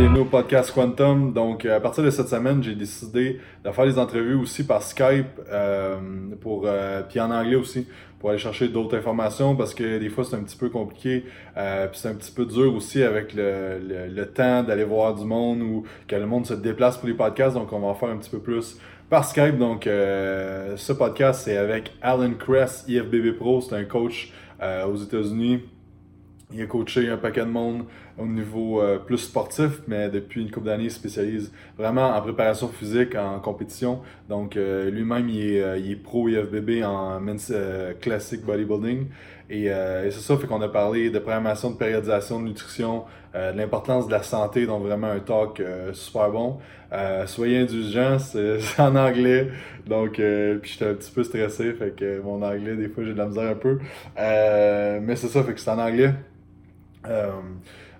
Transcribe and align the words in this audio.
bienvenue 0.00 0.20
au 0.20 0.72
Quantum. 0.74 1.34
Donc, 1.34 1.66
à 1.66 1.78
partir 1.78 2.02
de 2.02 2.08
cette 2.08 2.28
semaine, 2.28 2.62
j'ai 2.62 2.74
décidé 2.74 3.38
de 3.62 3.70
faire 3.70 3.84
des 3.84 3.98
entrevues 3.98 4.34
aussi 4.34 4.64
par 4.64 4.82
Skype, 4.82 5.26
euh, 5.52 5.98
pour, 6.40 6.62
euh, 6.64 7.02
puis 7.06 7.20
en 7.20 7.30
anglais 7.30 7.56
aussi, 7.56 7.86
pour 8.18 8.30
aller 8.30 8.38
chercher 8.38 8.68
d'autres 8.68 8.96
informations 8.96 9.54
parce 9.56 9.74
que 9.74 9.98
des 9.98 10.08
fois 10.08 10.24
c'est 10.24 10.36
un 10.36 10.42
petit 10.42 10.56
peu 10.56 10.70
compliqué, 10.70 11.24
euh, 11.58 11.86
puis 11.86 12.00
c'est 12.00 12.08
un 12.08 12.14
petit 12.14 12.32
peu 12.32 12.46
dur 12.46 12.74
aussi 12.74 13.02
avec 13.02 13.34
le, 13.34 13.78
le, 13.78 14.06
le 14.08 14.26
temps 14.26 14.62
d'aller 14.62 14.84
voir 14.84 15.14
du 15.14 15.24
monde 15.26 15.60
ou 15.60 15.84
que 16.08 16.16
le 16.16 16.26
monde 16.26 16.46
se 16.46 16.54
déplace 16.54 16.96
pour 16.96 17.06
les 17.06 17.14
podcasts. 17.14 17.54
Donc, 17.54 17.70
on 17.74 17.80
va 17.80 17.88
en 17.88 17.94
faire 17.94 18.08
un 18.08 18.16
petit 18.16 18.30
peu 18.30 18.40
plus 18.40 18.78
par 19.10 19.26
Skype. 19.26 19.58
Donc, 19.58 19.86
euh, 19.86 20.78
ce 20.78 20.94
podcast, 20.94 21.42
c'est 21.44 21.58
avec 21.58 21.92
Alan 22.00 22.32
Kress, 22.38 22.86
IFBB 22.88 23.36
Pro. 23.36 23.60
C'est 23.60 23.74
un 23.74 23.84
coach 23.84 24.32
euh, 24.62 24.86
aux 24.86 24.96
États-Unis. 24.96 25.60
Il 26.52 26.62
a 26.62 26.66
coaché 26.66 27.08
un 27.08 27.16
paquet 27.16 27.42
de 27.42 27.46
monde 27.46 27.84
au 28.18 28.26
niveau 28.26 28.80
euh, 28.80 28.98
plus 28.98 29.18
sportif, 29.18 29.80
mais 29.86 30.08
depuis 30.08 30.42
une 30.42 30.50
couple 30.50 30.66
d'années, 30.66 30.84
il 30.84 30.90
spécialise 30.90 31.52
vraiment 31.78 32.08
en 32.08 32.20
préparation 32.20 32.68
physique, 32.68 33.14
en 33.14 33.38
compétition. 33.40 34.00
Donc, 34.28 34.56
euh, 34.56 34.90
lui-même, 34.90 35.28
il, 35.28 35.54
est, 35.54 35.62
euh, 35.62 35.78
il 35.78 35.92
est 35.92 35.96
pro 35.96 36.28
IFBB 36.28 36.82
en 36.84 37.20
euh, 37.50 37.92
classic 38.00 38.44
bodybuilding. 38.44 39.06
Et, 39.48 39.66
euh, 39.68 40.06
et 40.06 40.10
c'est 40.10 40.20
ça, 40.20 40.36
fait 40.36 40.46
qu'on 40.46 40.60
a 40.60 40.68
parlé 40.68 41.10
de 41.10 41.18
programmation, 41.18 41.70
de 41.70 41.76
périodisation, 41.76 42.40
de 42.40 42.46
nutrition, 42.46 43.04
euh, 43.34 43.52
de 43.52 43.58
l'importance 43.58 44.06
de 44.06 44.12
la 44.12 44.22
santé, 44.22 44.66
donc 44.66 44.82
vraiment 44.82 45.08
un 45.08 45.20
talk 45.20 45.62
super 45.92 46.30
bon. 46.30 46.58
Soyez 47.26 47.58
indulgents, 47.60 48.18
c'est 48.18 48.58
en 48.78 48.96
anglais, 48.96 49.48
donc 49.86 50.14
puis 50.14 50.72
j'étais 50.72 50.86
un 50.90 50.94
petit 50.94 51.10
peu 51.12 51.22
stressé, 51.22 51.72
fait 51.72 51.94
que 51.96 52.20
mon 52.20 52.42
anglais, 52.42 52.76
des 52.76 52.88
fois, 52.88 53.04
j'ai 53.04 53.12
de 53.12 53.18
la 53.18 53.26
misère 53.26 53.50
un 53.50 53.54
peu. 53.54 53.78
Mais 54.16 55.16
c'est 55.16 55.28
ça, 55.28 55.42
fait 55.42 55.54
que 55.54 55.60
c'est 55.60 55.70
en 55.70 55.78
anglais. 55.78 56.12
Euh, 57.06 57.30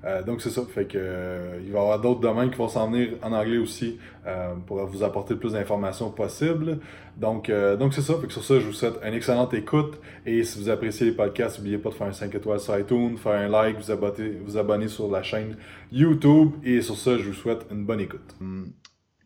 euh, 0.05 0.23
donc 0.23 0.41
c'est 0.41 0.51
ça, 0.51 0.63
fait 0.65 0.87
que 0.87 0.97
euh, 0.99 1.61
il 1.63 1.73
va 1.73 1.79
y 1.79 1.83
avoir 1.83 2.01
d'autres 2.01 2.21
domaines 2.21 2.51
qui 2.51 2.57
vont 2.57 2.69
s'en 2.69 2.91
venir 2.91 3.11
en 3.23 3.33
anglais 3.33 3.59
aussi 3.59 3.99
euh, 4.27 4.55
pour 4.67 4.85
vous 4.87 5.03
apporter 5.03 5.35
le 5.35 5.41
plus 5.41 5.53
d'informations 5.53 6.11
possible. 6.11 6.79
Donc 7.19 7.51
euh, 7.51 7.77
donc 7.77 7.93
c'est 7.93 8.01
ça, 8.01 8.15
fait 8.19 8.27
que 8.27 8.33
sur 8.33 8.45
ça 8.45 8.59
je 8.61 8.67
vous 8.67 8.73
souhaite 8.73 8.95
une 9.05 9.13
excellente 9.13 9.53
écoute 9.53 10.01
et 10.25 10.43
si 10.43 10.59
vous 10.59 10.71
appréciez 10.71 11.07
les 11.07 11.13
podcasts, 11.13 11.59
n'oubliez 11.59 11.77
pas 11.79 11.91
de 11.91 11.95
faire 11.95 12.07
un 12.07 12.13
5 12.13 12.35
étoiles 12.35 12.61
sur 12.61 12.79
iTunes, 12.79 13.19
faire 13.19 13.33
un 13.33 13.49
like, 13.49 13.77
vous 13.77 13.91
abonner, 13.91 14.39
vous 14.43 14.57
abonner 14.57 14.89
sur 14.89 15.11
la 15.11 15.23
chaîne 15.23 15.57
YouTube 15.93 16.53
et 16.65 16.81
sur 16.81 16.97
ça 16.97 17.19
je 17.19 17.25
vous 17.25 17.35
souhaite 17.35 17.67
une 17.71 17.85
bonne 17.85 18.01
écoute. 18.01 18.35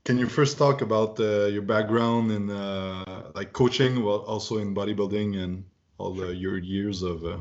Can 0.04 0.18
you 0.18 0.28
first 0.28 0.58
talk 0.58 0.82
about 0.82 1.18
uh, 1.18 1.48
your 1.48 1.62
background 1.62 2.30
in 2.30 2.50
uh, 2.50 3.32
like 3.34 3.54
coaching, 3.54 4.02
while 4.04 4.22
also 4.26 4.58
in 4.58 4.74
bodybuilding 4.74 5.34
and 5.42 5.64
all 5.96 6.12
the, 6.12 6.34
your 6.34 6.58
years 6.58 7.02
of 7.02 7.24
uh... 7.24 7.38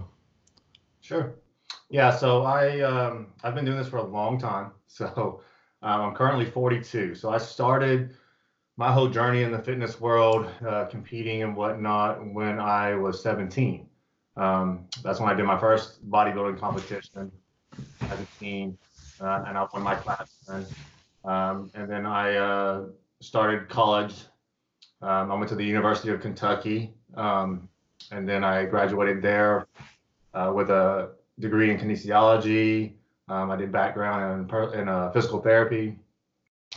Sure. 1.02 1.34
Yeah, 1.94 2.10
so 2.10 2.42
I 2.42 2.80
um, 2.80 3.28
I've 3.44 3.54
been 3.54 3.66
doing 3.66 3.78
this 3.78 3.88
for 3.88 3.98
a 3.98 4.04
long 4.04 4.40
time. 4.40 4.72
So 4.88 5.42
um, 5.82 6.02
I'm 6.02 6.16
currently 6.16 6.46
42. 6.46 7.16
So 7.16 7.32
I 7.32 7.40
started 7.40 8.16
my 8.78 8.92
whole 8.92 9.10
journey 9.10 9.42
in 9.42 9.52
the 9.52 9.58
fitness 9.58 10.00
world, 10.00 10.48
uh, 10.68 10.86
competing 10.86 11.42
and 11.42 11.56
whatnot, 11.56 12.24
when 12.32 12.60
I 12.60 12.94
was 12.94 13.24
17. 13.24 13.88
Um, 14.38 14.86
that's 15.02 15.20
when 15.20 15.30
I 15.30 15.34
did 15.34 15.46
my 15.46 15.60
first 15.60 16.08
bodybuilding 16.12 16.60
competition 16.60 17.32
as 18.02 18.20
a 18.20 18.28
teen, 18.40 18.78
uh, 19.20 19.46
and 19.48 19.58
I 19.58 19.66
won 19.74 19.82
my 19.82 19.96
class. 19.96 20.32
And, 20.48 20.68
um, 21.26 21.72
and 21.74 21.90
then 21.90 22.06
I 22.06 22.36
uh, 22.36 22.86
started 23.20 23.68
college. 23.68 24.14
Um, 25.02 25.32
I 25.32 25.36
went 25.36 25.50
to 25.50 25.56
the 25.56 25.66
University 25.66 26.10
of 26.10 26.22
Kentucky, 26.22 26.94
um, 27.16 27.68
and 28.12 28.30
then 28.30 28.44
I 28.44 28.66
graduated 28.66 29.24
there 29.24 29.68
uh, 30.36 30.52
with 30.54 30.70
a 30.70 31.14
degree 31.40 31.72
in 31.72 31.78
kinesiology. 31.78 32.94
Um, 33.30 33.52
I 33.52 33.56
did 33.56 33.72
background 33.72 34.52
in, 34.52 34.80
in 34.80 34.90
uh, 34.90 35.12
physical 35.12 35.42
therapy, 35.42 35.98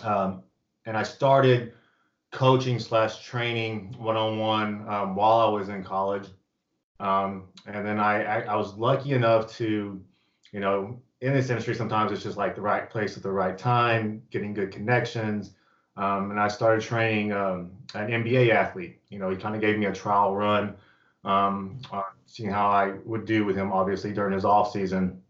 um, 0.02 0.42
and 0.84 0.96
I 0.96 1.02
started 1.02 1.72
coaching 2.30 2.78
slash 2.78 3.24
training 3.24 3.94
one 3.98 4.16
on 4.16 4.38
one 4.38 4.84
while 5.14 5.40
I 5.40 5.48
was 5.48 5.68
in 5.68 5.82
college. 5.82 6.28
Um, 7.00 7.48
and 7.66 7.86
then 7.86 7.98
I, 7.98 8.24
I 8.24 8.40
I 8.40 8.56
was 8.56 8.74
lucky 8.74 9.12
enough 9.12 9.52
to, 9.56 10.00
you 10.52 10.60
know, 10.60 11.00
in 11.20 11.32
this 11.32 11.50
industry 11.50 11.74
sometimes 11.74 12.12
it's 12.12 12.22
just 12.22 12.36
like 12.36 12.54
the 12.54 12.60
right 12.60 12.88
place 12.88 13.16
at 13.16 13.22
the 13.22 13.30
right 13.30 13.56
time, 13.56 14.22
getting 14.30 14.54
good 14.54 14.70
connections. 14.70 15.52
Um, 15.96 16.30
and 16.30 16.38
I 16.38 16.48
started 16.48 16.82
training 16.82 17.32
um, 17.32 17.70
an 17.94 18.08
NBA 18.08 18.50
athlete. 18.50 19.00
You 19.08 19.18
know, 19.18 19.30
he 19.30 19.36
kind 19.36 19.54
of 19.54 19.60
gave 19.60 19.78
me 19.78 19.86
a 19.86 19.94
trial 19.94 20.34
run, 20.34 20.76
um, 21.24 21.80
seeing 22.26 22.50
how 22.50 22.68
I 22.68 22.94
would 23.04 23.24
do 23.24 23.44
with 23.44 23.56
him, 23.56 23.72
obviously 23.72 24.12
during 24.12 24.34
his 24.34 24.44
off 24.44 24.72
season, 24.72 25.22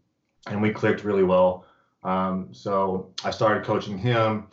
and 0.47 0.61
we 0.61 0.71
clicked 0.71 1.03
really 1.03 1.23
well. 1.23 1.65
Um, 2.03 2.49
so 2.51 3.13
I 3.23 3.31
started 3.31 3.63
coaching 3.63 3.97
him, 3.97 4.47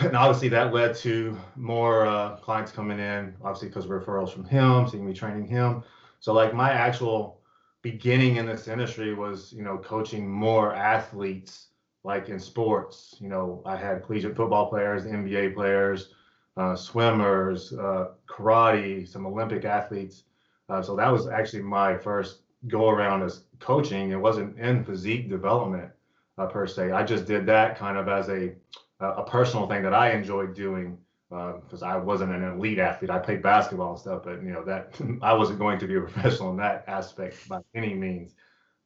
and 0.00 0.16
obviously 0.16 0.48
that 0.50 0.72
led 0.72 0.94
to 0.96 1.36
more 1.56 2.06
uh, 2.06 2.36
clients 2.36 2.72
coming 2.72 2.98
in, 2.98 3.34
obviously 3.42 3.68
because 3.68 3.84
of 3.84 3.90
referrals 3.90 4.32
from 4.32 4.44
him, 4.44 4.88
seeing 4.88 5.06
me 5.06 5.12
training 5.12 5.46
him. 5.46 5.82
So 6.20 6.32
like 6.32 6.54
my 6.54 6.72
actual 6.72 7.40
beginning 7.82 8.36
in 8.36 8.46
this 8.46 8.68
industry 8.68 9.14
was, 9.14 9.52
you 9.52 9.62
know, 9.62 9.78
coaching 9.78 10.28
more 10.28 10.74
athletes 10.74 11.68
like 12.04 12.28
in 12.28 12.38
sports. 12.38 13.16
You 13.20 13.28
know, 13.28 13.62
I 13.64 13.76
had 13.76 14.04
collegiate 14.04 14.36
football 14.36 14.68
players, 14.68 15.04
NBA 15.04 15.54
players, 15.54 16.14
uh, 16.56 16.74
swimmers, 16.74 17.72
uh, 17.72 18.08
karate, 18.28 19.06
some 19.06 19.26
Olympic 19.26 19.64
athletes. 19.64 20.24
Uh, 20.68 20.82
so 20.82 20.94
that 20.96 21.10
was 21.10 21.28
actually 21.28 21.62
my 21.62 21.96
first 21.96 22.42
go 22.66 22.88
around 22.88 23.22
as 23.22 23.44
coaching. 23.60 24.10
It 24.10 24.20
wasn't 24.20 24.58
in 24.58 24.84
physique 24.84 25.28
development 25.28 25.90
uh, 26.36 26.46
per 26.46 26.66
se. 26.66 26.92
I 26.92 27.04
just 27.04 27.26
did 27.26 27.46
that 27.46 27.78
kind 27.78 27.96
of 27.96 28.08
as 28.08 28.28
a 28.28 28.54
a 29.00 29.22
personal 29.22 29.68
thing 29.68 29.82
that 29.82 29.94
I 29.94 30.10
enjoyed 30.10 30.54
doing 30.54 30.98
because 31.28 31.82
I 31.82 31.96
wasn't 31.96 32.32
an 32.32 32.42
elite 32.42 32.78
athlete. 32.78 33.10
I 33.10 33.18
played 33.18 33.42
basketball 33.42 33.92
and 33.92 34.00
stuff, 34.00 34.22
but 34.24 34.42
you 34.42 34.52
know 34.52 34.64
that 34.64 35.00
I 35.22 35.34
wasn't 35.34 35.58
going 35.58 35.78
to 35.78 35.86
be 35.86 35.96
a 35.96 36.00
professional 36.08 36.50
in 36.50 36.56
that 36.58 36.84
aspect 36.86 37.48
by 37.48 37.60
any 37.74 37.94
means. 37.94 38.34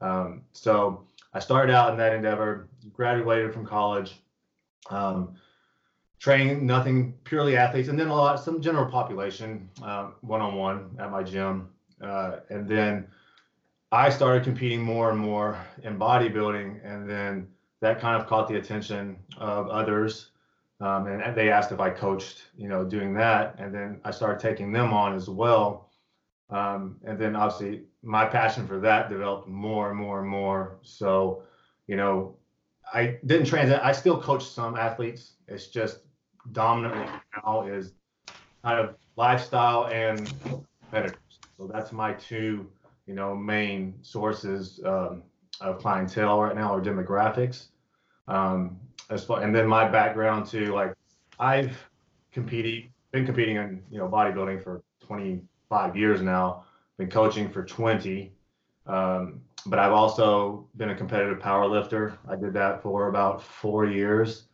Um, 0.00 0.42
so 0.52 1.06
I 1.32 1.38
started 1.38 1.72
out 1.72 1.92
in 1.92 1.98
that 1.98 2.12
endeavor, 2.12 2.68
graduated 2.92 3.54
from 3.54 3.64
college, 3.64 4.20
um, 4.90 5.36
training 6.18 6.66
nothing 6.66 7.14
purely 7.24 7.56
athletes, 7.56 7.88
and 7.88 7.98
then 7.98 8.08
a 8.08 8.14
lot 8.14 8.38
some 8.38 8.60
general 8.60 8.86
population 8.86 9.70
one 10.20 10.40
on 10.40 10.56
one 10.56 10.96
at 10.98 11.10
my 11.10 11.22
gym, 11.22 11.68
uh, 12.02 12.40
and 12.50 12.68
then 12.68 13.06
I 13.90 14.10
started 14.10 14.44
competing 14.44 14.80
more 14.82 15.10
and 15.10 15.18
more 15.18 15.58
in 15.82 15.98
bodybuilding, 15.98 16.80
and 16.84 17.08
then 17.08 17.48
that 17.80 18.00
kind 18.00 18.20
of 18.20 18.26
caught 18.26 18.48
the 18.48 18.56
attention 18.56 19.18
of 19.36 19.68
others. 19.68 20.30
Um, 20.80 21.06
and 21.06 21.36
they 21.36 21.50
asked 21.50 21.70
if 21.70 21.78
I 21.78 21.90
coached, 21.90 22.42
you 22.56 22.68
know, 22.68 22.84
doing 22.84 23.14
that, 23.14 23.54
and 23.58 23.72
then 23.72 24.00
I 24.04 24.10
started 24.10 24.40
taking 24.40 24.72
them 24.72 24.92
on 24.92 25.14
as 25.14 25.28
well. 25.28 25.90
Um, 26.50 26.96
and 27.04 27.18
then 27.18 27.36
obviously 27.36 27.84
my 28.02 28.26
passion 28.26 28.66
for 28.66 28.80
that 28.80 29.08
developed 29.08 29.48
more 29.48 29.90
and 29.90 29.98
more 29.98 30.20
and 30.20 30.28
more. 30.28 30.78
So, 30.82 31.44
you 31.86 31.96
know, 31.96 32.36
I 32.92 33.18
didn't 33.24 33.46
transit. 33.46 33.80
I 33.82 33.92
still 33.92 34.20
coach 34.20 34.44
some 34.44 34.76
athletes. 34.76 35.34
It's 35.48 35.68
just 35.68 36.00
dominantly 36.50 37.06
now 37.36 37.62
is 37.66 37.92
kind 38.64 38.80
of 38.80 38.96
lifestyle 39.16 39.86
and 39.86 40.32
competitors. 40.90 41.21
So 41.62 41.70
that's 41.72 41.92
my 41.92 42.12
two, 42.14 42.66
you 43.06 43.14
know, 43.14 43.36
main 43.36 43.94
sources 44.02 44.80
um, 44.84 45.22
of 45.60 45.78
clientele 45.78 46.40
right 46.40 46.56
now 46.56 46.74
or 46.74 46.80
demographics. 46.80 47.66
Um, 48.26 48.80
as 49.10 49.22
far, 49.22 49.42
and 49.42 49.54
then 49.54 49.68
my 49.68 49.88
background 49.88 50.46
too, 50.46 50.74
like 50.74 50.92
I've 51.38 51.78
competed, 52.32 52.90
been 53.12 53.24
competing 53.24 53.56
in, 53.56 53.80
you 53.92 53.98
know, 53.98 54.08
bodybuilding 54.08 54.64
for 54.64 54.82
25 55.06 55.96
years 55.96 56.20
now, 56.20 56.64
been 56.98 57.08
coaching 57.08 57.48
for 57.48 57.64
20. 57.64 58.32
Um, 58.88 59.40
but 59.66 59.78
I've 59.78 59.92
also 59.92 60.66
been 60.76 60.90
a 60.90 60.96
competitive 60.96 61.38
power 61.38 61.68
lifter. 61.68 62.18
I 62.28 62.34
did 62.34 62.52
that 62.54 62.82
for 62.82 63.06
about 63.06 63.40
four 63.40 63.86
years, 63.86 64.46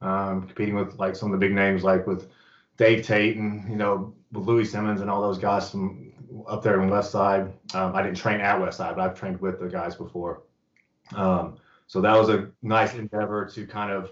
um, 0.00 0.42
competing 0.42 0.74
with 0.74 0.98
like 0.98 1.14
some 1.14 1.32
of 1.32 1.38
the 1.38 1.46
big 1.46 1.54
names, 1.54 1.84
like 1.84 2.08
with 2.08 2.28
Dave 2.76 3.06
Tate 3.06 3.36
and, 3.36 3.70
you 3.70 3.76
know, 3.76 4.12
Louie 4.32 4.64
Simmons 4.64 5.00
and 5.00 5.08
all 5.08 5.22
those 5.22 5.38
guys 5.38 5.70
from 5.70 6.05
up 6.46 6.62
there 6.62 6.80
in 6.80 6.88
Westside. 6.88 7.52
Um, 7.74 7.94
I 7.94 8.02
didn't 8.02 8.16
train 8.16 8.40
at 8.40 8.58
Westside, 8.58 8.96
but 8.96 9.00
I've 9.00 9.18
trained 9.18 9.40
with 9.40 9.60
the 9.60 9.68
guys 9.68 9.94
before. 9.94 10.42
Um, 11.14 11.56
so 11.86 12.00
that 12.00 12.16
was 12.18 12.28
a 12.28 12.50
nice 12.62 12.94
endeavor 12.94 13.46
to 13.46 13.66
kind 13.66 13.92
of 13.92 14.10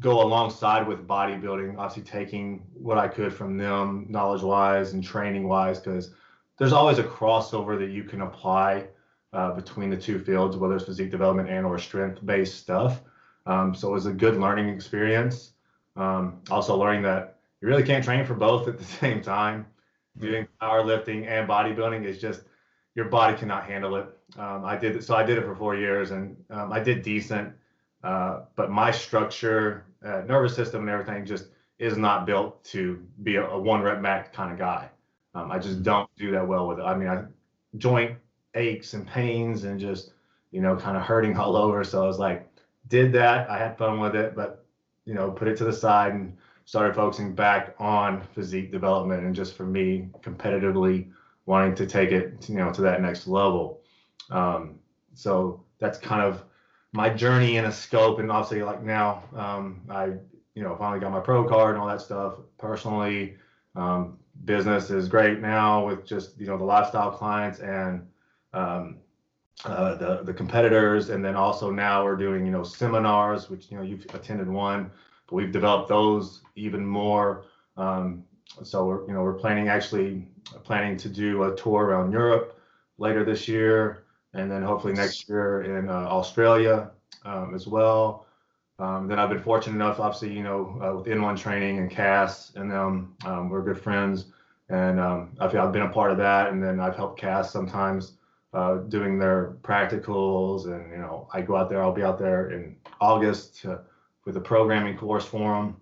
go 0.00 0.22
alongside 0.22 0.86
with 0.86 1.06
bodybuilding, 1.06 1.78
obviously 1.78 2.02
taking 2.02 2.64
what 2.74 2.98
I 2.98 3.08
could 3.08 3.32
from 3.32 3.56
them 3.56 4.06
knowledge 4.08 4.42
wise 4.42 4.92
and 4.92 5.02
training 5.02 5.46
wise, 5.48 5.78
because 5.78 6.12
there's 6.58 6.72
always 6.72 6.98
a 6.98 7.04
crossover 7.04 7.78
that 7.78 7.90
you 7.90 8.04
can 8.04 8.22
apply 8.22 8.88
uh, 9.32 9.52
between 9.52 9.90
the 9.90 9.96
two 9.96 10.18
fields, 10.18 10.56
whether 10.56 10.76
it's 10.76 10.84
physique 10.84 11.10
development 11.10 11.48
and 11.48 11.64
or 11.64 11.78
strength 11.78 12.24
based 12.24 12.58
stuff. 12.58 13.02
Um, 13.46 13.74
so 13.74 13.88
it 13.88 13.92
was 13.92 14.06
a 14.06 14.12
good 14.12 14.36
learning 14.36 14.68
experience. 14.68 15.52
Um, 15.96 16.40
also 16.50 16.76
learning 16.76 17.02
that 17.02 17.38
you 17.60 17.68
really 17.68 17.82
can't 17.82 18.04
train 18.04 18.24
for 18.24 18.34
both 18.34 18.68
at 18.68 18.78
the 18.78 18.84
same 19.00 19.22
time. 19.22 19.66
Doing 20.18 20.46
powerlifting 20.62 21.26
and 21.26 21.48
bodybuilding 21.48 22.04
is 22.04 22.20
just 22.20 22.42
your 22.94 23.06
body 23.06 23.36
cannot 23.36 23.64
handle 23.64 23.96
it. 23.96 24.06
Um, 24.38 24.64
I 24.64 24.76
did 24.76 25.02
so 25.02 25.16
I 25.16 25.24
did 25.24 25.38
it 25.38 25.44
for 25.44 25.54
four 25.56 25.76
years 25.76 26.12
and 26.12 26.36
um, 26.50 26.72
I 26.72 26.80
did 26.80 27.02
decent. 27.02 27.52
Uh, 28.02 28.42
but 28.54 28.70
my 28.70 28.90
structure, 28.90 29.86
uh, 30.04 30.22
nervous 30.26 30.54
system, 30.54 30.82
and 30.82 30.90
everything 30.90 31.24
just 31.24 31.46
is 31.78 31.96
not 31.96 32.26
built 32.26 32.62
to 32.64 33.02
be 33.22 33.36
a, 33.36 33.46
a 33.46 33.58
one 33.58 33.80
rep 33.80 34.00
max 34.00 34.34
kind 34.34 34.52
of 34.52 34.58
guy. 34.58 34.88
Um, 35.34 35.50
I 35.50 35.58
just 35.58 35.82
don't 35.82 36.08
do 36.16 36.30
that 36.32 36.46
well 36.46 36.68
with 36.68 36.78
it. 36.78 36.82
I 36.82 36.94
mean, 36.94 37.08
I 37.08 37.24
joint 37.78 38.16
aches 38.54 38.94
and 38.94 39.06
pains 39.06 39.64
and 39.64 39.80
just 39.80 40.12
you 40.52 40.60
know 40.60 40.76
kind 40.76 40.96
of 40.96 41.02
hurting 41.02 41.36
all 41.36 41.56
over. 41.56 41.82
So 41.82 42.04
I 42.04 42.06
was 42.06 42.18
like, 42.18 42.48
did 42.88 43.12
that. 43.14 43.50
I 43.50 43.58
had 43.58 43.76
fun 43.76 43.98
with 43.98 44.14
it, 44.14 44.36
but 44.36 44.64
you 45.04 45.14
know, 45.14 45.30
put 45.30 45.48
it 45.48 45.56
to 45.58 45.64
the 45.64 45.72
side 45.72 46.12
and 46.12 46.36
started 46.64 46.94
focusing 46.94 47.34
back 47.34 47.74
on 47.78 48.26
physique 48.34 48.72
development 48.72 49.24
and 49.24 49.34
just 49.34 49.56
for 49.56 49.66
me 49.66 50.08
competitively 50.20 51.10
wanting 51.46 51.74
to 51.74 51.86
take 51.86 52.10
it 52.10 52.48
you 52.48 52.56
know 52.56 52.72
to 52.72 52.80
that 52.82 53.02
next 53.02 53.26
level. 53.26 53.80
Um, 54.30 54.78
so 55.14 55.62
that's 55.78 55.98
kind 55.98 56.22
of 56.22 56.42
my 56.92 57.10
journey 57.10 57.56
in 57.56 57.66
a 57.66 57.72
scope 57.72 58.18
and 58.18 58.30
obviously 58.30 58.62
like 58.62 58.82
now 58.82 59.24
um, 59.34 59.82
i 59.90 60.06
you 60.54 60.62
know 60.62 60.76
finally 60.76 61.00
got 61.00 61.10
my 61.10 61.20
pro 61.20 61.46
card 61.46 61.74
and 61.74 61.82
all 61.82 61.88
that 61.88 62.00
stuff. 62.00 62.34
Personally 62.58 63.36
um, 63.76 64.18
business 64.44 64.90
is 64.90 65.08
great 65.08 65.40
now 65.40 65.86
with 65.86 66.06
just 66.06 66.38
you 66.40 66.46
know 66.46 66.56
the 66.56 66.64
lifestyle 66.64 67.10
clients 67.10 67.60
and 67.60 68.06
um, 68.52 68.98
uh, 69.64 69.96
the 69.96 70.22
the 70.22 70.32
competitors. 70.32 71.10
And 71.10 71.24
then 71.24 71.36
also 71.36 71.70
now 71.70 72.04
we're 72.04 72.16
doing 72.16 72.46
you 72.46 72.52
know 72.52 72.62
seminars 72.62 73.50
which 73.50 73.70
you 73.70 73.76
know 73.76 73.82
you've 73.82 74.06
attended 74.14 74.48
one 74.48 74.90
but 75.26 75.36
we've 75.36 75.52
developed 75.52 75.88
those 75.88 76.42
even 76.56 76.84
more 76.84 77.44
um, 77.76 78.24
so 78.62 78.84
we're 78.86 79.06
you 79.06 79.12
know 79.12 79.22
we're 79.22 79.34
planning 79.34 79.68
actually 79.68 80.28
planning 80.62 80.96
to 80.96 81.08
do 81.08 81.44
a 81.44 81.56
tour 81.56 81.84
around 81.84 82.12
europe 82.12 82.58
later 82.98 83.24
this 83.24 83.48
year 83.48 84.04
and 84.34 84.50
then 84.50 84.62
hopefully 84.62 84.92
next 84.92 85.28
year 85.28 85.62
in 85.78 85.88
uh, 85.88 85.92
Australia 85.92 86.90
um, 87.24 87.54
as 87.54 87.66
well. 87.66 88.26
Um, 88.78 89.06
then 89.06 89.18
I've 89.18 89.28
been 89.28 89.42
fortunate 89.42 89.76
enough, 89.76 90.00
obviously, 90.00 90.32
you 90.32 90.42
know, 90.42 90.80
uh, 90.82 90.96
with 90.96 91.06
N1 91.06 91.38
training 91.38 91.78
and 91.78 91.90
Cass, 91.90 92.52
and 92.56 92.70
them, 92.70 93.14
um, 93.24 93.48
we're 93.48 93.62
good 93.62 93.80
friends, 93.80 94.26
and 94.68 94.98
um, 94.98 95.30
I've, 95.38 95.54
I've 95.54 95.72
been 95.72 95.82
a 95.82 95.88
part 95.88 96.10
of 96.10 96.18
that. 96.18 96.50
And 96.50 96.60
then 96.60 96.80
I've 96.80 96.96
helped 96.96 97.20
Cass 97.20 97.52
sometimes 97.52 98.14
uh, 98.52 98.78
doing 98.78 99.18
their 99.18 99.56
practicals, 99.62 100.66
and 100.66 100.90
you 100.90 100.98
know, 100.98 101.28
I 101.32 101.40
go 101.40 101.54
out 101.54 101.70
there. 101.70 101.82
I'll 101.82 101.92
be 101.92 102.02
out 102.02 102.18
there 102.18 102.50
in 102.50 102.76
August 103.00 103.60
to, 103.60 103.80
with 104.24 104.36
a 104.36 104.40
programming 104.40 104.96
course 104.96 105.24
for 105.24 105.54
them. 105.54 105.76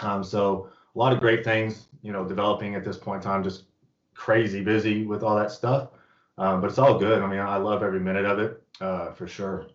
Um, 0.00 0.24
so 0.24 0.68
a 0.94 0.98
lot 0.98 1.12
of 1.12 1.20
great 1.20 1.44
things, 1.44 1.86
you 2.02 2.12
know, 2.12 2.24
developing 2.24 2.74
at 2.74 2.84
this 2.84 2.96
point 2.96 3.22
in 3.22 3.30
time. 3.30 3.42
Just 3.42 3.64
crazy 4.14 4.62
busy 4.62 5.06
with 5.06 5.22
all 5.22 5.36
that 5.36 5.50
stuff. 5.50 5.90
Um, 6.38 6.60
but 6.60 6.68
it's 6.70 6.78
all 6.78 6.98
good. 6.98 7.22
I 7.22 7.26
mean, 7.26 7.40
I 7.40 7.56
love 7.56 7.82
every 7.82 8.00
minute 8.00 8.24
of 8.24 8.38
it 8.38 8.62
uh, 8.80 9.12
for 9.12 9.28
sure. 9.28 9.66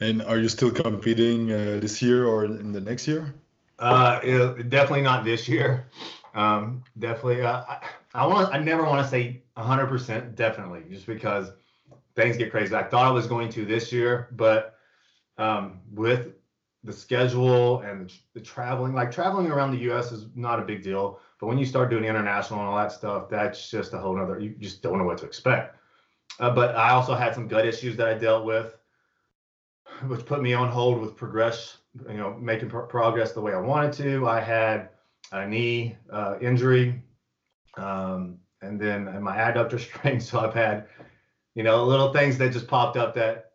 And 0.00 0.22
are 0.22 0.38
you 0.38 0.48
still 0.48 0.70
competing 0.70 1.52
uh, 1.52 1.78
this 1.80 2.00
year 2.00 2.26
or 2.26 2.44
in 2.44 2.72
the 2.72 2.80
next 2.80 3.06
year? 3.06 3.34
Uh, 3.78 4.20
definitely 4.68 5.02
not 5.02 5.24
this 5.24 5.48
year. 5.48 5.86
Um, 6.34 6.84
definitely. 6.98 7.42
Uh, 7.42 7.62
I, 7.68 7.86
I 8.14 8.26
want. 8.26 8.54
I 8.54 8.58
never 8.58 8.84
want 8.84 9.04
to 9.04 9.10
say 9.10 9.42
100%. 9.56 10.34
Definitely, 10.34 10.84
just 10.90 11.06
because 11.06 11.50
things 12.16 12.36
get 12.36 12.50
crazy. 12.50 12.74
I 12.74 12.82
thought 12.82 13.06
I 13.06 13.10
was 13.10 13.26
going 13.26 13.50
to 13.50 13.64
this 13.64 13.92
year, 13.92 14.28
but 14.32 14.76
um, 15.38 15.80
with 15.92 16.34
the 16.82 16.92
schedule 16.92 17.80
and 17.80 18.12
the, 18.34 18.40
traveling, 18.40 18.94
like 18.94 19.10
traveling 19.10 19.50
around 19.50 19.72
the 19.72 19.82
U.S. 19.84 20.12
is 20.12 20.26
not 20.34 20.58
a 20.58 20.62
big 20.62 20.82
deal 20.82 21.20
but 21.40 21.46
when 21.46 21.58
you 21.58 21.64
start 21.64 21.88
doing 21.88 22.04
international 22.04 22.60
and 22.60 22.68
all 22.68 22.76
that 22.76 22.92
stuff, 22.92 23.30
that's 23.30 23.70
just 23.70 23.94
a 23.94 23.98
whole 23.98 24.14
nother, 24.14 24.38
you 24.38 24.54
just 24.58 24.82
don't 24.82 24.98
know 24.98 25.04
what 25.04 25.18
to 25.18 25.26
expect. 25.26 25.76
Uh, 26.38 26.50
but 26.54 26.76
I 26.76 26.90
also 26.90 27.14
had 27.14 27.34
some 27.34 27.48
gut 27.48 27.66
issues 27.66 27.96
that 27.96 28.08
I 28.08 28.14
dealt 28.14 28.44
with, 28.44 28.76
which 30.06 30.26
put 30.26 30.42
me 30.42 30.52
on 30.52 30.68
hold 30.68 31.00
with 31.00 31.16
progress, 31.16 31.78
you 32.08 32.18
know, 32.18 32.34
making 32.38 32.68
pro- 32.68 32.86
progress 32.86 33.32
the 33.32 33.40
way 33.40 33.54
I 33.54 33.58
wanted 33.58 33.92
to. 33.94 34.28
I 34.28 34.40
had 34.40 34.90
a 35.32 35.46
knee 35.46 35.96
uh, 36.12 36.36
injury, 36.40 37.02
um, 37.78 38.36
and 38.60 38.78
then 38.78 39.04
my 39.22 39.36
adductor 39.36 39.80
strain. 39.98 40.20
So 40.20 40.40
I've 40.40 40.54
had, 40.54 40.86
you 41.54 41.62
know, 41.62 41.84
little 41.84 42.12
things 42.12 42.36
that 42.38 42.52
just 42.52 42.68
popped 42.68 42.98
up 42.98 43.14
that 43.14 43.49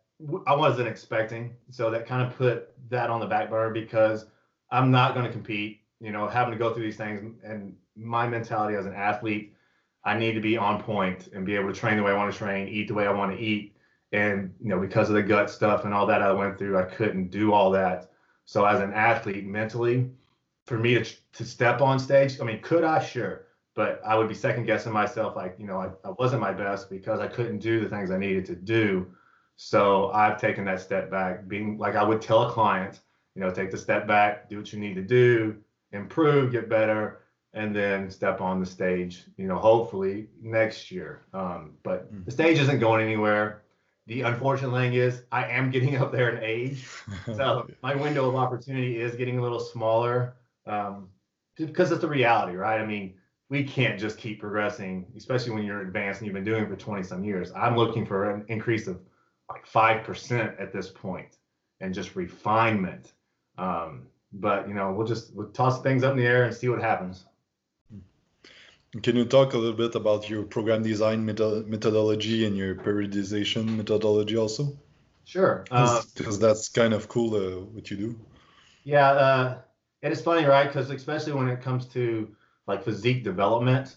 I 0.46 0.54
wasn't 0.54 0.88
expecting. 0.88 1.56
So 1.70 1.90
that 1.90 2.06
kind 2.06 2.26
of 2.26 2.36
put 2.36 2.70
that 2.90 3.10
on 3.10 3.20
the 3.20 3.26
back 3.26 3.50
burner 3.50 3.72
because 3.72 4.26
I'm 4.70 4.90
not 4.90 5.14
going 5.14 5.26
to 5.26 5.32
compete 5.32 5.80
you 6.00 6.12
know, 6.12 6.28
having 6.28 6.52
to 6.52 6.58
go 6.58 6.72
through 6.74 6.84
these 6.84 6.96
things 6.96 7.34
and 7.42 7.74
my 7.96 8.28
mentality 8.28 8.76
as 8.76 8.86
an 8.86 8.94
athlete, 8.94 9.54
I 10.04 10.18
need 10.18 10.34
to 10.34 10.40
be 10.40 10.56
on 10.56 10.82
point 10.82 11.28
and 11.28 11.44
be 11.44 11.56
able 11.56 11.72
to 11.72 11.78
train 11.78 11.96
the 11.96 12.02
way 12.02 12.12
I 12.12 12.16
want 12.16 12.32
to 12.32 12.38
train, 12.38 12.68
eat 12.68 12.88
the 12.88 12.94
way 12.94 13.06
I 13.06 13.12
want 13.12 13.36
to 13.36 13.42
eat. 13.42 13.74
And, 14.12 14.54
you 14.60 14.68
know, 14.68 14.78
because 14.78 15.08
of 15.08 15.16
the 15.16 15.22
gut 15.22 15.50
stuff 15.50 15.84
and 15.84 15.92
all 15.92 16.06
that 16.06 16.22
I 16.22 16.32
went 16.32 16.58
through, 16.58 16.78
I 16.78 16.84
couldn't 16.84 17.30
do 17.30 17.52
all 17.52 17.70
that. 17.72 18.10
So 18.44 18.64
as 18.64 18.80
an 18.80 18.92
athlete 18.92 19.46
mentally, 19.46 20.10
for 20.66 20.78
me 20.78 20.94
to, 20.94 21.04
to 21.32 21.44
step 21.44 21.80
on 21.80 21.98
stage, 21.98 22.40
I 22.40 22.44
mean, 22.44 22.60
could 22.60 22.84
I? 22.84 23.02
Sure. 23.02 23.46
But 23.74 24.00
I 24.06 24.16
would 24.16 24.28
be 24.28 24.34
second 24.34 24.64
guessing 24.64 24.92
myself, 24.92 25.34
like, 25.34 25.56
you 25.58 25.66
know, 25.66 25.78
I, 25.78 25.88
I 26.06 26.12
wasn't 26.18 26.40
my 26.40 26.52
best 26.52 26.88
because 26.88 27.20
I 27.20 27.26
couldn't 27.26 27.58
do 27.58 27.80
the 27.80 27.88
things 27.88 28.10
I 28.10 28.18
needed 28.18 28.46
to 28.46 28.54
do. 28.54 29.06
So 29.56 30.10
I've 30.10 30.40
taken 30.40 30.64
that 30.66 30.80
step 30.80 31.10
back, 31.10 31.48
being 31.48 31.78
like 31.78 31.96
I 31.96 32.04
would 32.04 32.20
tell 32.20 32.48
a 32.48 32.52
client, 32.52 33.00
you 33.34 33.40
know, 33.40 33.50
take 33.50 33.70
the 33.70 33.78
step 33.78 34.06
back, 34.06 34.48
do 34.48 34.58
what 34.58 34.72
you 34.72 34.78
need 34.78 34.94
to 34.94 35.02
do, 35.02 35.56
improve, 35.92 36.52
get 36.52 36.68
better, 36.68 37.22
and 37.54 37.74
then 37.74 38.10
step 38.10 38.42
on 38.42 38.60
the 38.60 38.66
stage, 38.66 39.24
you 39.38 39.46
know, 39.48 39.56
hopefully 39.56 40.28
next 40.42 40.90
year. 40.90 41.22
Um, 41.32 41.72
but 41.82 42.12
mm. 42.14 42.24
the 42.24 42.30
stage 42.30 42.58
isn't 42.58 42.78
going 42.80 43.02
anywhere. 43.02 43.62
The 44.06 44.22
unfortunate 44.22 44.72
thing 44.72 44.92
is 44.92 45.22
I 45.32 45.46
am 45.46 45.70
getting 45.72 45.96
up 45.96 46.12
there 46.12 46.36
in 46.36 46.44
age. 46.44 46.86
So 47.24 47.66
my 47.82 47.94
window 47.94 48.28
of 48.28 48.36
opportunity 48.36 49.00
is 49.00 49.14
getting 49.14 49.38
a 49.38 49.42
little 49.42 49.58
smaller 49.58 50.36
um, 50.66 51.08
because 51.56 51.90
it's 51.90 52.02
the 52.02 52.08
reality, 52.08 52.56
right? 52.56 52.78
I 52.78 52.86
mean, 52.86 53.14
we 53.48 53.64
can't 53.64 53.98
just 53.98 54.18
keep 54.18 54.40
progressing, 54.40 55.06
especially 55.16 55.52
when 55.52 55.64
you're 55.64 55.80
advanced 55.80 56.20
and 56.20 56.26
you've 56.26 56.34
been 56.34 56.44
doing 56.44 56.64
it 56.64 56.68
for 56.68 56.76
20 56.76 57.02
some 57.04 57.24
years. 57.24 57.52
I'm 57.56 57.76
looking 57.76 58.04
for 58.04 58.30
an 58.30 58.44
increase 58.48 58.86
of 58.86 59.00
like 59.50 59.66
5% 59.66 60.60
at 60.60 60.72
this 60.72 60.88
point 60.88 61.36
and 61.80 61.94
just 61.94 62.16
refinement. 62.16 63.12
Um, 63.58 64.06
but 64.32 64.68
you 64.68 64.74
know 64.74 64.92
we'll 64.92 65.06
just 65.06 65.34
we'll 65.34 65.48
toss 65.48 65.82
things 65.82 66.02
up 66.02 66.12
in 66.12 66.18
the 66.18 66.26
air 66.26 66.44
and 66.44 66.54
see 66.54 66.68
what 66.68 66.80
happens. 66.80 67.24
Can 69.02 69.16
you 69.16 69.24
talk 69.24 69.52
a 69.54 69.58
little 69.58 69.76
bit 69.76 69.94
about 69.94 70.28
your 70.28 70.42
program 70.44 70.82
design 70.82 71.24
methodology 71.24 72.46
and 72.46 72.56
your 72.56 72.74
periodization 72.74 73.76
methodology 73.76 74.36
also? 74.36 74.78
Sure. 75.24 75.64
Because 75.68 76.42
uh, 76.42 76.46
that's 76.46 76.68
kind 76.68 76.94
of 76.94 77.08
cool 77.08 77.34
uh, 77.34 77.60
what 77.60 77.90
you 77.90 77.96
do. 77.96 78.20
Yeah 78.84 79.10
uh, 79.10 79.58
it 80.02 80.12
is 80.12 80.20
funny 80.20 80.44
right? 80.44 80.66
Because 80.66 80.90
especially 80.90 81.32
when 81.32 81.48
it 81.48 81.60
comes 81.62 81.86
to 81.86 82.34
like 82.66 82.84
physique 82.84 83.22
development 83.22 83.96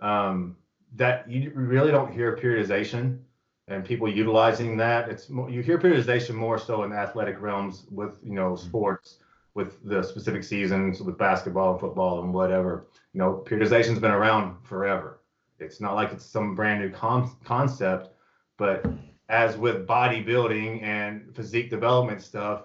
um, 0.00 0.56
that 0.96 1.30
you 1.30 1.52
really 1.54 1.90
don't 1.90 2.12
hear 2.12 2.36
periodization 2.36 3.20
and 3.68 3.84
people 3.84 4.10
utilizing 4.10 4.76
that 4.78 5.08
it's 5.08 5.28
more, 5.28 5.50
you 5.50 5.62
hear 5.62 5.78
periodization 5.78 6.34
more 6.34 6.58
so 6.58 6.82
in 6.84 6.92
athletic 6.92 7.40
realms 7.40 7.84
with 7.90 8.18
you 8.22 8.34
know 8.34 8.52
mm-hmm. 8.52 8.66
sports 8.66 9.18
with 9.54 9.82
the 9.84 10.02
specific 10.02 10.44
seasons 10.44 11.00
with 11.00 11.18
basketball 11.18 11.72
and 11.72 11.80
football 11.80 12.22
and 12.22 12.32
whatever. 12.32 12.86
You 13.12 13.18
know, 13.18 13.44
periodization's 13.44 13.98
been 13.98 14.12
around 14.12 14.56
forever. 14.62 15.20
It's 15.58 15.80
not 15.80 15.94
like 15.94 16.12
it's 16.12 16.24
some 16.24 16.54
brand 16.54 16.80
new 16.80 16.90
con- 16.90 17.36
concept, 17.44 18.10
but 18.56 18.86
as 19.28 19.56
with 19.56 19.86
bodybuilding 19.86 20.82
and 20.82 21.34
physique 21.34 21.70
development 21.70 22.22
stuff, 22.22 22.62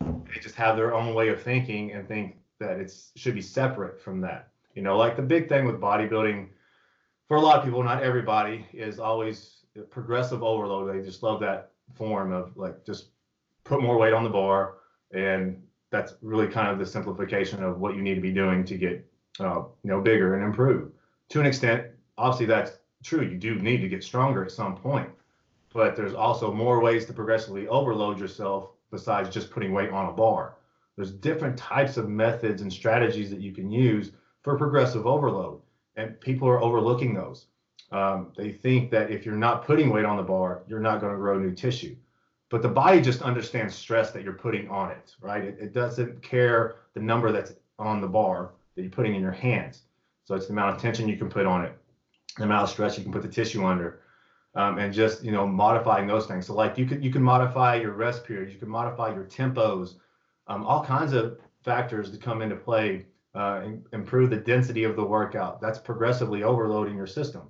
they 0.00 0.40
just 0.40 0.54
have 0.54 0.76
their 0.76 0.94
own 0.94 1.14
way 1.14 1.28
of 1.28 1.42
thinking 1.42 1.92
and 1.92 2.06
think 2.06 2.36
that 2.60 2.78
it 2.78 2.92
should 3.16 3.34
be 3.34 3.42
separate 3.42 4.00
from 4.00 4.20
that. 4.20 4.50
You 4.74 4.82
know, 4.82 4.96
like 4.96 5.16
the 5.16 5.22
big 5.22 5.48
thing 5.48 5.66
with 5.66 5.80
bodybuilding 5.80 6.48
for 7.26 7.36
a 7.36 7.40
lot 7.40 7.58
of 7.58 7.64
people, 7.64 7.82
not 7.82 8.02
everybody, 8.02 8.66
is 8.72 9.00
always 9.00 9.59
progressive 9.80 10.42
overload. 10.42 10.94
They 10.94 11.04
just 11.04 11.22
love 11.22 11.40
that 11.40 11.70
form 11.94 12.32
of 12.32 12.56
like 12.56 12.84
just 12.84 13.08
put 13.64 13.82
more 13.82 13.98
weight 13.98 14.12
on 14.12 14.24
the 14.24 14.30
bar 14.30 14.74
and 15.12 15.62
that's 15.90 16.14
really 16.22 16.46
kind 16.46 16.68
of 16.68 16.78
the 16.78 16.86
simplification 16.86 17.62
of 17.62 17.78
what 17.78 17.96
you 17.96 18.02
need 18.02 18.14
to 18.14 18.20
be 18.20 18.32
doing 18.32 18.64
to 18.64 18.76
get 18.76 19.04
uh, 19.40 19.62
you 19.82 19.90
know 19.90 20.00
bigger 20.00 20.34
and 20.34 20.44
improve 20.44 20.92
to 21.28 21.40
an 21.40 21.46
extent 21.46 21.86
obviously 22.18 22.46
that's 22.46 22.78
true 23.02 23.22
you 23.22 23.36
do 23.36 23.56
need 23.56 23.80
to 23.80 23.88
get 23.88 24.04
stronger 24.04 24.44
at 24.44 24.52
some 24.52 24.76
point 24.76 25.08
but 25.72 25.96
there's 25.96 26.14
also 26.14 26.52
more 26.52 26.80
ways 26.80 27.04
to 27.06 27.12
progressively 27.12 27.66
overload 27.68 28.18
yourself 28.18 28.70
besides 28.90 29.30
just 29.30 29.50
putting 29.50 29.72
weight 29.72 29.90
on 29.90 30.08
a 30.08 30.12
bar 30.12 30.56
there's 30.96 31.12
different 31.12 31.56
types 31.56 31.96
of 31.96 32.08
methods 32.08 32.62
and 32.62 32.72
strategies 32.72 33.30
that 33.30 33.40
you 33.40 33.52
can 33.52 33.70
use 33.70 34.12
for 34.42 34.56
progressive 34.56 35.06
overload 35.06 35.60
and 35.96 36.20
people 36.20 36.48
are 36.48 36.62
overlooking 36.62 37.14
those 37.14 37.46
um, 37.92 38.32
they 38.36 38.52
think 38.52 38.90
that 38.90 39.10
if 39.10 39.26
you're 39.26 39.34
not 39.34 39.64
putting 39.64 39.90
weight 39.90 40.04
on 40.04 40.16
the 40.16 40.22
bar 40.22 40.62
you're 40.68 40.80
not 40.80 41.00
going 41.00 41.12
to 41.12 41.18
grow 41.18 41.38
new 41.38 41.52
tissue 41.54 41.96
but 42.50 42.62
the 42.62 42.68
body 42.68 43.00
just 43.00 43.22
understands 43.22 43.74
stress 43.74 44.10
that 44.10 44.24
you're 44.24 44.32
putting 44.32 44.68
on 44.68 44.90
it, 44.90 45.14
right? 45.20 45.44
It, 45.44 45.58
it, 45.60 45.72
doesn't 45.72 46.20
care 46.20 46.76
the 46.94 47.00
number 47.00 47.30
that's 47.30 47.52
on 47.78 48.00
the 48.00 48.08
bar 48.08 48.50
that 48.74 48.82
you're 48.82 48.90
putting 48.90 49.14
in 49.14 49.22
your 49.22 49.30
hands. 49.30 49.82
So 50.24 50.34
it's 50.34 50.46
the 50.46 50.52
amount 50.52 50.74
of 50.74 50.82
tension 50.82 51.08
you 51.08 51.16
can 51.16 51.28
put 51.28 51.46
on 51.46 51.64
it, 51.64 51.78
the 52.36 52.44
amount 52.44 52.64
of 52.64 52.70
stress 52.70 52.98
you 52.98 53.04
can 53.04 53.12
put 53.12 53.22
the 53.22 53.28
tissue 53.28 53.64
under. 53.64 54.00
um, 54.54 54.78
and 54.78 54.92
just 54.92 55.22
you 55.22 55.32
know 55.32 55.46
modifying 55.46 56.06
those 56.06 56.26
things. 56.26 56.46
So 56.46 56.54
like 56.54 56.76
you 56.78 56.86
can 56.86 57.02
you 57.02 57.10
can 57.12 57.22
modify 57.22 57.76
your 57.76 57.92
rest 57.92 58.24
periods, 58.24 58.52
you 58.52 58.58
can 58.58 58.68
modify 58.68 59.14
your 59.14 59.24
tempos, 59.24 59.96
um, 60.48 60.64
all 60.64 60.84
kinds 60.84 61.12
of 61.12 61.38
factors 61.64 62.10
to 62.10 62.18
come 62.18 62.42
into 62.42 62.56
play, 62.56 63.06
uh, 63.34 63.62
improve 63.92 64.30
the 64.30 64.36
density 64.36 64.84
of 64.84 64.96
the 64.96 65.04
workout. 65.04 65.60
That's 65.60 65.78
progressively 65.78 66.42
overloading 66.42 66.96
your 66.96 67.06
system, 67.06 67.42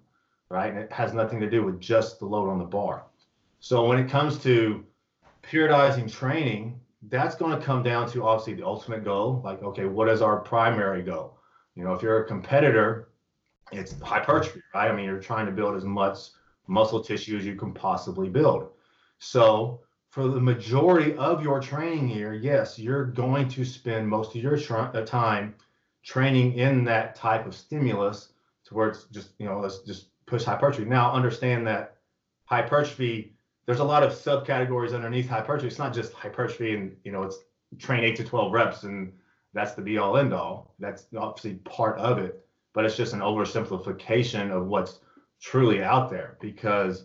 right? 0.51 0.71
And 0.71 0.79
it 0.79 0.93
has 0.93 1.15
nothing 1.15 1.41
to 1.41 1.49
do 1.49 1.65
with 1.65 1.81
just 1.81 2.19
the 2.19 2.27
load 2.27 2.51
on 2.51 2.59
the 2.59 2.65
bar. 2.65 3.05
So 3.61 3.87
when 3.87 3.99
it 3.99 4.11
comes 4.11 4.39
to 4.43 4.85
periodizing 5.43 6.11
training, 6.11 6.81
that's 7.09 7.35
going 7.35 7.59
to 7.59 7.65
come 7.65 7.83
down 7.83 8.11
to 8.11 8.25
obviously 8.25 8.55
the 8.55 8.67
ultimate 8.67 9.05
goal. 9.05 9.41
Like, 9.45 9.63
okay, 9.63 9.87
what 9.87 10.09
is 10.09 10.21
our 10.21 10.39
primary 10.41 11.03
goal? 11.03 11.39
You 11.77 11.85
know, 11.85 11.95
if 11.95 12.03
you're 12.03 12.25
a 12.25 12.27
competitor, 12.27 13.09
it's 13.73 13.99
hypertrophy, 14.01 14.63
right? 14.75 14.91
I 14.91 14.95
mean, 14.95 15.07
you're 15.07 15.21
trying 15.21 15.47
to 15.47 15.53
build 15.53 15.77
as 15.77 15.85
much 15.85 16.19
muscle 16.67 17.03
tissue 17.03 17.39
as 17.39 17.47
you 17.47 17.55
can 17.55 17.73
possibly 17.73 18.29
build. 18.29 18.71
So, 19.19 19.81
for 20.11 20.27
the 20.27 20.41
majority 20.41 21.15
of 21.17 21.43
your 21.43 21.61
training 21.61 22.09
year, 22.09 22.35
yes, 22.35 22.79
you're 22.79 23.07
going 23.07 23.49
to 23.51 23.65
spend 23.65 24.09
most 24.09 24.35
of 24.35 24.43
your 24.43 24.59
tra- 24.59 24.91
uh, 24.93 25.05
time 25.05 25.55
training 26.03 26.55
in 26.55 26.83
that 26.85 27.15
type 27.15 27.47
of 27.47 27.55
stimulus 27.55 28.33
to 28.65 28.75
where 28.75 28.89
it's 28.89 29.05
just, 29.05 29.31
you 29.39 29.47
know, 29.47 29.61
let's 29.61 29.79
just 29.81 30.07
push 30.31 30.45
hypertrophy. 30.45 30.89
Now, 30.89 31.13
understand 31.13 31.67
that 31.67 31.97
hypertrophy 32.45 33.35
there's 33.67 33.79
a 33.79 33.85
lot 33.85 34.03
of 34.03 34.13
subcategories 34.13 34.95
underneath 34.95 35.29
hypertrophy. 35.29 35.69
It's 35.69 35.79
not 35.79 35.95
just 35.95 36.13
hypertrophy 36.13 36.75
and 36.75 36.97
you 37.05 37.13
know 37.13 37.23
it's 37.23 37.39
train 37.79 38.03
eight 38.03 38.17
to 38.17 38.25
12 38.25 38.53
reps 38.53 38.83
and 38.83 39.13
that's 39.53 39.75
the 39.75 39.83
be 39.83 39.99
all 39.99 40.17
end 40.17 40.33
all. 40.33 40.75
That's 40.79 41.07
obviously 41.17 41.55
part 41.57 41.99
of 41.99 42.19
it, 42.19 42.45
but 42.73 42.85
it's 42.85 42.97
just 42.97 43.13
an 43.13 43.21
oversimplification 43.21 44.51
of 44.51 44.67
what's 44.67 45.01
truly 45.41 45.83
out 45.83 46.11
there 46.11 46.37
because 46.41 47.05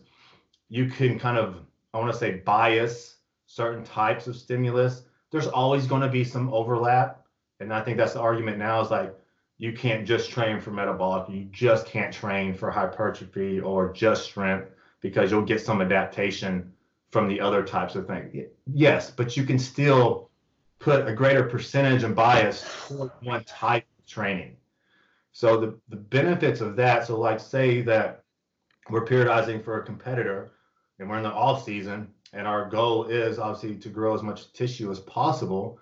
you 0.69 0.87
can 0.87 1.19
kind 1.19 1.37
of, 1.37 1.57
I 1.93 1.99
want 1.99 2.11
to 2.11 2.17
say, 2.17 2.37
bias 2.45 3.17
certain 3.45 3.83
types 3.83 4.27
of 4.27 4.35
stimulus. 4.35 5.03
There's 5.31 5.47
always 5.47 5.87
going 5.87 6.01
to 6.01 6.09
be 6.09 6.23
some 6.23 6.53
overlap. 6.53 7.25
And 7.59 7.73
I 7.73 7.81
think 7.81 7.97
that's 7.97 8.13
the 8.13 8.21
argument 8.21 8.57
now 8.57 8.81
is 8.81 8.91
like, 8.91 9.15
you 9.57 9.73
can't 9.73 10.05
just 10.05 10.29
train 10.29 10.59
for 10.59 10.71
metabolic, 10.71 11.29
you 11.29 11.45
just 11.45 11.85
can't 11.85 12.13
train 12.13 12.53
for 12.53 12.69
hypertrophy 12.69 13.59
or 13.59 13.93
just 13.93 14.23
strength 14.23 14.69
because 15.01 15.31
you'll 15.31 15.41
get 15.41 15.61
some 15.61 15.81
adaptation 15.81 16.71
from 17.11 17.27
the 17.27 17.39
other 17.39 17.63
types 17.63 17.95
of 17.95 18.07
things. 18.07 18.35
Yes, 18.73 19.09
but 19.11 19.37
you 19.37 19.43
can 19.45 19.57
still 19.57 20.29
put 20.79 21.07
a 21.07 21.13
greater 21.13 21.43
percentage 21.43 22.03
and 22.03 22.15
bias 22.15 22.65
toward 22.87 23.11
one 23.21 23.43
type 23.45 23.85
of 23.97 24.05
training. 24.05 24.57
So 25.31 25.59
the, 25.59 25.79
the 25.89 25.95
benefits 25.95 26.61
of 26.61 26.75
that, 26.75 27.07
so 27.07 27.17
like 27.17 27.39
say 27.39 27.81
that 27.81 28.23
we're 28.89 29.05
periodizing 29.05 29.63
for 29.63 29.79
a 29.79 29.85
competitor 29.85 30.51
and 30.99 31.09
we're 31.09 31.17
in 31.17 31.23
the 31.23 31.31
off 31.31 31.63
season 31.63 32.09
and 32.33 32.45
our 32.47 32.69
goal 32.69 33.05
is 33.05 33.39
obviously 33.39 33.77
to 33.77 33.89
grow 33.89 34.13
as 34.13 34.21
much 34.21 34.51
tissue 34.51 34.91
as 34.91 34.99
possible. 34.99 35.79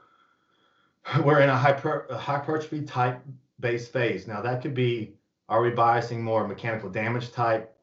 We're 1.25 1.41
in 1.41 1.49
a, 1.49 1.57
hyper, 1.57 2.07
a 2.09 2.17
hypertrophy 2.17 2.83
type 2.83 3.19
based 3.59 3.91
phase. 3.93 4.27
Now 4.27 4.41
that 4.41 4.61
could 4.61 4.73
be, 4.73 5.13
are 5.49 5.61
we 5.61 5.71
biasing 5.71 6.19
more 6.19 6.47
mechanical 6.47 6.89
damage 6.89 7.31
type, 7.31 7.75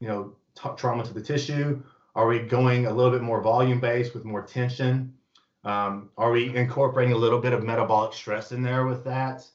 you 0.00 0.08
know, 0.08 0.36
trauma 0.76 1.04
to 1.04 1.14
the 1.14 1.20
tissue? 1.20 1.82
Are 2.14 2.26
we 2.26 2.40
going 2.40 2.86
a 2.86 2.92
little 2.92 3.12
bit 3.12 3.22
more 3.22 3.40
volume 3.40 3.80
based 3.80 4.14
with 4.14 4.24
more 4.24 4.42
tension? 4.42 5.14
Um, 5.64 6.10
are 6.16 6.30
we 6.30 6.54
incorporating 6.54 7.14
a 7.14 7.18
little 7.18 7.40
bit 7.40 7.52
of 7.52 7.62
metabolic 7.62 8.12
stress 8.12 8.52
in 8.52 8.62
there 8.62 8.86
with 8.86 9.04
that? 9.04 9.46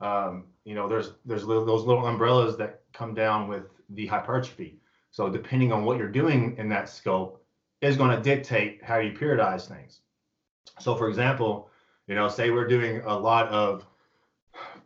Um, 0.00 0.46
you 0.64 0.74
know, 0.74 0.88
there's 0.88 1.12
there's 1.24 1.44
little, 1.44 1.64
those 1.64 1.84
little 1.84 2.06
umbrellas 2.06 2.56
that 2.58 2.82
come 2.92 3.14
down 3.14 3.48
with 3.48 3.64
the 3.90 4.06
hypertrophy. 4.06 4.80
So 5.10 5.28
depending 5.28 5.72
on 5.72 5.84
what 5.84 5.98
you're 5.98 6.08
doing 6.08 6.56
in 6.58 6.68
that 6.70 6.88
scope 6.88 7.44
is 7.80 7.96
going 7.96 8.16
to 8.16 8.22
dictate 8.22 8.82
how 8.82 8.98
you 8.98 9.12
periodize 9.12 9.68
things. 9.68 10.00
So 10.78 10.94
for 10.94 11.08
example, 11.08 11.70
you 12.06 12.14
know, 12.14 12.28
say 12.28 12.50
we're 12.50 12.66
doing 12.66 13.02
a 13.04 13.16
lot 13.16 13.48
of 13.48 13.86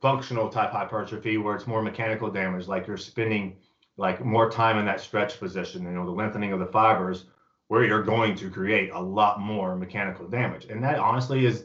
functional 0.07 0.49
type 0.49 0.71
hypertrophy 0.71 1.37
where 1.37 1.57
it's 1.57 1.67
more 1.67 1.83
mechanical 1.83 2.31
damage, 2.31 2.69
like 2.69 2.87
you're 2.87 2.97
spending 2.97 3.57
like 3.97 4.25
more 4.25 4.49
time 4.49 4.79
in 4.79 4.87
that 4.87 5.01
stretch 5.01 5.41
position, 5.41 5.83
you 5.83 5.91
know, 5.91 6.05
the 6.05 6.13
lengthening 6.13 6.53
of 6.53 6.61
the 6.61 6.67
fibers, 6.67 7.25
where 7.67 7.83
you're 7.83 8.05
going 8.05 8.37
to 8.37 8.49
create 8.49 8.91
a 8.91 9.01
lot 9.01 9.41
more 9.41 9.75
mechanical 9.75 10.29
damage. 10.29 10.67
And 10.67 10.81
that 10.85 11.01
honestly 11.01 11.45
is 11.45 11.65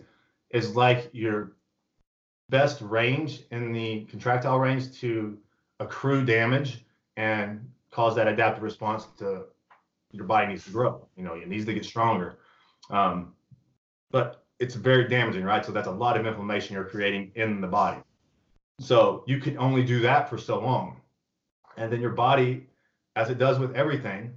is 0.50 0.75
like 0.75 1.12
your 1.13 1.51
best 2.50 2.81
range 2.81 3.43
in 3.51 3.71
the 3.74 4.05
contractile 4.05 4.57
range 4.57 4.91
to 5.01 5.38
accrue 5.79 6.25
damage 6.25 6.83
and 7.17 7.69
cause 7.91 8.15
that 8.15 8.27
adaptive 8.27 8.63
response 8.63 9.05
to 9.19 9.43
your 10.12 10.25
body 10.25 10.48
needs 10.48 10.65
to 10.65 10.71
grow. 10.71 11.07
You 11.15 11.25
know, 11.25 11.36
it 11.36 11.48
needs 11.48 11.65
to 11.65 11.75
get 11.75 11.86
stronger. 11.86 12.39
Um, 12.89 13.36
but 14.10 14.45
it's 14.57 14.74
very 14.74 15.07
damaging, 15.07 15.43
right? 15.43 15.63
So 15.63 15.71
that's 15.71 15.88
a 15.88 15.91
lot 15.91 16.19
of 16.19 16.25
inflammation 16.25 16.74
you're 16.74 16.86
creating 16.86 17.33
in 17.36 17.62
the 17.62 17.67
body. 17.67 18.01
So 18.80 19.24
you 19.28 19.40
can 19.40 19.58
only 19.58 19.84
do 19.84 20.00
that 20.01 20.30
for 20.30 20.38
so 20.38 20.60
long 20.60 21.01
and 21.78 21.92
then 21.92 22.01
your 22.01 22.12
body, 22.12 22.68
as 23.16 23.30
it 23.30 23.38
does 23.38 23.60
with 23.60 23.75
everything, 23.75 24.34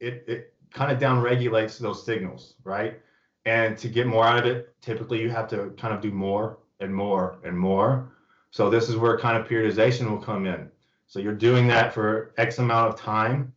it 0.00 0.24
it 0.26 0.54
kind 0.72 0.90
of 0.90 0.98
down 0.98 1.20
regulates 1.20 1.78
those 1.78 2.04
signals, 2.04 2.54
right? 2.64 3.00
And 3.44 3.76
to 3.78 3.88
get 3.88 4.06
more 4.06 4.24
out 4.24 4.38
of 4.38 4.46
it, 4.46 4.74
typically 4.80 5.20
you 5.20 5.30
have 5.30 5.48
to 5.48 5.70
kind 5.76 5.94
of 5.94 6.00
do 6.00 6.10
more 6.10 6.58
and 6.80 6.94
more 6.94 7.38
and 7.44 7.56
more. 7.56 8.12
So 8.50 8.70
this 8.70 8.88
is 8.88 8.96
where 8.96 9.18
kind 9.18 9.36
of 9.36 9.46
periodization 9.46 10.08
will 10.08 10.18
come 10.18 10.46
in. 10.46 10.70
So 11.06 11.18
you're 11.18 11.34
doing 11.34 11.66
that 11.68 11.92
for 11.92 12.32
X 12.38 12.58
amount 12.58 12.88
of 12.88 12.98
time, 12.98 13.52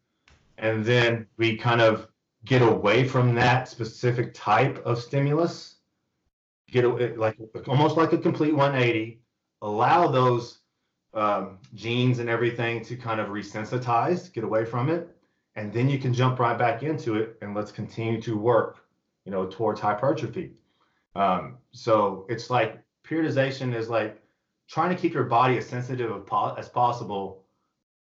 and 0.57 0.83
then 0.83 1.27
we 1.37 1.55
kind 1.55 1.81
of 1.81 2.07
get 2.45 2.61
away 2.61 3.07
from 3.07 3.33
that 3.35 3.67
specific 3.67 4.33
type 4.33 4.83
of 4.85 4.99
stimulus, 4.99 5.75
get 6.69 6.85
like 7.17 7.37
almost 7.67 7.97
like 7.97 8.13
a 8.13 8.17
complete 8.17 8.55
180, 8.55 9.21
allow 9.61 10.07
those 10.07 10.59
um, 11.13 11.57
genes 11.73 12.19
and 12.19 12.29
everything 12.29 12.83
to 12.85 12.95
kind 12.95 13.19
of 13.19 13.29
resensitize, 13.29 14.31
get 14.31 14.43
away 14.43 14.65
from 14.65 14.89
it, 14.89 15.09
and 15.55 15.73
then 15.73 15.89
you 15.89 15.97
can 15.97 16.13
jump 16.13 16.39
right 16.39 16.57
back 16.57 16.83
into 16.83 17.15
it 17.15 17.37
and 17.41 17.55
let's 17.55 17.71
continue 17.71 18.21
to 18.21 18.37
work, 18.37 18.85
you 19.25 19.31
know, 19.31 19.47
towards 19.47 19.81
hypertrophy. 19.81 20.53
Um, 21.15 21.57
so 21.71 22.25
it's 22.29 22.49
like 22.49 22.79
periodization 23.03 23.73
is 23.73 23.89
like 23.89 24.21
trying 24.67 24.95
to 24.95 25.01
keep 25.01 25.13
your 25.13 25.23
body 25.23 25.57
as 25.57 25.67
sensitive 25.67 26.11
as 26.57 26.69
possible 26.69 27.43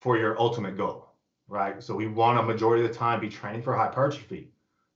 for 0.00 0.16
your 0.16 0.40
ultimate 0.40 0.76
goal, 0.76 1.10
right? 1.48 1.82
So 1.82 1.94
we 1.94 2.06
want 2.06 2.38
a 2.38 2.42
majority 2.42 2.84
of 2.84 2.90
the 2.90 2.96
time 2.96 3.20
be 3.20 3.28
training 3.28 3.62
for 3.62 3.74
hypertrophy, 3.76 4.48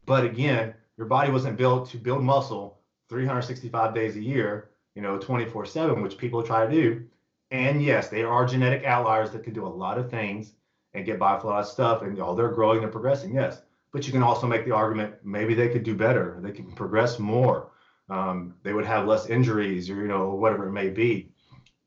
but 0.07 0.25
again, 0.25 0.73
your 0.97 1.07
body 1.07 1.31
wasn't 1.31 1.59
built 1.59 1.90
to 1.90 1.99
build 1.99 2.23
muscle 2.23 2.81
365 3.09 3.95
days 3.95 4.17
a 4.17 4.23
year, 4.23 4.71
you 4.99 5.02
know, 5.02 5.19
24 5.19 5.64
7, 5.64 6.02
which 6.02 6.19
people 6.19 6.43
try 6.43 6.67
to 6.67 6.73
do 6.73 7.09
and 7.50 7.83
yes, 7.83 8.09
they 8.09 8.23
are 8.23 8.45
genetic 8.45 8.85
outliers 8.85 9.31
that 9.31 9.43
can 9.43 9.55
do 9.55 9.67
a 9.67 9.69
lot 9.69 9.99
of 9.99 10.11
things 10.11 10.52
and 10.95 11.07
get 11.07 11.19
by 11.19 11.35
with 11.35 11.45
a 11.45 11.47
lot 11.47 11.61
of 11.61 11.67
stuff. 11.67 12.02
And 12.02 12.21
oh, 12.21 12.35
they're 12.35 12.49
growing, 12.49 12.81
they're 12.81 12.90
progressing. 12.90 13.35
Yes, 13.35 13.62
but 13.93 14.07
you 14.07 14.12
can 14.12 14.23
also 14.23 14.47
make 14.47 14.64
the 14.64 14.73
argument 14.73 15.14
maybe 15.25 15.55
they 15.55 15.69
could 15.69 15.83
do 15.83 15.95
better. 15.95 16.38
They 16.43 16.52
can 16.52 16.73
progress 16.73 17.19
more. 17.19 17.71
Um, 18.11 18.55
they 18.62 18.73
would 18.73 18.87
have 18.87 19.07
less 19.07 19.28
injuries, 19.28 19.90
or 19.90 19.97
you 19.97 20.09
know, 20.09 20.31
whatever 20.35 20.69
it 20.69 20.73
may 20.73 20.90
be. 20.90 21.31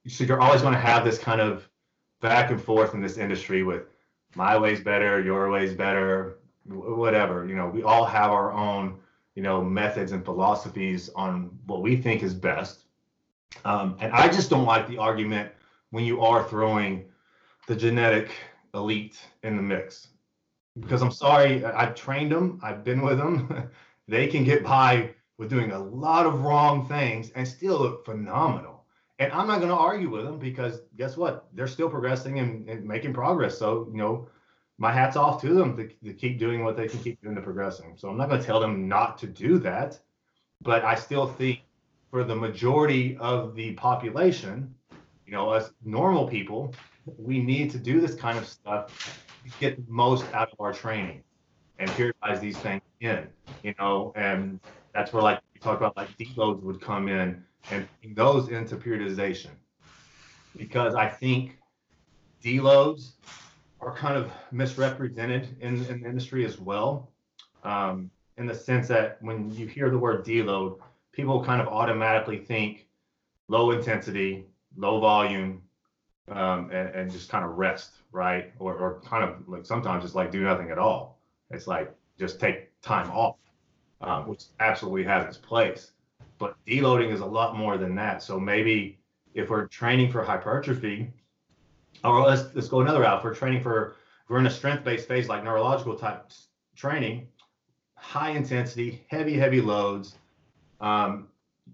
So 0.08 0.24
you're 0.24 0.41
always 0.41 0.62
going 0.62 0.74
to 0.74 0.80
have 0.80 1.03
this 1.06 1.20
kind 1.20 1.41
of 1.41 1.68
back 2.22 2.51
and 2.51 2.62
forth 2.62 2.94
in 2.94 3.01
this 3.01 3.18
industry 3.18 3.63
with 3.63 3.84
my 4.36 4.58
way's 4.58 4.82
better, 4.82 5.22
your 5.22 5.50
way's 5.50 5.74
better, 5.74 6.38
whatever. 6.65 7.48
You 7.48 7.56
know, 7.56 7.68
we 7.68 7.84
all 7.84 8.06
have 8.06 8.32
our 8.32 8.51
own, 8.51 9.00
you 9.36 9.44
know, 9.44 9.63
methods 9.63 10.12
and 10.12 10.24
philosophies 10.24 11.10
on 11.15 11.51
what 11.65 11.82
we 11.82 11.96
think 11.96 12.24
is 12.24 12.34
best. 12.34 12.86
Um, 13.65 13.98
and 14.00 14.12
I 14.13 14.27
just 14.27 14.50
don't 14.50 14.65
like 14.65 14.88
the 14.88 14.98
argument 14.98 15.51
when 15.91 16.03
you 16.05 16.22
are 16.22 16.48
throwing 16.48 17.05
the 17.67 17.75
genetic 17.75 18.31
elite 18.74 19.20
in 19.43 19.55
the 19.55 19.62
mix. 19.62 20.08
Because 20.79 21.01
I'm 21.01 21.12
sorry, 21.12 21.63
I've 21.65 21.96
trained 21.96 22.31
them, 22.31 22.60
I've 22.63 22.84
been 22.84 23.01
with 23.01 23.17
them. 23.17 23.70
they 24.08 24.27
can 24.27 24.43
get 24.43 24.63
by 24.63 25.12
with 25.38 25.50
doing 25.50 25.72
a 25.72 25.79
lot 25.79 26.25
of 26.25 26.41
wrong 26.41 26.88
things 26.88 27.31
and 27.36 27.48
still 27.48 27.79
look 27.79 28.05
phenomenal. 28.05 28.86
And 29.20 29.31
I'm 29.34 29.48
not 29.48 29.58
going 29.58 29.70
to 29.70 29.75
argue 29.75 30.10
with 30.10 30.25
them 30.25 30.39
because 30.39 30.81
guess 30.98 31.17
what? 31.17 31.48
They're 31.53 31.67
still 31.67 31.89
progressing 31.89 32.39
and, 32.39 32.67
and, 32.70 32.86
making 32.86 33.13
progress. 33.13 33.58
So, 33.58 33.88
you 33.91 33.98
know, 33.98 34.27
my 34.77 34.91
hat's 34.91 35.15
off 35.15 35.41
to 35.41 35.53
them 35.53 35.77
to, 35.77 35.88
to 35.88 36.13
keep 36.13 36.39
doing 36.39 36.63
what 36.63 36.75
they 36.75 36.88
can 36.88 37.00
keep 37.00 37.22
doing 37.22 37.36
to 37.36 37.41
progressing. 37.41 37.93
So 37.98 38.10
I'm 38.10 38.17
not 38.17 38.29
going 38.29 38.41
to 38.41 38.46
tell 38.46 38.60
them 38.60 38.88
not 38.88 39.17
to 39.20 39.27
do 39.27 39.60
that. 39.60 40.00
But 40.62 40.84
I 40.84 40.96
still 40.96 41.27
think 41.27 41.62
for 42.12 42.25
the 42.25 42.36
majority 42.36 43.18
of 43.18 43.56
the 43.56 43.72
population, 43.74 44.75
you 45.25 45.32
know, 45.32 45.53
as 45.53 45.72
normal 45.84 46.27
people, 46.27 46.75
we 47.18 47.39
need 47.39 47.72
to 47.72 47.77
do 47.77 48.01
this 48.01 48.13
kind 48.13 48.38
of 48.38 48.46
stuff 48.46 49.25
to 49.46 49.51
get 49.60 49.88
most 49.88 50.25
out 50.34 50.51
of 50.51 50.60
our 50.60 50.74
training 50.74 51.24
and 51.80 51.89
periodize 51.91 52.39
these 52.39 52.58
things 52.58 52.82
in, 53.00 53.27
you 53.63 53.74
know, 53.80 54.12
and 54.15 54.60
that's 54.94 55.13
where 55.13 55.24
like 55.24 55.39
we 55.53 55.60
talk 55.62 55.77
about 55.77 55.96
like 55.96 56.10
deloads 56.18 56.62
would 56.62 56.82
come 56.82 57.08
in 57.08 57.44
and 57.72 57.88
those 58.13 58.50
into 58.50 58.75
periodization. 58.75 59.51
Because 60.58 60.96
I 60.96 61.08
think 61.08 61.58
deloads 62.44 63.13
are 63.80 63.96
kind 63.96 64.18
of 64.18 64.32
misrepresented 64.51 65.48
in, 65.62 65.86
in 65.86 66.01
the 66.01 66.10
industry 66.10 66.46
as 66.46 66.60
well. 66.60 67.12
Um, 67.63 68.12
in 68.38 68.46
the 68.48 68.56
sense 68.56 68.88
that 68.88 69.18
when 69.22 69.51
you 69.51 69.68
hear 69.68 69.89
the 69.89 69.98
word 69.98 70.25
deload, 70.25 70.80
people 71.12 71.44
kind 71.44 71.62
of 71.62 71.68
automatically 71.68 72.38
think 72.38 72.88
low 73.48 73.72
intensity, 73.72 74.46
low 74.77 75.00
volume, 75.00 75.62
um, 76.30 76.70
and, 76.72 76.89
and, 76.96 77.12
just 77.12 77.30
kind 77.30 77.44
of 77.44 77.58
rest, 77.58 77.91
right? 78.12 78.53
Or, 78.60 78.75
or 78.75 79.01
kind 79.01 79.24
of 79.24 79.48
like 79.50 79.65
sometimes 79.65 80.03
just 80.03 80.15
like 80.15 80.32
do 80.32 80.41
nothing 80.41 80.72
at 80.72 80.77
all. 80.77 81.20
It's 81.50 81.68
like 81.68 81.94
just 82.18 82.39
take 82.39 82.70
time 82.82 83.10
off, 83.12 83.36
um, 84.00 84.27
which 84.27 84.46
absolutely 84.60 85.03
has 85.03 85.25
its 85.25 85.38
place. 85.38 85.91
But 86.38 86.56
deloading 86.65 87.12
is 87.12 87.20
a 87.20 87.25
lot 87.25 87.58
more 87.58 87.77
than 87.77 87.96
that. 87.96 88.24
So 88.24 88.39
maybe 88.39 89.00
if 89.34 89.50
we're 89.50 89.68
training 89.68 90.12
for 90.12 90.24
hypertrophy, 90.24 91.12
or 92.03 92.22
let's 92.22 92.53
let's 92.56 92.68
go 92.68 92.82
another 92.82 93.01
route. 93.01 93.20
If 93.20 93.24
we're 93.24 93.36
training 93.36 93.62
for 93.62 93.96
if 94.24 94.30
we're 94.30 94.39
in 94.39 94.48
a 94.48 94.51
strength-based 94.51 95.08
phase 95.08 95.27
like 95.27 95.44
neurological 95.44 95.96
type 95.96 96.32
training, 96.75 97.27
high 97.96 98.32
intensity, 98.32 99.06
heavy, 99.10 99.38
heavy 99.38 99.62
loads. 99.62 100.15
Um, 100.82 101.28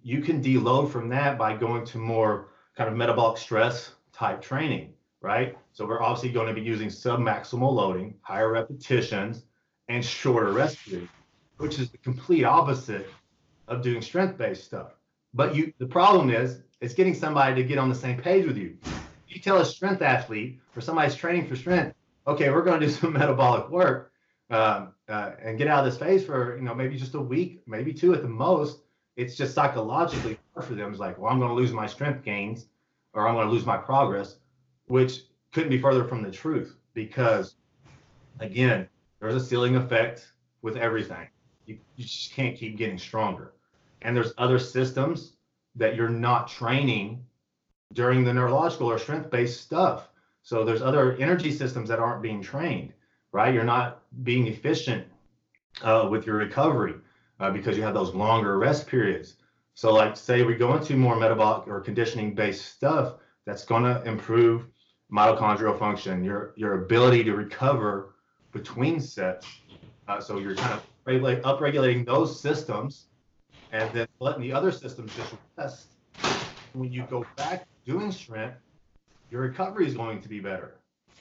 you 0.03 0.21
can 0.21 0.43
deload 0.43 0.91
from 0.91 1.09
that 1.09 1.37
by 1.37 1.55
going 1.55 1.85
to 1.85 1.97
more 1.97 2.49
kind 2.75 2.89
of 2.89 2.95
metabolic 2.95 3.37
stress 3.37 3.91
type 4.13 4.41
training, 4.41 4.93
right? 5.21 5.57
So 5.73 5.85
we're 5.85 6.01
obviously 6.01 6.29
going 6.29 6.47
to 6.47 6.53
be 6.53 6.61
using 6.61 6.89
submaximal 6.89 7.73
loading, 7.73 8.15
higher 8.21 8.51
repetitions, 8.51 9.43
and 9.87 10.03
shorter 10.03 10.51
rest 10.51 10.83
periods, 10.85 11.09
which 11.57 11.79
is 11.79 11.89
the 11.89 11.97
complete 11.97 12.43
opposite 12.43 13.07
of 13.67 13.81
doing 13.81 14.01
strength-based 14.01 14.63
stuff. 14.63 14.91
But 15.33 15.55
you, 15.55 15.73
the 15.79 15.87
problem 15.87 16.29
is, 16.29 16.61
it's 16.81 16.93
getting 16.93 17.15
somebody 17.15 17.55
to 17.55 17.67
get 17.67 17.77
on 17.77 17.89
the 17.89 17.95
same 17.95 18.17
page 18.17 18.45
with 18.45 18.57
you. 18.57 18.77
You 19.27 19.41
tell 19.41 19.57
a 19.57 19.65
strength 19.65 20.01
athlete 20.01 20.59
or 20.75 20.81
somebody's 20.81 21.15
training 21.15 21.47
for 21.47 21.55
strength, 21.55 21.95
okay, 22.27 22.49
we're 22.49 22.63
going 22.63 22.79
to 22.79 22.85
do 22.85 22.91
some 23.01 23.13
metabolic 23.13 23.69
work 23.69 24.11
um, 24.49 24.93
uh, 25.09 25.31
and 25.41 25.57
get 25.57 25.67
out 25.67 25.79
of 25.79 25.85
this 25.85 25.99
phase 25.99 26.25
for 26.25 26.57
you 26.57 26.63
know 26.63 26.75
maybe 26.75 26.97
just 26.97 27.15
a 27.15 27.21
week, 27.21 27.61
maybe 27.67 27.93
two 27.93 28.13
at 28.13 28.21
the 28.21 28.27
most. 28.27 28.81
It's 29.17 29.35
just 29.35 29.53
psychologically 29.53 30.39
hard 30.53 30.65
for 30.65 30.75
them. 30.75 30.91
It's 30.91 30.99
like, 30.99 31.17
well, 31.17 31.31
I'm 31.31 31.39
going 31.39 31.49
to 31.49 31.55
lose 31.55 31.73
my 31.73 31.87
strength 31.87 32.23
gains, 32.23 32.67
or 33.13 33.27
I'm 33.27 33.35
going 33.35 33.47
to 33.47 33.51
lose 33.51 33.65
my 33.65 33.77
progress, 33.77 34.37
which 34.85 35.23
couldn't 35.51 35.69
be 35.69 35.81
further 35.81 36.05
from 36.05 36.21
the 36.21 36.31
truth. 36.31 36.77
Because 36.93 37.55
again, 38.39 38.87
there's 39.19 39.35
a 39.35 39.45
ceiling 39.45 39.75
effect 39.75 40.31
with 40.61 40.77
everything. 40.77 41.27
You, 41.65 41.77
you 41.97 42.05
just 42.05 42.31
can't 42.33 42.55
keep 42.55 42.77
getting 42.77 42.97
stronger. 42.97 43.53
And 44.01 44.15
there's 44.15 44.33
other 44.37 44.59
systems 44.59 45.33
that 45.75 45.95
you're 45.95 46.09
not 46.09 46.47
training 46.47 47.25
during 47.93 48.23
the 48.23 48.33
neurological 48.33 48.89
or 48.89 48.97
strength-based 48.97 49.59
stuff. 49.59 50.09
So 50.43 50.63
there's 50.63 50.81
other 50.81 51.17
energy 51.17 51.51
systems 51.51 51.89
that 51.89 51.99
aren't 51.99 52.21
being 52.21 52.41
trained 52.41 52.93
right? 53.31 53.53
You're 53.53 53.63
not 53.63 54.01
being 54.23 54.47
efficient 54.47 55.05
uh, 55.81 56.07
with 56.09 56.25
your 56.25 56.37
recovery 56.37 56.95
uh, 57.39 57.51
because 57.51 57.77
you 57.77 57.83
have 57.83 57.93
those 57.93 58.13
longer 58.13 58.57
rest 58.57 58.87
periods. 58.87 59.35
So, 59.73 59.93
like, 59.93 60.17
say 60.17 60.43
we 60.43 60.55
go 60.55 60.75
into 60.75 60.95
more 60.95 61.15
metabolic 61.15 61.67
or 61.67 61.79
conditioning 61.81 62.33
based 62.33 62.65
stuff, 62.65 63.15
that's 63.45 63.63
going 63.63 63.83
to 63.83 64.03
improve 64.03 64.65
mitochondrial 65.11 65.77
function, 65.77 66.23
your 66.23 66.53
your 66.57 66.83
ability 66.83 67.23
to 67.25 67.35
recover 67.35 68.15
between 68.51 68.99
sets. 68.99 69.47
Uh, 70.07 70.19
so 70.19 70.39
you're 70.39 70.55
kind 70.55 70.73
of 70.73 70.83
regulate, 71.05 71.41
upregulating 71.43 72.05
those 72.05 72.39
systems, 72.39 73.05
and 73.71 73.91
then 73.93 74.07
letting 74.19 74.41
the 74.41 74.51
other 74.51 74.71
systems 74.71 75.15
just 75.15 75.33
rest. 75.57 75.87
When 76.73 76.91
you 76.91 77.03
go 77.09 77.25
back 77.35 77.65
doing 77.85 78.11
strength, 78.11 78.57
your 79.31 79.41
recovery 79.41 79.85
is 79.85 79.93
going 79.93 80.21
to 80.21 80.29
be 80.29 80.39
better. 80.39 80.75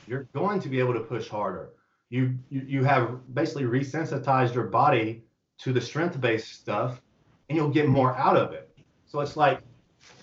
You're 0.07 0.29
going 0.35 0.61
to 0.61 0.69
be 0.69 0.79
able 0.79 0.95
to 0.95 1.01
push 1.01 1.29
harder 1.29 1.71
you, 2.11 2.39
you 2.51 2.63
you 2.67 2.85
have 2.85 3.35
basically 3.35 3.65
resensitized 3.65 4.55
your 4.55 4.65
body 4.65 5.25
to 5.59 5.73
the 5.73 5.81
strength 5.81 6.21
based 6.21 6.53
stuff 6.53 7.01
and 7.49 7.57
you'll 7.57 7.71
get 7.71 7.89
more 7.89 8.17
out 8.17 8.37
of 8.37 8.53
it 8.53 8.71
so 9.07 9.21
it's 9.21 9.37
like 9.37 9.61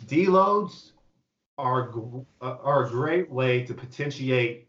deloads 0.05 0.91
are 1.57 1.91
uh, 2.41 2.57
are 2.63 2.85
a 2.85 2.89
great 2.89 3.29
way 3.29 3.63
to 3.63 3.73
potentiate 3.73 4.67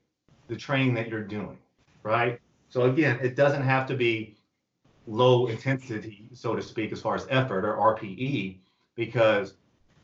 the 0.48 0.57
training 0.57 0.94
that 0.94 1.09
you're 1.09 1.24
doing 1.24 1.59
right 2.03 2.40
so 2.68 2.83
again 2.83 3.18
it 3.22 3.37
doesn't 3.37 3.62
have 3.62 3.87
to 3.87 3.96
be 3.96 4.37
low 5.07 5.46
intensity 5.46 6.29
so 6.33 6.55
to 6.55 6.62
speak 6.62 6.92
as 6.92 7.00
far 7.00 7.14
as 7.14 7.27
effort 7.31 7.64
or 7.64 7.94
rpe 7.94 8.59
because 8.94 9.55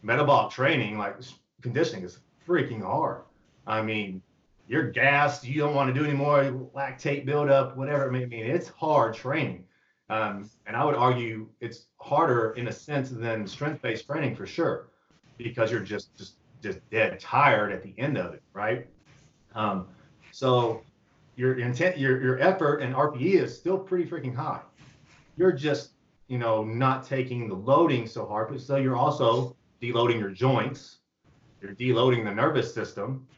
metabolic 0.03 0.51
training 0.53 0.99
like 0.99 1.17
conditioning 1.63 2.05
is 2.05 2.19
freaking 2.47 2.83
hard 2.83 3.23
i 3.67 3.81
mean 3.81 4.23
you're 4.71 4.89
gassed, 4.89 5.45
you 5.45 5.61
don't 5.61 5.75
want 5.75 5.93
to 5.93 6.01
do 6.01 6.07
any 6.07 6.17
more 6.17 6.45
lactate 6.77 7.27
buildup, 7.27 7.77
whatever 7.77 8.07
it 8.07 8.13
may 8.13 8.25
mean. 8.25 8.47
It's 8.47 8.69
hard 8.69 9.15
training. 9.15 9.65
Um, 10.11 10.51
and 10.67 10.77
I 10.77 10.85
would 10.85 10.97
argue 10.97 11.49
it's 11.61 11.87
harder 11.99 12.51
in 12.55 12.67
a 12.67 12.73
sense 12.73 13.11
than 13.11 13.47
strength-based 13.47 14.07
training 14.07 14.35
for 14.35 14.45
sure, 14.45 14.89
because 15.39 15.71
you're 15.71 15.81
just 15.81 16.15
just 16.17 16.35
just 16.61 16.79
dead 16.91 17.21
tired 17.21 17.73
at 17.73 17.83
the 17.83 17.95
end 17.97 18.19
of 18.19 18.35
it, 18.35 18.43
right? 18.53 18.89
Um, 19.55 19.87
so 20.33 20.83
your 21.37 21.61
intent, 21.61 21.97
your 21.97 22.21
your 22.21 22.41
effort 22.41 22.79
and 22.79 22.93
RPE 22.93 23.35
is 23.35 23.57
still 23.57 23.79
pretty 23.79 24.05
freaking 24.05 24.35
high. 24.35 24.61
You're 25.37 25.53
just 25.53 25.93
you 26.27 26.39
know 26.39 26.65
not 26.65 27.07
taking 27.07 27.49
the 27.49 27.55
loading 27.55 28.09
so 28.09 28.27
hard, 28.27 28.49
but 28.51 28.61
so 28.61 28.77
you're 28.77 28.97
also 28.97 29.57
deloading 29.81 30.19
your 30.19 30.31
joints, 30.31 30.99
you're 31.63 31.75
deloading 31.75 32.25
the 32.25 32.35
nervous 32.35 32.75
system, 32.75 33.29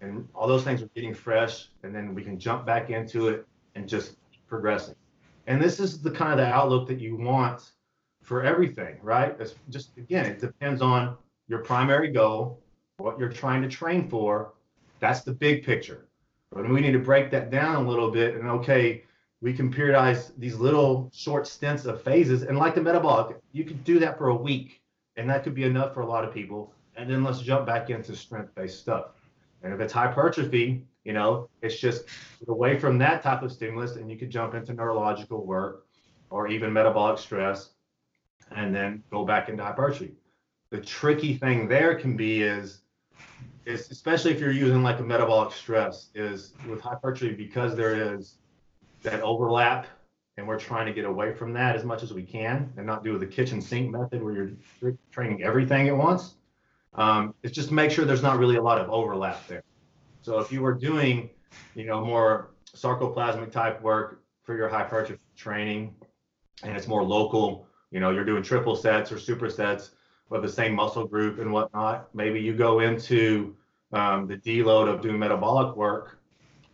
and 0.00 0.28
all 0.32 0.46
those 0.46 0.62
things 0.62 0.80
are 0.80 0.88
getting 0.94 1.12
fresh 1.12 1.70
and 1.82 1.92
then 1.92 2.14
we 2.14 2.22
can 2.22 2.38
jump 2.38 2.64
back 2.64 2.88
into 2.88 3.26
it 3.26 3.48
and 3.74 3.88
just 3.88 4.16
progressing 4.46 4.94
and 5.46 5.60
this 5.60 5.80
is 5.80 6.00
the 6.00 6.10
kind 6.10 6.32
of 6.32 6.38
the 6.38 6.46
outlook 6.46 6.88
that 6.88 7.00
you 7.00 7.16
want 7.16 7.72
for 8.22 8.42
everything 8.42 8.98
right? 9.02 9.36
It's 9.38 9.54
just 9.70 9.96
again 9.96 10.26
it 10.26 10.40
depends 10.40 10.82
on 10.82 11.16
your 11.48 11.60
primary 11.60 12.10
goal 12.10 12.60
what 12.98 13.18
you're 13.18 13.32
trying 13.32 13.62
to 13.62 13.68
train 13.68 14.08
for. 14.08 14.52
That's 15.00 15.22
the 15.22 15.32
big 15.32 15.64
picture. 15.64 16.06
But 16.52 16.68
we 16.68 16.80
need 16.80 16.92
to 16.92 17.00
break 17.00 17.30
that 17.32 17.50
down 17.50 17.84
a 17.84 17.88
little 17.88 18.10
bit 18.10 18.36
and 18.36 18.48
okay 18.48 19.04
we 19.40 19.52
can 19.52 19.70
periodize 19.70 20.32
these 20.38 20.54
little 20.54 21.10
short 21.12 21.46
stints 21.46 21.84
of 21.84 22.00
phases. 22.00 22.44
And 22.44 22.56
like 22.56 22.74
the 22.74 22.82
metabolic 22.82 23.36
you 23.52 23.64
could 23.64 23.84
do 23.84 23.98
that 23.98 24.16
for 24.16 24.28
a 24.28 24.36
week 24.36 24.80
and 25.16 25.28
that 25.28 25.44
could 25.44 25.54
be 25.54 25.64
enough 25.64 25.94
for 25.94 26.00
a 26.00 26.06
lot 26.06 26.24
of 26.24 26.32
people. 26.32 26.72
And 26.96 27.10
then 27.10 27.24
let's 27.24 27.40
jump 27.40 27.66
back 27.66 27.90
into 27.90 28.16
strength 28.16 28.54
based 28.54 28.78
stuff. 28.80 29.06
And 29.62 29.72
if 29.72 29.80
it's 29.80 29.92
hypertrophy, 29.92 30.84
you 31.04 31.12
know, 31.12 31.48
it's 31.62 31.78
just 31.78 32.04
away 32.48 32.78
from 32.78 32.98
that 32.98 33.22
type 33.22 33.42
of 33.42 33.52
stimulus, 33.52 33.96
and 33.96 34.10
you 34.10 34.16
could 34.16 34.30
jump 34.30 34.54
into 34.54 34.72
neurological 34.72 35.44
work 35.44 35.86
or 36.30 36.48
even 36.48 36.72
metabolic 36.72 37.18
stress, 37.18 37.70
and 38.56 38.74
then 38.74 39.02
go 39.10 39.24
back 39.24 39.48
into 39.48 39.62
hypertrophy. 39.62 40.14
The 40.70 40.80
tricky 40.80 41.36
thing 41.36 41.68
there 41.68 41.94
can 41.94 42.16
be 42.16 42.42
is, 42.42 42.80
is 43.66 43.90
especially 43.90 44.32
if 44.32 44.40
you're 44.40 44.50
using 44.50 44.82
like 44.82 44.98
a 44.98 45.04
metabolic 45.04 45.52
stress, 45.52 46.08
is 46.14 46.54
with 46.68 46.80
hypertrophy 46.80 47.34
because 47.34 47.76
there 47.76 48.14
is 48.14 48.36
that 49.02 49.20
overlap, 49.20 49.86
and 50.36 50.48
we're 50.48 50.58
trying 50.58 50.86
to 50.86 50.92
get 50.92 51.04
away 51.04 51.32
from 51.32 51.52
that 51.52 51.76
as 51.76 51.84
much 51.84 52.02
as 52.02 52.12
we 52.12 52.22
can, 52.22 52.72
and 52.76 52.86
not 52.86 53.04
do 53.04 53.18
the 53.18 53.26
kitchen 53.26 53.60
sink 53.60 53.90
method 53.90 54.22
where 54.22 54.50
you're 54.80 54.96
training 55.12 55.42
everything 55.42 55.88
at 55.88 55.96
once 55.96 56.34
um, 56.94 57.34
is 57.42 57.52
just 57.52 57.70
make 57.70 57.90
sure 57.90 58.04
there's 58.04 58.22
not 58.22 58.38
really 58.38 58.56
a 58.56 58.62
lot 58.62 58.80
of 58.80 58.88
overlap 58.90 59.46
there. 59.48 59.63
So 60.24 60.38
if 60.38 60.50
you 60.50 60.62
were 60.62 60.72
doing, 60.72 61.28
you 61.74 61.84
know, 61.84 62.02
more 62.02 62.54
sarcoplasmic 62.74 63.52
type 63.52 63.82
work 63.82 64.22
for 64.42 64.56
your 64.56 64.70
hypertrophy 64.70 65.20
training, 65.36 65.94
and 66.62 66.74
it's 66.74 66.88
more 66.88 67.04
local, 67.04 67.68
you 67.90 68.00
know, 68.00 68.08
you're 68.08 68.24
doing 68.24 68.42
triple 68.42 68.74
sets 68.74 69.12
or 69.12 69.16
supersets 69.16 69.90
with 70.30 70.40
the 70.40 70.48
same 70.48 70.74
muscle 70.74 71.06
group 71.06 71.40
and 71.40 71.52
whatnot. 71.52 72.08
Maybe 72.14 72.40
you 72.40 72.56
go 72.56 72.80
into 72.80 73.54
um, 73.92 74.26
the 74.26 74.38
deload 74.38 74.88
of 74.88 75.02
doing 75.02 75.18
metabolic 75.18 75.76
work 75.76 76.20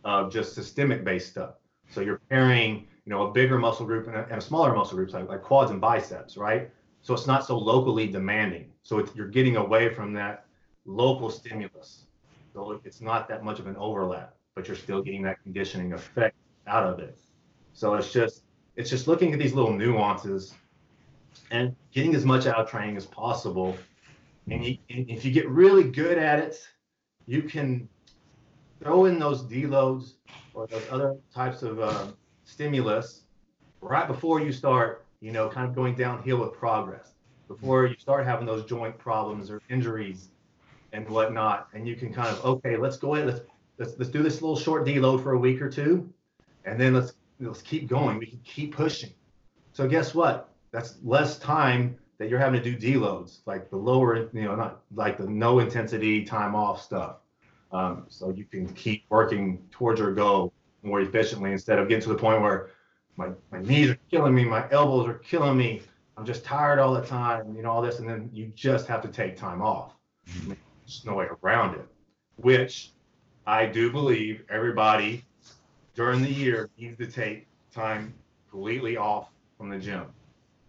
of 0.05 0.31
just 0.31 0.55
systemic 0.55 1.03
based 1.03 1.29
stuff. 1.29 1.55
So 1.89 1.99
you're 1.99 2.21
pairing, 2.29 2.87
you 3.03 3.09
know, 3.09 3.27
a 3.27 3.31
bigger 3.33 3.59
muscle 3.59 3.85
group 3.85 4.07
and 4.07 4.15
a, 4.15 4.23
and 4.29 4.37
a 4.37 4.41
smaller 4.41 4.73
muscle 4.73 4.95
group, 4.95 5.11
like, 5.11 5.27
like 5.27 5.41
quads 5.41 5.71
and 5.71 5.81
biceps, 5.81 6.37
right? 6.37 6.71
So 7.01 7.13
it's 7.13 7.27
not 7.27 7.45
so 7.45 7.57
locally 7.57 8.07
demanding. 8.07 8.71
So 8.83 9.05
you're 9.13 9.27
getting 9.27 9.57
away 9.57 9.93
from 9.93 10.13
that 10.13 10.45
local 10.85 11.29
stimulus. 11.29 12.05
So 12.53 12.81
it's 12.83 13.01
not 13.01 13.27
that 13.29 13.43
much 13.43 13.59
of 13.59 13.67
an 13.67 13.75
overlap, 13.77 14.35
but 14.55 14.67
you're 14.67 14.77
still 14.77 15.01
getting 15.01 15.21
that 15.23 15.41
conditioning 15.43 15.93
effect 15.93 16.35
out 16.67 16.83
of 16.83 16.99
it. 16.99 17.17
So 17.73 17.93
it's 17.95 18.11
just 18.11 18.43
it's 18.75 18.89
just 18.89 19.07
looking 19.07 19.33
at 19.33 19.39
these 19.39 19.53
little 19.53 19.73
nuances 19.73 20.53
and 21.49 21.75
getting 21.91 22.15
as 22.15 22.25
much 22.25 22.45
out 22.45 22.57
of 22.57 22.69
training 22.69 22.97
as 22.97 23.05
possible. 23.05 23.77
And, 24.49 24.65
you, 24.65 24.77
and 24.89 25.09
if 25.09 25.23
you 25.23 25.31
get 25.31 25.47
really 25.49 25.83
good 25.83 26.17
at 26.17 26.39
it, 26.39 26.67
you 27.27 27.43
can 27.43 27.87
throw 28.81 29.05
in 29.05 29.19
those 29.19 29.43
deloads 29.43 30.13
or 30.53 30.67
those 30.67 30.83
other 30.89 31.17
types 31.33 31.61
of 31.61 31.79
uh, 31.79 32.07
stimulus 32.43 33.23
right 33.81 34.07
before 34.07 34.41
you 34.41 34.51
start 34.51 35.05
you 35.21 35.31
know, 35.31 35.47
kind 35.47 35.67
of 35.67 35.75
going 35.75 35.95
downhill 35.95 36.37
with 36.37 36.53
progress 36.53 37.13
before 37.47 37.85
you 37.85 37.95
start 37.97 38.25
having 38.25 38.45
those 38.45 38.65
joint 38.65 38.97
problems 38.97 39.49
or 39.49 39.61
injuries 39.69 40.29
and 40.93 41.07
whatnot. 41.09 41.69
And 41.73 41.87
you 41.87 41.95
can 41.95 42.13
kind 42.13 42.29
of, 42.29 42.43
okay, 42.45 42.77
let's 42.77 42.97
go 42.97 43.15
ahead, 43.15 43.27
let's 43.27 43.41
let's 43.77 43.93
let's 43.97 44.11
do 44.11 44.23
this 44.23 44.41
little 44.41 44.57
short 44.57 44.85
deload 44.85 45.23
for 45.23 45.33
a 45.33 45.37
week 45.37 45.61
or 45.61 45.69
two, 45.69 46.11
and 46.65 46.79
then 46.79 46.93
let's 46.93 47.13
let's 47.39 47.61
keep 47.61 47.87
going. 47.87 48.17
We 48.17 48.27
can 48.27 48.39
keep 48.43 48.75
pushing. 48.75 49.11
So 49.73 49.87
guess 49.87 50.13
what? 50.13 50.49
That's 50.71 50.97
less 51.03 51.39
time 51.39 51.97
that 52.17 52.29
you're 52.29 52.39
having 52.39 52.61
to 52.61 52.71
do 52.71 52.77
deloads, 52.77 53.39
like 53.45 53.69
the 53.69 53.77
lower, 53.77 54.29
you 54.31 54.43
know, 54.43 54.55
not 54.55 54.81
like 54.93 55.17
the 55.17 55.27
no 55.27 55.59
intensity 55.59 56.23
time 56.23 56.55
off 56.55 56.81
stuff. 56.81 57.15
Um, 57.71 58.05
so 58.09 58.29
you 58.29 58.45
can 58.45 58.67
keep 58.73 59.05
working 59.09 59.63
towards 59.71 59.99
your 59.99 60.13
goal 60.13 60.53
more 60.83 61.01
efficiently 61.01 61.51
instead 61.51 61.79
of 61.79 61.87
getting 61.87 62.03
to 62.03 62.09
the 62.09 62.15
point 62.15 62.41
where 62.41 62.69
my, 63.15 63.29
my 63.51 63.61
knees 63.61 63.89
are 63.89 63.97
killing 64.09 64.35
me, 64.35 64.45
my 64.45 64.69
elbows 64.71 65.07
are 65.07 65.15
killing 65.15 65.57
me, 65.57 65.81
I'm 66.17 66.25
just 66.25 66.43
tired 66.43 66.79
all 66.79 66.93
the 66.93 67.01
time, 67.01 67.55
you 67.55 67.63
know, 67.63 67.71
all 67.71 67.81
this, 67.81 67.99
and 67.99 68.07
then 68.07 68.29
you 68.33 68.51
just 68.53 68.87
have 68.87 69.01
to 69.01 69.07
take 69.07 69.37
time 69.37 69.61
off. 69.61 69.93
There's 70.91 71.05
no 71.05 71.13
way 71.13 71.27
around 71.41 71.75
it, 71.75 71.85
which 72.35 72.91
I 73.47 73.65
do 73.65 73.91
believe 73.91 74.43
everybody 74.49 75.23
during 75.95 76.21
the 76.21 76.31
year 76.31 76.69
needs 76.77 76.97
to 76.97 77.07
take 77.07 77.47
time 77.73 78.13
completely 78.49 78.97
off 78.97 79.29
from 79.57 79.69
the 79.69 79.77
gym. 79.77 80.05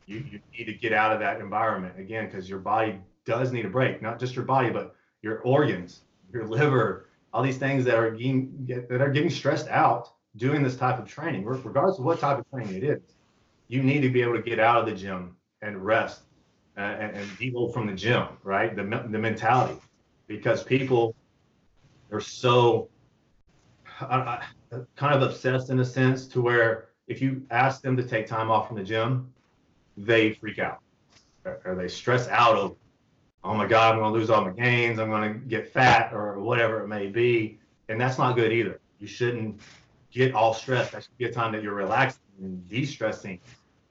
You, 0.07 0.25
you 0.31 0.41
need 0.57 0.65
to 0.65 0.75
get 0.75 0.93
out 0.93 1.13
of 1.13 1.21
that 1.21 1.41
environment 1.41 1.99
again 1.99 2.27
because 2.27 2.49
your 2.49 2.59
body 2.59 2.99
does 3.25 3.53
need 3.53 3.65
a 3.65 3.69
break, 3.69 4.03
not 4.03 4.19
just 4.19 4.35
your 4.35 4.45
body, 4.45 4.71
but 4.71 4.95
your 5.23 5.41
organs, 5.41 6.03
your 6.33 6.47
liver, 6.47 7.09
all 7.33 7.43
these 7.43 7.59
things 7.59 7.85
that 7.85 7.95
are 7.95 8.11
getting 8.11 8.87
that 8.89 9.01
are 9.01 9.11
getting 9.11 9.31
stressed 9.31 9.69
out 9.69 10.13
doing 10.37 10.63
this 10.63 10.77
type 10.77 10.99
of 10.99 11.07
training, 11.07 11.45
regardless 11.45 11.99
of 11.99 12.05
what 12.05 12.21
type 12.21 12.39
of 12.39 12.49
training 12.51 12.75
it 12.75 12.85
is. 12.85 13.01
You 13.69 13.83
need 13.83 14.01
to 14.01 14.11
be 14.11 14.23
able 14.23 14.35
to 14.35 14.43
get 14.43 14.59
out 14.59 14.79
of 14.81 14.87
the 14.87 14.95
gym 14.95 15.37
and 15.63 15.85
rest 15.85 16.23
uh, 16.77 16.81
and, 16.81 17.17
and 17.17 17.31
deload 17.39 17.73
from 17.73 17.87
the 17.87 17.95
gym, 17.95 18.27
right? 18.43 18.75
The 18.75 18.83
the 18.83 19.19
mentality, 19.19 19.79
because 20.37 20.62
people 20.62 21.14
are 22.11 22.21
so 22.21 22.88
kind 23.99 25.14
of 25.14 25.23
obsessed 25.23 25.71
in 25.71 25.81
a 25.81 25.85
sense 25.85 26.27
to 26.27 26.40
where 26.40 26.88
if 27.07 27.21
you 27.21 27.42
ask 27.51 27.83
them 27.83 27.97
to 27.97 28.03
take 28.03 28.27
time 28.27 28.51
off 28.51 28.68
from 28.68 28.77
the 28.77 28.83
gym, 28.83 29.33
they 29.97 30.33
freak 30.33 30.59
out 30.59 30.81
or 31.45 31.75
they 31.75 31.88
stress 31.88 32.29
out 32.29 32.57
of, 32.57 32.77
oh 33.45 33.55
my 33.55 33.66
God, 33.66 33.95
I'm 33.95 34.01
going 34.01 34.12
to 34.12 34.18
lose 34.18 34.31
all 34.31 34.45
my 34.45 34.51
gains. 34.51 34.99
I'm 34.99 35.11
going 35.11 35.33
to 35.33 35.38
get 35.40 35.73
fat 35.73 36.12
or 36.12 36.38
whatever 36.40 36.83
it 36.83 36.88
may 36.88 37.09
be. 37.09 37.59
And 37.88 38.01
that's 38.01 38.18
not 38.18 38.35
good 38.35 38.53
either. 38.53 38.81
You 39.01 39.07
shouldn't 39.07 39.61
get 40.11 40.35
all 40.35 40.55
stressed. 40.55 40.92
That 40.92 41.03
should 41.03 41.18
be 41.18 41.27
a 41.27 41.33
time 41.33 41.53
that 41.53 41.62
you're 41.62 41.75
relaxing 41.75 42.21
and 42.40 42.66
de-stressing 42.68 43.38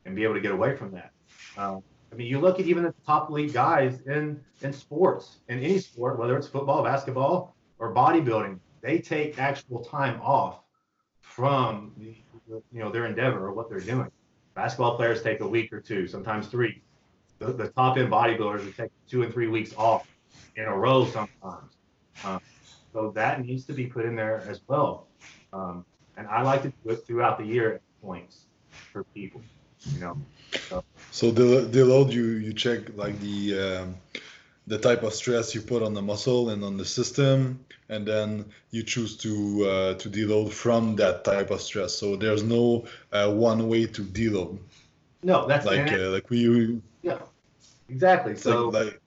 and 0.06 0.16
be 0.16 0.24
able 0.24 0.34
to 0.34 0.42
get 0.42 0.52
away 0.52 0.76
from 0.76 0.92
that. 0.92 1.12
Um, 1.58 1.84
I 2.12 2.16
mean, 2.16 2.28
you 2.28 2.40
look 2.40 2.60
at 2.60 2.66
even 2.66 2.84
the 2.84 2.94
top 3.06 3.30
elite 3.30 3.54
guys 3.54 4.02
in 4.02 4.42
in 4.62 4.74
sports, 4.74 5.38
in 5.48 5.60
any 5.60 5.80
sport, 5.80 6.20
whether 6.20 6.38
it's 6.38 6.48
football, 6.48 6.84
basketball, 6.84 7.56
or 7.80 7.94
bodybuilding, 7.94 8.60
they 8.82 9.00
take 9.00 9.40
actual 9.40 9.84
time 9.84 10.20
off 10.22 10.60
from 11.22 11.94
you 11.98 12.16
know 12.74 12.92
their 12.92 13.06
endeavor 13.06 13.48
or 13.48 13.54
what 13.54 13.70
they're 13.70 13.80
doing. 13.80 14.12
Basketball 14.56 14.98
players 14.98 15.22
take 15.22 15.40
a 15.40 15.48
week 15.48 15.72
or 15.72 15.80
two, 15.80 16.08
sometimes 16.08 16.48
three. 16.48 16.82
The, 17.40 17.54
the 17.54 17.70
top 17.70 17.98
end 17.98 18.12
bodybuilders 18.12 18.66
will 18.66 18.74
take 18.74 18.92
two 19.08 19.24
and 19.24 19.34
three 19.34 19.48
weeks 19.48 19.74
off 19.78 20.06
in 20.58 20.66
a 20.66 20.76
row 20.76 21.06
sometimes. 21.06 21.78
Um, 22.24 22.42
so 22.94 23.12
that 23.16 23.44
needs 23.46 23.66
to 23.66 23.74
be 23.74 23.88
put 23.88 24.06
in 24.06 24.16
there 24.16 24.44
as 24.50 24.62
well. 24.68 25.08
Um, 25.54 25.86
and 26.18 26.28
I 26.28 26.42
like 26.42 26.64
to 26.64 26.74
do 26.84 26.90
it 26.92 27.08
throughout 27.08 27.38
the 27.38 27.46
year 27.46 27.76
at 27.76 27.82
points 28.02 28.48
for 28.92 29.06
people, 29.06 29.42
you 29.94 30.00
know. 30.00 30.18
So, 31.12 31.32
the 31.32 31.62
the 31.62 31.86
load 31.86 32.14
you 32.14 32.24
you 32.24 32.54
check 32.54 32.96
like 32.96 33.20
the 33.20 33.60
um, 33.60 33.96
the 34.68 34.78
type 34.78 35.04
of 35.04 35.14
stress 35.14 35.54
you 35.54 35.62
put 35.62 35.84
on 35.84 35.94
the 35.94 36.02
muscle 36.02 36.50
and 36.50 36.64
on 36.64 36.78
the 36.78 36.86
system, 36.86 37.60
and 37.90 38.08
then 38.08 38.46
you 38.72 38.84
choose 38.84 39.18
to 39.18 39.66
uh, 39.66 39.94
to 39.96 40.10
deload 40.10 40.52
from 40.52 40.96
that 40.96 41.24
type 41.24 41.52
of 41.52 41.62
stress. 41.62 41.94
So 41.94 42.16
there's 42.16 42.44
no 42.44 42.86
uh, 43.12 43.32
one 43.32 43.68
way 43.68 43.86
to 43.88 44.02
deload. 44.02 44.60
No, 45.24 45.48
that's 45.48 45.66
like 45.66 45.92
uh, 45.92 46.10
like 46.10 46.30
we. 46.30 46.82
Yeah, 47.02 47.20
exactly. 47.90 48.36
So 48.36 48.70
like, 48.70 48.86
like, 48.86 49.02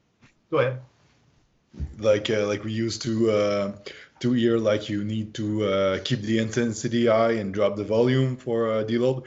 go 0.51 0.59
ahead. 0.59 0.81
Like 1.99 2.31
uh, 2.31 2.47
like 2.47 2.65
we 2.65 2.73
used 2.73 3.03
to 3.03 3.31
uh, 3.31 3.73
to 4.21 4.33
hear 4.33 4.59
like 4.59 4.89
you 4.89 5.05
need 5.05 5.35
to 5.35 5.65
uh, 5.65 5.99
keep 6.05 6.21
the 6.21 6.39
intensity 6.39 7.07
high 7.07 7.33
and 7.33 7.53
drop 7.55 7.77
the 7.77 7.85
volume 7.85 8.37
for 8.37 8.71
uh, 8.71 8.85
deload. 8.85 9.25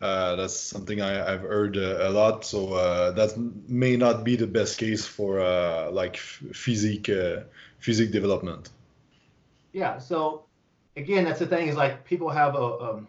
Uh, 0.00 0.34
that's 0.36 0.58
something 0.58 1.02
I, 1.02 1.30
have 1.30 1.42
heard 1.42 1.76
uh, 1.76 2.08
a 2.08 2.10
lot. 2.10 2.44
So 2.44 2.72
uh, 2.72 3.10
that 3.12 3.36
may 3.68 3.96
not 3.96 4.24
be 4.24 4.34
the 4.34 4.46
best 4.46 4.78
case 4.78 5.06
for 5.06 5.40
uh, 5.40 5.90
like 5.90 6.16
physique 6.16 7.10
uh, 7.10 7.40
physique 7.80 8.10
development. 8.10 8.70
Yeah. 9.72 9.98
So 9.98 10.46
again, 10.96 11.24
that's 11.24 11.38
the 11.38 11.46
thing 11.46 11.68
is 11.68 11.76
like 11.76 12.04
people 12.04 12.30
have 12.30 12.54
a, 12.54 12.58
a, 12.58 12.94
um, 12.94 13.08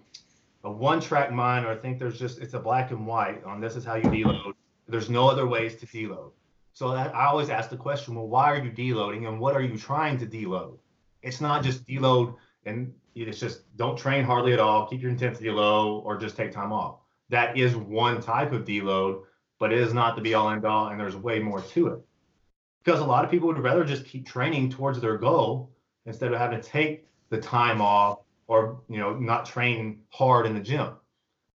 a 0.66 0.72
one 0.72 1.00
track 1.00 1.32
mind 1.32 1.66
or 1.66 1.72
I 1.72 1.78
think 1.78 1.98
there's 1.98 2.20
just 2.20 2.40
it's 2.40 2.54
a 2.54 2.60
black 2.60 2.92
and 2.92 3.08
white 3.08 3.44
on 3.46 3.62
this 3.62 3.78
is 3.78 3.86
how 3.86 3.96
you 3.96 4.04
deload. 4.04 4.54
There's 4.88 5.10
no 5.10 5.30
other 5.30 5.48
ways 5.48 5.76
to 5.78 5.86
deload. 5.86 6.32
So 6.74 6.92
that, 6.94 7.16
I 7.16 7.26
always 7.26 7.50
ask 7.50 7.70
the 7.70 7.78
question, 7.78 8.16
well, 8.16 8.28
why 8.28 8.52
are 8.52 8.64
you 8.64 8.72
deloading 8.72 9.28
and 9.28 9.40
what 9.40 9.56
are 9.56 9.62
you 9.62 9.78
trying 9.78 10.18
to 10.20 10.26
deload? 10.26 10.78
It's 11.22 11.40
not 11.40 11.64
just 11.64 11.86
deload 11.86 12.36
and 12.66 12.94
it's 13.16 13.40
just 13.40 13.76
don't 13.78 13.98
train 13.98 14.24
hardly 14.24 14.54
at 14.54 14.60
all, 14.60 14.88
keep 14.88 15.02
your 15.02 15.12
intensity 15.12 15.50
low, 15.50 16.00
or 16.00 16.18
just 16.18 16.36
take 16.36 16.52
time 16.52 16.72
off. 16.72 17.00
That 17.30 17.58
is 17.58 17.76
one 17.76 18.22
type 18.22 18.52
of 18.52 18.66
deload, 18.66 19.24
but 19.60 19.72
it 19.72 19.80
is 19.80 19.94
not 19.94 20.16
the 20.16 20.22
be 20.22 20.34
all 20.34 20.50
end 20.50 20.66
all, 20.66 20.88
and 20.88 21.00
there's 21.00 21.16
way 21.16 21.40
more 21.40 21.62
to 21.62 21.88
it. 21.88 22.00
Because 22.84 23.00
a 23.00 23.06
lot 23.06 23.24
of 23.24 23.32
people 23.32 23.48
would 23.48 23.60
rather 23.60 23.84
just 23.84 24.06
keep 24.06 24.26
training 24.26 24.70
towards 24.70 25.00
their 25.00 25.18
goal 25.18 25.72
instead 26.06 26.34
of 26.34 26.40
having 26.40 26.60
to 26.60 26.68
take 26.68 27.08
the 27.30 27.40
time 27.40 27.82
off 27.82 28.20
or 28.48 28.82
you 28.90 28.98
know 28.98 29.14
not 29.18 29.46
train 29.46 30.02
hard 30.10 30.46
in 30.46 30.54
the 30.54 30.60
gym. 30.60 30.90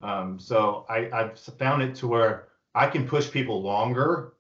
Um, 0.02 0.40
so 0.40 0.86
I, 0.90 1.10
I've 1.12 1.40
found 1.40 1.82
it 1.82 1.96
to 1.96 2.08
where 2.08 2.50
I 2.74 2.88
can 2.88 3.08
push 3.08 3.32
people 3.32 3.62
longer 3.62 4.34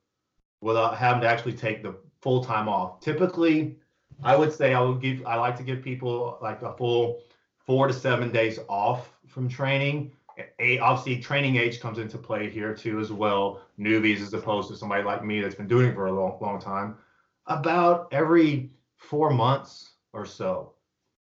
without 0.61 0.97
having 0.97 1.21
to 1.21 1.27
actually 1.27 1.53
take 1.53 1.81
the 1.81 1.95
full 2.21 2.43
time 2.43 2.69
off. 2.69 2.99
Typically, 2.99 3.77
I 4.23 4.35
would 4.35 4.53
say 4.53 4.73
I 4.73 4.81
would 4.81 5.01
give 5.01 5.25
I 5.25 5.35
like 5.35 5.55
to 5.57 5.63
give 5.63 5.81
people 5.81 6.37
like 6.41 6.61
a 6.61 6.73
full 6.73 7.21
four 7.65 7.87
to 7.87 7.93
seven 7.93 8.31
days 8.31 8.59
off 8.67 9.11
from 9.27 9.49
training. 9.49 10.11
A, 10.59 10.79
obviously, 10.79 11.21
training 11.21 11.55
age 11.55 11.79
comes 11.79 11.97
into 11.97 12.17
play 12.17 12.49
here 12.49 12.73
too 12.73 12.99
as 12.99 13.11
well. 13.11 13.61
Newbies 13.79 14.21
as 14.21 14.33
opposed 14.33 14.69
to 14.69 14.75
somebody 14.75 15.03
like 15.03 15.23
me 15.23 15.41
that's 15.41 15.55
been 15.55 15.67
doing 15.67 15.89
it 15.89 15.95
for 15.95 16.07
a 16.07 16.11
long, 16.11 16.37
long 16.41 16.59
time. 16.59 16.97
About 17.47 18.07
every 18.11 18.71
four 18.97 19.29
months 19.29 19.91
or 20.13 20.25
so, 20.25 20.73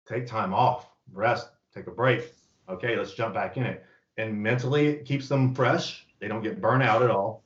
take 0.07 0.27
time 0.27 0.53
off, 0.53 0.91
rest, 1.13 1.49
take 1.75 1.87
a 1.87 1.91
break. 1.91 2.33
Okay, 2.69 2.97
let's 2.97 3.15
jump 3.15 3.35
back 3.35 3.57
in 3.57 3.65
it. 3.65 3.85
And 4.19 4.37
mentally, 4.37 4.89
it 4.89 5.07
keeps 5.07 5.29
them 5.29 5.55
fresh. 5.55 6.07
They 6.19 6.29
don't 6.29 6.43
get 6.43 6.61
burnt 6.61 6.83
out 6.83 7.03
at 7.03 7.11
all. 7.11 7.43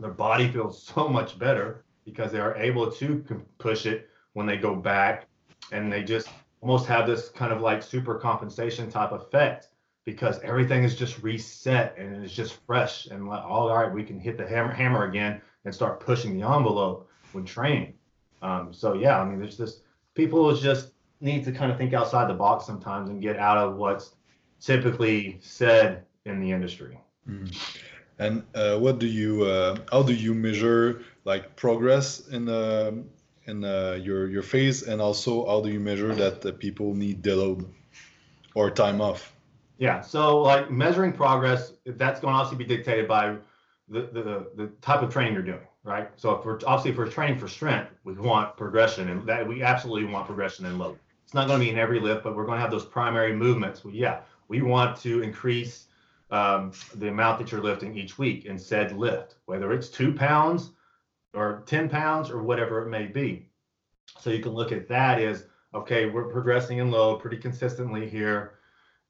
Their 0.00 0.10
body 0.10 0.48
feels 0.50 0.82
so 0.82 1.08
much 1.08 1.38
better 1.38 1.84
because 2.04 2.32
they 2.32 2.40
are 2.40 2.56
able 2.56 2.90
to 2.92 3.24
push 3.58 3.84
it 3.84 4.08
when 4.36 4.44
they 4.44 4.58
go 4.58 4.74
back 4.74 5.24
and 5.72 5.90
they 5.90 6.04
just 6.04 6.28
almost 6.60 6.84
have 6.84 7.06
this 7.06 7.30
kind 7.30 7.54
of 7.54 7.62
like 7.62 7.82
super 7.82 8.16
compensation 8.16 8.90
type 8.90 9.12
effect 9.12 9.68
because 10.04 10.38
everything 10.40 10.84
is 10.84 10.94
just 10.94 11.22
reset 11.22 11.96
and 11.96 12.22
it's 12.22 12.34
just 12.34 12.58
fresh 12.66 13.06
and 13.06 13.26
like, 13.26 13.42
all 13.42 13.74
right, 13.74 13.90
we 13.90 14.04
can 14.04 14.20
hit 14.20 14.36
the 14.36 14.46
hammer, 14.46 14.70
hammer 14.70 15.04
again 15.04 15.40
and 15.64 15.74
start 15.74 16.00
pushing 16.00 16.38
the 16.38 16.46
envelope 16.46 17.08
when 17.32 17.46
training. 17.46 17.94
Um, 18.42 18.74
so 18.74 18.92
yeah, 18.92 19.18
I 19.18 19.24
mean, 19.24 19.38
there's 19.38 19.56
this 19.56 19.80
people 20.12 20.54
just 20.54 20.90
need 21.22 21.42
to 21.46 21.50
kind 21.50 21.72
of 21.72 21.78
think 21.78 21.94
outside 21.94 22.28
the 22.28 22.34
box 22.34 22.66
sometimes 22.66 23.08
and 23.08 23.22
get 23.22 23.38
out 23.38 23.56
of 23.56 23.76
what's 23.76 24.16
typically 24.60 25.38
said 25.40 26.04
in 26.26 26.40
the 26.40 26.52
industry. 26.52 27.00
Mm. 27.26 27.56
And 28.18 28.42
uh, 28.54 28.76
what 28.76 28.98
do 28.98 29.06
you, 29.06 29.44
uh, 29.44 29.78
how 29.90 30.02
do 30.02 30.12
you 30.12 30.34
measure 30.34 31.00
like 31.24 31.56
progress 31.56 32.28
in 32.28 32.44
the 32.44 33.02
in 33.46 33.64
uh, 33.64 33.98
your 34.02 34.28
your 34.28 34.42
phase, 34.42 34.82
and 34.82 35.00
also 35.00 35.46
how 35.46 35.60
do 35.60 35.70
you 35.70 35.80
measure 35.80 36.14
that 36.14 36.40
the 36.40 36.52
people 36.52 36.94
need 36.94 37.22
deload 37.22 37.66
or 38.54 38.70
time 38.70 39.00
off? 39.00 39.32
Yeah, 39.78 40.00
so 40.00 40.40
like 40.40 40.70
measuring 40.70 41.12
progress, 41.12 41.72
that's 41.84 42.20
going 42.20 42.32
to 42.32 42.38
obviously 42.38 42.64
be 42.64 42.76
dictated 42.76 43.06
by 43.06 43.36
the, 43.88 44.02
the 44.12 44.46
the 44.56 44.66
type 44.80 45.02
of 45.02 45.12
training 45.12 45.34
you're 45.34 45.42
doing, 45.42 45.66
right? 45.84 46.08
So 46.16 46.32
if 46.32 46.44
we're 46.44 46.58
obviously 46.66 46.90
if 46.92 46.96
we're 46.96 47.10
training 47.10 47.38
for 47.38 47.48
strength, 47.48 47.90
we 48.04 48.14
want 48.14 48.56
progression, 48.56 49.08
and 49.08 49.26
that 49.28 49.46
we 49.46 49.62
absolutely 49.62 50.10
want 50.10 50.26
progression 50.26 50.66
in 50.66 50.78
load. 50.78 50.98
It's 51.24 51.34
not 51.34 51.48
going 51.48 51.58
to 51.58 51.64
be 51.64 51.70
in 51.70 51.78
every 51.78 51.98
lift, 51.98 52.22
but 52.22 52.36
we're 52.36 52.46
going 52.46 52.58
to 52.58 52.62
have 52.62 52.70
those 52.70 52.84
primary 52.84 53.34
movements. 53.34 53.84
Well, 53.84 53.94
yeah, 53.94 54.20
we 54.48 54.62
want 54.62 54.96
to 55.00 55.22
increase 55.22 55.86
um, 56.30 56.72
the 56.94 57.08
amount 57.08 57.38
that 57.40 57.50
you're 57.50 57.62
lifting 57.62 57.96
each 57.96 58.16
week 58.16 58.46
in 58.46 58.58
said 58.58 58.96
lift, 58.96 59.34
whether 59.46 59.72
it's 59.72 59.88
two 59.88 60.12
pounds 60.12 60.70
or 61.36 61.62
10 61.66 61.88
pounds 61.88 62.30
or 62.30 62.42
whatever 62.42 62.82
it 62.82 62.88
may 62.88 63.06
be. 63.06 63.48
So 64.18 64.30
you 64.30 64.42
can 64.42 64.52
look 64.52 64.72
at 64.72 64.88
that 64.88 65.20
as, 65.20 65.46
okay, 65.74 66.06
we're 66.06 66.30
progressing 66.30 66.78
in 66.78 66.90
low 66.90 67.16
pretty 67.16 67.36
consistently 67.36 68.08
here. 68.08 68.54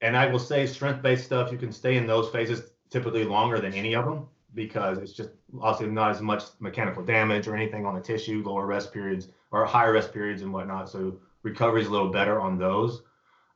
And 0.01 0.15
I 0.15 0.27
will 0.27 0.39
say 0.39 0.65
strength 0.65 1.01
based 1.01 1.25
stuff, 1.25 1.51
you 1.51 1.57
can 1.57 1.71
stay 1.71 1.97
in 1.97 2.05
those 2.05 2.29
phases 2.29 2.71
typically 2.89 3.23
longer 3.23 3.59
than 3.59 3.73
any 3.73 3.95
of 3.95 4.05
them 4.05 4.27
because 4.53 4.97
it's 4.97 5.13
just 5.13 5.29
obviously 5.61 5.93
not 5.93 6.11
as 6.11 6.21
much 6.21 6.43
mechanical 6.59 7.03
damage 7.03 7.47
or 7.47 7.55
anything 7.55 7.85
on 7.85 7.95
the 7.95 8.01
tissue, 8.01 8.43
lower 8.45 8.65
rest 8.65 8.91
periods 8.91 9.29
or 9.51 9.65
higher 9.65 9.93
rest 9.93 10.13
periods 10.13 10.41
and 10.41 10.51
whatnot. 10.51 10.89
So 10.89 11.19
recovery 11.43 11.81
is 11.81 11.87
a 11.87 11.91
little 11.91 12.09
better 12.09 12.39
on 12.39 12.57
those. 12.57 13.03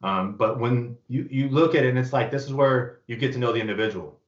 Um, 0.04 0.36
but 0.36 0.60
when 0.60 0.98
you, 1.10 1.28
you 1.30 1.50
look 1.50 1.76
at 1.76 1.84
it 1.84 1.90
and 1.90 2.00
it's 2.00 2.14
like, 2.14 2.32
this 2.32 2.46
is 2.46 2.54
where 2.54 3.00
you 3.08 3.18
get 3.18 3.34
to 3.34 3.40
know 3.40 3.52
the 3.52 3.60
individual. 3.60 4.20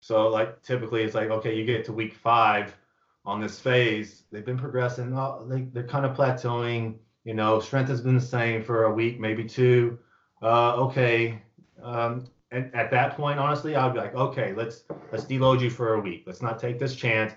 So 0.00 0.28
like 0.28 0.62
typically 0.62 1.02
it's 1.02 1.14
like, 1.14 1.30
okay, 1.30 1.54
you 1.54 1.64
get 1.64 1.84
to 1.86 1.92
week 1.92 2.14
five 2.14 2.76
on 3.24 3.40
this 3.40 3.58
phase, 3.58 4.24
they've 4.30 4.44
been 4.44 4.58
progressing, 4.58 5.16
oh, 5.16 5.46
they, 5.48 5.62
they're 5.72 5.86
kind 5.86 6.04
of 6.04 6.16
plateauing, 6.16 6.96
you 7.24 7.34
know, 7.34 7.58
strength 7.58 7.88
has 7.88 8.00
been 8.02 8.14
the 8.14 8.20
same 8.20 8.62
for 8.62 8.84
a 8.84 8.92
week, 8.92 9.18
maybe 9.18 9.44
two. 9.44 9.98
Uh, 10.42 10.74
okay. 10.76 11.40
Um, 11.82 12.26
and 12.50 12.72
at 12.74 12.90
that 12.90 13.16
point, 13.16 13.38
honestly, 13.38 13.74
I'd 13.74 13.94
be 13.94 13.98
like, 13.98 14.14
okay, 14.14 14.52
let's 14.52 14.84
let's 15.10 15.24
deload 15.24 15.60
you 15.60 15.70
for 15.70 15.94
a 15.94 16.00
week. 16.00 16.24
Let's 16.26 16.42
not 16.42 16.58
take 16.58 16.78
this 16.78 16.94
chance 16.94 17.32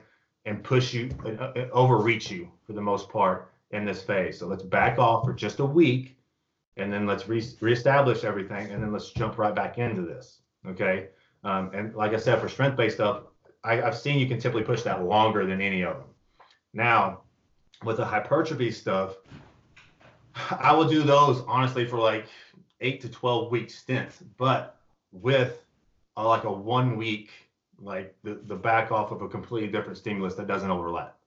and 0.46 0.64
push 0.64 0.94
you, 0.94 1.10
uh, 1.26 1.30
uh, 1.30 1.68
overreach 1.72 2.30
you 2.30 2.52
for 2.66 2.74
the 2.74 2.82
most 2.82 3.10
part 3.10 3.52
in 3.72 3.86
this 3.86 4.02
phase. 4.02 4.38
So 4.38 4.48
let's 4.48 4.64
back 4.64 5.00
off 5.00 5.26
for 5.26 5.34
just 5.34 5.60
a 5.60 5.66
week, 5.66 6.18
and 6.76 6.92
then 6.92 7.08
let's 7.08 7.28
re- 7.28 7.56
reestablish 7.62 8.24
everything, 8.24 8.72
and 8.72 8.84
then 8.84 8.92
let's 8.92 9.12
jump 9.12 9.38
right 9.38 9.56
back 9.56 9.78
into 9.78 10.02
this. 10.02 10.42
Okay. 10.68 11.08
Um, 11.44 11.72
and 11.74 11.96
like 11.96 12.14
I 12.14 12.18
said, 12.18 12.40
for 12.40 12.50
strength-based 12.50 12.96
stuff, 12.96 13.24
I, 13.64 13.82
I've 13.82 13.98
seen 13.98 14.20
you 14.20 14.28
can 14.28 14.40
typically 14.40 14.64
push 14.64 14.84
that 14.84 15.04
longer 15.04 15.46
than 15.46 15.62
any 15.62 15.84
of 15.84 15.98
them. 15.98 16.08
Now, 16.74 17.22
with 17.84 17.98
the 17.98 18.06
hypertrophy 18.06 18.72
stuff, 18.72 19.16
I 20.52 20.74
will 20.74 20.88
do 20.88 21.04
those 21.04 21.44
honestly 21.48 21.86
for 21.86 21.98
like 21.98 22.28
eight 22.82 23.02
to 23.02 23.10
12 23.10 23.52
week 23.52 23.70
stints, 23.70 24.24
but 24.38 24.80
with 25.12 25.64
a, 26.16 26.24
like 26.24 26.44
a 26.44 26.52
one 26.52 26.98
week, 26.98 27.32
like 27.80 28.16
the, 28.24 28.36
the 28.46 28.56
back 28.56 28.92
off 28.92 29.12
of 29.12 29.22
a 29.22 29.30
completely 29.30 29.70
different 29.70 29.98
stimulus 29.98 30.36
that 30.36 30.48
doesn't 30.48 30.70
overlap. 30.70 31.18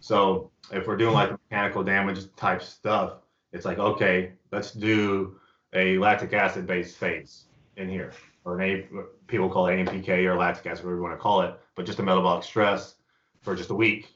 So 0.00 0.50
if 0.72 0.86
we're 0.86 0.96
doing 0.96 1.14
like 1.14 1.30
mechanical 1.30 1.82
damage 1.82 2.34
type 2.36 2.62
stuff, 2.62 3.14
it's 3.52 3.64
like, 3.64 3.78
okay, 3.78 4.32
let's 4.52 4.72
do 4.72 5.36
a 5.72 5.98
lactic 5.98 6.32
acid 6.32 6.66
based 6.66 6.96
phase 6.96 7.44
in 7.76 7.88
here, 7.88 8.12
or 8.46 8.58
an 8.58 8.62
A, 8.62 9.02
people 9.26 9.50
call 9.50 9.66
it 9.66 9.72
AMPK 9.72 10.24
or 10.24 10.36
lactic 10.36 10.66
acid, 10.66 10.84
whatever 10.84 10.96
you 10.98 11.02
want 11.02 11.14
to 11.14 11.20
call 11.20 11.42
it, 11.42 11.54
but 11.74 11.84
just 11.84 11.98
a 11.98 12.02
metabolic 12.02 12.44
stress 12.44 12.94
for 13.42 13.56
just 13.56 13.70
a 13.70 13.74
week, 13.74 14.14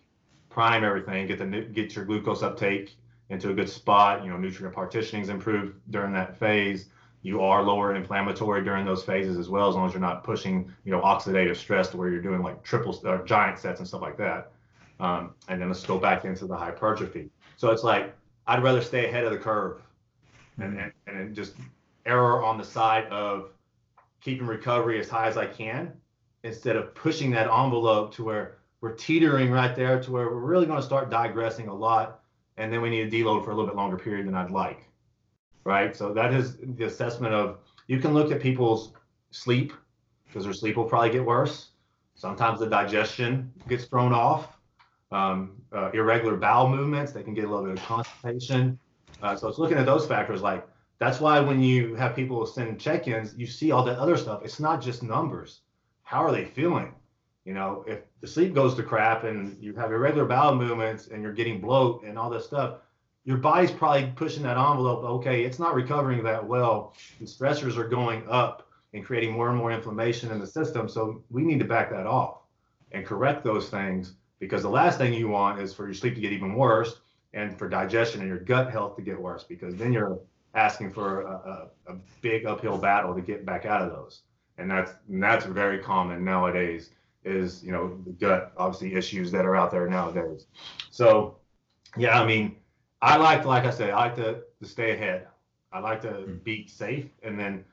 prime 0.48 0.84
everything, 0.84 1.26
get 1.26 1.38
the 1.38 1.44
get 1.44 1.94
your 1.94 2.04
glucose 2.04 2.42
uptake 2.42 2.96
into 3.28 3.50
a 3.50 3.54
good 3.54 3.68
spot. 3.68 4.24
You 4.24 4.30
know, 4.30 4.38
nutrient 4.38 4.74
partitioning 4.74 5.22
is 5.22 5.28
improved 5.28 5.76
during 5.90 6.12
that 6.12 6.38
phase. 6.38 6.86
You 7.22 7.42
are 7.42 7.62
lower 7.62 7.94
inflammatory 7.94 8.64
during 8.64 8.86
those 8.86 9.02
phases 9.02 9.36
as 9.36 9.48
well, 9.48 9.68
as 9.68 9.74
long 9.74 9.86
as 9.86 9.92
you're 9.92 10.00
not 10.00 10.24
pushing, 10.24 10.72
you 10.84 10.92
know, 10.92 11.00
oxidative 11.00 11.56
stress 11.56 11.88
to 11.88 11.96
where 11.96 12.08
you're 12.08 12.22
doing 12.22 12.42
like 12.42 12.62
triple 12.62 12.98
or 13.04 13.24
giant 13.24 13.58
sets 13.58 13.80
and 13.80 13.86
stuff 13.86 14.00
like 14.00 14.16
that. 14.16 14.52
Um, 15.00 15.34
and 15.48 15.60
then 15.60 15.68
let's 15.68 15.84
go 15.84 15.98
back 15.98 16.24
into 16.24 16.46
the 16.46 16.56
hypertrophy. 16.56 17.30
So 17.56 17.70
it's 17.70 17.82
like 17.82 18.14
I'd 18.46 18.62
rather 18.62 18.80
stay 18.80 19.08
ahead 19.08 19.24
of 19.24 19.32
the 19.32 19.38
curve 19.38 19.82
and, 20.58 20.78
and, 20.78 20.92
and 21.06 21.34
just 21.34 21.54
error 22.06 22.42
on 22.42 22.56
the 22.58 22.64
side 22.64 23.06
of 23.06 23.50
keeping 24.20 24.46
recovery 24.46 25.00
as 25.00 25.08
high 25.08 25.26
as 25.26 25.36
I 25.36 25.46
can 25.46 25.92
instead 26.42 26.76
of 26.76 26.94
pushing 26.94 27.30
that 27.32 27.48
envelope 27.50 28.14
to 28.14 28.24
where 28.24 28.58
we're 28.80 28.94
teetering 28.94 29.50
right 29.50 29.74
there 29.76 30.00
to 30.02 30.10
where 30.10 30.26
we're 30.26 30.40
really 30.40 30.66
going 30.66 30.78
to 30.78 30.84
start 30.84 31.10
digressing 31.10 31.68
a 31.68 31.74
lot 31.74 32.20
and 32.56 32.72
then 32.72 32.82
we 32.82 32.90
need 32.90 33.10
to 33.10 33.16
deload 33.16 33.44
for 33.44 33.50
a 33.50 33.54
little 33.54 33.66
bit 33.66 33.76
longer 33.76 33.96
period 33.96 34.26
than 34.26 34.34
I'd 34.34 34.50
like. 34.50 34.86
Right. 35.64 35.94
So 35.94 36.12
that 36.14 36.32
is 36.32 36.56
the 36.56 36.84
assessment 36.84 37.34
of 37.34 37.58
you 37.86 37.98
can 37.98 38.14
look 38.14 38.30
at 38.32 38.40
people's 38.40 38.92
sleep 39.30 39.72
because 40.26 40.44
their 40.44 40.52
sleep 40.52 40.76
will 40.76 40.84
probably 40.84 41.10
get 41.10 41.24
worse. 41.24 41.70
Sometimes 42.14 42.60
the 42.60 42.66
digestion 42.66 43.52
gets 43.68 43.84
thrown 43.84 44.12
off. 44.12 44.58
Um, 45.12 45.56
uh, 45.72 45.90
irregular 45.92 46.36
bowel 46.36 46.68
movements, 46.68 47.12
they 47.12 47.22
can 47.22 47.34
get 47.34 47.44
a 47.44 47.48
little 47.48 47.64
bit 47.64 47.78
of 47.78 47.84
constipation. 47.84 48.78
Uh, 49.22 49.34
so 49.34 49.48
it's 49.48 49.58
looking 49.58 49.76
at 49.76 49.86
those 49.86 50.06
factors 50.06 50.40
like 50.40 50.66
that's 51.00 51.18
why 51.18 51.40
when 51.40 51.62
you 51.62 51.94
have 51.94 52.14
people 52.14 52.44
send 52.44 52.78
check-ins, 52.78 53.34
you 53.34 53.46
see 53.46 53.70
all 53.70 53.82
that 53.84 53.98
other 53.98 54.18
stuff. 54.18 54.42
It's 54.44 54.60
not 54.60 54.82
just 54.82 55.02
numbers. 55.02 55.60
How 56.02 56.22
are 56.22 56.30
they 56.30 56.44
feeling? 56.44 56.94
You 57.46 57.54
know, 57.54 57.84
if 57.88 58.00
the 58.20 58.26
sleep 58.26 58.54
goes 58.54 58.74
to 58.74 58.82
crap 58.82 59.24
and 59.24 59.56
you 59.62 59.74
have 59.74 59.92
irregular 59.92 60.26
bowel 60.26 60.54
movements 60.54 61.08
and 61.08 61.22
you're 61.22 61.32
getting 61.32 61.58
bloat 61.58 62.04
and 62.04 62.18
all 62.18 62.28
this 62.28 62.44
stuff, 62.44 62.80
your 63.24 63.38
body's 63.38 63.70
probably 63.70 64.12
pushing 64.14 64.42
that 64.42 64.58
envelope. 64.58 65.02
Okay, 65.04 65.42
it's 65.42 65.58
not 65.58 65.74
recovering 65.74 66.22
that 66.24 66.46
well. 66.46 66.92
The 67.18 67.24
stressors 67.24 67.78
are 67.78 67.88
going 67.88 68.22
up 68.28 68.68
and 68.92 69.02
creating 69.02 69.32
more 69.32 69.48
and 69.48 69.56
more 69.56 69.72
inflammation 69.72 70.30
in 70.30 70.38
the 70.38 70.46
system. 70.46 70.86
So 70.86 71.24
we 71.30 71.42
need 71.42 71.60
to 71.60 71.64
back 71.64 71.90
that 71.92 72.06
off 72.06 72.42
and 72.92 73.06
correct 73.06 73.42
those 73.42 73.70
things 73.70 74.16
because 74.38 74.62
the 74.62 74.68
last 74.68 74.98
thing 74.98 75.14
you 75.14 75.28
want 75.28 75.60
is 75.60 75.72
for 75.72 75.86
your 75.86 75.94
sleep 75.94 76.14
to 76.16 76.20
get 76.20 76.32
even 76.32 76.54
worse 76.54 77.00
and 77.32 77.58
for 77.58 77.70
digestion 77.70 78.20
and 78.20 78.28
your 78.28 78.40
gut 78.40 78.70
health 78.70 78.96
to 78.96 79.02
get 79.02 79.18
worse 79.18 79.44
because 79.44 79.76
then 79.76 79.94
you're 79.94 80.20
asking 80.54 80.92
for 80.92 81.22
a, 81.22 81.70
a, 81.88 81.92
a, 81.92 81.96
big 82.20 82.44
uphill 82.44 82.76
battle 82.76 83.14
to 83.14 83.20
get 83.20 83.46
back 83.46 83.64
out 83.64 83.82
of 83.82 83.90
those. 83.90 84.22
And 84.58 84.70
that's 84.70 84.92
and 85.08 85.22
that's 85.22 85.44
very 85.46 85.78
common 85.78 86.24
nowadays. 86.24 86.90
Is 87.24 87.62
you 87.62 87.72
know 87.72 87.98
the 88.04 88.12
gut 88.12 88.52
obviously 88.56 88.94
issues 88.94 89.30
that 89.32 89.44
are 89.44 89.54
out 89.54 89.70
there 89.70 89.88
nowadays. 89.88 90.46
So 90.90 91.36
yeah, 91.96 92.20
I 92.20 92.26
mean, 92.26 92.56
I 93.02 93.16
like 93.16 93.44
like 93.44 93.64
I 93.64 93.70
said, 93.70 93.90
I 93.90 93.96
like 93.96 94.16
to, 94.16 94.40
to 94.60 94.68
stay 94.68 94.92
ahead. 94.92 95.26
I 95.72 95.80
like 95.80 96.00
to 96.02 96.08
mm-hmm. 96.08 96.36
be 96.38 96.66
safe 96.66 97.06
and 97.22 97.38
then 97.38 97.64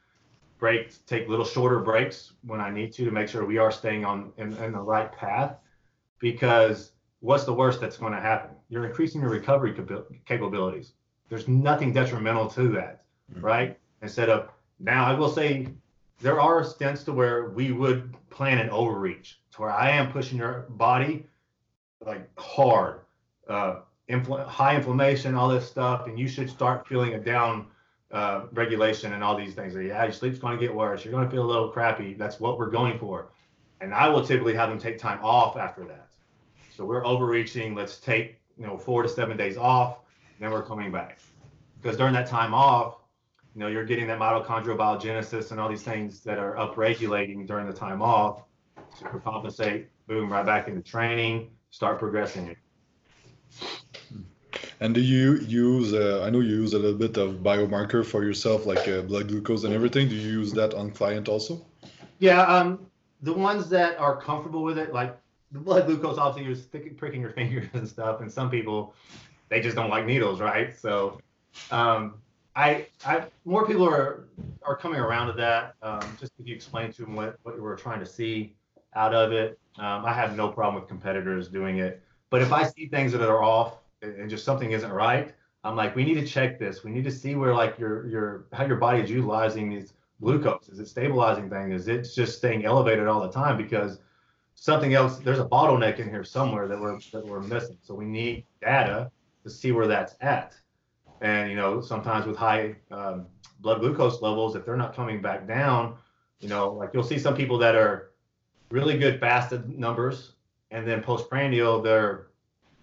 break 0.60 0.94
take 1.06 1.28
little 1.28 1.46
shorter 1.46 1.80
breaks 1.80 2.34
when 2.44 2.60
I 2.60 2.70
need 2.70 2.94
to 2.94 3.06
to 3.06 3.12
make 3.12 3.28
sure 3.28 3.46
we 3.46 3.58
are 3.58 3.72
staying 3.72 4.06
on 4.06 4.32
in, 4.38 4.54
in 4.58 4.72
the 4.72 4.80
right 4.80 5.12
path. 5.12 5.56
Because 6.20 6.92
what's 7.20 7.44
the 7.44 7.54
worst 7.54 7.80
that's 7.80 7.98
going 7.98 8.14
to 8.14 8.20
happen? 8.20 8.56
You're 8.70 8.86
increasing 8.86 9.22
your 9.22 9.30
recovery 9.30 9.76
capabilities 10.26 10.94
there's 11.30 11.48
nothing 11.48 11.94
detrimental 11.94 12.50
to 12.52 12.70
that, 12.70 13.04
mm-hmm. 13.32 13.46
right? 13.46 13.80
Instead 14.02 14.30
of 14.30 14.50
now, 14.80 15.06
I 15.06 15.14
will 15.14 15.30
say 15.30 15.68
there 16.22 16.40
are 16.40 16.64
stints 16.64 17.04
to 17.06 17.14
where 17.14 17.50
we 17.50 17.72
would 17.72 18.16
plan 18.30 18.60
an 18.60 18.70
overreach 18.70 19.40
to 19.54 19.62
where 19.62 19.72
I 19.72 19.90
am 19.92 20.12
pushing 20.12 20.38
your 20.38 20.66
body 20.70 21.26
like 22.06 22.30
hard, 22.40 23.02
uh, 23.48 23.80
infl- 24.10 24.46
high 24.46 24.76
inflammation, 24.76 25.36
all 25.36 25.50
this 25.50 25.68
stuff, 25.68 26.08
and 26.08 26.18
you 26.20 26.28
should 26.28 26.50
start 26.50 26.88
feeling 26.88 27.16
a 27.16 27.20
down 27.20 27.68
uh, 28.12 28.46
regulation 28.54 29.14
and 29.14 29.24
all 29.24 29.36
these 29.36 29.54
things. 29.54 29.76
Yeah, 29.76 30.04
your 30.04 30.14
sleep's 30.14 30.40
going 30.40 30.58
to 30.58 30.64
get 30.64 30.74
worse. 30.74 31.04
You're 31.04 31.12
going 31.12 31.26
to 31.26 31.32
feel 31.32 31.44
a 31.44 31.46
little 31.46 31.70
crappy. 31.70 32.14
That's 32.14 32.40
what 32.40 32.58
we're 32.58 32.70
going 32.70 32.98
for. 33.00 33.30
And 33.82 33.94
I 33.94 34.10
will 34.10 34.26
typically 34.26 34.56
have 34.56 34.70
them 34.70 34.80
take 34.80 34.98
time 34.98 35.20
off 35.24 35.58
after 35.58 35.84
that. 35.86 36.08
So 36.76 36.86
we're 36.86 37.06
overreaching. 37.06 37.76
Let's 37.76 37.98
take 37.98 38.40
you 38.58 38.66
know 38.66 38.78
four 38.78 39.04
to 39.04 39.10
seven 39.10 39.38
days 39.38 39.58
off 39.58 40.00
then 40.40 40.52
we're 40.52 40.64
coming 40.64 40.92
back. 40.92 41.20
Because 41.82 41.98
during 41.98 42.14
that 42.14 42.28
time 42.28 42.54
off, 42.54 42.98
you 43.56 43.62
know, 43.62 43.68
you're 43.68 43.86
getting 43.86 44.08
that 44.08 44.20
mitochondrial 44.20 44.78
biogenesis 44.78 45.52
and 45.52 45.60
all 45.60 45.70
these 45.70 45.84
things 45.84 46.22
that 46.22 46.38
are 46.38 46.56
upregulating 46.56 47.48
during 47.48 47.66
the 47.66 47.74
time 47.74 48.02
off. 48.02 48.44
to 49.00 49.20
compensate, 49.20 49.90
boom, 50.08 50.32
right 50.32 50.46
back 50.46 50.68
into 50.68 50.82
training, 50.82 51.50
start 51.70 52.00
progressing 52.00 52.48
it. 52.48 52.58
And 54.80 54.94
do 54.94 55.02
you 55.02 55.38
use? 55.38 55.94
Uh, 55.94 56.24
I 56.24 56.30
know 56.30 56.40
you 56.40 56.56
use 56.56 56.74
a 56.74 56.80
little 56.80 56.98
bit 56.98 57.18
of 57.18 57.38
biomarker 57.38 58.06
for 58.06 58.24
yourself, 58.24 58.66
like 58.66 58.88
uh, 58.88 59.02
blood 59.02 59.28
glucose 59.28 59.64
and 59.64 59.74
everything. 59.74 60.08
Do 60.08 60.16
you 60.16 60.40
use 60.40 60.54
that 60.54 60.76
on 60.76 60.92
client 60.92 61.28
also? 61.28 61.66
Yeah, 62.20 62.42
um, 62.44 62.86
the 63.22 63.34
ones 63.34 63.70
that 63.70 63.98
are 64.00 64.22
comfortable 64.22 64.64
with 64.64 64.78
it, 64.78 64.94
like 64.94 65.18
the 65.52 65.60
blood 65.60 65.88
glucose, 65.88 66.18
obviously 66.18 66.82
you're 66.82 66.94
pricking 66.94 67.22
your 67.22 67.32
fingers 67.40 67.68
and 67.74 67.88
stuff, 67.88 68.22
and 68.22 68.32
some 68.32 68.52
people 68.52 68.94
they 69.50 69.62
just 69.62 69.76
don't 69.76 69.90
like 69.90 70.06
needles, 70.06 70.40
right? 70.40 70.78
So, 70.78 71.20
um, 71.72 72.16
I, 72.56 72.88
I, 73.06 73.26
more 73.46 73.68
people 73.68 73.88
are 73.88 74.28
are 74.64 74.76
coming 74.76 75.00
around 75.00 75.28
to 75.28 75.34
that. 75.34 75.76
Um, 75.82 76.18
just 76.20 76.34
if 76.40 76.48
you 76.48 76.56
explain 76.56 76.92
to 76.94 77.04
them 77.04 77.16
what 77.16 77.38
what 77.44 77.56
you 77.56 77.62
were 77.62 77.76
trying 77.76 78.00
to 78.00 78.06
see 78.06 78.56
out 78.96 79.14
of 79.14 79.32
it, 79.32 79.60
um, 79.78 80.06
I 80.06 80.14
have 80.14 80.36
no 80.36 80.50
problem 80.50 80.76
with 80.76 80.90
competitors 80.90 81.50
doing 81.50 81.78
it. 81.78 82.02
But 82.30 82.42
if 82.42 82.52
I 82.52 82.64
see 82.64 82.88
things 82.88 83.12
that 83.12 83.22
are 83.22 83.44
off 83.44 83.76
and 84.02 84.30
just 84.30 84.44
something 84.44 84.72
isn't 84.72 84.92
right, 84.92 85.34
I'm 85.64 85.76
like, 85.76 85.96
we 85.96 86.04
need 86.04 86.16
to 86.16 86.26
check 86.26 86.60
this. 86.60 86.84
We 86.84 86.92
need 86.92 87.04
to 87.04 87.12
see 87.12 87.36
where 87.36 87.54
like 87.54 87.78
your 87.78 88.08
your 88.08 88.48
how 88.54 88.66
your 88.66 88.78
body 88.78 89.02
is 89.02 89.12
utilizing 89.12 89.70
these 89.70 89.94
glucose. 90.20 90.68
Is 90.70 90.80
it 90.80 90.88
stabilizing 90.88 91.50
things? 91.50 91.82
Is 91.82 91.88
it 91.88 92.10
just 92.16 92.38
staying 92.38 92.66
elevated 92.66 93.08
all 93.08 93.22
the 93.22 93.32
time? 93.32 93.56
Because 93.56 94.00
something 94.56 94.96
else, 94.96 95.20
there's 95.20 95.40
a 95.40 95.46
bottleneck 95.46 96.00
in 96.00 96.10
here 96.10 96.24
somewhere 96.24 96.68
that 96.68 96.80
we're 96.80 97.00
that 97.14 97.26
we're 97.26 97.42
missing. 97.42 97.78
So 97.82 97.94
we 97.94 98.06
need 98.06 98.46
data 98.62 99.12
to 99.48 99.54
see 99.54 99.72
where 99.72 99.88
that's 99.88 100.16
at. 100.22 100.56
And 101.22 101.50
you 101.50 101.56
know, 101.56 101.82
sometimes 101.82 102.26
with 102.26 102.38
high 102.38 102.76
um, 102.92 103.26
blood 103.60 103.80
glucose 103.80 104.22
levels, 104.22 104.56
if 104.56 104.66
they're 104.66 104.78
not 104.78 104.96
coming 104.96 105.22
back 105.22 105.48
down, 105.48 105.96
you 106.40 106.50
know, 106.50 106.72
like 106.72 106.92
you'll 106.94 107.04
see 107.04 107.18
some 107.18 107.36
people 107.36 107.58
that 107.58 107.76
are 107.76 108.12
really 108.70 108.98
good 108.98 109.20
fasted 109.20 109.68
numbers, 109.78 110.34
and 110.72 110.88
then 110.88 111.02
postprandial, 111.02 111.82
their 111.82 112.28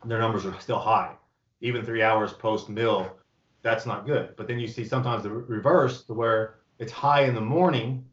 their 0.04 0.18
numbers 0.18 0.44
are 0.46 0.58
still 0.60 0.78
high, 0.78 1.14
even 1.60 1.84
three 1.84 2.02
hours 2.02 2.32
post 2.32 2.68
meal. 2.68 3.16
That's 3.62 3.86
not 3.86 4.04
good. 4.04 4.34
But 4.36 4.48
then 4.48 4.58
you 4.58 4.66
see 4.66 4.84
sometimes 4.84 5.22
the 5.22 5.30
reverse, 5.30 6.04
where 6.08 6.56
it's 6.78 6.92
high 6.92 7.22
in 7.24 7.34
the 7.34 7.40
morning, 7.40 8.04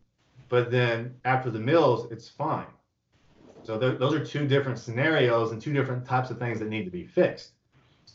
but 0.49 0.71
then 0.71 1.15
after 1.25 1.49
the 1.49 1.59
meals, 1.59 2.11
it's 2.11 2.29
fine. 2.29 2.67
So 3.63 3.79
th- 3.79 3.99
those 3.99 4.13
are 4.13 4.25
two 4.25 4.47
different 4.47 4.79
scenarios 4.79 5.51
and 5.51 5.61
two 5.61 5.73
different 5.73 6.05
types 6.05 6.29
of 6.29 6.39
things 6.39 6.59
that 6.59 6.69
need 6.69 6.85
to 6.85 6.91
be 6.91 7.05
fixed. 7.05 7.53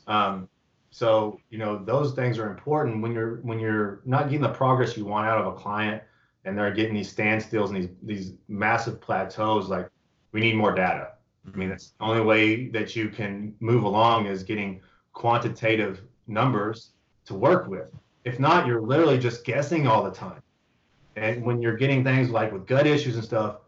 Um, 0.06 0.48
So, 0.90 1.40
you 1.50 1.58
know, 1.58 1.84
those 1.84 2.14
things 2.14 2.38
are 2.38 2.48
important 2.48 3.02
when 3.02 3.12
you're 3.12 3.36
when 3.42 3.58
you're 3.58 4.00
not 4.04 4.24
getting 4.24 4.40
the 4.40 4.48
progress 4.62 4.96
you 4.96 5.04
want 5.04 5.26
out 5.28 5.38
of 5.38 5.46
a 5.46 5.52
client 5.52 6.02
and 6.44 6.56
they're 6.56 6.72
getting 6.72 6.94
these 6.94 7.12
standstills 7.14 7.68
and 7.68 7.76
these 7.76 7.90
these 8.02 8.34
massive 8.48 9.00
plateaus, 9.00 9.68
like 9.68 9.90
we 10.32 10.40
need 10.40 10.56
more 10.56 10.74
data. 10.74 11.12
I 11.52 11.56
mean, 11.56 11.68
that's 11.68 11.90
the 11.90 12.04
only 12.04 12.22
way 12.22 12.68
that 12.70 12.96
you 12.96 13.10
can 13.10 13.54
move 13.60 13.82
along 13.84 14.26
is 14.26 14.42
getting 14.42 14.80
quantitative 15.12 16.00
numbers 16.26 16.92
to 17.26 17.34
work 17.34 17.68
with. 17.68 17.92
If 18.24 18.40
not, 18.40 18.66
you're 18.66 18.80
literally 18.80 19.18
just 19.18 19.44
guessing 19.44 19.86
all 19.86 20.02
the 20.02 20.10
time. 20.10 20.42
And 21.16 21.44
when 21.44 21.60
you're 21.62 21.76
getting 21.76 22.04
things 22.04 22.30
like 22.30 22.52
with 22.52 22.66
gut 22.66 22.86
issues 22.86 23.16
and 23.16 23.24
stuff, 23.24 23.58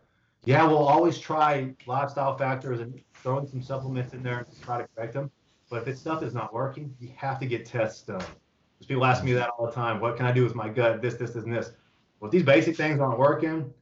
yeah, 0.44 0.64
we'll 0.66 0.88
always 0.94 1.18
try 1.18 1.74
lifestyle 1.86 2.36
factors 2.36 2.80
and 2.80 3.00
throwing 3.22 3.46
some 3.46 3.62
supplements 3.62 4.14
in 4.14 4.22
there 4.22 4.44
to 4.44 4.60
try 4.62 4.78
to 4.78 4.88
correct 4.94 5.12
them. 5.14 5.30
But 5.68 5.80
if 5.80 5.84
this 5.84 6.00
stuff 6.00 6.22
is 6.22 6.34
not 6.34 6.52
working, 6.52 6.94
you 6.98 7.10
have 7.16 7.38
to 7.40 7.46
get 7.46 7.66
tests 7.66 8.02
done. 8.02 8.18
Because 8.18 8.86
people 8.86 9.04
ask 9.04 9.24
me 9.24 9.32
that 9.34 9.50
all 9.58 9.66
the 9.66 9.72
time. 9.72 10.00
What 10.00 10.16
can 10.16 10.24
I 10.24 10.32
do 10.32 10.44
with 10.44 10.54
my 10.54 10.68
gut? 10.68 11.02
This, 11.02 11.14
this, 11.14 11.32
this, 11.32 11.44
and 11.44 11.52
this. 11.52 11.72
Well, 12.20 12.28
if 12.28 12.32
these 12.32 12.42
basic 12.42 12.76
things 12.76 13.00
aren't 13.00 13.18
working, 13.18 13.72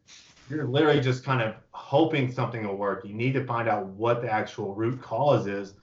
you're 0.51 0.67
literally 0.67 1.01
just 1.01 1.25
kind 1.25 1.43
of 1.43 1.55
hoping 1.71 2.31
something 2.33 2.67
will 2.67 2.77
work. 2.77 3.05
You 3.05 3.15
need 3.15 3.35
to 3.35 3.45
find 3.45 3.69
out 3.69 3.87
what 3.87 4.21
the 4.23 4.31
actual 4.31 4.75
root 4.75 5.01
cause 5.01 5.47
is. 5.47 5.75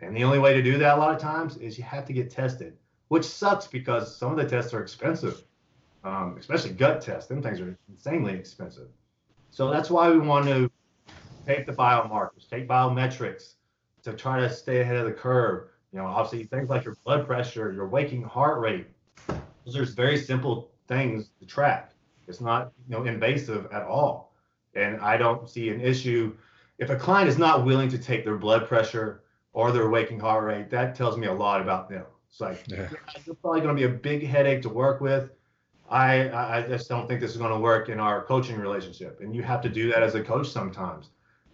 And 0.00 0.16
the 0.16 0.22
only 0.24 0.38
way 0.38 0.54
to 0.54 0.62
do 0.62 0.78
that 0.78 0.96
a 0.96 1.00
lot 1.00 1.14
of 1.14 1.20
times 1.20 1.56
is 1.56 1.76
you 1.76 1.84
have 1.84 2.04
to 2.06 2.12
get 2.12 2.30
tested, 2.30 2.76
which 3.08 3.24
sucks 3.24 3.66
because 3.66 4.16
some 4.16 4.30
of 4.30 4.36
the 4.36 4.48
tests 4.48 4.72
are 4.72 4.80
expensive, 4.80 5.42
um, 6.04 6.36
especially 6.38 6.70
gut 6.70 7.00
tests. 7.00 7.28
Them 7.28 7.42
things 7.42 7.60
are 7.60 7.76
insanely 7.88 8.34
expensive. 8.34 8.88
So 9.50 9.70
that's 9.70 9.90
why 9.90 10.10
we 10.10 10.18
want 10.18 10.46
to 10.46 10.70
take 11.46 11.66
the 11.66 11.72
biomarkers, 11.72 12.48
take 12.48 12.68
biometrics 12.68 13.54
to 14.02 14.12
try 14.12 14.40
to 14.40 14.50
stay 14.50 14.80
ahead 14.80 14.96
of 14.96 15.06
the 15.06 15.12
curve. 15.12 15.68
You 15.92 15.98
know, 15.98 16.06
obviously 16.06 16.44
things 16.44 16.68
like 16.68 16.84
your 16.84 16.96
blood 17.04 17.26
pressure, 17.26 17.72
your 17.72 17.88
waking 17.88 18.22
heart 18.22 18.60
rate. 18.60 18.86
Those 19.64 19.76
are 19.76 19.84
very 19.84 20.16
simple 20.16 20.70
things 20.86 21.30
to 21.40 21.46
track. 21.46 21.92
It's 22.26 22.40
not, 22.40 22.72
you 22.88 22.96
know, 22.96 23.04
invasive 23.04 23.66
at 23.72 23.82
all. 23.82 24.34
And 24.74 25.00
I 25.00 25.16
don't 25.16 25.48
see 25.48 25.70
an 25.70 25.80
issue 25.80 26.34
if 26.78 26.90
a 26.90 26.96
client 26.96 27.28
is 27.28 27.38
not 27.38 27.64
willing 27.64 27.88
to 27.90 27.98
take 27.98 28.24
their 28.24 28.36
blood 28.36 28.66
pressure 28.68 29.22
or 29.52 29.72
their 29.72 29.88
waking 29.88 30.20
heart 30.20 30.44
rate. 30.44 30.70
That 30.70 30.94
tells 30.94 31.16
me 31.16 31.26
a 31.26 31.32
lot 31.32 31.60
about 31.60 31.88
them. 31.88 32.04
It's 32.30 32.40
like 32.40 32.64
yeah. 32.68 32.88
they're 33.24 33.34
probably 33.34 33.60
going 33.60 33.74
to 33.74 33.80
be 33.80 33.84
a 33.84 33.88
big 33.88 34.26
headache 34.26 34.62
to 34.62 34.68
work 34.68 35.00
with. 35.00 35.30
I 35.90 36.28
I 36.30 36.62
just 36.68 36.88
don't 36.88 37.08
think 37.08 37.20
this 37.20 37.30
is 37.30 37.38
going 37.38 37.52
to 37.52 37.58
work 37.58 37.88
in 37.88 37.98
our 37.98 38.24
coaching 38.24 38.58
relationship. 38.58 39.20
And 39.20 39.34
you 39.34 39.42
have 39.42 39.62
to 39.62 39.68
do 39.68 39.90
that 39.90 40.02
as 40.02 40.14
a 40.14 40.22
coach 40.22 40.48
sometimes, 40.48 41.08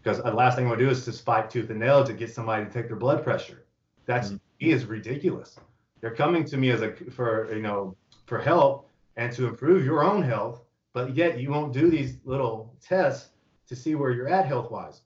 because 0.05 0.23
the 0.23 0.31
last 0.31 0.55
thing 0.55 0.67
I 0.67 0.69
want 0.69 0.79
to 0.79 0.85
do 0.85 0.91
is 0.91 1.05
to 1.07 1.13
spike 1.13 1.51
tooth 1.51 1.71
and 1.71 1.81
nail 1.81 2.05
to 2.05 2.13
get 2.13 2.33
somebody 2.33 2.65
to 2.65 2.71
take 2.71 2.87
their 2.87 2.97
blood 2.97 3.25
pressure. 3.25 3.65
That's 4.07 4.29
mm-hmm. 4.29 4.37
is 4.61 4.85
ridiculous. 4.85 5.59
They're 6.01 6.15
coming 6.15 6.45
to 6.45 6.57
me 6.57 6.71
as 6.71 6.83
a 6.83 6.93
for 7.11 7.53
you 7.53 7.63
know 7.63 7.97
for 8.27 8.39
help 8.39 8.89
and 9.17 9.33
to 9.33 9.49
improve 9.49 9.85
your 9.85 10.05
own 10.05 10.23
health 10.23 10.65
but 10.95 11.15
yet 11.17 11.39
you 11.39 11.51
won't 11.51 11.75
do 11.75 11.91
these 11.91 12.17
little 12.25 12.73
tests 12.81 13.31
to 13.67 13.77
see 13.77 13.95
where 13.97 14.13
you're 14.13 14.29
at 14.29 14.47
health 14.47 14.71
wise. 14.71 15.03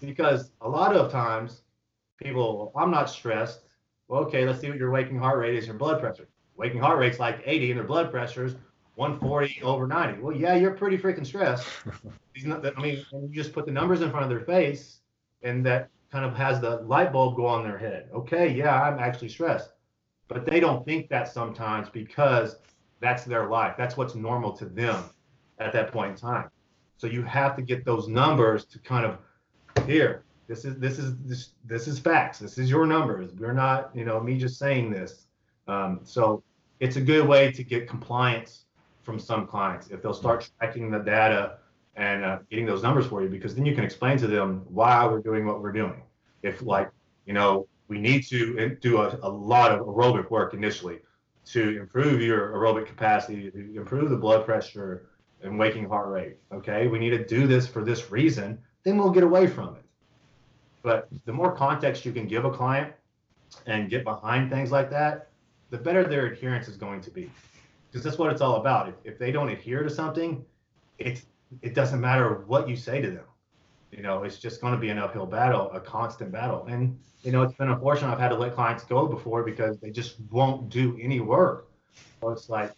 Because 0.00 0.50
a 0.60 0.68
lot 0.68 0.94
of 0.94 1.10
times 1.10 1.62
people, 2.22 2.70
I'm 2.76 2.90
not 2.90 3.10
stressed. 3.10 3.62
Well, 4.06 4.20
okay, 4.24 4.46
let's 4.46 4.60
see 4.60 4.68
what 4.68 4.78
your 4.78 4.90
waking 4.90 5.18
heart 5.18 5.38
rate 5.38 5.56
is, 5.56 5.66
your 5.66 5.76
blood 5.76 5.98
pressure. 5.98 6.28
Waking 6.56 6.80
heart 6.80 6.98
rate's 6.98 7.18
like 7.18 7.42
80 7.44 7.70
and 7.70 7.80
their 7.80 7.86
blood 7.86 8.10
pressure's 8.10 8.54
140 8.96 9.62
over 9.62 9.86
90. 9.86 10.20
Well, 10.20 10.36
yeah, 10.36 10.54
you're 10.54 10.72
pretty 10.72 10.98
freaking 10.98 11.26
stressed. 11.26 11.66
I 12.46 12.80
mean, 12.80 13.04
you 13.12 13.28
just 13.30 13.52
put 13.52 13.66
the 13.66 13.72
numbers 13.72 14.00
in 14.00 14.10
front 14.10 14.24
of 14.24 14.30
their 14.30 14.46
face 14.46 15.00
and 15.42 15.64
that 15.66 15.90
kind 16.10 16.24
of 16.24 16.36
has 16.36 16.60
the 16.60 16.76
light 16.82 17.12
bulb 17.12 17.36
go 17.36 17.46
on 17.46 17.64
their 17.64 17.78
head. 17.78 18.08
Okay, 18.14 18.48
yeah, 18.52 18.80
I'm 18.80 18.98
actually 18.98 19.28
stressed. 19.28 19.70
But 20.28 20.46
they 20.46 20.60
don't 20.60 20.84
think 20.84 21.08
that 21.08 21.28
sometimes 21.28 21.88
because 21.90 22.56
that's 23.00 23.24
their 23.24 23.48
life. 23.48 23.74
That's 23.76 23.96
what's 23.96 24.14
normal 24.14 24.52
to 24.52 24.64
them 24.64 25.04
at 25.58 25.72
that 25.72 25.92
point 25.92 26.12
in 26.12 26.16
time. 26.16 26.50
So 26.96 27.06
you 27.06 27.22
have 27.22 27.56
to 27.56 27.62
get 27.62 27.84
those 27.84 28.08
numbers 28.08 28.64
to 28.66 28.78
kind 28.78 29.04
of 29.04 29.18
here. 29.86 30.24
This 30.46 30.64
is 30.64 30.78
this 30.78 30.98
is 30.98 31.16
this 31.24 31.50
this 31.64 31.88
is 31.88 31.98
facts. 31.98 32.38
This 32.38 32.58
is 32.58 32.70
your 32.70 32.86
numbers. 32.86 33.32
We're 33.34 33.52
not 33.52 33.90
you 33.94 34.04
know 34.04 34.20
me 34.20 34.38
just 34.38 34.58
saying 34.58 34.90
this. 34.90 35.26
Um, 35.66 36.00
so 36.04 36.42
it's 36.80 36.96
a 36.96 37.00
good 37.00 37.26
way 37.26 37.50
to 37.52 37.64
get 37.64 37.88
compliance 37.88 38.63
from 39.04 39.18
some 39.18 39.46
clients 39.46 39.90
if 39.90 40.02
they'll 40.02 40.14
start 40.14 40.50
tracking 40.58 40.90
the 40.90 40.98
data 40.98 41.58
and 41.96 42.24
uh, 42.24 42.38
getting 42.50 42.66
those 42.66 42.82
numbers 42.82 43.06
for 43.06 43.22
you 43.22 43.28
because 43.28 43.54
then 43.54 43.64
you 43.64 43.74
can 43.74 43.84
explain 43.84 44.18
to 44.18 44.26
them 44.26 44.64
why 44.68 45.06
we're 45.06 45.20
doing 45.20 45.46
what 45.46 45.62
we're 45.62 45.72
doing. 45.72 46.02
If 46.42 46.62
like 46.62 46.90
you 47.26 47.34
know 47.34 47.68
we 47.88 47.98
need 47.98 48.26
to 48.28 48.76
do 48.80 49.02
a, 49.02 49.18
a 49.22 49.28
lot 49.28 49.70
of 49.70 49.86
aerobic 49.86 50.30
work 50.30 50.54
initially 50.54 51.00
to 51.46 51.78
improve 51.78 52.22
your 52.22 52.50
aerobic 52.52 52.86
capacity, 52.86 53.50
to 53.50 53.76
improve 53.76 54.08
the 54.10 54.16
blood 54.16 54.46
pressure, 54.46 55.10
and 55.42 55.58
waking 55.58 55.88
heart 55.88 56.08
rate. 56.08 56.36
Okay, 56.52 56.86
we 56.86 56.98
need 56.98 57.10
to 57.10 57.24
do 57.24 57.46
this 57.46 57.66
for 57.66 57.84
this 57.84 58.10
reason, 58.10 58.58
then 58.82 58.96
we'll 58.96 59.10
get 59.10 59.22
away 59.22 59.46
from 59.46 59.76
it. 59.76 59.82
But 60.82 61.08
the 61.26 61.32
more 61.32 61.54
context 61.54 62.04
you 62.04 62.12
can 62.12 62.26
give 62.26 62.44
a 62.44 62.50
client 62.50 62.92
and 63.66 63.88
get 63.88 64.04
behind 64.04 64.50
things 64.50 64.70
like 64.70 64.90
that, 64.90 65.28
the 65.70 65.78
better 65.78 66.04
their 66.04 66.26
adherence 66.26 66.68
is 66.68 66.76
going 66.76 67.00
to 67.02 67.10
be. 67.10 67.30
Because 67.94 68.02
that's 68.02 68.18
what 68.18 68.32
it's 68.32 68.40
all 68.40 68.56
about. 68.56 68.88
If, 68.88 68.94
if 69.04 69.18
they 69.20 69.30
don't 69.30 69.48
adhere 69.48 69.84
to 69.84 69.88
something, 69.88 70.44
it 70.98 71.22
doesn't 71.74 72.00
matter 72.00 72.42
what 72.48 72.68
you 72.68 72.74
say 72.74 73.00
to 73.00 73.08
them. 73.08 73.22
You 73.92 74.02
know, 74.02 74.24
it's 74.24 74.38
just 74.38 74.60
going 74.60 74.74
to 74.74 74.80
be 74.80 74.88
an 74.88 74.98
uphill 74.98 75.26
battle, 75.26 75.70
a 75.70 75.78
constant 75.78 76.32
battle. 76.32 76.66
And 76.68 76.98
you 77.22 77.30
know, 77.30 77.42
it's 77.42 77.54
been 77.54 77.68
unfortunate. 77.68 78.10
I've 78.10 78.18
had 78.18 78.30
to 78.30 78.34
let 78.34 78.56
clients 78.56 78.82
go 78.82 79.06
before 79.06 79.44
because 79.44 79.78
they 79.78 79.90
just 79.90 80.16
won't 80.32 80.70
do 80.70 80.98
any 81.00 81.20
work. 81.20 81.68
So 82.20 82.30
it's 82.30 82.48
like 82.50 82.72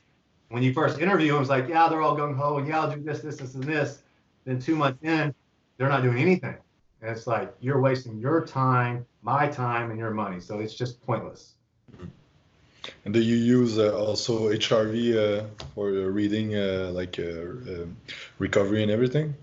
when 0.51 0.63
you 0.63 0.75
first 0.75 0.99
interview 0.99 1.33
them, 1.33 1.41
it's 1.41 1.49
like, 1.49 1.67
yeah, 1.67 1.89
they're 1.89 2.03
all 2.03 2.15
gung 2.15 2.37
ho, 2.37 2.59
and 2.59 2.69
yeah, 2.69 2.83
I'll 2.83 2.95
do 2.95 3.03
this, 3.03 3.21
this, 3.21 3.39
this, 3.39 3.55
and 3.55 3.65
this. 3.65 4.03
Then 4.45 4.61
two 4.61 4.77
months 4.77 5.03
in, 5.03 5.35
they're 5.79 5.89
not 5.89 6.03
doing 6.03 6.19
anything. 6.19 6.57
And 7.01 7.11
it's 7.11 7.27
like 7.27 7.55
you're 7.61 7.81
wasting 7.81 8.19
your 8.19 8.45
time, 8.45 9.07
my 9.23 9.49
time, 9.49 9.91
and 9.91 9.99
your 9.99 10.11
money. 10.11 10.41
So 10.41 10.59
it's 10.59 10.75
just 10.75 11.01
pointless. 11.07 11.56
And 13.05 13.15
do 13.15 13.21
you 13.21 13.37
use 13.37 13.79
uh, 13.79 13.97
also 13.97 14.51
HRV 14.51 15.17
uh, 15.17 15.45
for 15.75 15.91
reading, 16.11 16.55
uh, 16.55 16.91
like 16.93 17.19
uh, 17.19 17.23
um, 17.23 17.97
recovery 18.39 18.83
and 18.83 18.91
everything? 18.91 19.35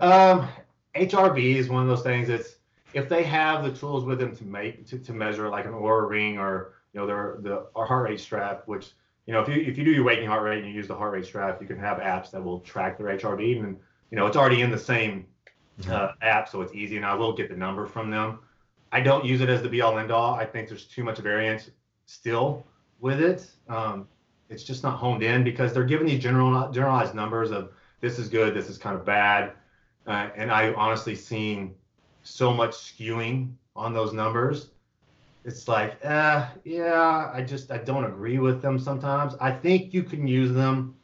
Um, 0.00 0.48
HRV 0.94 1.56
is 1.56 1.68
one 1.68 1.82
of 1.82 1.88
those 1.88 2.02
things 2.02 2.28
that's 2.28 2.56
if 2.94 3.08
they 3.08 3.22
have 3.24 3.62
the 3.62 3.72
tools 3.72 4.04
with 4.04 4.18
them 4.18 4.34
to 4.36 4.44
make 4.44 4.86
to, 4.88 4.98
to 4.98 5.12
measure 5.12 5.48
like 5.48 5.66
an 5.66 5.72
Oura 5.72 6.08
ring 6.08 6.38
or 6.38 6.74
you 6.92 7.00
know 7.00 7.06
their 7.06 7.36
the 7.40 7.66
our 7.74 7.86
heart 7.86 8.08
rate 8.08 8.20
strap, 8.20 8.62
which 8.66 8.92
you 9.26 9.32
know, 9.32 9.40
if 9.40 9.48
you 9.48 9.56
if 9.56 9.76
you 9.76 9.84
do 9.84 9.90
your 9.90 10.04
waking 10.04 10.26
heart 10.26 10.42
rate 10.42 10.62
and 10.62 10.68
you 10.68 10.74
use 10.74 10.86
the 10.86 10.94
heart 10.94 11.12
rate 11.12 11.26
strap, 11.26 11.60
you 11.60 11.66
can 11.66 11.78
have 11.78 11.98
apps 11.98 12.30
that 12.30 12.42
will 12.42 12.60
track 12.60 12.96
their 12.96 13.08
HRV, 13.18 13.62
and 13.62 13.76
you 14.10 14.16
know 14.16 14.26
it's 14.26 14.36
already 14.36 14.62
in 14.62 14.70
the 14.70 14.78
same 14.78 15.26
mm-hmm. 15.80 15.92
uh, 15.92 16.12
app, 16.22 16.48
so 16.48 16.62
it's 16.62 16.74
easy. 16.74 16.96
And 16.96 17.04
I 17.04 17.14
will 17.14 17.32
get 17.32 17.50
the 17.50 17.56
number 17.56 17.86
from 17.86 18.10
them. 18.10 18.38
I 18.92 19.00
don't 19.00 19.24
use 19.24 19.40
it 19.40 19.48
as 19.48 19.62
the 19.62 19.68
be 19.68 19.80
all 19.80 19.98
end 19.98 20.12
all. 20.12 20.34
I 20.34 20.46
think 20.46 20.68
there's 20.68 20.84
too 20.84 21.02
much 21.02 21.18
variance 21.18 21.70
still 22.06 22.64
with 23.00 23.20
it. 23.20 23.48
Um, 23.68 24.08
it's 24.48 24.64
just 24.64 24.82
not 24.82 24.98
honed 24.98 25.22
in 25.22 25.44
because 25.44 25.72
they're 25.72 25.84
giving 25.84 26.06
these 26.06 26.22
general 26.22 26.70
generalized 26.70 27.14
numbers 27.14 27.50
of 27.50 27.72
this 28.00 28.18
is 28.18 28.28
good, 28.28 28.54
this 28.54 28.68
is 28.68 28.78
kind 28.78 28.96
of 28.96 29.04
bad, 29.04 29.52
uh, 30.06 30.30
and 30.36 30.50
I 30.50 30.72
honestly 30.74 31.14
seen 31.14 31.74
so 32.22 32.52
much 32.52 32.72
skewing 32.72 33.52
on 33.74 33.92
those 33.92 34.12
numbers 34.12 34.70
it's 35.46 35.68
like, 35.68 36.04
uh, 36.04 36.48
yeah, 36.64 37.30
I 37.32 37.40
just 37.40 37.70
I 37.70 37.78
don't 37.78 38.04
agree 38.04 38.38
with 38.38 38.60
them 38.60 38.80
sometimes. 38.80 39.36
I 39.40 39.52
think 39.52 39.94
you 39.94 40.02
can 40.02 40.26
use 40.26 40.52
them 40.52 40.96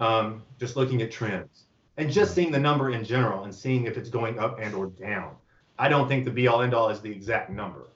um, 0.00 0.42
just 0.58 0.74
looking 0.74 1.00
at 1.02 1.12
trends 1.12 1.66
and 1.96 2.10
just 2.10 2.34
seeing 2.34 2.50
the 2.50 2.58
number 2.58 2.90
in 2.90 3.04
general 3.04 3.44
and 3.44 3.54
seeing 3.54 3.86
if 3.86 3.96
it's 3.96 4.10
going 4.10 4.40
up 4.40 4.58
and 4.60 4.74
or 4.74 4.88
down. 4.88 5.36
I 5.78 5.88
don't 5.88 6.08
think 6.08 6.24
the 6.24 6.32
be 6.32 6.48
all 6.48 6.62
end 6.62 6.74
all 6.74 6.88
is 6.88 7.00
the 7.00 7.12
exact 7.12 7.48
number, 7.48 7.86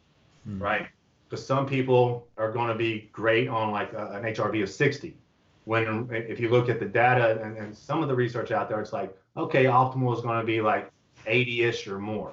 mm. 0.48 0.60
right? 0.60 0.86
Because 1.30 1.46
some 1.46 1.64
people 1.64 2.26
are 2.36 2.50
going 2.50 2.68
to 2.68 2.74
be 2.74 3.08
great 3.12 3.48
on 3.48 3.70
like 3.70 3.92
a, 3.92 4.08
an 4.08 4.24
HRV 4.24 4.64
of 4.64 4.68
60. 4.68 5.16
When 5.64 6.08
if 6.10 6.40
you 6.40 6.50
look 6.50 6.68
at 6.68 6.80
the 6.80 6.86
data 6.86 7.40
and, 7.40 7.56
and 7.56 7.76
some 7.76 8.02
of 8.02 8.08
the 8.08 8.14
research 8.14 8.50
out 8.50 8.68
there, 8.68 8.80
it's 8.80 8.92
like, 8.92 9.16
okay, 9.36 9.64
optimal 9.64 10.14
is 10.16 10.22
going 10.22 10.40
to 10.40 10.46
be 10.46 10.60
like 10.60 10.90
80-ish 11.26 11.86
or 11.86 11.98
more, 11.98 12.32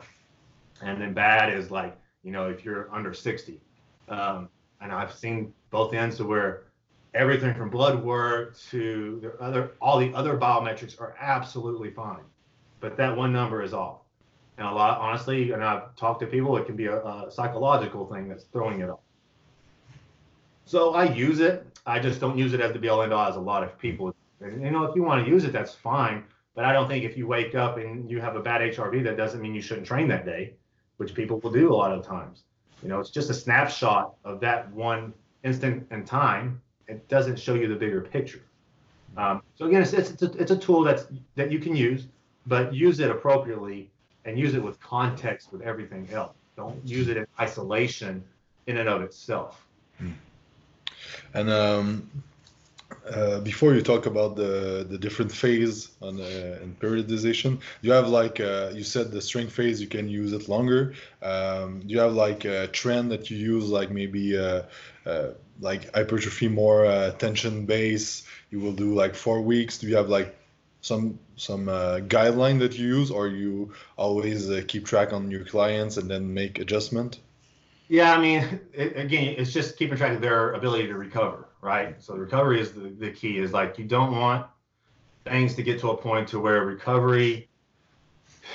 and 0.82 1.00
then 1.00 1.14
bad 1.14 1.54
is 1.54 1.70
like 1.70 1.98
you 2.28 2.34
know, 2.34 2.50
if 2.50 2.66
you're 2.66 2.94
under 2.94 3.14
60. 3.14 3.62
Um, 4.10 4.50
and 4.82 4.92
I've 4.92 5.14
seen 5.14 5.54
both 5.72 5.94
ends 5.94 6.18
to 6.18 6.26
where 6.26 6.64
everything 7.14 7.54
from 7.56 7.70
blood 7.70 8.04
work 8.04 8.60
to 8.72 9.20
the 9.22 9.42
other, 9.42 9.72
all 9.80 9.98
the 9.98 10.14
other 10.14 10.38
biometrics 10.38 11.00
are 11.00 11.16
absolutely 11.22 11.90
fine, 11.90 12.26
but 12.82 12.98
that 12.98 13.16
one 13.16 13.32
number 13.32 13.64
is 13.64 13.74
off. 13.74 14.02
And 14.58 14.68
a 14.68 14.72
lot, 14.72 15.00
honestly, 15.00 15.52
and 15.52 15.64
I've 15.64 15.96
talked 15.96 16.20
to 16.22 16.28
people, 16.28 16.58
it 16.58 16.66
can 16.66 16.76
be 16.76 16.86
a, 16.86 16.98
a 16.98 17.28
psychological 17.30 18.08
thing 18.08 18.28
that's 18.28 18.46
throwing 18.46 18.82
it 18.82 18.90
off. 18.90 19.00
So 20.66 20.94
I 20.94 21.06
use 21.14 21.40
it. 21.40 21.66
I 21.86 22.00
just 22.00 22.20
don't 22.20 22.38
use 22.38 22.54
it 22.54 22.60
as 22.60 22.74
the 22.74 22.80
be 22.80 22.90
all 22.90 23.02
end 23.02 23.14
all 23.14 23.28
as 23.28 23.36
a 23.36 23.40
lot 23.40 23.64
of 23.64 23.78
people. 23.78 24.14
And, 24.42 24.62
you 24.62 24.72
know, 24.72 24.84
if 24.84 24.96
you 24.96 25.04
want 25.04 25.24
to 25.24 25.30
use 25.30 25.44
it, 25.44 25.54
that's 25.54 25.74
fine. 25.74 26.24
But 26.56 26.66
I 26.66 26.74
don't 26.74 26.88
think 26.88 27.06
if 27.06 27.16
you 27.16 27.28
wake 27.28 27.56
up 27.56 27.78
and 27.78 28.10
you 28.10 28.20
have 28.20 28.36
a 28.36 28.42
bad 28.42 28.62
HRV, 28.62 29.04
that 29.04 29.16
doesn't 29.16 29.42
mean 29.42 29.54
you 29.54 29.62
shouldn't 29.62 29.86
train 29.86 30.08
that 30.08 30.26
day 30.26 30.54
which 30.98 31.14
people 31.14 31.40
will 31.40 31.52
do 31.52 31.74
a 31.74 31.76
lot 31.76 31.92
of 31.92 32.06
times. 32.06 32.44
You 32.84 32.90
know, 32.90 33.00
it's 33.00 33.10
just 33.10 33.30
a 33.30 33.34
snapshot 33.34 34.16
of 34.24 34.40
that 34.42 34.72
one 34.72 35.14
instant 35.44 35.88
in 35.92 36.04
time. 36.04 36.62
It 36.88 37.08
doesn't 37.08 37.40
show 37.40 37.54
you 37.54 37.68
the 37.68 37.76
bigger 37.76 38.02
picture. 38.02 38.42
Um, 39.16 39.42
so 39.56 39.66
again, 39.66 39.82
it's, 39.82 39.94
it's, 39.94 40.12
it's, 40.12 40.24
a, 40.24 40.32
it's 40.34 40.52
a 40.52 40.58
tool 40.58 40.84
that's 40.84 41.08
that 41.36 41.52
you 41.52 41.60
can 41.60 41.76
use, 41.76 42.08
but 42.46 42.74
use 42.74 43.00
it 43.00 43.10
appropriately 43.10 43.90
and 44.28 44.38
use 44.38 44.54
it 44.54 44.62
with 44.62 44.80
context 44.82 45.52
with 45.52 45.62
everything 45.62 46.08
else. 46.12 46.34
Don't 46.56 46.86
use 46.86 47.08
it 47.08 47.18
in 47.18 47.26
isolation 47.40 48.24
in 48.68 48.78
and 48.78 48.90
of 48.90 49.02
itself. 49.02 49.66
And 51.34 51.50
um, 51.50 52.10
uh, 53.10 53.40
before 53.40 53.74
you 53.74 53.82
talk 53.82 54.06
about 54.06 54.36
the 54.36 54.86
the 54.90 54.98
different 54.98 55.32
phase 55.32 55.92
on 56.02 56.20
uh, 56.20 56.60
and 56.62 56.78
periodization, 56.80 57.62
you 57.82 57.92
have 57.92 58.10
like 58.10 58.40
uh, 58.40 58.72
you 58.74 58.84
said 58.84 59.12
the 59.12 59.22
strength 59.22 59.54
phase 59.54 59.80
you 59.80 59.88
can 59.88 60.10
use 60.10 60.34
it 60.34 60.50
longer. 60.50 60.94
Um, 61.22 61.80
do 61.80 61.94
you 61.94 62.00
have 62.00 62.14
like 62.14 62.44
a 62.46 62.68
trend 62.68 63.12
that 63.12 63.30
you 63.30 63.38
use 63.38 63.70
like 63.70 63.92
maybe 63.92 64.38
uh, 64.38 64.64
uh, 65.06 65.30
like 65.60 65.94
hypertrophy 65.94 66.50
more 66.50 66.86
uh, 66.86 67.12
tension 67.12 67.66
base? 67.66 68.24
You 68.52 68.60
will 68.60 68.74
do 68.74 68.94
like 68.94 69.16
four 69.16 69.42
weeks. 69.42 69.78
Do 69.78 69.88
you 69.88 69.96
have 69.96 70.10
like 70.10 70.36
some 70.88 71.20
some 71.36 71.70
uh, 71.70 72.00
guideline 72.08 72.58
that 72.60 72.78
you 72.78 72.88
use, 72.88 73.12
or 73.12 73.28
you 73.28 73.74
always 73.98 74.50
uh, 74.50 74.62
keep 74.68 74.86
track 74.86 75.14
on 75.14 75.30
your 75.30 75.44
clients 75.44 75.98
and 75.98 76.10
then 76.10 76.34
make 76.34 76.60
adjustment? 76.60 77.20
Yeah, 77.90 78.14
I 78.14 78.20
mean, 78.20 78.60
it, 78.74 78.98
again, 78.98 79.36
it's 79.38 79.54
just 79.54 79.78
keeping 79.78 79.98
track 79.98 80.14
of 80.14 80.22
their 80.22 80.54
ability 80.54 80.88
to 80.88 80.96
recover, 80.96 81.50
right? 81.62 82.02
So 82.02 82.14
the 82.14 82.20
recovery 82.20 82.60
is 82.60 82.72
the, 82.72 82.90
the 82.90 83.12
key. 83.12 83.38
Is 83.38 83.52
like 83.54 83.78
you 83.78 83.86
don't 83.86 84.16
want 84.16 84.48
things 85.26 85.56
to 85.56 85.64
get 85.64 85.80
to 85.82 85.92
a 85.92 85.98
point 85.98 86.28
to 86.30 86.40
where 86.40 86.66
recovery 86.66 87.50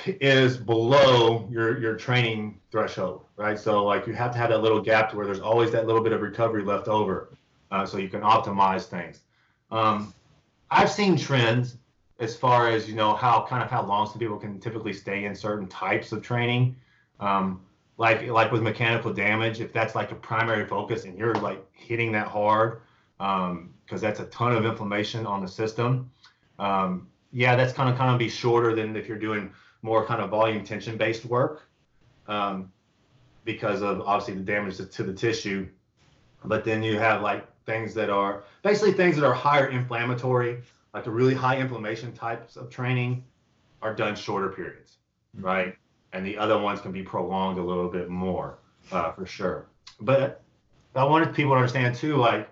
is 0.05 0.57
below 0.57 1.47
your 1.51 1.79
your 1.79 1.95
training 1.95 2.59
threshold, 2.71 3.25
right? 3.37 3.57
So 3.59 3.85
like 3.85 4.07
you 4.07 4.13
have 4.13 4.31
to 4.31 4.37
have 4.37 4.49
that 4.49 4.61
little 4.61 4.81
gap 4.81 5.11
to 5.11 5.17
where 5.17 5.25
there's 5.25 5.39
always 5.39 5.71
that 5.71 5.87
little 5.87 6.03
bit 6.03 6.13
of 6.13 6.21
recovery 6.21 6.63
left 6.63 6.87
over, 6.87 7.29
uh, 7.71 7.85
so 7.85 7.97
you 7.97 8.09
can 8.09 8.21
optimize 8.21 8.85
things. 8.85 9.21
Um, 9.71 10.13
I've 10.69 10.91
seen 10.91 11.17
trends 11.17 11.77
as 12.19 12.35
far 12.35 12.69
as 12.69 12.87
you 12.87 12.95
know 12.95 13.15
how 13.15 13.45
kind 13.47 13.63
of 13.63 13.69
how 13.69 13.85
long 13.85 14.07
some 14.07 14.19
people 14.19 14.37
can 14.37 14.59
typically 14.59 14.93
stay 14.93 15.25
in 15.25 15.35
certain 15.35 15.67
types 15.67 16.11
of 16.11 16.21
training. 16.21 16.75
Um, 17.19 17.61
like 17.97 18.27
like 18.27 18.51
with 18.51 18.61
mechanical 18.61 19.13
damage, 19.13 19.59
if 19.59 19.71
that's 19.71 19.95
like 19.95 20.11
a 20.11 20.15
primary 20.15 20.65
focus 20.65 21.05
and 21.05 21.17
you're 21.17 21.35
like 21.35 21.63
hitting 21.73 22.11
that 22.13 22.27
hard, 22.27 22.81
because 23.17 23.49
um, 23.51 23.73
that's 23.89 24.19
a 24.19 24.25
ton 24.25 24.55
of 24.55 24.65
inflammation 24.65 25.25
on 25.25 25.41
the 25.41 25.47
system. 25.47 26.09
Um, 26.59 27.07
yeah, 27.31 27.55
that's 27.55 27.73
kind 27.73 27.89
of 27.89 27.97
kind 27.97 28.11
of 28.11 28.19
be 28.19 28.29
shorter 28.29 28.75
than 28.75 28.95
if 28.95 29.07
you're 29.07 29.19
doing 29.19 29.51
more 29.81 30.05
kind 30.05 30.21
of 30.21 30.29
volume 30.29 30.63
tension 30.63 30.97
based 30.97 31.25
work, 31.25 31.63
um, 32.27 32.71
because 33.45 33.81
of 33.81 34.01
obviously 34.01 34.35
the 34.35 34.41
damage 34.41 34.77
to 34.77 35.03
the 35.03 35.13
tissue. 35.13 35.67
But 36.45 36.63
then 36.65 36.83
you 36.83 36.99
have 36.99 37.21
like 37.21 37.47
things 37.65 37.93
that 37.93 38.09
are 38.09 38.43
basically 38.63 38.93
things 38.93 39.15
that 39.15 39.25
are 39.25 39.33
higher 39.33 39.67
inflammatory, 39.67 40.61
like 40.93 41.03
the 41.03 41.11
really 41.11 41.33
high 41.33 41.57
inflammation 41.57 42.13
types 42.13 42.55
of 42.55 42.69
training, 42.69 43.23
are 43.81 43.93
done 43.93 44.15
shorter 44.15 44.49
periods, 44.49 44.97
mm-hmm. 45.35 45.45
right? 45.45 45.75
and 46.13 46.25
the 46.25 46.37
other 46.37 46.57
ones 46.57 46.79
can 46.79 46.91
be 46.91 47.01
prolonged 47.01 47.57
a 47.57 47.63
little 47.63 47.89
bit 47.89 48.09
more 48.09 48.59
uh, 48.91 49.11
for 49.11 49.25
sure. 49.25 49.67
But 49.99 50.41
I 50.95 51.03
wanted 51.03 51.33
people 51.33 51.51
to 51.51 51.57
understand 51.57 51.95
too, 51.95 52.15
like 52.17 52.49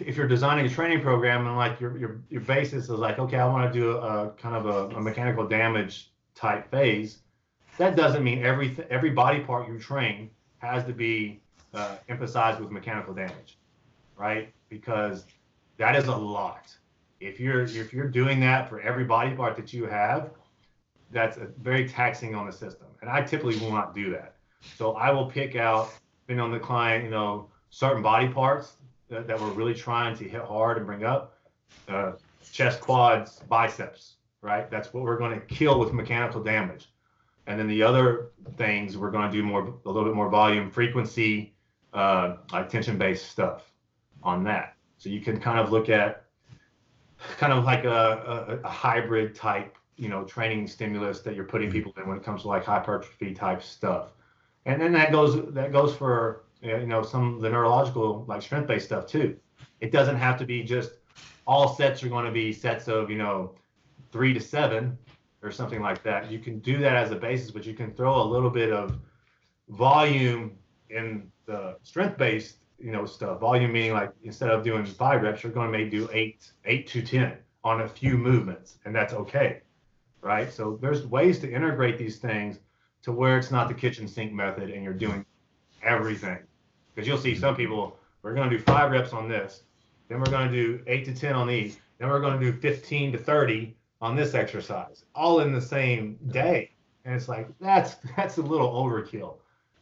if 0.00 0.16
you're 0.16 0.28
designing 0.28 0.66
a 0.66 0.68
training 0.68 1.02
program 1.02 1.46
and 1.46 1.56
like 1.56 1.80
your 1.80 1.98
your 1.98 2.20
your 2.30 2.40
basis 2.40 2.84
is 2.84 2.90
like, 2.90 3.18
okay, 3.18 3.38
I 3.38 3.46
want 3.46 3.72
to 3.72 3.78
do 3.78 3.90
a, 3.92 4.30
kind 4.30 4.56
of 4.56 4.66
a, 4.66 4.96
a, 4.96 5.00
mechanical 5.00 5.46
damage 5.46 6.10
type 6.34 6.70
phase, 6.70 7.18
that 7.76 7.96
doesn't 7.96 8.22
mean 8.22 8.44
every 8.44 8.76
every 8.88 9.10
body 9.10 9.40
part 9.40 9.68
you 9.68 9.78
train 9.78 10.30
has 10.58 10.84
to 10.84 10.92
be 10.92 11.40
uh, 11.74 11.96
emphasized 12.08 12.60
with 12.60 12.70
mechanical 12.70 13.14
damage, 13.14 13.58
right? 14.16 14.52
Because 14.68 15.24
that 15.76 15.96
is 15.96 16.06
a 16.06 16.16
lot. 16.16 16.74
If 17.26 17.40
you're 17.40 17.62
if 17.62 17.92
you're 17.92 18.08
doing 18.08 18.40
that 18.40 18.68
for 18.68 18.80
every 18.80 19.04
body 19.04 19.34
part 19.34 19.56
that 19.56 19.72
you 19.72 19.86
have, 19.86 20.30
that's 21.10 21.38
very 21.60 21.88
taxing 21.88 22.34
on 22.34 22.46
the 22.46 22.52
system. 22.52 22.86
And 23.00 23.10
I 23.10 23.22
typically 23.22 23.58
will 23.58 23.72
not 23.72 23.94
do 23.94 24.10
that. 24.12 24.36
So 24.76 24.92
I 24.92 25.10
will 25.10 25.26
pick 25.26 25.56
out, 25.56 25.92
depending 26.22 26.42
on 26.42 26.50
the 26.50 26.58
client, 26.58 27.04
you 27.04 27.10
know, 27.10 27.48
certain 27.70 28.02
body 28.02 28.28
parts 28.28 28.74
that, 29.08 29.26
that 29.26 29.40
we're 29.40 29.50
really 29.50 29.74
trying 29.74 30.16
to 30.16 30.24
hit 30.24 30.42
hard 30.42 30.78
and 30.78 30.86
bring 30.86 31.04
up. 31.04 31.38
Uh, 31.88 32.12
chest, 32.52 32.80
quads, 32.80 33.40
biceps, 33.48 34.14
right? 34.40 34.70
That's 34.70 34.92
what 34.92 35.02
we're 35.02 35.18
going 35.18 35.38
to 35.38 35.46
kill 35.46 35.78
with 35.78 35.92
mechanical 35.92 36.42
damage. 36.42 36.88
And 37.46 37.58
then 37.58 37.68
the 37.68 37.82
other 37.82 38.28
things 38.56 38.96
we're 38.96 39.10
going 39.10 39.30
to 39.30 39.36
do 39.36 39.42
more, 39.42 39.62
a 39.62 39.88
little 39.88 40.04
bit 40.04 40.14
more 40.14 40.30
volume, 40.30 40.70
frequency, 40.70 41.54
uh, 41.92 42.36
like 42.52 42.68
tension-based 42.68 43.26
stuff 43.28 43.70
on 44.22 44.44
that. 44.44 44.76
So 44.98 45.10
you 45.10 45.20
can 45.20 45.38
kind 45.38 45.58
of 45.58 45.70
look 45.70 45.88
at 45.90 46.23
kind 47.38 47.52
of 47.52 47.64
like 47.64 47.84
a, 47.84 48.60
a, 48.62 48.66
a 48.66 48.68
hybrid 48.68 49.34
type 49.34 49.76
you 49.96 50.08
know 50.08 50.24
training 50.24 50.66
stimulus 50.66 51.20
that 51.20 51.34
you're 51.34 51.44
putting 51.44 51.68
mm-hmm. 51.68 51.78
people 51.78 51.94
in 51.98 52.08
when 52.08 52.16
it 52.16 52.24
comes 52.24 52.42
to 52.42 52.48
like 52.48 52.64
hypertrophy 52.64 53.34
type 53.34 53.62
stuff. 53.62 54.12
And 54.66 54.80
then 54.80 54.92
that 54.92 55.12
goes 55.12 55.52
that 55.54 55.72
goes 55.72 55.94
for 55.94 56.44
uh, 56.64 56.78
you 56.78 56.86
know 56.86 57.02
some 57.02 57.36
of 57.36 57.40
the 57.42 57.50
neurological 57.50 58.24
like 58.28 58.42
strength 58.42 58.66
based 58.66 58.86
stuff 58.86 59.06
too. 59.06 59.36
It 59.80 59.92
doesn't 59.92 60.16
have 60.16 60.38
to 60.38 60.46
be 60.46 60.62
just 60.62 60.92
all 61.46 61.74
sets 61.74 62.02
are 62.02 62.08
going 62.08 62.24
to 62.24 62.32
be 62.32 62.52
sets 62.52 62.88
of 62.88 63.10
you 63.10 63.18
know 63.18 63.54
three 64.10 64.32
to 64.32 64.40
seven 64.40 64.98
or 65.42 65.50
something 65.50 65.82
like 65.82 66.02
that. 66.02 66.30
You 66.30 66.38
can 66.38 66.58
do 66.60 66.78
that 66.78 66.96
as 66.96 67.10
a 67.10 67.16
basis 67.16 67.50
but 67.50 67.66
you 67.66 67.74
can 67.74 67.92
throw 67.92 68.20
a 68.20 68.24
little 68.24 68.50
bit 68.50 68.72
of 68.72 68.98
volume 69.68 70.56
in 70.90 71.30
the 71.46 71.76
strength 71.82 72.18
based 72.18 72.58
you 72.78 72.90
know 72.90 73.06
stuff 73.06 73.40
volume 73.40 73.72
meaning 73.72 73.92
like 73.92 74.10
instead 74.22 74.50
of 74.50 74.62
doing 74.62 74.84
five 74.84 75.22
reps 75.22 75.42
you're 75.42 75.52
going 75.52 75.70
to 75.70 75.78
maybe 75.78 75.90
do 75.90 76.08
eight 76.12 76.50
eight 76.64 76.86
to 76.86 77.02
ten 77.02 77.36
on 77.62 77.82
a 77.82 77.88
few 77.88 78.18
movements 78.18 78.78
and 78.84 78.94
that's 78.94 79.14
okay 79.14 79.62
right? 80.24 80.52
So 80.52 80.78
there's 80.80 81.06
ways 81.06 81.38
to 81.40 81.52
integrate 81.52 81.98
these 81.98 82.18
things 82.18 82.58
to 83.02 83.12
where 83.12 83.38
it's 83.38 83.50
not 83.50 83.68
the 83.68 83.74
kitchen 83.74 84.08
sink 84.08 84.32
method 84.32 84.70
and 84.70 84.82
you're 84.82 84.94
doing 84.94 85.24
everything. 85.82 86.38
Because 86.94 87.06
you'll 87.06 87.18
see 87.18 87.34
some 87.34 87.54
people, 87.54 87.96
we're 88.22 88.34
going 88.34 88.48
to 88.48 88.56
do 88.56 88.62
five 88.62 88.90
reps 88.90 89.12
on 89.12 89.28
this, 89.28 89.64
then 90.08 90.18
we're 90.18 90.30
going 90.30 90.50
to 90.50 90.54
do 90.54 90.82
eight 90.86 91.04
to 91.04 91.14
10 91.14 91.34
on 91.34 91.46
these, 91.46 91.78
then 91.98 92.08
we're 92.08 92.20
going 92.20 92.40
to 92.40 92.52
do 92.52 92.58
15 92.58 93.12
to 93.12 93.18
30 93.18 93.76
on 94.00 94.16
this 94.16 94.34
exercise, 94.34 95.04
all 95.14 95.40
in 95.40 95.52
the 95.52 95.60
same 95.60 96.18
day. 96.28 96.70
And 97.04 97.14
it's 97.14 97.28
like, 97.28 97.48
that's 97.60 97.96
that's 98.16 98.38
a 98.38 98.42
little 98.42 98.72
overkill. 98.72 99.36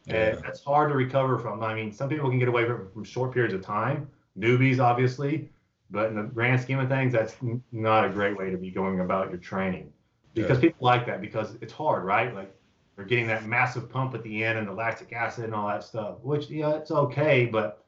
Yeah. 0.07 0.15
And 0.15 0.43
that's 0.43 0.65
hard 0.65 0.91
to 0.91 0.97
recover 0.97 1.39
from. 1.39 1.63
I 1.63 1.75
mean, 1.75 1.93
some 1.93 2.09
people 2.09 2.29
can 2.29 2.39
get 2.39 2.49
away 2.49 2.67
from, 2.67 2.91
from 2.93 3.05
short 3.05 3.33
periods 3.33 3.55
of 3.55 3.63
time, 3.63 4.09
newbies, 4.39 4.79
obviously, 4.81 5.51
but 5.91 6.09
in 6.09 6.17
the 6.17 6.23
grand 6.23 6.61
scheme 6.61 6.79
of 6.79 6.89
things, 6.89 7.13
that's 7.13 7.37
not 7.71 8.05
a 8.05 8.09
great 8.09 8.37
way 8.37 8.51
to 8.51 8.57
be 8.57 8.71
going 8.71 9.01
about 9.01 9.31
your 9.31 9.39
training 9.39 9.93
because 10.35 10.59
yeah. 10.59 10.69
people 10.69 10.85
like 10.85 11.07
that 11.07 11.21
because 11.21 11.57
it's 11.61 11.73
hard, 11.73 12.05
right? 12.05 12.35
Like 12.35 12.55
they're 12.97 13.05
getting 13.05 13.27
that 13.29 13.47
massive 13.47 13.91
pump 13.91 14.15
at 14.15 14.23
the 14.23 14.45
end 14.45 14.59
and 14.59 14.67
the 14.67 14.73
lactic 14.73 15.13
acid 15.13 15.45
and 15.45 15.55
all 15.55 15.69
that 15.69 15.85
stuff, 15.85 16.17
which 16.23 16.49
yeah, 16.51 16.75
it's 16.75 16.91
okay, 16.91 17.47
but 17.47 17.85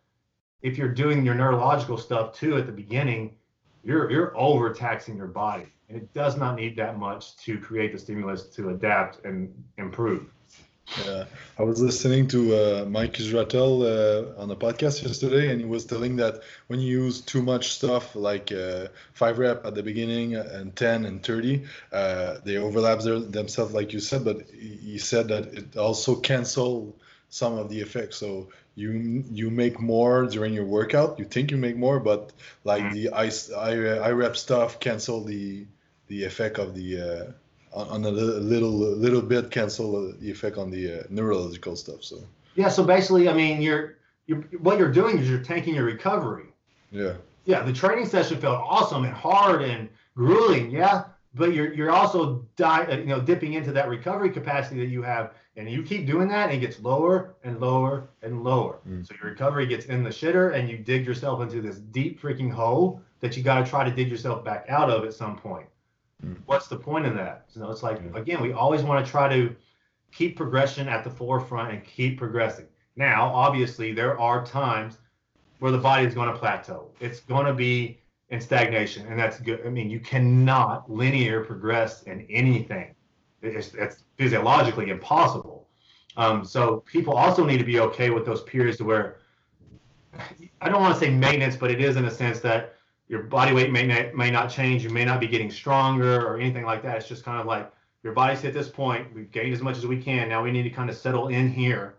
if 0.63 0.79
you're 0.79 0.89
doing 0.89 1.25
your 1.25 1.35
neurological 1.35 1.99
stuff 1.99 2.35
too 2.35 2.57
at 2.57 2.67
the 2.67 2.73
beginning, 2.73 3.37
you're 3.83 4.11
you're 4.11 4.37
overtaxing 4.37 5.17
your 5.17 5.27
body, 5.27 5.67
and 5.89 5.99
it 5.99 6.13
does 6.15 6.37
not 6.37 6.57
need 6.57 6.77
that 6.77 6.99
much 6.99 7.37
to 7.39 7.59
create 7.59 7.93
the 7.93 7.99
stimulus 7.99 8.45
to 8.51 8.71
adapt 8.71 9.25
and 9.25 9.53
improve. 9.79 10.34
Yeah, 11.05 11.25
I 11.59 11.63
was 11.63 11.81
listening 11.81 12.29
to 12.29 12.55
uh, 12.55 12.85
Mike 12.85 13.15
Israetel 13.15 13.83
uh, 13.83 14.41
on 14.41 14.51
a 14.51 14.57
podcast 14.57 15.03
yesterday, 15.03 15.51
and 15.51 15.59
he 15.59 15.67
was 15.67 15.87
telling 15.87 16.17
that 16.17 16.43
when 16.67 16.79
you 16.79 17.05
use 17.05 17.21
too 17.21 17.43
much 17.43 17.73
stuff, 17.73 18.15
like 18.15 18.53
uh, 18.53 18.89
five 19.13 19.39
rep 19.39 19.65
at 19.65 19.75
the 19.75 19.83
beginning 19.83 20.37
and 20.37 20.77
ten 20.77 21.07
and 21.07 21.23
thirty, 21.23 21.65
uh, 21.91 22.37
they 22.45 22.59
overlap 22.59 23.01
their, 23.01 23.19
themselves, 23.19 23.73
like 23.73 23.93
you 23.93 24.01
said. 24.01 24.25
But 24.25 24.43
he 24.51 24.99
said 24.99 25.29
that 25.29 25.55
it 25.55 25.77
also 25.77 26.17
cancel 26.17 26.95
some 27.29 27.59
of 27.59 27.71
the 27.71 27.81
effects. 27.81 28.19
So 28.19 28.51
you 28.77 29.25
you 29.33 29.51
make 29.51 29.81
more 29.81 30.27
during 30.27 30.53
your 30.53 30.67
workout. 30.67 31.19
You 31.19 31.25
think 31.25 31.51
you 31.51 31.57
make 31.57 31.77
more, 31.77 31.99
but 31.99 32.33
like 32.63 32.85
mm-hmm. 32.85 32.95
the 32.95 33.11
ice 33.11 33.51
I, 33.51 33.73
I 33.99 34.11
rep 34.11 34.37
stuff 34.37 34.81
cancel 34.81 35.25
the 35.25 35.67
the 36.09 36.25
effect 36.25 36.59
of 36.59 36.75
the 36.75 37.35
uh, 37.75 37.87
on 37.89 38.05
a 38.05 38.11
little 38.11 38.71
little 38.71 39.23
bit 39.23 39.51
cancel 39.51 40.13
the 40.21 40.31
effect 40.31 40.57
on 40.57 40.71
the 40.71 41.01
uh, 41.01 41.03
neurological 41.11 41.77
stuff. 41.77 42.05
So 42.05 42.19
yeah, 42.55 42.69
so 42.69 42.85
basically, 42.85 43.29
I 43.29 43.35
mean, 43.35 43.61
you're 43.61 43.97
you're 44.27 44.43
what 44.61 44.79
you're 44.79 44.93
doing 44.93 45.19
is 45.19 45.29
you're 45.29 45.41
tanking 45.41 45.75
your 45.75 45.85
recovery. 45.85 46.47
Yeah. 46.91 47.15
Yeah, 47.47 47.63
the 47.63 47.73
training 47.73 48.07
session 48.07 48.41
felt 48.41 48.63
awesome 48.65 49.05
and 49.05 49.13
hard 49.13 49.63
and 49.63 49.89
grueling. 50.15 50.71
Yeah, 50.71 51.05
but 51.35 51.53
you're 51.53 51.75
you're 51.75 51.91
also 51.91 52.47
di- 52.57 52.87
uh, 52.87 52.97
you 52.99 53.07
know 53.07 53.21
dipping 53.21 53.55
into 53.55 53.73
that 53.73 53.89
recovery 53.89 54.31
capacity 54.31 54.81
that 54.81 54.87
you 54.87 55.03
have, 55.03 55.35
and 55.57 55.69
you 55.69 55.83
keep 55.83 56.07
doing 56.07 56.29
that, 56.29 56.51
and 56.51 56.57
it 56.57 56.67
gets 56.67 56.81
lower 56.81 57.35
and 57.43 57.61
lower 57.61 58.09
and 58.23 58.45
lower. 58.45 58.79
Mm. 58.89 59.07
So 59.07 59.15
your 59.21 59.33
recovery 59.33 59.67
gets 59.67 59.87
in 59.87 60.03
the 60.05 60.11
shitter, 60.11 60.55
and 60.55 60.69
you 60.69 60.79
dig 60.79 61.05
yourself 61.05 61.43
into 61.43 61.61
this 61.61 61.79
deep 61.79 62.21
freaking 62.23 62.51
hole 62.51 63.03
that 63.21 63.37
you 63.37 63.43
got 63.43 63.65
to 63.65 63.69
try 63.69 63.85
to 63.85 63.95
dig 63.95 64.09
yourself 64.09 64.45
back 64.45 64.67
out 64.69 64.91
of 64.91 65.05
at 65.05 65.13
some 65.13 65.37
point. 65.37 65.67
Mm. 66.25 66.39
What's 66.47 66.69
the 66.69 66.77
point 66.77 67.07
in 67.07 67.17
that? 67.17 67.47
You 67.55 67.63
know, 67.63 67.71
it's 67.71 67.83
like 67.83 68.01
again, 68.15 68.41
we 68.41 68.53
always 68.53 68.83
want 68.83 69.05
to 69.05 69.11
try 69.11 69.29
to 69.29 69.55
keep 70.13 70.37
progression 70.37 70.89
at 70.89 71.05
the 71.05 71.11
forefront 71.11 71.73
and 71.73 71.85
keep 71.85 72.19
progressing. 72.19 72.67
Now, 72.97 73.27
obviously, 73.27 73.93
there 73.93 74.19
are 74.19 74.45
times 74.47 74.99
where 75.59 75.73
the 75.73 75.79
body 75.79 76.07
is 76.07 76.15
going 76.15 76.33
to 76.33 76.39
plateau. 76.39 76.91
It's 77.01 77.21
going 77.21 77.47
to 77.47 77.55
be 77.55 78.01
in 78.31 78.41
stagnation, 78.41 79.07
and 79.07 79.19
that's 79.19 79.41
good. 79.41 79.67
I 79.67 79.71
mean, 79.71 79.91
you 79.91 80.01
cannot 80.01 80.91
linear 80.91 81.45
progress 81.45 82.05
in 82.05 82.27
anything. 82.31 82.95
It's, 83.43 83.75
it's 83.75 84.05
physiologically 84.17 84.91
impossible. 84.91 85.69
Um, 86.17 86.45
so 86.45 86.85
people 86.87 87.15
also 87.15 87.45
need 87.45 87.59
to 87.59 87.65
be 87.65 87.81
okay 87.81 88.11
with 88.11 88.25
those 88.25 88.43
periods 88.43 88.81
where 88.81 89.19
I 90.61 90.69
don't 90.69 90.81
want 90.81 90.95
to 90.95 91.01
say 91.01 91.11
maintenance, 91.11 91.57
but 91.57 91.71
it 91.71 91.81
is 91.81 91.97
in 91.97 92.05
a 92.05 92.11
sense 92.11 92.41
that 92.41 92.74
your 93.09 93.23
body 93.23 93.53
weight 93.53 93.71
may 93.71 93.87
not, 93.87 94.15
may 94.15 94.31
not 94.31 94.51
change. 94.51 94.83
You 94.83 94.91
may 94.91 95.05
not 95.05 95.21
be 95.21 95.29
getting 95.29 95.51
stronger 95.51 96.27
or 96.27 96.39
anything 96.39 96.65
like 96.65 96.83
that. 96.83 96.97
It's 96.97 97.09
just 97.09 97.25
kind 97.25 97.41
of 97.41 97.47
like 97.47 97.71
your 98.03 98.13
body's 98.13 98.45
at 98.45 98.55
this 98.55 98.69
point. 98.69 99.15
We've 99.15 99.31
gained 99.31 99.53
as 99.53 99.63
much 99.63 99.77
as 99.77 99.87
we 99.87 100.01
can. 100.01 100.29
Now 100.29 100.43
we 100.43 100.51
need 100.51 100.63
to 100.63 100.71
kind 100.71 100.91
of 100.91 100.97
settle 100.97 101.29
in 101.29 101.51
here 101.51 101.97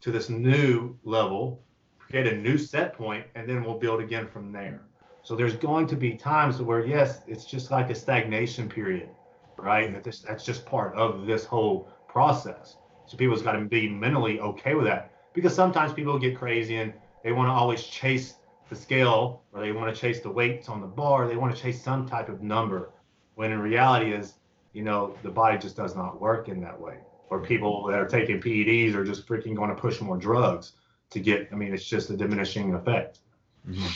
to 0.00 0.10
this 0.10 0.28
new 0.28 0.96
level, 1.04 1.62
create 1.98 2.26
a 2.26 2.36
new 2.36 2.58
set 2.58 2.94
point, 2.94 3.24
and 3.34 3.48
then 3.48 3.62
we'll 3.62 3.78
build 3.78 4.00
again 4.00 4.26
from 4.26 4.52
there. 4.52 4.82
So 5.22 5.36
there's 5.36 5.56
going 5.56 5.86
to 5.88 5.96
be 5.96 6.14
times 6.14 6.60
where 6.62 6.86
yes, 6.86 7.20
it's 7.26 7.44
just 7.44 7.70
like 7.70 7.90
a 7.90 7.94
stagnation 7.94 8.68
period, 8.68 9.10
right? 9.58 9.86
And 9.86 10.02
that's, 10.02 10.20
that's 10.20 10.44
just 10.44 10.64
part 10.64 10.94
of 10.94 11.26
this 11.26 11.44
whole 11.44 11.88
process. 12.08 12.76
So 13.06 13.16
people's 13.16 13.42
got 13.42 13.52
to 13.52 13.64
be 13.64 13.88
mentally 13.88 14.40
okay 14.40 14.74
with 14.74 14.86
that 14.86 15.12
because 15.34 15.54
sometimes 15.54 15.92
people 15.92 16.18
get 16.18 16.36
crazy 16.36 16.76
and 16.76 16.92
they 17.22 17.32
want 17.32 17.48
to 17.48 17.52
always 17.52 17.82
chase 17.82 18.34
the 18.68 18.76
scale 18.76 19.42
or 19.52 19.60
they 19.60 19.72
want 19.72 19.94
to 19.94 20.00
chase 20.00 20.20
the 20.20 20.30
weights 20.30 20.68
on 20.68 20.80
the 20.80 20.86
bar. 20.86 21.26
They 21.26 21.36
want 21.36 21.54
to 21.54 21.60
chase 21.60 21.82
some 21.82 22.08
type 22.08 22.28
of 22.28 22.42
number 22.42 22.90
when 23.34 23.52
in 23.52 23.60
reality 23.60 24.12
is, 24.12 24.34
you 24.72 24.82
know, 24.82 25.14
the 25.22 25.30
body 25.30 25.58
just 25.58 25.76
does 25.76 25.96
not 25.96 26.20
work 26.20 26.48
in 26.48 26.60
that 26.60 26.78
way. 26.78 26.98
Or 27.30 27.40
people 27.40 27.86
that 27.86 27.98
are 27.98 28.06
taking 28.06 28.40
PEDs 28.40 28.94
are 28.94 29.04
just 29.04 29.26
freaking 29.26 29.54
going 29.54 29.70
to 29.70 29.76
push 29.76 30.00
more 30.00 30.16
drugs 30.16 30.72
to 31.10 31.20
get, 31.20 31.48
I 31.52 31.56
mean, 31.56 31.74
it's 31.74 31.84
just 31.84 32.10
a 32.10 32.16
diminishing 32.16 32.74
effect. 32.74 33.20
Mm-hmm. 33.68 33.86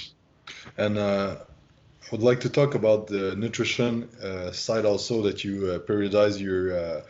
And 0.76 0.98
uh, 0.98 1.36
I 1.40 2.08
would 2.10 2.22
like 2.22 2.40
to 2.40 2.48
talk 2.48 2.74
about 2.74 3.06
the 3.06 3.34
nutrition 3.36 4.08
uh, 4.22 4.52
side 4.52 4.84
also 4.84 5.22
that 5.22 5.44
you 5.44 5.72
uh, 5.72 5.78
periodize 5.78 6.40
your 6.40 6.76
uh, 6.76 7.00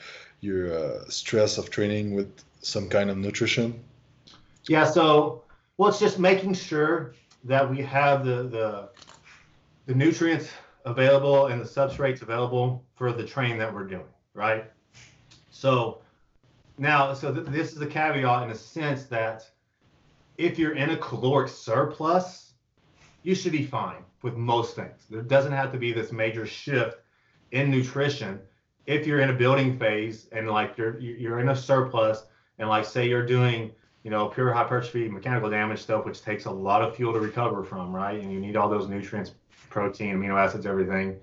your 0.40 0.74
uh, 0.74 1.04
stress 1.08 1.58
of 1.58 1.70
training 1.70 2.14
with 2.14 2.30
some 2.60 2.88
kind 2.88 3.10
of 3.10 3.16
nutrition. 3.16 3.82
Yeah, 4.68 4.84
so 4.84 5.44
well, 5.76 5.88
it's 5.88 5.98
just 5.98 6.18
making 6.18 6.54
sure 6.54 7.14
that 7.44 7.68
we 7.68 7.82
have 7.82 8.24
the 8.24 8.44
the 8.44 8.88
the 9.86 9.94
nutrients 9.94 10.50
available 10.84 11.46
and 11.46 11.60
the 11.60 11.64
substrates 11.64 12.22
available 12.22 12.84
for 12.94 13.12
the 13.12 13.24
train 13.24 13.58
that 13.58 13.72
we're 13.72 13.86
doing, 13.86 14.12
right? 14.34 14.70
So 15.50 16.00
now, 16.78 17.14
so 17.14 17.34
th- 17.34 17.46
this 17.48 17.72
is 17.72 17.80
a 17.80 17.86
caveat 17.86 18.44
in 18.44 18.50
a 18.50 18.54
sense 18.54 19.04
that 19.06 19.48
if 20.38 20.58
you're 20.58 20.74
in 20.74 20.90
a 20.90 20.96
caloric 20.96 21.48
surplus, 21.48 22.54
you 23.22 23.34
should 23.34 23.52
be 23.52 23.64
fine 23.64 24.04
with 24.22 24.36
most 24.36 24.74
things. 24.74 25.06
There 25.10 25.22
doesn't 25.22 25.52
have 25.52 25.72
to 25.72 25.78
be 25.78 25.92
this 25.92 26.12
major 26.12 26.46
shift 26.46 26.96
in 27.50 27.70
nutrition 27.70 28.40
if 28.86 29.06
you're 29.06 29.20
in 29.20 29.30
a 29.30 29.34
building 29.34 29.78
phase 29.78 30.28
and 30.32 30.50
like 30.50 30.76
you're 30.76 30.98
you're 30.98 31.40
in 31.40 31.50
a 31.50 31.56
surplus 31.56 32.24
and 32.58 32.68
like 32.68 32.84
say 32.84 33.08
you're 33.08 33.26
doing 33.26 33.70
you 34.02 34.10
know 34.10 34.28
pure 34.28 34.52
hypertrophy 34.52 35.08
mechanical 35.08 35.50
damage 35.50 35.80
stuff 35.80 36.04
which 36.04 36.22
takes 36.22 36.44
a 36.44 36.50
lot 36.50 36.82
of 36.82 36.96
fuel 36.96 37.12
to 37.12 37.20
recover 37.20 37.62
from 37.62 37.94
right 37.94 38.20
and 38.20 38.32
you 38.32 38.40
need 38.40 38.56
all 38.56 38.68
those 38.68 38.88
nutrients 38.88 39.32
protein 39.70 40.16
amino 40.16 40.38
acids 40.38 40.66
everything 40.66 41.18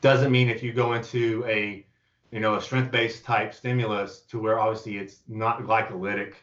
doesn't 0.00 0.30
mean 0.30 0.48
if 0.48 0.62
you 0.62 0.72
go 0.72 0.92
into 0.92 1.44
a 1.46 1.84
you 2.30 2.40
know 2.40 2.54
a 2.56 2.62
strength 2.62 2.90
based 2.90 3.24
type 3.24 3.54
stimulus 3.54 4.20
to 4.20 4.40
where 4.40 4.58
obviously 4.58 4.98
it's 4.98 5.20
not 5.28 5.62
glycolytic 5.62 6.34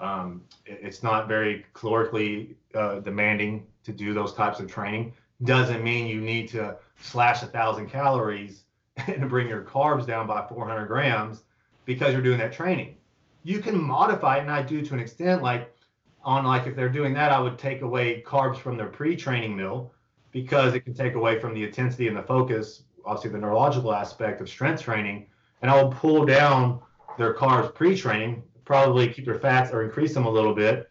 um, 0.00 0.42
it's 0.66 1.04
not 1.04 1.28
very 1.28 1.64
calorically 1.74 2.54
uh, 2.74 2.98
demanding 3.00 3.64
to 3.84 3.92
do 3.92 4.12
those 4.12 4.34
types 4.34 4.58
of 4.58 4.70
training 4.70 5.12
doesn't 5.44 5.82
mean 5.82 6.06
you 6.06 6.20
need 6.20 6.48
to 6.48 6.76
slash 7.00 7.42
a 7.42 7.46
thousand 7.46 7.88
calories 7.88 8.64
and 9.06 9.28
bring 9.28 9.48
your 9.48 9.62
carbs 9.62 10.06
down 10.06 10.26
by 10.26 10.46
400 10.46 10.86
grams 10.86 11.42
because 11.84 12.12
you're 12.12 12.22
doing 12.22 12.38
that 12.38 12.52
training. 12.52 12.96
You 13.42 13.58
can 13.58 13.80
modify 13.80 14.38
it, 14.38 14.42
and 14.42 14.50
I 14.50 14.62
do 14.62 14.82
to 14.82 14.94
an 14.94 15.00
extent. 15.00 15.42
Like 15.42 15.74
on 16.24 16.44
like 16.44 16.66
if 16.66 16.76
they're 16.76 16.88
doing 16.88 17.14
that, 17.14 17.32
I 17.32 17.40
would 17.40 17.58
take 17.58 17.82
away 17.82 18.22
carbs 18.26 18.58
from 18.58 18.76
their 18.76 18.86
pre-training 18.86 19.56
meal 19.56 19.92
because 20.30 20.74
it 20.74 20.80
can 20.80 20.94
take 20.94 21.14
away 21.14 21.38
from 21.38 21.54
the 21.54 21.64
intensity 21.64 22.08
and 22.08 22.16
the 22.16 22.22
focus, 22.22 22.84
obviously 23.04 23.30
the 23.30 23.38
neurological 23.38 23.92
aspect 23.92 24.40
of 24.40 24.48
strength 24.48 24.82
training, 24.82 25.26
and 25.60 25.70
I 25.70 25.82
will 25.82 25.90
pull 25.90 26.24
down 26.24 26.80
their 27.18 27.34
carbs 27.34 27.74
pre-training, 27.74 28.42
probably 28.64 29.08
keep 29.08 29.26
their 29.26 29.38
fats 29.38 29.72
or 29.72 29.82
increase 29.82 30.14
them 30.14 30.24
a 30.24 30.30
little 30.30 30.54
bit, 30.54 30.88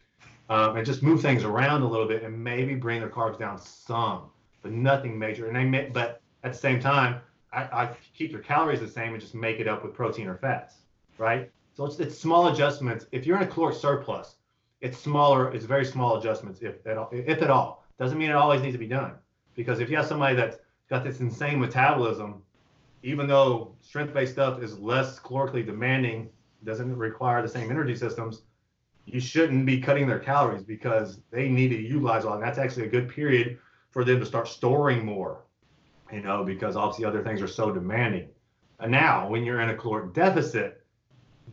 um, 0.49 0.75
and 0.75 0.85
just 0.85 1.01
move 1.01 1.21
things 1.21 1.43
around 1.43 1.81
a 1.81 1.87
little 1.87 2.07
bit, 2.07 2.23
and 2.23 2.43
maybe 2.43 2.75
bring 2.75 2.99
their 2.99 3.09
carbs 3.09 3.39
down 3.39 3.57
some, 3.57 4.29
but 4.61 4.71
nothing 4.71 5.17
major. 5.17 5.47
And 5.47 5.55
they 5.55 5.63
may, 5.63 5.89
but 5.89 6.21
at 6.43 6.53
the 6.53 6.59
same 6.59 6.79
time, 6.79 7.21
I, 7.51 7.63
I 7.63 7.89
keep 8.15 8.31
their 8.31 8.41
calories 8.41 8.79
the 8.79 8.87
same 8.87 9.13
and 9.13 9.21
just 9.21 9.33
make 9.33 9.59
it 9.59 9.67
up 9.67 9.83
with 9.83 9.93
protein 9.93 10.27
or 10.27 10.35
fats, 10.35 10.75
right? 11.17 11.49
So 11.81 11.87
it's, 11.87 11.99
it's 11.99 12.19
small 12.19 12.49
adjustments. 12.49 13.07
If 13.11 13.25
you're 13.25 13.37
in 13.37 13.41
a 13.41 13.47
caloric 13.47 13.75
surplus, 13.75 14.35
it's 14.81 14.99
smaller, 14.99 15.51
it's 15.51 15.65
very 15.65 15.83
small 15.83 16.19
adjustments, 16.19 16.59
if 16.61 16.85
at 16.85 16.95
all, 16.95 17.09
if 17.11 17.41
at 17.41 17.49
all. 17.49 17.83
Doesn't 17.97 18.19
mean 18.19 18.29
it 18.29 18.35
always 18.35 18.61
needs 18.61 18.75
to 18.75 18.77
be 18.77 18.85
done. 18.85 19.13
Because 19.55 19.79
if 19.79 19.89
you 19.89 19.97
have 19.97 20.05
somebody 20.05 20.35
that's 20.35 20.57
got 20.91 21.03
this 21.03 21.21
insane 21.21 21.59
metabolism, 21.59 22.43
even 23.01 23.25
though 23.25 23.73
strength-based 23.81 24.31
stuff 24.31 24.61
is 24.61 24.77
less 24.77 25.19
calorically 25.19 25.65
demanding, 25.65 26.29
doesn't 26.63 26.95
require 26.95 27.41
the 27.41 27.49
same 27.49 27.71
energy 27.71 27.95
systems, 27.95 28.43
you 29.07 29.19
shouldn't 29.19 29.65
be 29.65 29.81
cutting 29.81 30.05
their 30.05 30.19
calories 30.19 30.61
because 30.61 31.19
they 31.31 31.49
need 31.49 31.69
to 31.69 31.81
utilize 31.81 32.25
all. 32.25 32.35
And 32.35 32.43
that's 32.43 32.59
actually 32.59 32.85
a 32.85 32.89
good 32.89 33.09
period 33.09 33.57
for 33.89 34.03
them 34.03 34.19
to 34.19 34.25
start 34.27 34.47
storing 34.47 35.03
more 35.03 35.45
you 36.11 36.21
know, 36.21 36.43
because 36.43 36.75
obviously 36.75 37.05
other 37.05 37.23
things 37.23 37.41
are 37.41 37.47
so 37.47 37.71
demanding. 37.71 38.27
And 38.79 38.91
now, 38.91 39.27
when 39.29 39.43
you're 39.43 39.61
in 39.61 39.69
a 39.69 39.75
caloric 39.75 40.13
deficit, 40.13 40.80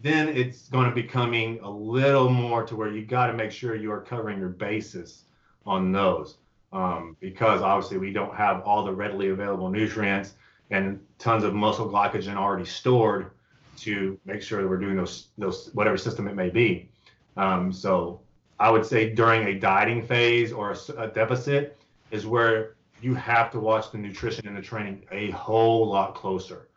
then 0.02 0.28
it's 0.28 0.68
going 0.68 0.88
to 0.88 0.94
be 0.94 1.02
coming 1.02 1.58
a 1.62 1.70
little 1.70 2.28
more 2.28 2.64
to 2.64 2.76
where 2.76 2.90
you 2.90 3.04
got 3.04 3.26
to 3.26 3.32
make 3.32 3.50
sure 3.50 3.74
you 3.74 3.90
are 3.90 4.00
covering 4.00 4.38
your 4.38 4.48
bases 4.48 5.24
on 5.66 5.92
those, 5.92 6.38
um, 6.72 7.16
because 7.20 7.62
obviously 7.62 7.98
we 7.98 8.12
don't 8.12 8.34
have 8.34 8.62
all 8.62 8.84
the 8.84 8.92
readily 8.92 9.30
available 9.30 9.70
nutrients 9.70 10.34
and 10.70 11.00
tons 11.18 11.44
of 11.44 11.54
muscle 11.54 11.88
glycogen 11.88 12.36
already 12.36 12.64
stored 12.64 13.30
to 13.76 14.18
make 14.24 14.42
sure 14.42 14.62
that 14.62 14.68
we're 14.68 14.78
doing 14.78 14.96
those 14.96 15.28
those 15.38 15.70
whatever 15.72 15.96
system 15.96 16.28
it 16.28 16.34
may 16.34 16.50
be. 16.50 16.88
Um, 17.36 17.72
so 17.72 18.20
I 18.58 18.70
would 18.70 18.84
say 18.84 19.10
during 19.14 19.46
a 19.46 19.58
dieting 19.58 20.02
phase 20.02 20.52
or 20.52 20.72
a, 20.72 21.02
a 21.02 21.08
deficit 21.08 21.78
is 22.10 22.26
where 22.26 22.74
you 23.00 23.14
have 23.14 23.50
to 23.52 23.60
watch 23.60 23.92
the 23.92 23.98
nutrition 23.98 24.46
and 24.48 24.56
the 24.56 24.62
training 24.62 25.04
a 25.12 25.30
whole 25.30 25.86
lot 25.86 26.14
closer, 26.14 26.68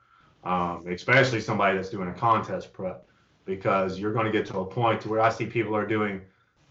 um, 0.43 0.85
especially 0.87 1.41
somebody 1.41 1.75
that's 1.75 1.89
doing 1.89 2.09
a 2.09 2.13
contest 2.13 2.71
prep, 2.73 3.07
because 3.55 3.99
you're 3.99 4.13
going 4.13 4.25
to 4.25 4.31
get 4.31 4.45
to 4.47 4.59
a 4.59 4.65
point 4.65 5.05
where 5.05 5.19
I 5.19 5.29
see 5.29 5.45
people 5.45 5.75
are 5.75 5.85
doing 5.85 6.21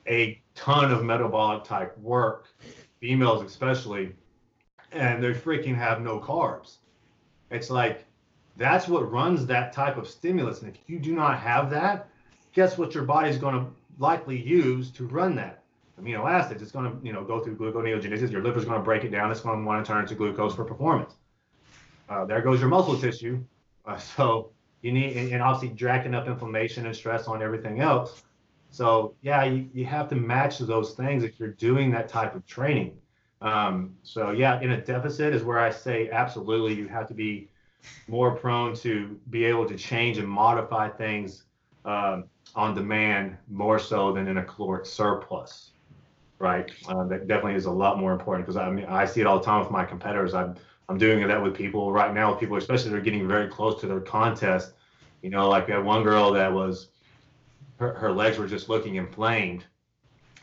a 0.09 0.43
ton 0.55 0.91
of 0.91 1.05
metabolic 1.05 1.63
type 1.65 1.97
work, 1.99 2.47
females 3.01 3.45
especially, 3.45 4.15
and 4.93 5.23
they 5.23 5.33
freaking 5.33 5.77
have 5.77 6.01
no 6.01 6.19
carbs. 6.19 6.79
It's 7.51 7.71
like 7.71 8.07
that's 8.57 8.89
what 8.89 9.11
runs 9.11 9.47
that 9.47 9.73
type 9.73 9.97
of 9.99 10.09
stimulus, 10.09 10.63
and 10.63 10.75
if 10.75 10.81
you 10.87 10.99
do 10.99 11.15
not 11.15 11.39
have 11.39 11.71
that, 11.71 12.09
guess 12.53 12.79
what 12.79 12.95
your 12.95 13.05
body's 13.05 13.37
going 13.37 13.55
to 13.55 13.67
likely 13.99 14.41
use 14.41 14.91
to 14.93 15.07
run 15.07 15.37
that 15.37 15.63
amino 16.01 16.29
acids, 16.29 16.63
it's 16.63 16.73
going 16.73 16.91
to 16.91 17.07
you 17.07 17.13
know 17.13 17.25
go 17.25 17.41
through 17.41 17.57
gluconeogenesis. 17.57 18.31
Your 18.31 18.43
liver's 18.43 18.65
going 18.65 18.79
to 18.79 18.83
break 18.85 19.05
it 19.05 19.11
down. 19.11 19.31
It's 19.31 19.41
going 19.41 19.61
to 19.61 19.67
want 19.67 19.85
to 19.85 19.93
turn 19.93 20.03
into 20.03 20.15
glucose 20.15 20.55
for 20.55 20.65
performance. 20.65 21.15
Uh, 22.09 22.25
there 22.25 22.41
goes 22.41 22.61
your 22.61 22.69
muscle 22.69 22.99
tissue. 22.99 23.45
Uh, 23.85 23.99
so 24.17 24.53
you 24.83 24.93
need 24.93 25.17
and, 25.17 25.33
and, 25.33 25.43
obviously 25.43 25.77
jacking 25.77 26.15
up 26.15 26.27
inflammation 26.27 26.87
and 26.87 26.95
stress 26.95 27.27
on 27.27 27.43
everything 27.43 27.81
else. 27.81 28.23
So 28.71 29.15
yeah, 29.23 29.45
you, 29.45 29.69
you 29.73 29.85
have 29.87 30.09
to 30.09 30.15
match 30.15 30.59
those 30.59 30.95
things 30.95 31.25
if 31.25 31.39
you're 31.39 31.53
doing 31.53 31.91
that 31.93 32.09
type 32.09 32.35
of 32.35 32.47
training. 32.47 32.97
Um, 33.43 33.95
so 34.03 34.31
yeah, 34.31 34.61
in 34.61 34.73
a 34.73 34.81
deficit 34.81 35.35
is 35.35 35.43
where 35.43 35.59
I 35.59 35.71
say 35.71 36.11
absolutely 36.11 36.75
you 36.75 36.89
have 36.89 37.09
to 37.09 37.15
be 37.15 37.49
more 38.09 38.37
prone 38.37 38.75
to 38.77 39.19
be 39.31 39.45
able 39.45 39.67
to 39.67 39.77
change 39.77 40.19
and 40.19 40.29
modify 40.29 40.89
things 40.89 41.45
um, 41.85 42.25
on 42.55 42.75
demand 42.75 43.37
more 43.49 43.79
so 43.79 44.13
than 44.13 44.29
in 44.29 44.37
a 44.37 44.45
caloric 44.45 44.85
surplus 44.85 45.71
right? 46.41 46.73
Uh, 46.89 47.05
that 47.05 47.29
definitely 47.29 47.55
is 47.55 47.67
a 47.67 47.71
lot 47.71 48.01
more 48.01 48.13
important 48.13 48.45
because 48.45 48.57
I 48.57 48.69
mean 48.71 48.87
I 48.87 49.05
see 49.05 49.21
it 49.21 49.27
all 49.27 49.39
the 49.39 49.45
time 49.45 49.61
with 49.61 49.71
my 49.71 49.85
competitors. 49.85 50.35
I'm 50.35 50.57
I'm 50.91 50.99
doing 50.99 51.25
that 51.29 51.41
with 51.41 51.55
people 51.55 51.93
right 51.93 52.13
now 52.13 52.33
with 52.33 52.41
people, 52.41 52.57
especially 52.57 52.91
they're 52.91 53.01
getting 53.01 53.29
very 53.29 53.47
close 53.47 53.81
to 53.81 53.87
their 53.87 54.01
contest. 54.01 54.73
You 55.23 55.31
know, 55.31 55.49
like 55.49 55.69
that 55.69 55.85
one 55.85 56.03
girl 56.03 56.33
that 56.33 56.53
was 56.53 56.89
her, 57.79 57.95
her 57.95 58.11
legs 58.11 58.39
were 58.39 58.49
just 58.49 58.69
looking 58.69 58.97
inflamed 58.97 59.65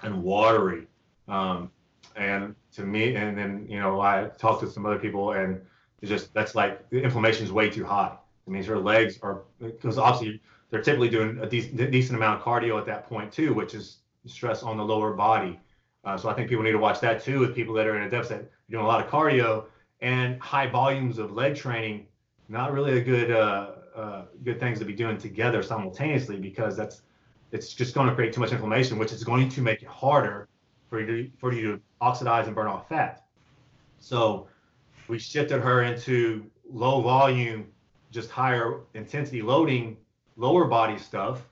and 0.04 0.24
watery. 0.24 0.88
Um, 1.28 1.70
and 2.16 2.56
to 2.76 2.86
me, 2.86 3.16
and 3.16 3.38
then 3.38 3.68
you 3.70 3.78
know 3.78 4.00
I 4.00 4.30
talked 4.38 4.62
to 4.62 4.72
some 4.72 4.86
other 4.86 4.98
people, 4.98 5.34
and 5.34 5.60
it's 6.02 6.10
just 6.10 6.34
that's 6.34 6.56
like 6.56 6.89
the 6.91 7.02
inflammation 7.02 7.43
is 7.43 7.52
way 7.52 7.70
too 7.70 7.84
high. 7.84 8.16
It 8.48 8.50
means 8.50 8.66
her 8.68 8.80
legs 8.80 9.20
are 9.22 9.41
because 9.60 9.98
obviously 9.98 10.41
they're 10.70 10.82
typically 10.82 11.10
doing 11.10 11.39
a 11.41 11.45
decent, 11.45 11.91
decent 11.91 12.16
amount 12.16 12.39
of 12.39 12.45
cardio 12.45 12.80
at 12.80 12.86
that 12.86 13.10
point 13.10 13.34
too, 13.34 13.54
which 13.54 13.74
is 13.74 13.98
stress 14.26 14.64
on 14.64 14.78
the 14.78 14.84
lower 14.84 15.12
body. 15.12 15.60
Uh, 16.06 16.16
so 16.16 16.30
I 16.30 16.34
think 16.34 16.48
people 16.48 16.64
need 16.64 16.72
to 16.72 16.78
watch 16.78 17.02
that 17.02 17.22
too 17.22 17.39
with 17.39 17.54
people 17.54 17.74
that 17.74 17.86
are 17.86 17.98
in 17.98 18.04
a 18.04 18.10
deficit, 18.10 18.50
doing 18.70 18.86
a 18.86 18.88
lot 18.88 19.04
of 19.04 19.12
cardio 19.12 19.66
and 20.02 20.39
high 20.41 20.68
volumes 20.68 21.18
of 21.18 21.32
leg 21.32 21.56
training. 21.56 22.08
Not 22.50 22.72
really 22.72 22.98
a 22.98 23.04
good 23.04 23.32
uh, 23.32 23.72
uh, 23.95 24.26
good 24.43 24.60
things 24.60 24.80
to 24.80 24.86
be 24.86 24.93
doing 24.93 25.18
together 25.18 25.62
simultaneously 25.62 26.38
because 26.38 26.78
that's 26.78 27.02
it's 27.52 27.74
just 27.74 27.93
going 27.93 28.08
to 28.08 28.16
create 28.16 28.34
too 28.34 28.41
much 28.41 28.52
inflammation, 28.52 28.98
which 28.98 29.12
is 29.12 29.24
going 29.24 29.50
to 29.50 29.62
make 29.62 29.82
it 29.82 29.88
harder 29.88 30.50
for 30.89 31.00
you 31.00 31.06
to, 31.06 31.32
for 31.38 31.54
you 31.54 31.62
to 31.74 31.82
oxidize 32.02 32.48
and 32.48 32.56
burn 32.56 32.68
off 32.68 32.88
fat. 32.89 33.26
So 34.00 34.48
we 35.08 35.18
shifted 35.18 35.62
her 35.62 35.84
into 35.84 36.45
low 36.70 37.02
volume, 37.02 37.68
just 38.12 38.30
higher 38.30 38.82
intensity 38.93 39.41
loading, 39.41 39.98
lower 40.36 40.66
body 40.66 40.98
stuff. 40.98 41.48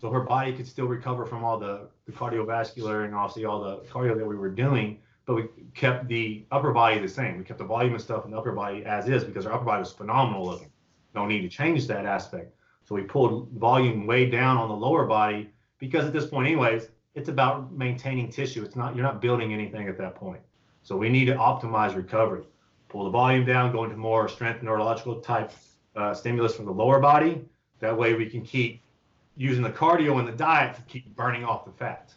So 0.00 0.10
her 0.10 0.20
body 0.20 0.52
could 0.52 0.66
still 0.66 0.86
recover 0.86 1.26
from 1.26 1.44
all 1.44 1.58
the, 1.58 1.88
the 2.06 2.12
cardiovascular 2.12 3.04
and 3.04 3.14
obviously 3.14 3.44
all 3.44 3.62
the 3.62 3.78
cardio 3.90 4.16
that 4.16 4.26
we 4.26 4.36
were 4.36 4.50
doing, 4.50 4.98
but 5.28 5.34
we 5.34 5.44
kept 5.74 6.08
the 6.08 6.46
upper 6.50 6.72
body 6.72 6.98
the 6.98 7.06
same. 7.06 7.36
We 7.36 7.44
kept 7.44 7.58
the 7.58 7.64
volume 7.66 7.92
and 7.92 8.02
stuff 8.02 8.24
in 8.24 8.30
the 8.30 8.38
upper 8.38 8.50
body 8.50 8.82
as 8.86 9.10
is 9.10 9.24
because 9.24 9.44
our 9.44 9.52
upper 9.52 9.66
body 9.66 9.80
was 9.80 9.92
phenomenal 9.92 10.46
looking. 10.46 10.70
No 11.14 11.26
need 11.26 11.42
to 11.42 11.50
change 11.50 11.86
that 11.88 12.06
aspect. 12.06 12.54
So 12.86 12.94
we 12.94 13.02
pulled 13.02 13.50
volume 13.50 14.06
way 14.06 14.30
down 14.30 14.56
on 14.56 14.70
the 14.70 14.74
lower 14.74 15.04
body 15.04 15.50
because 15.76 16.06
at 16.06 16.14
this 16.14 16.24
point, 16.24 16.48
anyways, 16.48 16.88
it's 17.14 17.28
about 17.28 17.70
maintaining 17.74 18.30
tissue. 18.30 18.64
It's 18.64 18.74
not 18.74 18.96
you're 18.96 19.04
not 19.04 19.20
building 19.20 19.52
anything 19.52 19.86
at 19.86 19.98
that 19.98 20.14
point. 20.14 20.40
So 20.82 20.96
we 20.96 21.10
need 21.10 21.26
to 21.26 21.34
optimize 21.34 21.94
recovery. 21.94 22.44
Pull 22.88 23.04
the 23.04 23.10
volume 23.10 23.44
down, 23.44 23.70
go 23.70 23.84
into 23.84 23.98
more 23.98 24.30
strength 24.30 24.62
neurological 24.62 25.20
type 25.20 25.52
uh, 25.94 26.14
stimulus 26.14 26.56
from 26.56 26.64
the 26.64 26.72
lower 26.72 27.00
body. 27.00 27.44
That 27.80 27.94
way 27.94 28.14
we 28.14 28.30
can 28.30 28.40
keep 28.40 28.80
using 29.36 29.62
the 29.62 29.70
cardio 29.70 30.18
and 30.20 30.26
the 30.26 30.32
diet 30.32 30.74
to 30.76 30.82
keep 30.82 31.14
burning 31.14 31.44
off 31.44 31.66
the 31.66 31.72
fat. 31.72 32.14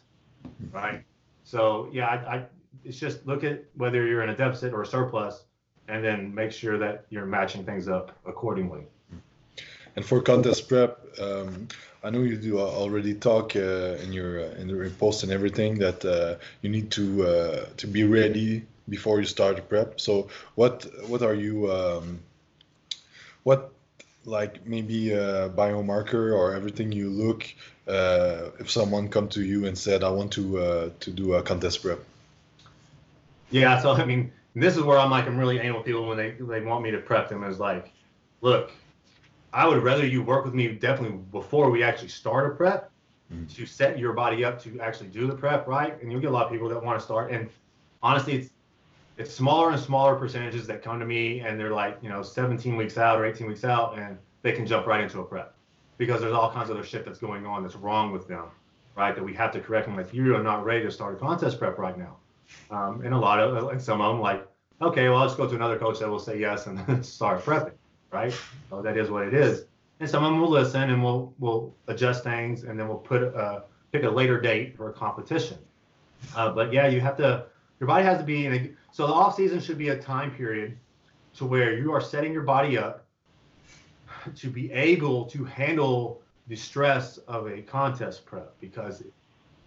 Right. 0.70 1.04
So 1.44 1.90
yeah, 1.92 2.06
I, 2.06 2.36
I 2.36 2.46
it's 2.84 2.98
just 2.98 3.26
look 3.26 3.44
at 3.44 3.64
whether 3.74 4.06
you're 4.06 4.22
in 4.22 4.30
a 4.30 4.36
deficit 4.36 4.72
or 4.72 4.82
a 4.82 4.86
surplus, 4.86 5.44
and 5.88 6.04
then 6.04 6.34
make 6.34 6.52
sure 6.52 6.78
that 6.78 7.06
you're 7.10 7.26
matching 7.26 7.64
things 7.64 7.88
up 7.88 8.16
accordingly. 8.26 8.82
And 9.94 10.04
for 10.04 10.22
contest 10.22 10.68
prep, 10.68 10.98
um, 11.20 11.68
I 12.02 12.10
know 12.10 12.22
you 12.22 12.36
do 12.36 12.58
already 12.58 13.14
talk 13.14 13.54
uh, 13.54 13.96
in 14.02 14.12
your 14.12 14.40
uh, 14.40 14.60
in 14.60 14.66
the 14.68 14.90
post 14.98 15.22
and 15.22 15.30
everything 15.30 15.78
that 15.78 16.04
uh, 16.04 16.36
you 16.62 16.70
need 16.70 16.90
to 16.92 17.26
uh, 17.26 17.66
to 17.76 17.86
be 17.86 18.04
ready 18.04 18.64
before 18.88 19.20
you 19.20 19.26
start 19.26 19.56
the 19.56 19.62
prep. 19.62 20.00
So 20.00 20.28
what 20.54 20.86
what 21.08 21.22
are 21.22 21.34
you 21.34 21.70
um, 21.70 22.20
what 23.42 23.72
like 24.24 24.66
maybe 24.66 25.12
a 25.12 25.48
biomarker 25.50 26.34
or 26.36 26.54
everything 26.54 26.92
you 26.92 27.10
look 27.10 27.46
uh, 27.86 28.50
if 28.58 28.70
someone 28.70 29.08
come 29.08 29.28
to 29.28 29.42
you 29.42 29.66
and 29.66 29.76
said 29.76 30.02
I 30.02 30.10
want 30.10 30.32
to 30.32 30.58
uh, 30.58 30.90
to 31.00 31.10
do 31.10 31.34
a 31.34 31.42
contest 31.42 31.82
prep? 31.82 32.00
Yeah, 33.52 33.80
so 33.80 33.92
I 33.92 34.04
mean 34.04 34.32
this 34.54 34.76
is 34.76 34.82
where 34.82 34.98
I'm 34.98 35.10
like 35.10 35.26
I'm 35.26 35.38
really 35.38 35.58
anal 35.58 35.78
with 35.78 35.86
people 35.86 36.06
when 36.06 36.16
they 36.16 36.32
they 36.32 36.60
want 36.60 36.82
me 36.82 36.90
to 36.90 36.98
prep 36.98 37.28
them 37.28 37.44
is 37.44 37.58
like, 37.58 37.92
look, 38.40 38.72
I 39.52 39.66
would 39.66 39.82
rather 39.82 40.06
you 40.06 40.22
work 40.22 40.44
with 40.44 40.54
me 40.54 40.68
definitely 40.68 41.18
before 41.30 41.70
we 41.70 41.82
actually 41.82 42.08
start 42.08 42.50
a 42.50 42.54
prep 42.54 42.90
mm-hmm. 43.32 43.46
to 43.46 43.66
set 43.66 43.98
your 43.98 44.12
body 44.12 44.44
up 44.44 44.62
to 44.62 44.80
actually 44.80 45.08
do 45.08 45.26
the 45.26 45.34
prep 45.34 45.66
right. 45.66 46.00
And 46.00 46.10
you'll 46.10 46.20
get 46.20 46.30
a 46.30 46.32
lot 46.32 46.46
of 46.46 46.52
people 46.52 46.68
that 46.68 46.82
want 46.82 46.98
to 46.98 47.04
start. 47.04 47.30
And 47.30 47.48
honestly, 48.02 48.34
it's 48.34 48.50
it's 49.18 49.32
smaller 49.32 49.70
and 49.70 49.80
smaller 49.80 50.16
percentages 50.16 50.66
that 50.66 50.82
come 50.82 50.98
to 50.98 51.04
me 51.04 51.40
and 51.40 51.60
they're 51.60 51.72
like, 51.72 51.98
you 52.02 52.08
know, 52.08 52.22
17 52.22 52.76
weeks 52.76 52.96
out 52.96 53.20
or 53.20 53.26
18 53.26 53.46
weeks 53.46 53.64
out 53.64 53.98
and 53.98 54.16
they 54.40 54.52
can 54.52 54.66
jump 54.66 54.86
right 54.86 55.02
into 55.02 55.20
a 55.20 55.24
prep 55.24 55.54
because 55.98 56.20
there's 56.20 56.32
all 56.32 56.50
kinds 56.50 56.70
of 56.70 56.76
other 56.76 56.84
shit 56.84 57.04
that's 57.04 57.18
going 57.18 57.44
on 57.44 57.62
that's 57.62 57.76
wrong 57.76 58.10
with 58.10 58.26
them, 58.26 58.46
right? 58.96 59.14
That 59.14 59.22
we 59.22 59.34
have 59.34 59.52
to 59.52 59.60
correct 59.60 59.86
them. 59.86 59.96
Like 59.96 60.12
you 60.14 60.34
are 60.34 60.42
not 60.42 60.64
ready 60.64 60.82
to 60.84 60.90
start 60.90 61.14
a 61.14 61.18
contest 61.18 61.58
prep 61.58 61.78
right 61.78 61.96
now. 61.96 62.16
Um, 62.70 63.02
and 63.04 63.12
a 63.12 63.18
lot 63.18 63.38
of, 63.38 63.68
and 63.68 63.80
some 63.80 64.00
of 64.00 64.14
them 64.14 64.20
like, 64.20 64.46
okay, 64.80 65.08
well, 65.08 65.20
let's 65.20 65.34
go 65.34 65.46
to 65.46 65.54
another 65.54 65.78
coach 65.78 65.98
that 65.98 66.08
will 66.08 66.18
say 66.18 66.38
yes 66.38 66.66
and 66.66 67.04
start 67.04 67.44
prepping 67.44 67.72
right? 68.12 68.34
So 68.70 68.82
that 68.82 68.96
is 68.96 69.10
what 69.10 69.26
it 69.26 69.34
is. 69.34 69.64
And 69.98 70.08
some 70.08 70.24
of 70.24 70.30
them 70.30 70.40
will 70.40 70.50
listen 70.50 70.90
and 70.90 71.02
we'll 71.02 71.34
we'll 71.38 71.74
adjust 71.88 72.22
things 72.22 72.64
and 72.64 72.78
then 72.78 72.88
we'll 72.88 72.98
put 72.98 73.22
a 73.22 73.64
pick 73.90 74.04
a 74.04 74.10
later 74.10 74.40
date 74.40 74.76
for 74.76 74.90
a 74.90 74.92
competition. 74.92 75.58
Uh, 76.36 76.50
but 76.52 76.72
yeah, 76.72 76.86
you 76.86 77.00
have 77.00 77.16
to 77.16 77.46
your 77.80 77.86
body 77.86 78.04
has 78.04 78.18
to 78.18 78.24
be 78.24 78.46
in 78.46 78.52
a 78.52 78.70
so 78.92 79.06
the 79.06 79.12
off 79.12 79.34
season 79.34 79.60
should 79.60 79.78
be 79.78 79.88
a 79.88 79.98
time 79.98 80.30
period 80.30 80.76
to 81.36 81.46
where 81.46 81.78
you 81.78 81.92
are 81.92 82.00
setting 82.00 82.32
your 82.32 82.42
body 82.42 82.76
up 82.76 83.06
to 84.36 84.48
be 84.48 84.70
able 84.72 85.24
to 85.24 85.44
handle 85.44 86.20
the 86.48 86.56
stress 86.56 87.18
of 87.18 87.46
a 87.46 87.62
contest 87.62 88.26
prep 88.26 88.52
because 88.60 89.02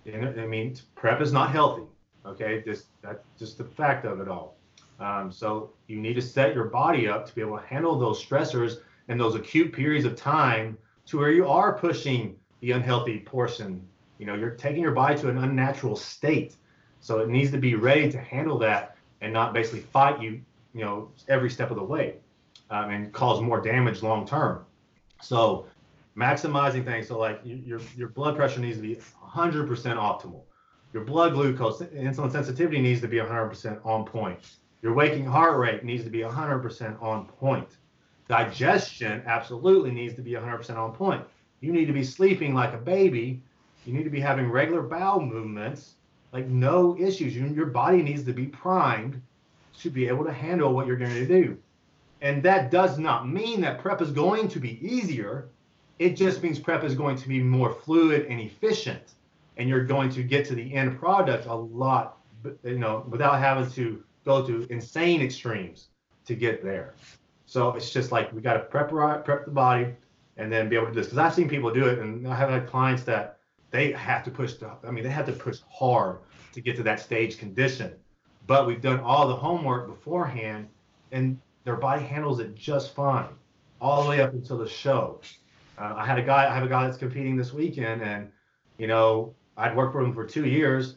I 0.06 0.46
mean 0.46 0.76
prep 0.96 1.22
is 1.22 1.32
not 1.32 1.52
healthy. 1.52 1.84
Okay, 2.26 2.62
just 2.66 2.88
that's 3.02 3.24
just 3.38 3.58
the 3.58 3.64
fact 3.64 4.06
of 4.06 4.20
it 4.20 4.28
all. 4.28 4.58
Um, 5.00 5.32
so 5.32 5.72
you 5.88 6.00
need 6.00 6.14
to 6.14 6.22
set 6.22 6.56
your 6.56 6.66
body 6.66 7.08
up 7.08 7.26
to 7.28 7.36
be 7.36 7.42
able 7.42 7.58
to 7.58 7.66
handle 7.66 8.00
those 8.00 8.24
stressors 8.24 8.78
and 9.08 9.20
those 9.20 9.36
acute 9.36 9.74
periods 9.74 10.06
of 10.06 10.16
time 10.16 10.78
to 11.08 11.18
where 11.18 11.32
you 11.32 11.48
are 11.48 11.78
pushing 11.78 12.36
the 12.62 12.72
unhealthy 12.72 13.20
portion. 13.20 13.86
You 14.18 14.26
know, 14.26 14.36
you're 14.36 14.52
taking 14.52 14.82
your 14.82 14.94
body 14.94 15.20
to 15.20 15.30
an 15.30 15.38
unnatural 15.38 15.96
state. 15.96 16.56
So 17.02 17.20
it 17.20 17.30
needs 17.30 17.52
to 17.52 17.58
be 17.58 17.76
ready 17.76 18.12
to 18.12 18.18
handle 18.18 18.58
that 18.60 18.96
and 19.22 19.32
not 19.32 19.54
basically 19.54 19.82
fight 19.82 20.22
you, 20.22 20.42
you 20.74 20.82
know, 20.82 21.12
every 21.28 21.50
step 21.50 21.70
of 21.70 21.78
the 21.78 21.84
way 21.84 22.16
um, 22.70 22.90
and 22.90 23.14
cause 23.14 23.42
more 23.42 23.62
damage 23.62 24.02
long 24.02 24.26
term. 24.26 24.66
So 25.22 25.68
maximizing 26.18 26.86
things. 26.86 27.08
So 27.08 27.20
like 27.20 27.42
your 27.44 27.80
your 27.96 28.10
blood 28.10 28.36
pressure 28.36 28.60
needs 28.60 28.78
to 28.78 28.82
be 28.82 28.96
100% 28.96 29.68
optimal. 29.68 30.42
Your 30.96 31.04
blood 31.04 31.34
glucose, 31.34 31.82
insulin 31.82 32.32
sensitivity 32.32 32.80
needs 32.80 33.02
to 33.02 33.10
be 33.10 33.18
100% 33.18 33.86
on 33.86 34.06
point. 34.06 34.40
Your 34.82 34.94
waking 34.94 35.26
heart 35.26 35.60
rate 35.60 35.84
needs 35.84 36.06
to 36.06 36.10
be 36.10 36.20
100% 36.20 37.04
on 37.04 37.26
point. 37.26 37.68
Digestion 38.30 39.22
absolutely 39.26 39.92
needs 39.92 40.14
to 40.14 40.22
be 40.22 40.32
100% 40.32 40.78
on 40.78 40.94
point. 40.94 41.22
You 41.60 41.74
need 41.74 41.88
to 41.88 41.92
be 41.92 42.02
sleeping 42.02 42.54
like 42.54 42.74
a 42.74 42.78
baby. 42.78 43.42
You 43.86 43.92
need 43.92 44.06
to 44.06 44.10
be 44.10 44.22
having 44.22 44.50
regular 44.50 44.84
bowel 44.84 45.20
movements, 45.20 45.96
like 46.32 46.48
no 46.48 46.98
issues. 46.98 47.36
You, 47.36 47.48
your 47.48 47.66
body 47.66 48.02
needs 48.02 48.24
to 48.24 48.32
be 48.32 48.46
primed 48.46 49.22
to 49.80 49.90
be 49.90 50.08
able 50.08 50.24
to 50.24 50.32
handle 50.32 50.74
what 50.74 50.88
you're 50.88 50.96
going 50.96 51.14
to 51.14 51.28
do. 51.28 51.58
And 52.22 52.42
that 52.44 52.72
does 52.72 52.98
not 52.98 53.28
mean 53.28 53.60
that 53.60 53.80
prep 53.80 54.02
is 54.02 54.12
going 54.12 54.48
to 54.48 54.62
be 54.62 54.80
easier. 54.82 55.50
It 56.00 56.16
just 56.16 56.42
means 56.42 56.58
prep 56.58 56.86
is 56.86 56.96
going 56.96 57.18
to 57.18 57.28
be 57.28 57.42
more 57.42 57.74
fluid 57.74 58.28
and 58.28 58.40
efficient. 58.40 59.16
And 59.58 59.70
you're 59.70 59.86
going 59.86 60.10
to 60.12 60.24
get 60.24 60.46
to 60.48 60.56
the 60.56 60.74
end 60.74 61.00
product 61.00 61.48
a 61.48 61.54
lot, 61.54 62.18
you 62.64 62.78
know, 62.78 63.06
without 63.10 63.40
having 63.40 63.70
to 63.72 64.04
go 64.26 64.46
to 64.46 64.68
insane 64.70 65.22
extremes 65.22 65.88
to 66.26 66.36
get 66.36 66.64
there. 66.64 66.96
So 67.46 67.74
it's 67.76 67.92
just 67.92 68.12
like 68.12 68.34
we 68.34 68.42
got 68.42 68.54
to 68.54 68.60
prep 68.60 68.90
prep 68.90 69.46
the 69.46 69.52
body 69.52 69.94
and 70.38 70.52
then 70.52 70.68
be 70.68 70.76
able 70.76 70.88
to 70.88 70.92
do 70.92 71.00
this. 71.00 71.08
Because 71.08 71.20
I've 71.20 71.34
seen 71.34 71.48
people 71.48 71.72
do 71.72 71.88
it, 71.88 72.00
and 72.00 72.28
I 72.28 72.36
have 72.36 72.50
had 72.50 72.68
clients 72.68 73.04
that 73.04 73.38
they 73.72 73.92
have 73.94 74.24
to 74.24 74.32
push. 74.32 74.54
The, 74.56 74.72
I 74.86 74.92
mean, 74.92 75.04
they 75.04 75.10
have 75.10 75.26
to 75.28 75.32
push 75.32 75.60
hard 75.70 76.18
to 76.54 76.62
get 76.62 76.76
to 76.78 76.84
that 76.84 77.00
stage 77.00 77.38
condition. 77.38 77.94
But 78.48 78.68
we've 78.68 78.82
done 78.82 79.00
all 79.00 79.28
the 79.28 79.36
homework 79.36 79.88
beforehand, 79.88 80.68
and 81.12 81.40
their 81.64 81.76
body 81.76 82.04
handles 82.04 82.40
it 82.40 82.56
just 82.56 82.94
fine, 82.94 83.30
all 83.80 84.04
the 84.04 84.10
way 84.10 84.22
up 84.22 84.34
until 84.34 84.58
the 84.58 84.68
show. 84.68 85.22
Uh, 85.78 85.94
I 85.98 86.06
had 86.06 86.20
a 86.20 86.24
guy. 86.24 86.50
I 86.50 86.54
have 86.54 86.64
a 86.64 86.70
guy 86.70 86.86
that's 86.86 86.98
competing 86.98 87.36
this 87.38 87.54
weekend, 87.54 88.02
and 88.02 88.32
you 88.78 88.88
know, 88.88 89.34
I'd 89.58 89.76
worked 89.76 89.94
for 89.94 90.02
him 90.02 90.14
for 90.14 90.26
two 90.26 90.46
years, 90.46 90.96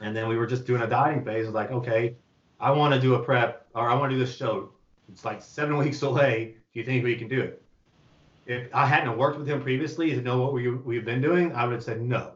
and 0.00 0.16
then 0.16 0.28
we 0.28 0.36
were 0.36 0.46
just 0.46 0.66
doing 0.66 0.82
a 0.82 0.86
dieting 0.86 1.24
phase. 1.24 1.44
I 1.44 1.48
was 1.48 1.54
like, 1.54 1.70
okay, 1.70 2.16
I 2.60 2.70
want 2.70 2.94
to 2.94 3.00
do 3.00 3.14
a 3.14 3.18
prep 3.18 3.66
or 3.74 3.90
I 3.90 3.94
want 3.94 4.10
to 4.10 4.16
do 4.16 4.24
this 4.24 4.36
show. 4.36 4.70
It's 5.08 5.24
like 5.24 5.42
seven 5.42 5.76
weeks 5.84 6.02
away. 6.02 6.56
Do 6.72 6.80
you 6.80 6.86
think 6.86 7.04
we 7.04 7.16
can 7.16 7.28
do 7.28 7.40
it? 7.40 7.62
If 8.46 8.74
I 8.74 8.86
hadn't 8.86 9.16
worked 9.16 9.38
with 9.38 9.48
him 9.48 9.60
previously 9.62 10.10
to 10.10 10.20
know 10.20 10.40
what 10.40 10.52
we, 10.52 10.70
we've 10.70 11.04
been 11.04 11.20
doing, 11.20 11.52
I 11.54 11.64
would 11.64 11.74
have 11.74 11.84
said 11.84 12.00
no. 12.00 12.32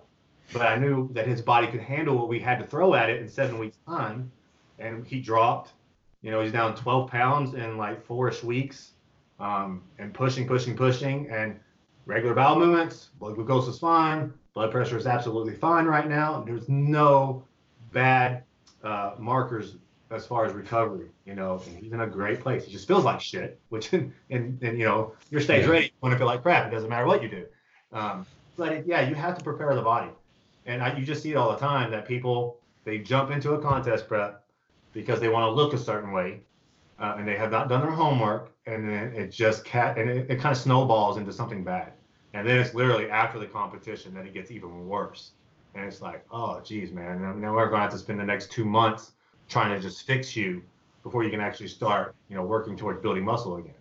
But 0.52 0.62
I 0.62 0.76
knew 0.76 1.08
that 1.12 1.26
his 1.26 1.42
body 1.42 1.66
could 1.66 1.80
handle 1.80 2.16
what 2.16 2.28
we 2.28 2.38
had 2.38 2.58
to 2.60 2.64
throw 2.64 2.94
at 2.94 3.10
it 3.10 3.20
in 3.20 3.28
seven 3.28 3.58
weeks' 3.58 3.78
time. 3.86 4.30
And 4.78 5.06
he 5.06 5.20
dropped, 5.20 5.72
you 6.22 6.30
know, 6.30 6.40
he's 6.40 6.52
down 6.52 6.76
12 6.76 7.10
pounds 7.10 7.54
in 7.54 7.76
like 7.76 8.04
four-ish 8.04 8.44
weeks 8.44 8.92
um, 9.40 9.82
and 9.98 10.14
pushing, 10.14 10.46
pushing, 10.46 10.76
pushing. 10.76 11.28
And 11.30 11.58
regular 12.06 12.34
bowel 12.34 12.58
movements, 12.58 13.10
blood 13.18 13.34
glucose 13.34 13.68
is 13.68 13.78
fine. 13.78 14.32
Blood 14.54 14.70
pressure 14.70 14.96
is 14.96 15.06
absolutely 15.06 15.54
fine 15.54 15.84
right 15.84 16.08
now. 16.08 16.42
There's 16.46 16.68
no 16.68 17.44
bad 17.92 18.44
uh, 18.82 19.12
markers 19.18 19.76
as 20.10 20.24
far 20.24 20.46
as 20.46 20.52
recovery, 20.52 21.08
you 21.26 21.34
know, 21.34 21.60
and 21.66 21.76
he's 21.76 21.92
in 21.92 22.00
a 22.00 22.06
great 22.06 22.40
place. 22.40 22.64
He 22.64 22.72
just 22.72 22.86
feels 22.86 23.04
like 23.04 23.20
shit, 23.20 23.60
which, 23.68 23.92
and, 23.92 24.12
and, 24.30 24.62
you 24.62 24.84
know, 24.84 25.12
your 25.30 25.40
stage 25.40 25.64
yeah. 25.64 25.70
ready, 25.70 25.86
you 25.86 25.92
want 26.00 26.12
to 26.12 26.18
feel 26.18 26.26
like 26.26 26.42
crap. 26.42 26.68
It 26.68 26.70
doesn't 26.70 26.88
matter 26.88 27.06
what 27.06 27.22
you 27.22 27.28
do. 27.28 27.44
Um, 27.92 28.24
but 28.56 28.72
it, 28.72 28.86
yeah, 28.86 29.06
you 29.08 29.14
have 29.14 29.36
to 29.36 29.44
prepare 29.44 29.74
the 29.74 29.82
body. 29.82 30.10
And 30.64 30.82
I, 30.82 30.96
you 30.96 31.04
just 31.04 31.22
see 31.22 31.32
it 31.32 31.36
all 31.36 31.52
the 31.52 31.58
time 31.58 31.90
that 31.90 32.06
people, 32.06 32.58
they 32.84 32.98
jump 32.98 33.30
into 33.30 33.52
a 33.52 33.60
contest 33.60 34.08
prep 34.08 34.44
because 34.92 35.20
they 35.20 35.28
want 35.28 35.44
to 35.44 35.50
look 35.50 35.74
a 35.74 35.78
certain 35.78 36.12
way 36.12 36.40
uh, 36.98 37.16
and 37.18 37.26
they 37.26 37.36
have 37.36 37.50
not 37.50 37.68
done 37.68 37.80
their 37.80 37.90
homework. 37.90 38.52
And 38.66 38.88
then 38.88 39.12
it 39.14 39.28
just 39.28 39.64
cat, 39.64 39.98
and 39.98 40.08
it, 40.10 40.30
it 40.30 40.40
kind 40.40 40.52
of 40.52 40.58
snowballs 40.58 41.18
into 41.18 41.32
something 41.32 41.62
bad. 41.62 41.92
And 42.36 42.46
then 42.46 42.58
it's 42.58 42.74
literally 42.74 43.08
after 43.08 43.38
the 43.38 43.46
competition 43.46 44.12
that 44.14 44.26
it 44.26 44.34
gets 44.34 44.50
even 44.50 44.86
worse. 44.86 45.30
and 45.74 45.84
it's 45.84 46.02
like, 46.02 46.24
oh, 46.30 46.60
geez, 46.60 46.92
man, 46.92 47.40
now 47.40 47.54
we're 47.54 47.68
going 47.68 47.78
to 47.78 47.82
have 47.82 47.92
to 47.92 47.98
spend 47.98 48.20
the 48.20 48.24
next 48.24 48.50
two 48.52 48.64
months 48.64 49.12
trying 49.48 49.74
to 49.74 49.80
just 49.80 50.06
fix 50.06 50.36
you 50.36 50.62
before 51.02 51.24
you 51.24 51.30
can 51.30 51.40
actually 51.40 51.68
start, 51.68 52.14
you 52.28 52.36
know, 52.36 52.42
working 52.42 52.76
towards 52.76 53.00
building 53.00 53.24
muscle 53.24 53.56
again. 53.56 53.74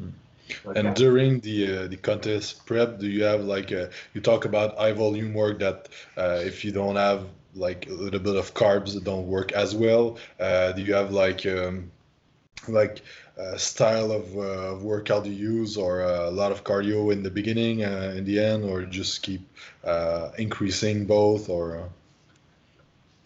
Mm. 0.00 0.76
and 0.76 0.96
during 0.96 1.40
the 1.40 1.58
uh, 1.76 1.86
the 1.88 1.96
contest 1.96 2.64
prep, 2.66 2.98
do 2.98 3.06
you 3.06 3.22
have 3.22 3.42
like 3.44 3.70
a, 3.70 3.88
uh, 3.88 3.90
you 4.14 4.20
talk 4.20 4.44
about 4.44 4.76
high 4.78 4.92
volume 4.92 5.34
work 5.34 5.58
that 5.58 5.88
uh, 6.16 6.40
if 6.44 6.64
you 6.64 6.72
don't 6.72 6.96
have 6.96 7.26
like 7.54 7.86
a 7.88 7.92
little 7.92 8.20
bit 8.20 8.36
of 8.36 8.54
carbs 8.54 8.94
that 8.94 9.04
don't 9.04 9.26
work 9.26 9.52
as 9.52 9.74
well, 9.74 10.18
uh, 10.40 10.72
do 10.72 10.82
you 10.82 10.94
have 10.94 11.10
like 11.10 11.44
um, 11.46 11.90
like 12.68 13.02
style 13.56 14.10
of, 14.12 14.36
uh, 14.36 14.76
workout 14.82 15.24
you 15.24 15.32
use 15.32 15.76
or 15.76 16.02
uh, 16.02 16.28
a 16.28 16.30
lot 16.30 16.50
of 16.50 16.64
cardio 16.64 17.12
in 17.12 17.22
the 17.22 17.30
beginning 17.30 17.84
uh, 17.84 18.12
in 18.16 18.24
the 18.24 18.38
end 18.38 18.64
or 18.64 18.82
just 18.82 19.22
keep 19.22 19.42
uh, 19.84 20.30
increasing 20.38 21.06
both 21.06 21.48
or? 21.48 21.78
Uh? 21.78 21.88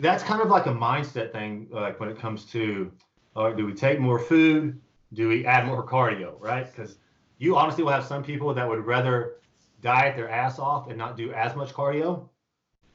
that's 0.01 0.25
kind 0.25 0.43
of 0.43 0.49
like 0.49 0.67
a 0.67 0.75
mindset 0.75 1.31
thing 1.31 1.69
like 1.71 2.01
when 2.01 2.09
it 2.09 2.19
comes 2.19 2.45
to 2.45 2.91
do 3.57 3.65
we 3.65 3.73
take 3.73 3.99
more 3.99 4.19
food? 4.19 4.79
Do 5.15 5.29
we 5.29 5.47
add 5.47 5.67
more 5.67 5.87
cardio 5.87 6.35
right? 6.41 6.67
Because 6.71 6.97
you 7.39 7.57
honestly 7.57 7.85
will 7.85 7.93
have 7.93 8.05
some 8.05 8.23
people 8.23 8.53
that 8.55 8.69
would 8.69 8.85
rather 8.85 9.37
diet 9.81 10.17
their 10.17 10.29
ass 10.29 10.59
off 10.59 10.89
and 10.89 10.99
not 10.99 11.17
do 11.17 11.33
as 11.33 11.57
much 11.57 11.73
cardio 11.73 12.29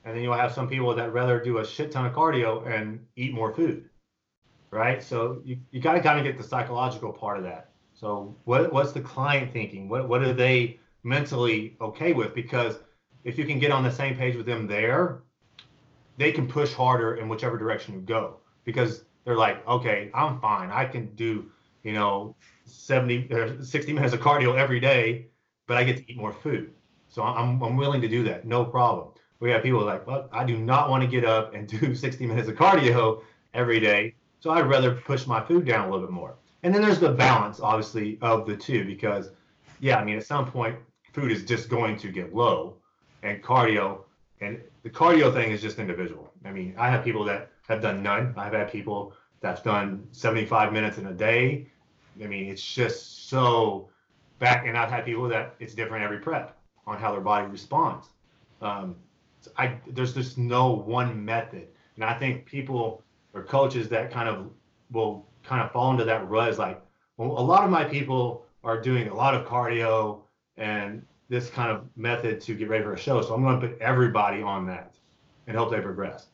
and 0.05 0.15
then 0.15 0.23
you'll 0.23 0.33
have 0.33 0.53
some 0.53 0.69
people 0.69 0.95
that 0.95 1.11
rather 1.11 1.39
do 1.39 1.57
a 1.57 1.65
shit 1.65 1.91
ton 1.91 2.05
of 2.05 2.13
cardio 2.13 2.65
and 2.65 3.05
eat 3.15 3.33
more 3.33 3.53
food 3.53 3.89
right? 4.71 5.01
So 5.01 5.41
you, 5.43 5.57
you 5.71 5.81
got 5.81 5.93
to 5.93 6.01
kind 6.01 6.19
of 6.19 6.25
get 6.25 6.37
the 6.37 6.43
psychological 6.43 7.11
part 7.11 7.37
of 7.37 7.43
that. 7.43 7.71
So 7.93 8.35
what 8.43 8.71
what's 8.71 8.91
the 8.91 9.01
client 9.01 9.51
thinking? 9.51 9.89
What 9.89 10.07
what 10.07 10.21
are 10.21 10.33
they 10.33 10.79
mentally 11.03 11.77
okay 11.81 12.13
with? 12.13 12.35
Because 12.35 12.79
if 13.23 13.37
you 13.37 13.45
can 13.45 13.59
get 13.59 13.71
on 13.71 13.83
the 13.83 13.91
same 13.91 14.15
page 14.15 14.35
with 14.35 14.45
them 14.45 14.67
there, 14.67 15.23
they 16.17 16.31
can 16.31 16.47
push 16.47 16.73
harder 16.73 17.15
in 17.15 17.27
whichever 17.27 17.57
direction 17.57 17.95
you 17.95 18.01
go. 18.01 18.37
Because 18.65 19.05
they're 19.25 19.37
like, 19.37 19.67
okay, 19.67 20.11
I'm 20.13 20.39
fine. 20.39 20.69
I 20.69 20.85
can 20.85 21.13
do, 21.15 21.49
you 21.83 21.93
know, 21.93 22.35
70 22.65 23.33
or 23.33 23.63
60 23.63 23.93
minutes 23.93 24.13
of 24.13 24.19
cardio 24.19 24.57
every 24.57 24.79
day, 24.79 25.27
but 25.65 25.77
I 25.77 25.83
get 25.83 25.97
to 25.97 26.11
eat 26.11 26.17
more 26.17 26.33
food. 26.33 26.73
So 27.09 27.23
I'm 27.23 27.61
I'm 27.63 27.77
willing 27.77 28.01
to 28.01 28.07
do 28.07 28.23
that, 28.25 28.45
no 28.45 28.63
problem. 28.63 29.09
We 29.39 29.51
have 29.51 29.63
people 29.63 29.83
like, 29.85 30.05
well, 30.05 30.29
I 30.31 30.43
do 30.43 30.57
not 30.57 30.89
want 30.89 31.03
to 31.03 31.07
get 31.07 31.23
up 31.23 31.53
and 31.53 31.67
do 31.67 31.95
60 32.05 32.25
minutes 32.27 32.47
of 32.47 32.55
cardio 32.55 33.23
every 33.53 33.79
day 33.79 34.15
so 34.47 34.53
I'd 34.53 34.69
rather 34.69 34.93
push 34.93 35.27
my 35.27 35.43
food 35.43 35.65
down 35.65 35.89
a 35.89 35.91
little 35.91 36.07
bit 36.07 36.13
more. 36.13 36.35
And 36.63 36.73
then 36.73 36.81
there's 36.81 36.99
the 36.99 37.11
balance, 37.11 37.59
obviously, 37.59 38.17
of 38.21 38.47
the 38.47 38.55
two, 38.55 38.85
because, 38.85 39.29
yeah, 39.81 39.97
I 39.97 40.05
mean, 40.05 40.15
at 40.15 40.25
some 40.25 40.49
point, 40.49 40.77
food 41.11 41.33
is 41.33 41.43
just 41.43 41.67
going 41.67 41.97
to 41.97 42.09
get 42.09 42.33
low, 42.33 42.77
and 43.23 43.43
cardio, 43.43 44.05
and 44.39 44.61
the 44.83 44.89
cardio 44.89 45.33
thing 45.33 45.51
is 45.51 45.61
just 45.61 45.79
individual. 45.79 46.31
I 46.45 46.51
mean, 46.51 46.73
I 46.77 46.89
have 46.89 47.03
people 47.03 47.25
that 47.25 47.51
have 47.67 47.81
done 47.81 48.01
none. 48.01 48.33
I've 48.37 48.53
had 48.53 48.71
people 48.71 49.11
that's 49.41 49.61
done 49.61 50.07
75 50.13 50.71
minutes 50.71 50.97
in 50.97 51.07
a 51.07 51.13
day. 51.13 51.67
I 52.23 52.27
mean, 52.27 52.49
it's 52.49 52.63
just 52.63 53.27
so 53.27 53.89
back, 54.39 54.65
and 54.65 54.77
I've 54.77 54.89
had 54.89 55.03
people 55.03 55.27
that 55.27 55.55
it's 55.59 55.73
different 55.73 56.05
every 56.05 56.19
prep 56.19 56.57
on 56.85 56.97
how 56.97 57.11
their 57.11 57.19
body 57.19 57.47
responds. 57.47 58.07
Um, 58.61 58.95
I 59.57 59.75
there's 59.87 60.13
just 60.13 60.37
no 60.37 60.71
one 60.71 61.25
method, 61.25 61.67
and 61.95 62.05
I 62.05 62.17
think 62.17 62.45
people 62.45 63.03
or 63.33 63.43
coaches 63.43 63.89
that 63.89 64.11
kind 64.11 64.29
of 64.29 64.49
will 64.91 65.25
kind 65.43 65.61
of 65.61 65.71
fall 65.71 65.91
into 65.91 66.03
that 66.05 66.27
rut 66.29 66.49
is 66.49 66.57
like, 66.57 66.81
well, 67.17 67.31
a 67.31 67.41
lot 67.41 67.63
of 67.63 67.69
my 67.69 67.83
people 67.83 68.45
are 68.63 68.79
doing 68.79 69.07
a 69.07 69.13
lot 69.13 69.33
of 69.33 69.45
cardio 69.45 70.21
and 70.57 71.05
this 71.29 71.49
kind 71.49 71.71
of 71.71 71.85
method 71.95 72.41
to 72.41 72.55
get 72.55 72.69
ready 72.69 72.83
for 72.83 72.93
a 72.93 72.97
show. 72.97 73.21
So 73.21 73.33
I'm 73.33 73.43
going 73.43 73.59
to 73.59 73.67
put 73.67 73.79
everybody 73.79 74.41
on 74.41 74.65
that 74.67 74.93
and 75.45 75.57
hope 75.57 75.71
they 75.71 75.81
progress. 75.81 76.27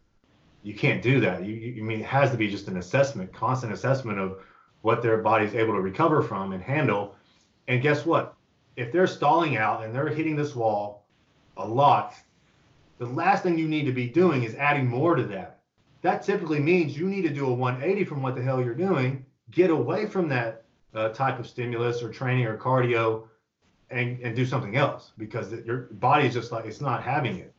You 0.64 0.74
can't 0.74 1.02
do 1.02 1.20
that. 1.20 1.44
You, 1.44 1.54
you 1.54 1.84
mean 1.84 2.00
it 2.00 2.06
has 2.06 2.32
to 2.32 2.38
be 2.38 2.50
just 2.50 2.68
an 2.68 2.78
assessment, 2.78 3.34
constant 3.34 3.74
assessment 3.74 4.20
of 4.20 4.40
what 4.82 5.02
their 5.02 5.18
body 5.18 5.46
is 5.46 5.56
able 5.56 5.74
to 5.74 5.82
recover 5.82 6.22
from 6.22 6.54
and 6.54 6.64
handle. 6.64 7.16
And 7.68 7.82
guess 7.82 8.06
what? 8.06 8.36
If 8.76 8.92
they're 8.92 9.08
stalling 9.08 9.58
out 9.58 9.84
and 9.84 9.94
they're 9.94 10.08
hitting 10.08 10.36
this 10.36 10.56
wall 10.56 11.06
a 11.58 11.68
lot, 11.68 12.16
the 12.98 13.06
last 13.06 13.44
thing 13.44 13.58
you 13.58 13.68
need 13.68 13.86
to 13.86 13.92
be 13.92 14.08
doing 14.08 14.44
is 14.44 14.56
adding 14.56 14.88
more 14.88 15.16
to 15.16 15.24
that 15.24 15.60
that 16.04 16.22
typically 16.22 16.60
means 16.60 16.98
you 16.98 17.08
need 17.08 17.24
to 17.24 17.34
do 17.34 17.48
a 17.48 17.54
180 17.54 18.04
from 18.04 18.22
what 18.22 18.36
the 18.36 18.42
hell 18.42 18.62
you're 18.62 18.76
doing, 18.76 19.26
get 19.52 19.70
away 19.70 20.06
from 20.06 20.28
that 20.30 20.66
uh, 20.94 21.10
type 21.10 21.40
of 21.40 21.48
stimulus 21.48 22.04
or 22.04 22.12
training 22.12 22.46
or 22.46 22.58
cardio, 22.58 23.24
and, 23.90 24.20
and 24.20 24.36
do 24.36 24.46
something 24.46 24.76
else 24.76 25.12
because 25.18 25.52
your 25.66 25.88
body 25.92 26.28
is 26.28 26.34
just 26.34 26.52
like 26.52 26.66
it's 26.66 26.82
not 26.82 27.04
having 27.04 27.38
it. 27.38 27.54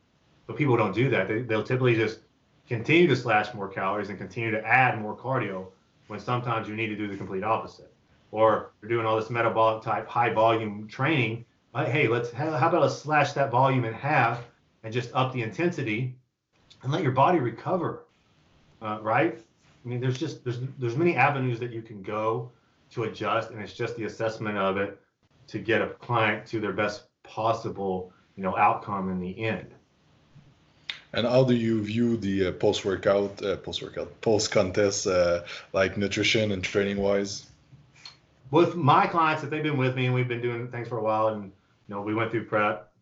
But 0.47 0.57
people 0.57 0.77
don't 0.77 0.95
do 0.95 1.09
that. 1.11 1.27
They, 1.27 1.41
they'll 1.41 1.63
typically 1.63 1.95
just 1.95 2.21
continue 2.69 3.07
to 3.09 3.17
slash 3.17 3.55
more 3.55 3.69
calories 3.69 4.11
and 4.11 4.19
continue 4.19 4.51
to 4.51 4.67
add 4.67 5.01
more 5.01 5.17
cardio 5.17 5.69
when 6.09 6.21
sometimes 6.21 6.69
you 6.69 6.77
need 6.77 6.89
to 6.89 6.97
do 6.97 7.09
the 7.09 7.17
complete 7.17 7.45
opposite. 7.45 7.93
Or 8.31 8.73
you're 8.83 8.91
doing 8.91 9.07
all 9.07 9.17
this 9.17 9.31
metabolic 9.31 9.83
type 9.83 10.07
high 10.07 10.35
volume 10.35 10.87
training. 10.87 11.47
But 11.73 11.89
hey, 11.89 12.09
let's 12.09 12.31
how 12.31 12.49
about 12.49 12.83
let's 12.83 12.99
slash 12.99 13.33
that 13.33 13.51
volume 13.51 13.85
in 13.87 13.95
half 13.95 14.45
and 14.83 14.93
just 14.93 15.11
up 15.15 15.33
the 15.33 15.41
intensity 15.41 16.17
and 16.83 16.93
let 16.93 17.03
your 17.03 17.13
body 17.13 17.39
recover 17.39 18.04
uh, 18.85 18.99
right? 19.01 19.39
I 19.85 19.89
mean, 19.89 20.01
there's 20.01 20.19
just 20.19 20.45
there's 20.45 20.59
there's 20.79 20.97
many 20.97 21.17
avenues 21.17 21.59
that 21.61 21.73
you 21.73 21.83
can 21.83 22.03
go 22.03 22.51
to 22.91 23.05
adjust, 23.05 23.51
and 23.51 23.61
it's 23.61 23.73
just 23.73 23.97
the 23.97 24.05
assessment 24.05 24.59
of 24.59 24.77
it 24.77 25.01
to 25.49 25.59
get 25.59 25.83
a 25.83 25.89
client 25.89 26.47
to 26.47 26.61
their 26.61 26.73
best 26.73 27.05
possible 27.23 28.13
you 28.37 28.43
know 28.43 28.57
outcome 28.57 29.11
in 29.11 29.19
the 29.19 29.45
end. 29.45 29.75
And 31.13 31.27
how 31.27 31.45
do 31.45 31.55
you 31.55 31.83
view 31.83 32.17
the 32.17 32.49
uh, 32.49 32.53
post 32.53 32.85
workout, 32.85 33.43
uh, 33.43 33.57
post 33.59 33.83
workout, 33.83 34.21
post 34.21 34.51
contest, 34.51 35.07
uh, 35.07 35.45
like 35.73 35.97
nutrition 35.97 36.51
and 36.51 36.63
training 36.63 36.99
wise? 36.99 37.47
With 38.51 38.75
my 38.75 39.07
clients, 39.07 39.45
if 39.45 39.51
they've 39.51 39.63
been 39.63 39.77
with 39.77 39.97
me 39.97 40.07
and 40.07 40.15
we've 40.15 40.29
been 40.29 40.43
doing 40.43 40.69
things 40.69 40.89
for 40.89 40.99
a 40.99 41.03
while, 41.03 41.29
and 41.29 41.45
you 41.45 41.95
know 41.95 42.03
we 42.03 42.15
went 42.15 42.31
through 42.31 42.45
prep, 42.45 42.93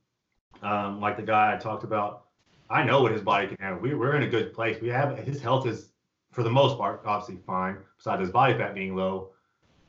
um, 0.62 1.00
like 1.00 1.16
the 1.16 1.22
guy 1.22 1.54
I 1.54 1.58
talked 1.58 1.84
about 1.84 2.26
I 2.72 2.82
know 2.84 3.02
what 3.02 3.12
his 3.12 3.20
body 3.20 3.48
can 3.48 3.56
handle. 3.60 3.80
We, 3.80 3.94
we're 3.94 4.16
in 4.16 4.22
a 4.22 4.28
good 4.28 4.54
place. 4.54 4.80
We 4.80 4.88
have 4.88 5.18
his 5.18 5.42
health 5.42 5.66
is 5.66 5.90
for 6.32 6.42
the 6.42 6.50
most 6.50 6.78
part 6.78 7.02
obviously 7.04 7.42
fine. 7.46 7.76
Besides 7.98 8.22
his 8.22 8.30
body 8.30 8.54
fat 8.54 8.74
being 8.74 8.96
low, 8.96 9.32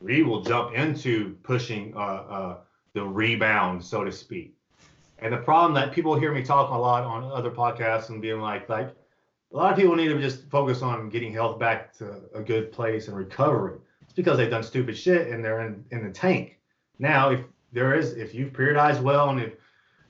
we 0.00 0.22
will 0.22 0.42
jump 0.42 0.74
into 0.74 1.36
pushing 1.42 1.94
uh, 1.96 1.98
uh, 1.98 2.56
the 2.92 3.02
rebound, 3.02 3.82
so 3.82 4.04
to 4.04 4.12
speak. 4.12 4.54
And 5.18 5.32
the 5.32 5.38
problem 5.38 5.72
that 5.74 5.92
people 5.92 6.18
hear 6.18 6.32
me 6.32 6.42
talk 6.42 6.70
a 6.70 6.76
lot 6.76 7.04
on 7.04 7.24
other 7.24 7.50
podcasts 7.50 8.10
and 8.10 8.20
being 8.20 8.40
like, 8.40 8.68
like 8.68 8.94
a 9.52 9.56
lot 9.56 9.72
of 9.72 9.78
people 9.78 9.96
need 9.96 10.08
to 10.08 10.20
just 10.20 10.50
focus 10.50 10.82
on 10.82 11.08
getting 11.08 11.32
health 11.32 11.58
back 11.58 11.96
to 11.98 12.20
a 12.34 12.42
good 12.42 12.70
place 12.70 13.08
and 13.08 13.16
recovery. 13.16 13.78
It's 14.02 14.12
because 14.12 14.36
they've 14.36 14.50
done 14.50 14.62
stupid 14.62 14.98
shit 14.98 15.28
and 15.28 15.42
they're 15.42 15.66
in, 15.66 15.84
in 15.90 16.04
the 16.04 16.12
tank. 16.12 16.58
Now, 16.98 17.30
if 17.30 17.40
there 17.72 17.94
is, 17.94 18.12
if 18.12 18.34
you've 18.34 18.52
periodized 18.52 19.00
well 19.00 19.30
and 19.30 19.40
if 19.40 19.54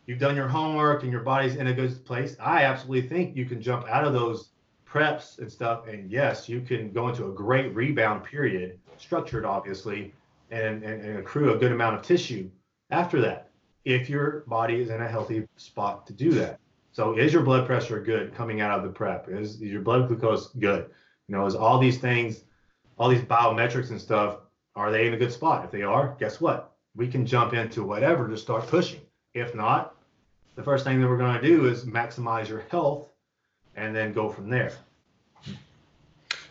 you've 0.06 0.18
done 0.18 0.36
your 0.36 0.48
homework 0.48 1.02
and 1.02 1.12
your 1.12 1.22
body's 1.22 1.56
in 1.56 1.68
a 1.68 1.74
good 1.74 2.04
place, 2.04 2.36
I 2.40 2.64
absolutely 2.64 3.08
think 3.08 3.36
you 3.36 3.46
can 3.46 3.60
jump 3.60 3.88
out 3.88 4.04
of 4.04 4.12
those 4.12 4.50
preps 4.86 5.38
and 5.38 5.50
stuff. 5.50 5.86
And 5.88 6.10
yes, 6.10 6.48
you 6.48 6.60
can 6.60 6.92
go 6.92 7.08
into 7.08 7.26
a 7.26 7.32
great 7.32 7.74
rebound 7.74 8.24
period, 8.24 8.78
structured 8.96 9.44
obviously, 9.44 10.12
and, 10.50 10.82
and, 10.84 11.02
and 11.02 11.18
accrue 11.18 11.54
a 11.54 11.58
good 11.58 11.72
amount 11.72 11.96
of 11.96 12.02
tissue 12.02 12.50
after 12.90 13.20
that, 13.20 13.50
if 13.84 14.08
your 14.08 14.44
body 14.46 14.80
is 14.80 14.90
in 14.90 15.00
a 15.00 15.08
healthy 15.08 15.46
spot 15.56 16.06
to 16.06 16.12
do 16.12 16.30
that. 16.32 16.60
So 16.92 17.18
is 17.18 17.32
your 17.32 17.42
blood 17.42 17.66
pressure 17.66 18.00
good 18.00 18.34
coming 18.34 18.60
out 18.60 18.78
of 18.78 18.84
the 18.84 18.90
prep? 18.90 19.28
Is, 19.28 19.54
is 19.56 19.62
your 19.62 19.82
blood 19.82 20.06
glucose 20.06 20.48
good? 20.48 20.90
You 21.26 21.36
know, 21.36 21.44
is 21.46 21.56
all 21.56 21.78
these 21.78 21.98
things, 21.98 22.44
all 22.98 23.08
these 23.08 23.22
biometrics 23.22 23.90
and 23.90 24.00
stuff, 24.00 24.38
are 24.76 24.92
they 24.92 25.06
in 25.08 25.14
a 25.14 25.16
good 25.16 25.32
spot? 25.32 25.64
If 25.64 25.70
they 25.70 25.82
are, 25.82 26.16
guess 26.20 26.40
what? 26.40 26.76
We 26.94 27.08
can 27.08 27.26
jump 27.26 27.52
into 27.52 27.82
whatever 27.82 28.28
to 28.28 28.36
start 28.36 28.68
pushing. 28.68 29.00
If 29.32 29.54
not, 29.54 29.93
the 30.56 30.62
first 30.62 30.84
thing 30.84 31.00
that 31.00 31.08
we're 31.08 31.18
going 31.18 31.40
to 31.40 31.46
do 31.46 31.66
is 31.66 31.84
maximize 31.84 32.48
your 32.48 32.64
health 32.70 33.08
and 33.76 33.94
then 33.94 34.12
go 34.12 34.28
from 34.28 34.48
there. 34.48 34.72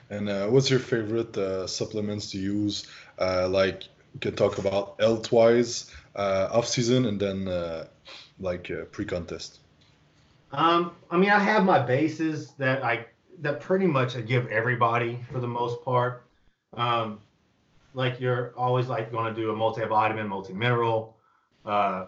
And 0.09 0.29
uh, 0.29 0.47
what's 0.47 0.69
your 0.69 0.79
favorite 0.79 1.35
uh, 1.37 1.65
supplements 1.67 2.31
to 2.31 2.37
use? 2.37 2.87
Uh, 3.19 3.47
like 3.47 3.83
you 4.13 4.19
can 4.19 4.35
talk 4.35 4.57
about 4.57 4.95
health 4.99 5.31
wise, 5.31 5.91
uh, 6.15 6.49
off 6.51 6.67
season, 6.67 7.05
and 7.05 7.19
then 7.19 7.47
uh, 7.47 7.87
like 8.39 8.69
uh, 8.69 8.85
pre 8.91 9.05
contest. 9.05 9.59
Um, 10.51 10.91
I 11.09 11.17
mean, 11.17 11.31
I 11.31 11.39
have 11.39 11.63
my 11.63 11.79
bases 11.79 12.51
that 12.59 12.83
I 12.83 13.07
that 13.39 13.59
pretty 13.59 13.87
much 13.87 14.15
I 14.15 14.21
give 14.21 14.47
everybody 14.47 15.19
for 15.31 15.39
the 15.39 15.47
most 15.47 15.83
part. 15.83 16.23
Um, 16.73 17.19
like 17.95 18.19
you're 18.19 18.53
always 18.55 18.87
like 18.87 19.11
going 19.11 19.33
to 19.33 19.39
do 19.39 19.51
a 19.51 19.55
multivitamin, 19.55 20.27
multi 20.27 20.53
mineral. 20.53 21.17
Uh, 21.65 22.05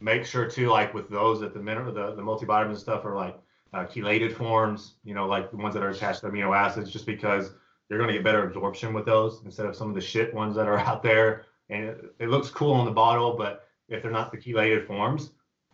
make 0.00 0.24
sure 0.24 0.48
too, 0.48 0.68
like 0.68 0.94
with 0.94 1.08
those 1.08 1.40
that 1.40 1.54
the 1.54 1.60
mineral, 1.60 1.92
the, 1.92 2.14
the 2.14 2.22
multivitamin 2.22 2.76
stuff 2.76 3.04
are 3.04 3.14
like 3.14 3.38
uh, 3.72 3.84
chelated 3.84 4.34
forms, 4.34 4.94
you 5.04 5.14
know, 5.14 5.26
like 5.26 5.50
the 5.50 5.56
ones 5.56 5.74
that 5.74 5.82
are 5.82 5.90
attached 5.90 6.20
to 6.20 6.28
amino 6.28 6.56
acids, 6.56 6.90
just 6.90 7.06
because 7.06 7.52
you're 7.88 7.98
going 7.98 8.08
to 8.08 8.14
get 8.14 8.24
better 8.24 8.46
absorption 8.46 8.92
with 8.92 9.06
those 9.06 9.40
instead 9.44 9.66
of 9.66 9.74
some 9.74 9.88
of 9.88 9.94
the 9.94 10.00
shit 10.00 10.32
ones 10.34 10.54
that 10.56 10.66
are 10.66 10.78
out 10.88 11.02
there. 11.02 11.44
And 11.70 11.84
it, 11.84 12.14
it 12.18 12.28
looks 12.28 12.50
cool 12.50 12.72
on 12.72 12.86
the 12.86 12.92
bottle, 12.92 13.36
but 13.36 13.68
if 13.88 14.02
they're 14.02 14.10
not 14.10 14.30
the 14.30 14.38
chelated 14.38 14.86
forms, 14.86 15.32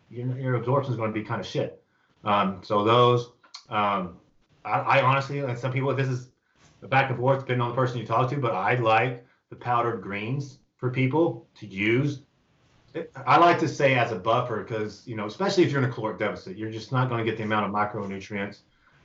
your, 0.09 0.37
your 0.37 0.55
absorption 0.55 0.91
is 0.93 0.97
going 0.97 1.13
to 1.13 1.19
be 1.19 1.25
kind 1.25 1.39
of 1.39 1.47
shit. 1.47 1.81
Um, 2.23 2.61
so 2.63 2.83
those, 2.83 3.31
um, 3.69 4.17
I, 4.63 4.79
I, 4.79 5.01
honestly, 5.01 5.39
and 5.39 5.57
some 5.57 5.71
people, 5.71 5.93
this 5.93 6.07
is 6.07 6.29
back 6.81 7.09
and 7.09 7.19
forth 7.19 7.39
depending 7.39 7.61
on 7.61 7.69
the 7.69 7.75
person 7.75 7.99
you 7.99 8.05
talk 8.05 8.29
to, 8.29 8.37
but 8.37 8.53
I 8.53 8.75
like 8.75 9.25
the 9.49 9.55
powdered 9.55 10.01
greens 10.01 10.59
for 10.77 10.89
people 10.89 11.47
to 11.59 11.65
use. 11.65 12.21
I 13.25 13.37
like 13.37 13.59
to 13.59 13.67
say 13.67 13.95
as 13.95 14.11
a 14.11 14.15
buffer 14.15 14.63
because, 14.63 15.03
you 15.05 15.15
know, 15.15 15.25
especially 15.25 15.63
if 15.63 15.71
you're 15.71 15.83
in 15.83 15.89
a 15.89 15.93
caloric 15.93 16.19
deficit, 16.19 16.57
you're 16.57 16.71
just 16.71 16.91
not 16.91 17.09
going 17.09 17.23
to 17.23 17.29
get 17.29 17.37
the 17.37 17.43
amount 17.43 17.65
of 17.65 17.71
micronutrients, 17.71 18.59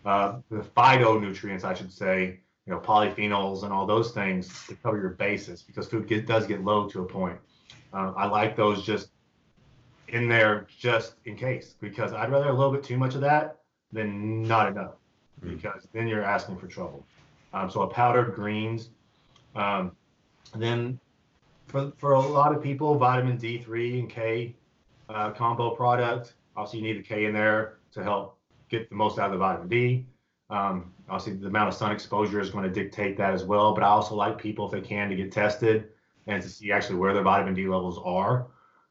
uh, 0.04 0.38
the 0.50 0.60
phytonutrients, 0.60 1.64
I 1.64 1.74
should 1.74 1.92
say, 1.92 2.40
you 2.66 2.72
know, 2.72 2.78
polyphenols 2.78 3.64
and 3.64 3.72
all 3.72 3.86
those 3.86 4.12
things 4.12 4.66
to 4.68 4.76
cover 4.76 4.98
your 4.98 5.10
basis 5.10 5.62
because 5.62 5.88
food 5.88 6.06
get, 6.06 6.26
does 6.26 6.46
get 6.46 6.62
low 6.62 6.88
to 6.88 7.02
a 7.02 7.04
point. 7.04 7.38
Uh, 7.92 8.12
I 8.16 8.26
like 8.26 8.56
those 8.56 8.84
just 8.84 9.10
in 10.08 10.28
there 10.28 10.66
just 10.78 11.14
in 11.24 11.36
case 11.36 11.74
because 11.80 12.12
I'd 12.12 12.30
rather 12.30 12.48
a 12.48 12.52
little 12.52 12.72
bit 12.72 12.84
too 12.84 12.96
much 12.96 13.14
of 13.14 13.20
that 13.22 13.58
than 13.92 14.42
not 14.42 14.68
enough 14.68 14.94
mm. 15.44 15.50
because 15.50 15.86
then 15.92 16.06
you're 16.06 16.22
asking 16.22 16.58
for 16.58 16.66
trouble. 16.66 17.04
Um, 17.52 17.70
so 17.70 17.82
a 17.82 17.88
powdered 17.88 18.34
greens. 18.34 18.90
Um, 19.56 19.92
then 20.54 21.00
for, 21.70 21.92
for 21.96 22.12
a 22.12 22.20
lot 22.20 22.54
of 22.54 22.62
people, 22.62 22.96
vitamin 22.96 23.38
D3 23.38 24.00
and 24.00 24.10
K 24.10 24.56
uh, 25.08 25.30
combo 25.30 25.70
product. 25.70 26.34
Obviously, 26.56 26.80
you 26.80 26.84
need 26.84 26.98
the 26.98 27.06
K 27.06 27.24
in 27.24 27.32
there 27.32 27.78
to 27.92 28.02
help 28.02 28.38
get 28.68 28.88
the 28.88 28.94
most 28.94 29.18
out 29.18 29.26
of 29.26 29.32
the 29.32 29.38
vitamin 29.38 29.68
D. 29.68 30.06
Um, 30.50 30.92
obviously, 31.08 31.40
the 31.40 31.46
amount 31.46 31.68
of 31.68 31.74
sun 31.74 31.92
exposure 31.92 32.40
is 32.40 32.50
going 32.50 32.64
to 32.64 32.70
dictate 32.70 33.16
that 33.18 33.32
as 33.32 33.44
well. 33.44 33.72
But 33.74 33.84
I 33.84 33.88
also 33.88 34.14
like 34.14 34.38
people, 34.38 34.66
if 34.66 34.72
they 34.72 34.86
can, 34.86 35.08
to 35.08 35.16
get 35.16 35.32
tested 35.32 35.88
and 36.26 36.42
to 36.42 36.48
see 36.48 36.72
actually 36.72 36.96
where 36.96 37.14
their 37.14 37.22
vitamin 37.22 37.54
D 37.54 37.66
levels 37.66 38.00
are. 38.04 38.48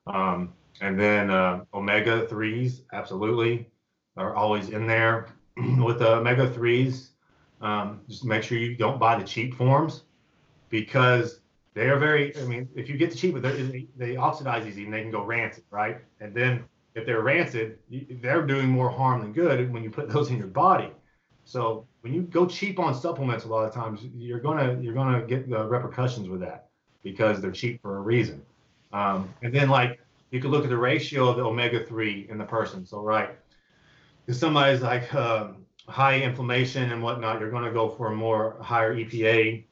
Um, 0.08 0.54
and 0.82 1.00
then 1.00 1.30
uh, 1.30 1.66
omega 1.74 2.26
3s, 2.28 2.82
absolutely, 2.94 3.70
are 4.18 4.36
always 4.36 4.70
in 4.70 4.88
there. 4.88 5.28
With 5.58 6.00
the 6.00 6.16
omega 6.16 6.48
3s, 6.50 7.10
um, 7.62 8.02
just 8.08 8.24
make 8.24 8.44
sure 8.44 8.58
you 8.58 8.76
don't 8.76 9.00
buy 9.00 9.20
the 9.20 9.26
cheap 9.26 9.54
forms 9.54 10.04
because 10.70 11.42
they 11.80 11.90
are 11.90 11.98
very, 11.98 12.36
I 12.38 12.42
mean, 12.42 12.68
if 12.76 12.90
you 12.90 12.98
get 12.98 13.12
the 13.12 13.16
cheap, 13.16 13.42
they, 13.42 13.88
they 13.96 14.18
oxidize 14.18 14.68
easy 14.68 14.84
and 14.84 14.94
they 14.94 15.02
can 15.02 15.12
go 15.12 15.24
rancid, 15.24 15.64
right? 15.72 16.00
And 16.20 16.36
then 16.36 16.66
if 16.94 17.06
they're 17.06 17.22
rancid, 17.22 17.80
they're 18.22 18.46
doing 18.46 18.68
more 18.68 18.90
harm 18.90 19.22
than 19.22 19.32
good 19.32 19.72
when 19.72 19.82
you 19.82 19.90
put 19.90 20.10
those 20.10 20.30
in 20.30 20.38
your 20.38 20.48
body. 20.48 20.92
So 21.46 21.88
when 22.02 22.14
you 22.14 22.24
go 22.24 22.46
cheap 22.46 22.80
on 22.80 22.94
supplements, 22.94 23.46
a 23.46 23.48
lot 23.48 23.66
of 23.66 23.74
times 23.74 24.02
you're 24.14 24.42
gonna 24.42 24.78
you're 24.82 24.94
gonna 24.94 25.22
get 25.26 25.50
the 25.50 25.66
repercussions 25.66 26.28
with 26.28 26.42
that 26.42 26.68
because 27.02 27.40
they're 27.40 27.50
cheap 27.52 27.82
for 27.82 27.96
a 27.98 28.02
reason. 28.02 28.42
Um, 28.92 29.34
and 29.42 29.56
then 29.56 29.70
like 29.70 30.02
you 30.32 30.42
can 30.42 30.52
look 30.52 30.66
at 30.66 30.70
the 30.70 30.78
ratio 30.78 31.30
of 31.30 31.38
the 31.38 31.44
omega 31.44 31.86
three 31.86 32.28
in 32.30 32.38
the 32.38 32.44
person. 32.44 32.86
So 32.86 33.00
right, 33.00 33.30
if 34.28 34.36
somebody's 34.36 34.82
like 34.82 35.14
um, 35.16 35.66
high 35.88 36.20
inflammation 36.20 36.92
and 36.92 37.02
whatnot, 37.02 37.40
you're 37.40 37.52
gonna 37.52 37.72
go 37.72 37.90
for 37.90 38.12
a 38.12 38.16
more 38.16 38.58
higher 38.60 38.94
EPA 38.94 39.64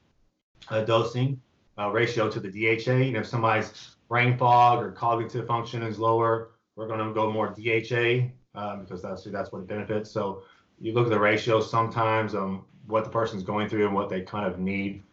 uh, 0.70 0.82
dosing 0.86 1.41
uh, 1.78 1.89
ratio 1.91 2.30
to 2.30 2.39
the 2.39 2.49
DHA. 2.49 2.93
You 2.93 3.11
know, 3.11 3.19
if 3.19 3.28
somebody's 3.28 3.95
brain 4.09 4.38
fog 4.38 4.84
or 4.84 4.91
cognitive 4.91 5.47
function 5.47 5.84
is 5.84 5.99
lower, 5.99 6.51
we're 6.75 6.88
gonna 6.88 7.13
go 7.13 7.32
more 7.32 7.47
DHA 7.47 8.30
um, 8.55 8.82
because 8.82 9.01
that's 9.01 9.23
that's 9.25 9.51
what 9.51 9.59
it 9.59 9.67
benefits. 9.67 10.11
So 10.11 10.43
you 10.80 10.93
look 10.93 11.05
at 11.05 11.11
the 11.11 11.19
ratios 11.19 11.69
sometimes, 11.69 12.36
um, 12.36 12.65
what 12.88 13.03
the 13.03 13.09
person's 13.09 13.43
going 13.43 13.67
through 13.67 13.86
and 13.86 13.95
what 13.95 14.09
they 14.09 14.21
kind 14.21 14.45
of 14.45 14.59
need 14.59 15.03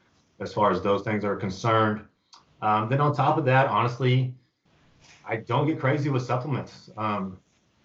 as 0.41 0.53
far 0.53 0.71
as 0.71 0.83
those 0.83 1.03
things 1.03 1.25
are 1.25 1.37
concerned. 1.37 2.05
Um, 2.63 2.89
then 2.89 3.01
on 3.01 3.15
top 3.15 3.37
of 3.37 3.45
that, 3.47 3.69
honestly, 3.69 4.35
I 5.27 5.37
don't 5.37 5.67
get 5.67 5.79
crazy 5.79 6.09
with 6.09 6.23
supplements 6.23 6.91
um, 6.97 7.39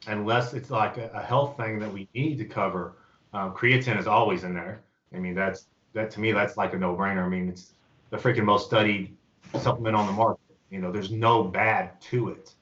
unless 0.07 0.53
it's 0.53 0.69
like 0.69 0.97
a, 0.97 1.09
a, 1.13 1.21
health 1.21 1.57
thing 1.57 1.79
that 1.79 1.91
we 1.91 2.07
need 2.13 2.37
to 2.37 2.45
cover. 2.45 2.95
Um, 3.33 3.53
creatine 3.53 3.99
is 3.99 4.07
always 4.07 4.43
in 4.43 4.53
there. 4.53 4.81
I 5.13 5.17
mean, 5.17 5.35
that's 5.35 5.67
that 5.93 6.11
to 6.11 6.19
me, 6.19 6.31
that's 6.31 6.57
like 6.57 6.73
a 6.73 6.77
no-brainer. 6.77 7.23
I 7.23 7.29
mean, 7.29 7.49
it's 7.49 7.73
the 8.09 8.17
freaking 8.17 8.43
most 8.43 8.67
studied 8.67 9.15
supplement 9.59 9.95
on 9.95 10.05
the 10.05 10.13
market. 10.13 10.39
You 10.69 10.79
know, 10.79 10.91
there's 10.91 11.11
no 11.11 11.43
bad 11.43 11.99
to 12.01 12.29
it. 12.29 12.53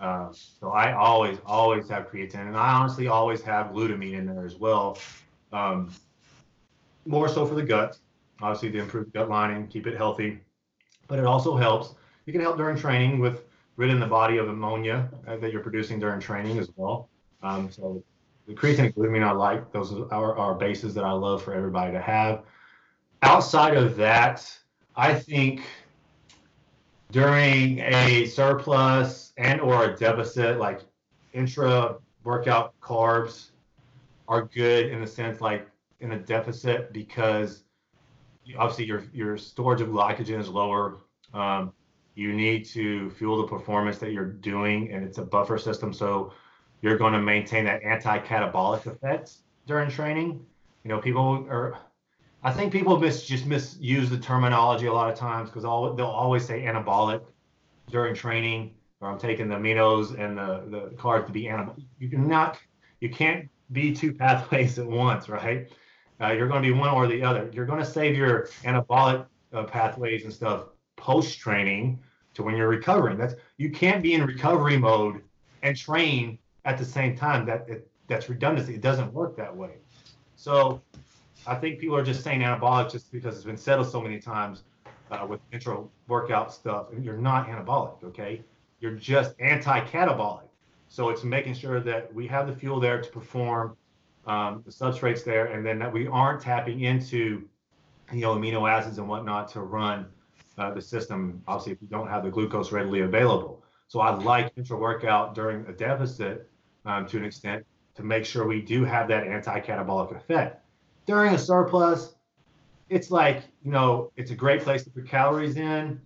Uh, 0.00 0.32
so 0.32 0.70
I 0.70 0.92
always, 0.92 1.38
always 1.44 1.88
have 1.88 2.10
creatine, 2.10 2.46
and 2.46 2.56
I 2.56 2.72
honestly 2.72 3.08
always 3.08 3.42
have 3.42 3.68
glutamine 3.68 4.14
in 4.14 4.26
there 4.26 4.46
as 4.46 4.56
well. 4.56 4.98
Um, 5.52 5.92
more 7.04 7.28
so 7.28 7.44
for 7.44 7.54
the 7.54 7.62
gut, 7.62 7.98
obviously 8.40 8.70
to 8.70 8.78
improve 8.78 9.12
gut 9.12 9.28
lining, 9.28 9.66
keep 9.66 9.86
it 9.86 9.96
healthy 9.96 10.40
but 11.10 11.18
it 11.18 11.26
also 11.26 11.56
helps. 11.56 11.94
You 12.24 12.32
can 12.32 12.40
help 12.40 12.56
during 12.56 12.76
training 12.76 13.18
with 13.18 13.42
ridding 13.76 13.98
the 13.98 14.06
body 14.06 14.38
of 14.38 14.48
ammonia 14.48 15.10
uh, 15.26 15.36
that 15.38 15.52
you're 15.52 15.60
producing 15.60 15.98
during 15.98 16.20
training 16.20 16.58
as 16.58 16.70
well. 16.76 17.10
Um, 17.42 17.70
so 17.70 18.02
the 18.46 18.54
creatine 18.54 18.86
and 18.86 18.94
glutamine 18.94 19.24
I 19.24 19.32
like. 19.32 19.72
Those 19.72 19.92
are 19.92 20.38
our 20.38 20.54
bases 20.54 20.94
that 20.94 21.04
I 21.04 21.10
love 21.10 21.42
for 21.42 21.52
everybody 21.52 21.92
to 21.92 22.00
have. 22.00 22.44
Outside 23.22 23.76
of 23.76 23.96
that, 23.96 24.48
I 24.96 25.14
think 25.14 25.62
during 27.10 27.80
a 27.80 28.26
surplus 28.26 29.32
and 29.36 29.60
or 29.60 29.84
a 29.84 29.96
deficit, 29.96 30.58
like 30.58 30.80
intra 31.32 31.96
workout 32.24 32.78
carbs 32.80 33.50
are 34.28 34.42
good 34.42 34.90
in 34.90 35.00
the 35.00 35.06
sense 35.06 35.40
like 35.40 35.68
in 36.00 36.12
a 36.12 36.18
deficit 36.18 36.92
because 36.92 37.64
obviously 38.58 38.84
your 38.84 39.04
your 39.12 39.36
storage 39.36 39.80
of 39.80 39.88
glycogen 39.88 40.38
is 40.38 40.48
lower. 40.48 40.98
Um, 41.34 41.72
you 42.14 42.32
need 42.32 42.64
to 42.66 43.10
fuel 43.10 43.38
the 43.38 43.48
performance 43.48 43.98
that 43.98 44.12
you're 44.12 44.26
doing, 44.26 44.92
and 44.92 45.04
it's 45.04 45.18
a 45.18 45.22
buffer 45.22 45.58
system, 45.58 45.92
so 45.92 46.32
you're 46.82 46.98
going 46.98 47.12
to 47.12 47.20
maintain 47.20 47.64
that 47.64 47.82
anti-catabolic 47.82 48.86
effect 48.86 49.32
during 49.66 49.90
training. 49.90 50.44
You 50.84 50.88
know, 50.88 50.98
people 50.98 51.46
are. 51.48 51.78
I 52.42 52.52
think 52.52 52.72
people 52.72 52.98
just 52.98 53.46
misuse 53.46 54.08
the 54.08 54.18
terminology 54.18 54.86
a 54.86 54.92
lot 54.92 55.10
of 55.10 55.18
times 55.18 55.50
because 55.50 55.62
they'll 55.62 56.06
always 56.06 56.46
say 56.46 56.62
anabolic 56.62 57.22
during 57.90 58.14
training, 58.14 58.74
or 59.00 59.10
I'm 59.10 59.18
taking 59.18 59.48
the 59.48 59.56
aminos 59.56 60.18
and 60.18 60.38
the 60.38 60.64
the 60.70 60.96
carbs 60.96 61.26
to 61.26 61.32
be 61.32 61.44
anabolic. 61.44 61.84
You 61.98 62.08
cannot, 62.08 62.58
you 63.00 63.10
can't 63.10 63.48
be 63.72 63.94
two 63.94 64.12
pathways 64.14 64.78
at 64.78 64.86
once, 64.86 65.28
right? 65.28 65.70
Uh, 66.20 66.32
you're 66.32 66.48
going 66.48 66.62
to 66.62 66.66
be 66.66 66.78
one 66.78 66.90
or 66.90 67.06
the 67.06 67.22
other. 67.22 67.50
You're 67.52 67.66
going 67.66 67.78
to 67.78 67.84
save 67.84 68.16
your 68.16 68.48
anabolic 68.64 69.26
uh, 69.52 69.64
pathways 69.64 70.24
and 70.24 70.32
stuff 70.32 70.64
post 70.96 71.38
training 71.38 71.98
to 72.34 72.42
when 72.42 72.56
you're 72.56 72.68
recovering. 72.68 73.18
That's 73.18 73.34
you 73.58 73.70
can't 73.70 74.02
be 74.02 74.14
in 74.14 74.24
recovery 74.24 74.78
mode 74.78 75.22
and 75.62 75.76
train 75.76 76.38
at 76.64 76.78
the 76.78 76.84
same 76.84 77.16
time. 77.16 77.44
That 77.44 77.66
it, 77.68 77.90
that's 78.06 78.28
redundancy. 78.28 78.74
It 78.74 78.80
doesn't 78.80 79.12
work 79.12 79.36
that 79.36 79.54
way. 79.54 79.76
So 80.36 80.80
I 81.46 81.54
think 81.54 81.78
people 81.78 81.96
are 81.96 82.04
just 82.04 82.22
saying 82.22 82.40
anabolic 82.40 82.92
just 82.92 83.10
because 83.10 83.36
it's 83.36 83.44
been 83.44 83.56
said 83.56 83.82
so 83.84 84.00
many 84.00 84.18
times 84.18 84.64
uh, 85.10 85.26
with 85.28 85.40
intra 85.52 85.82
workout 86.06 86.52
stuff. 86.52 86.86
You're 87.00 87.16
not 87.16 87.48
anabolic, 87.48 88.02
okay? 88.04 88.42
You're 88.80 88.92
just 88.92 89.34
anti-catabolic. 89.40 90.48
So 90.88 91.08
it's 91.08 91.24
making 91.24 91.54
sure 91.54 91.80
that 91.80 92.12
we 92.12 92.26
have 92.26 92.46
the 92.46 92.54
fuel 92.54 92.80
there 92.80 93.00
to 93.00 93.10
perform 93.10 93.76
um, 94.26 94.62
the 94.66 94.70
substrates 94.70 95.24
there, 95.24 95.46
and 95.46 95.64
then 95.64 95.78
that 95.78 95.92
we 95.92 96.06
aren't 96.06 96.42
tapping 96.42 96.80
into, 96.82 97.48
you 98.12 98.20
know, 98.20 98.36
amino 98.36 98.70
acids 98.70 98.98
and 98.98 99.08
whatnot 99.08 99.48
to 99.52 99.60
run 99.60 100.06
uh, 100.58 100.74
the 100.74 100.82
system. 100.82 101.42
Obviously, 101.48 101.72
if 101.72 101.78
you 101.80 101.88
don't 101.88 102.08
have 102.08 102.22
the 102.22 102.30
glucose 102.30 102.70
readily 102.70 103.00
available. 103.00 103.64
So 103.88 104.00
I 104.00 104.14
like 104.14 104.52
intra 104.56 104.76
workout 104.76 105.34
during 105.34 105.66
a 105.66 105.72
deficit 105.72 106.50
um, 106.84 107.06
to 107.06 107.16
an 107.16 107.24
extent 107.24 107.64
to 107.94 108.02
make 108.02 108.24
sure 108.24 108.46
we 108.46 108.60
do 108.60 108.84
have 108.84 109.08
that 109.08 109.26
anti-catabolic 109.26 110.14
effect. 110.14 110.62
During 111.10 111.34
a 111.34 111.38
surplus, 111.38 112.14
it's 112.88 113.10
like 113.10 113.42
you 113.64 113.72
know, 113.72 114.12
it's 114.16 114.30
a 114.30 114.34
great 114.36 114.62
place 114.62 114.84
to 114.84 114.90
put 114.90 115.08
calories 115.08 115.56
in. 115.56 116.00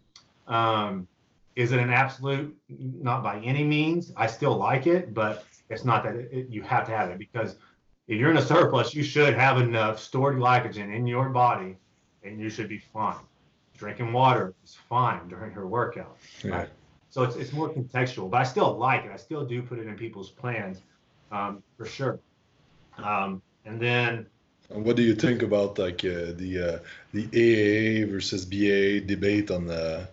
Um, 0.47 1.07
is 1.57 1.73
it 1.73 1.79
an 1.79 1.91
absolute? 1.91 2.57
Not 2.71 3.23
by 3.23 3.39
any 3.41 3.65
means. 3.65 4.15
I 4.17 4.27
still 4.27 4.57
like 4.57 4.87
it, 4.87 5.13
but 5.13 5.45
it's 5.69 5.85
not 5.85 6.05
that 6.05 6.15
it, 6.15 6.49
you 6.49 6.63
have 6.63 6.87
to 6.87 6.97
have 6.97 7.11
it 7.11 7.19
because 7.19 7.57
if 8.09 8.19
you're 8.19 8.31
in 8.31 8.39
a 8.39 8.47
surplus, 8.47 8.95
you 8.95 9.03
should 9.03 9.35
have 9.35 9.61
enough 9.61 9.99
stored 9.99 10.37
glycogen 10.37 10.97
in 10.97 11.07
your 11.07 11.29
body 11.29 11.77
and 12.23 12.41
you 12.41 12.49
should 12.49 12.71
be 12.71 12.79
fine. 12.79 13.27
Drinking 13.77 14.11
water 14.11 14.55
is 14.65 14.75
fine 14.89 15.29
during 15.29 15.53
your 15.53 15.67
workout. 15.67 16.17
Yeah. 16.43 16.51
Right? 16.51 16.69
So 17.11 17.25
it's, 17.25 17.37
it's 17.37 17.53
more 17.53 17.69
contextual, 17.69 18.31
but 18.31 18.41
I 18.41 18.45
still 18.45 18.79
like 18.79 19.05
it. 19.05 19.11
I 19.13 19.17
still 19.17 19.45
do 19.45 19.61
put 19.61 19.79
it 19.79 19.87
in 19.87 19.97
people's 19.97 20.31
plans 20.31 20.81
um, 21.31 21.63
for 21.77 21.85
sure. 21.85 22.21
Um, 22.97 23.43
and 23.67 23.79
then. 23.79 24.29
What 24.75 24.97
do 24.97 25.03
you 25.03 25.15
think 25.15 25.43
about 25.43 25.79
like 25.79 26.05
uh, 26.05 26.35
the 26.35 26.75
uh, 26.75 26.79
the 27.13 27.27
EAA 27.29 28.11
versus 28.11 28.45
BA 28.45 29.07
debate 29.07 29.51
on 29.51 29.67
the 29.67 30.09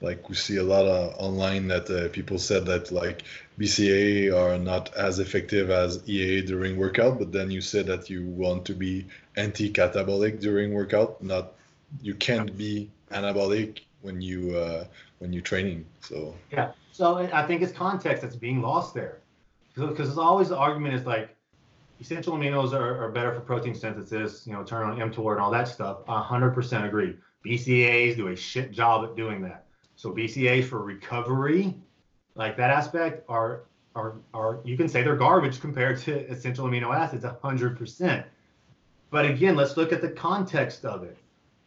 like 0.00 0.28
we 0.28 0.34
see 0.36 0.56
a 0.56 0.62
lot 0.62 0.86
of 0.86 1.14
online 1.18 1.68
that 1.68 1.90
uh, 1.90 2.08
people 2.10 2.38
said 2.38 2.66
that 2.66 2.92
like 2.92 3.24
BCA 3.58 4.32
are 4.32 4.58
not 4.58 4.94
as 4.94 5.18
effective 5.18 5.70
as 5.70 6.06
EA 6.08 6.42
during 6.42 6.76
workout, 6.76 7.18
but 7.18 7.32
then 7.32 7.50
you 7.50 7.60
said 7.60 7.86
that 7.86 8.08
you 8.10 8.24
want 8.24 8.66
to 8.66 8.74
be 8.74 9.06
anti-catabolic 9.36 10.40
during 10.40 10.72
workout. 10.72 11.22
Not 11.22 11.54
you 12.02 12.14
can't 12.14 12.56
be 12.56 12.90
anabolic 13.10 13.80
when 14.02 14.20
you 14.20 14.56
uh, 14.56 14.84
when 15.18 15.32
you're 15.32 15.42
training. 15.42 15.86
So 16.00 16.34
yeah, 16.52 16.72
so 16.92 17.16
I 17.18 17.46
think 17.46 17.62
it's 17.62 17.72
context 17.72 18.22
that's 18.22 18.36
being 18.36 18.62
lost 18.62 18.94
there, 18.94 19.18
because 19.74 20.08
there's 20.08 20.18
always 20.18 20.50
the 20.50 20.56
argument 20.56 20.94
is 20.94 21.04
like 21.06 21.35
essential 22.00 22.34
aminos 22.34 22.72
are, 22.72 23.04
are 23.04 23.10
better 23.10 23.32
for 23.32 23.40
protein 23.40 23.74
synthesis, 23.74 24.46
you 24.46 24.52
know, 24.52 24.62
turn 24.62 24.88
on 24.88 24.98
mTOR 24.98 25.32
and 25.32 25.40
all 25.40 25.50
that 25.50 25.68
stuff. 25.68 26.04
100% 26.06 26.84
agree. 26.86 27.16
BCAAs 27.44 28.16
do 28.16 28.28
a 28.28 28.36
shit 28.36 28.72
job 28.72 29.04
at 29.04 29.16
doing 29.16 29.42
that. 29.42 29.66
So 29.96 30.12
BCAAs 30.12 30.64
for 30.64 30.82
recovery, 30.82 31.74
like 32.34 32.56
that 32.56 32.70
aspect, 32.70 33.24
are 33.28 33.62
are 33.94 34.16
are 34.34 34.60
you 34.62 34.76
can 34.76 34.88
say 34.88 35.02
they're 35.02 35.16
garbage 35.16 35.60
compared 35.60 35.98
to 36.00 36.30
essential 36.30 36.66
amino 36.66 36.94
acids, 36.94 37.24
100%. 37.24 38.24
But 39.10 39.24
again, 39.24 39.56
let's 39.56 39.76
look 39.76 39.92
at 39.92 40.02
the 40.02 40.10
context 40.10 40.84
of 40.84 41.02
it. 41.02 41.16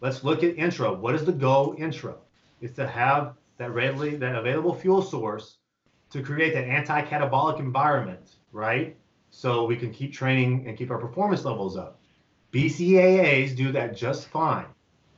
Let's 0.01 0.23
look 0.23 0.43
at 0.43 0.57
intra. 0.57 0.93
What 0.93 1.15
is 1.15 1.25
the 1.25 1.31
goal 1.31 1.75
intra? 1.77 2.15
It's 2.61 2.75
to 2.75 2.87
have 2.87 3.35
that 3.57 3.71
readily 3.71 4.15
that 4.17 4.35
available 4.35 4.75
fuel 4.75 5.01
source 5.01 5.57
to 6.11 6.21
create 6.21 6.53
that 6.53 6.65
anti-catabolic 6.65 7.59
environment, 7.59 8.35
right? 8.51 8.95
So 9.31 9.65
we 9.65 9.75
can 9.75 9.91
keep 9.91 10.13
training 10.13 10.65
and 10.67 10.77
keep 10.77 10.91
our 10.91 10.97
performance 10.97 11.45
levels 11.45 11.77
up. 11.77 11.99
BCAAs 12.51 13.55
do 13.55 13.71
that 13.71 13.95
just 13.95 14.27
fine 14.27 14.65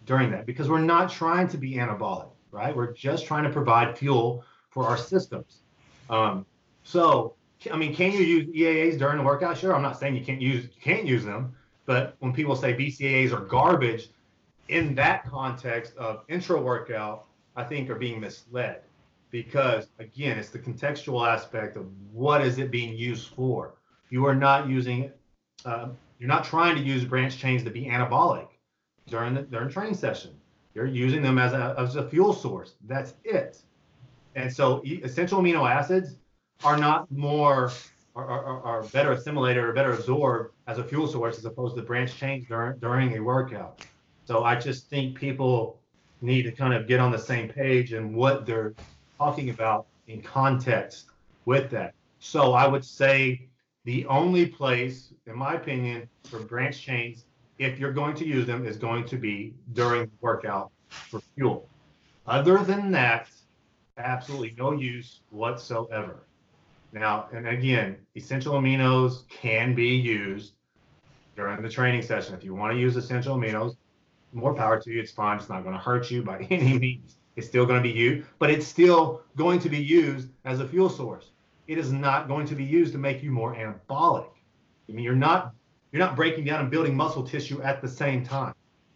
during 0.05 0.31
that 0.31 0.45
because 0.45 0.69
we're 0.69 0.81
not 0.81 1.09
trying 1.09 1.47
to 1.49 1.57
be 1.57 1.75
anabolic, 1.75 2.29
right? 2.51 2.75
We're 2.75 2.91
just 2.91 3.25
trying 3.25 3.43
to 3.45 3.49
provide 3.49 3.97
fuel 3.97 4.43
for 4.69 4.85
our 4.85 4.97
systems. 4.97 5.61
Um, 6.09 6.45
so, 6.83 7.35
I 7.71 7.77
mean, 7.77 7.95
can 7.95 8.11
you 8.11 8.19
use 8.19 8.47
EAAs 8.49 8.99
during 8.99 9.17
the 9.17 9.23
workout? 9.23 9.57
Sure. 9.57 9.73
I'm 9.73 9.81
not 9.81 9.97
saying 9.99 10.15
you 10.15 10.25
can't 10.25 10.41
use 10.41 10.65
you 10.65 10.81
can't 10.81 11.05
use 11.05 11.23
them, 11.23 11.55
but 11.85 12.15
when 12.19 12.33
people 12.33 12.55
say 12.55 12.73
BCAAs 12.73 13.31
are 13.31 13.45
garbage, 13.45 14.09
in 14.67 14.95
that 14.95 15.25
context 15.29 15.95
of 15.97 16.23
intra 16.27 16.59
workout, 16.59 17.25
I 17.55 17.63
think 17.63 17.89
are 17.89 17.95
being 17.95 18.19
misled 18.19 18.81
because 19.31 19.87
again, 19.99 20.37
it's 20.37 20.49
the 20.49 20.59
contextual 20.59 21.27
aspect 21.27 21.77
of 21.77 21.87
what 22.11 22.41
is 22.41 22.59
it 22.59 22.71
being 22.71 22.95
used 22.95 23.29
for. 23.29 23.73
You 24.11 24.25
are 24.27 24.35
not 24.35 24.69
using, 24.69 25.11
uh, 25.65 25.87
you're 26.19 26.27
not 26.27 26.43
trying 26.43 26.75
to 26.75 26.81
use 26.83 27.03
branch 27.05 27.37
chains 27.39 27.63
to 27.63 27.71
be 27.71 27.85
anabolic 27.85 28.47
during 29.07 29.33
the 29.33 29.41
during 29.43 29.69
training 29.69 29.95
session. 29.95 30.31
You're 30.75 30.85
using 30.85 31.23
them 31.23 31.39
as 31.39 31.53
a 31.53 31.73
as 31.79 31.95
a 31.95 32.07
fuel 32.07 32.33
source. 32.33 32.75
That's 32.87 33.15
it. 33.23 33.61
And 34.35 34.53
so 34.53 34.83
essential 34.85 35.41
amino 35.41 35.69
acids 35.69 36.17
are 36.63 36.77
not 36.77 37.09
more 37.09 37.71
are, 38.15 38.29
are, 38.29 38.61
are 38.63 38.83
better 38.83 39.13
assimilated 39.13 39.63
or 39.63 39.71
better 39.71 39.93
absorbed 39.93 40.53
as 40.67 40.77
a 40.77 40.83
fuel 40.83 41.07
source 41.07 41.37
as 41.37 41.45
opposed 41.45 41.77
to 41.77 41.81
branch 41.81 42.15
chains 42.17 42.45
during 42.47 42.77
during 42.79 43.17
a 43.17 43.19
workout. 43.21 43.85
So 44.25 44.43
I 44.43 44.55
just 44.55 44.89
think 44.89 45.17
people 45.17 45.79
need 46.21 46.43
to 46.43 46.51
kind 46.51 46.73
of 46.73 46.85
get 46.87 46.99
on 46.99 47.11
the 47.11 47.17
same 47.17 47.47
page 47.47 47.93
and 47.93 48.13
what 48.13 48.45
they're 48.45 48.73
talking 49.17 49.49
about 49.49 49.87
in 50.07 50.21
context 50.21 51.05
with 51.45 51.71
that. 51.71 51.93
So 52.19 52.53
I 52.53 52.67
would 52.67 52.85
say 52.85 53.47
the 53.83 54.05
only 54.05 54.45
place, 54.45 55.13
in 55.25 55.35
my 55.37 55.55
opinion, 55.55 56.07
for 56.25 56.39
branch 56.39 56.81
chains, 56.81 57.25
if 57.57 57.79
you're 57.79 57.93
going 57.93 58.15
to 58.15 58.25
use 58.25 58.45
them, 58.45 58.65
is 58.65 58.77
going 58.77 59.05
to 59.05 59.17
be 59.17 59.53
during 59.73 60.09
workout 60.21 60.71
for 60.89 61.21
fuel. 61.35 61.67
Other 62.27 62.63
than 62.63 62.91
that, 62.91 63.29
absolutely 63.97 64.55
no 64.57 64.71
use 64.71 65.21
whatsoever. 65.29 66.23
Now, 66.93 67.27
and 67.33 67.47
again, 67.47 67.97
essential 68.15 68.53
aminos 68.53 69.27
can 69.29 69.73
be 69.73 69.87
used 69.87 70.53
during 71.35 71.61
the 71.61 71.69
training 71.69 72.01
session. 72.01 72.35
If 72.35 72.43
you 72.43 72.53
want 72.53 72.73
to 72.73 72.79
use 72.79 72.95
essential 72.95 73.37
aminos, 73.37 73.75
more 74.33 74.53
power 74.53 74.79
to 74.79 74.91
you. 74.91 74.99
It's 74.99 75.11
fine. 75.11 75.37
It's 75.37 75.49
not 75.49 75.63
going 75.63 75.75
to 75.75 75.81
hurt 75.81 76.11
you 76.11 76.23
by 76.23 76.39
any 76.49 76.77
means. 76.77 77.17
It's 77.35 77.47
still 77.47 77.65
going 77.65 77.81
to 77.81 77.83
be 77.83 77.97
used, 77.97 78.27
but 78.39 78.49
it's 78.49 78.67
still 78.67 79.21
going 79.37 79.59
to 79.59 79.69
be 79.69 79.81
used 79.81 80.29
as 80.43 80.59
a 80.59 80.67
fuel 80.67 80.89
source. 80.89 81.30
It 81.71 81.77
is 81.77 81.89
not 81.89 82.27
going 82.27 82.45
to 82.47 82.55
be 82.55 82.65
used 82.65 82.91
to 82.91 82.99
make 82.99 83.23
you 83.23 83.31
more 83.31 83.55
anabolic. 83.55 84.27
I 84.89 84.91
mean, 84.91 85.05
you're 85.05 85.15
not 85.15 85.53
you're 85.93 86.01
not 86.01 86.17
breaking 86.17 86.43
down 86.43 86.59
and 86.59 86.69
building 86.69 86.97
muscle 86.97 87.23
tissue 87.23 87.61
at 87.61 87.81
the 87.81 87.87
same 87.87 88.25
time. 88.25 88.53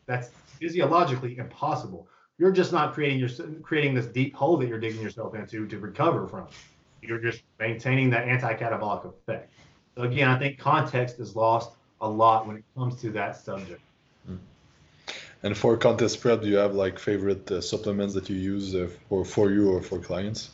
That's 0.07 0.27
physiologically 0.59 1.37
impossible. 1.37 2.09
You're 2.37 2.51
just 2.51 2.73
not 2.73 2.93
creating 2.93 3.19
your 3.19 3.29
creating 3.61 3.93
this 3.95 4.07
deep 4.07 4.35
hole 4.35 4.57
that 4.57 4.67
you're 4.67 4.81
digging 4.81 5.01
yourself 5.01 5.35
into 5.35 5.65
to 5.67 5.79
recover 5.79 6.27
from. 6.27 6.47
You're 7.01 7.19
just 7.19 7.43
maintaining 7.59 8.09
that 8.09 8.27
anti-catabolic 8.27 9.05
effect. 9.05 9.53
So 9.95 10.03
again, 10.03 10.27
I 10.27 10.37
think 10.37 10.59
context 10.59 11.21
is 11.21 11.33
lost 11.33 11.71
a 12.01 12.09
lot 12.09 12.45
when 12.45 12.57
it 12.57 12.65
comes 12.75 12.99
to 13.03 13.09
that 13.11 13.37
subject. 13.37 13.79
And 15.43 15.55
for 15.55 15.77
contest 15.77 16.19
prep, 16.19 16.41
do 16.41 16.49
you 16.49 16.57
have 16.57 16.75
like 16.75 16.99
favorite 16.99 17.49
uh, 17.49 17.61
supplements 17.61 18.13
that 18.15 18.29
you 18.29 18.35
use 18.35 18.75
uh, 18.75 18.89
for 19.07 19.23
for 19.23 19.49
you 19.49 19.71
or 19.71 19.81
for 19.81 19.97
clients? 19.99 20.49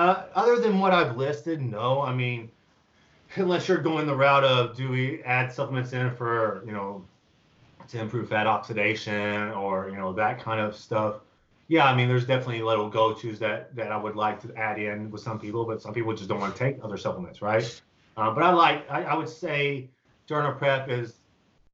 Uh, 0.00 0.24
other 0.34 0.58
than 0.58 0.78
what 0.78 0.94
I've 0.94 1.18
listed, 1.18 1.60
no. 1.60 2.00
I 2.00 2.14
mean, 2.14 2.50
unless 3.34 3.68
you're 3.68 3.82
going 3.82 4.06
the 4.06 4.16
route 4.16 4.44
of 4.44 4.74
do 4.74 4.88
we 4.88 5.22
add 5.24 5.52
supplements 5.52 5.92
in 5.92 6.10
for 6.16 6.62
you 6.64 6.72
know 6.72 7.04
to 7.88 8.00
improve 8.00 8.30
fat 8.30 8.46
oxidation 8.46 9.50
or 9.50 9.90
you 9.90 9.98
know 9.98 10.14
that 10.14 10.42
kind 10.42 10.58
of 10.58 10.74
stuff. 10.74 11.16
Yeah, 11.68 11.84
I 11.84 11.94
mean, 11.94 12.08
there's 12.08 12.24
definitely 12.24 12.62
little 12.62 12.88
go-tos 12.88 13.38
that 13.40 13.76
that 13.76 13.92
I 13.92 13.98
would 13.98 14.16
like 14.16 14.40
to 14.40 14.56
add 14.56 14.78
in 14.78 15.10
with 15.10 15.20
some 15.20 15.38
people, 15.38 15.66
but 15.66 15.82
some 15.82 15.92
people 15.92 16.14
just 16.14 16.30
don't 16.30 16.40
want 16.40 16.56
to 16.56 16.58
take 16.58 16.82
other 16.82 16.96
supplements, 16.96 17.42
right? 17.42 17.82
Uh, 18.16 18.30
but 18.30 18.42
I 18.42 18.52
like, 18.54 18.90
I, 18.90 19.02
I 19.02 19.14
would 19.14 19.28
say 19.28 19.90
a 20.30 20.52
prep 20.52 20.88
is 20.88 21.16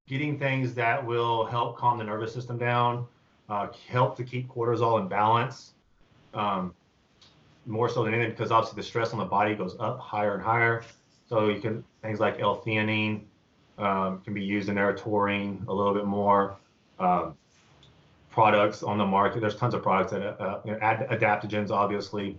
getting 0.09 0.37
things 0.37 0.75
that 0.75 1.07
will 1.07 1.45
help 1.45 1.77
calm 1.77 1.97
the 1.99 2.05
nervous 2.05 2.35
system 2.35 2.59
down, 2.59 3.07
uh, 3.49 3.69
help 3.89 4.17
to 4.17 4.25
keep 4.25 4.49
cortisol 4.49 5.01
in 5.01 5.07
balance, 5.07 5.75
um, 6.35 6.75
more 7.67 7.89
so 7.89 8.05
than 8.05 8.15
anything 8.15 8.31
because 8.31 8.51
obviously 8.51 8.81
the 8.81 8.87
stress 8.87 9.13
on 9.13 9.19
the 9.19 9.25
body 9.25 9.55
goes 9.55 9.77
up 9.79 9.99
higher 10.01 10.35
and 10.35 10.43
higher. 10.43 10.83
So 11.29 11.49
you 11.49 11.61
can 11.61 11.85
things 12.03 12.21
like 12.21 12.41
L-theanine 12.41 13.23
um, 13.79 14.23
can 14.23 14.33
be 14.33 14.43
used 14.43 14.69
in 14.69 14.77
there, 14.77 14.95
taurine 14.97 15.65
a 15.69 15.73
little 15.73 15.95
bit 15.95 16.07
more. 16.07 16.57
Um, 16.99 17.37
products 18.37 18.83
on 18.83 18.99
the 18.99 19.07
market. 19.07 19.41
There's 19.41 19.57
tons 19.57 19.73
of 19.73 19.83
products 19.83 20.13
that 20.13 20.39
uh, 20.39 20.61
adaptogens, 20.67 21.71
obviously, 21.71 22.39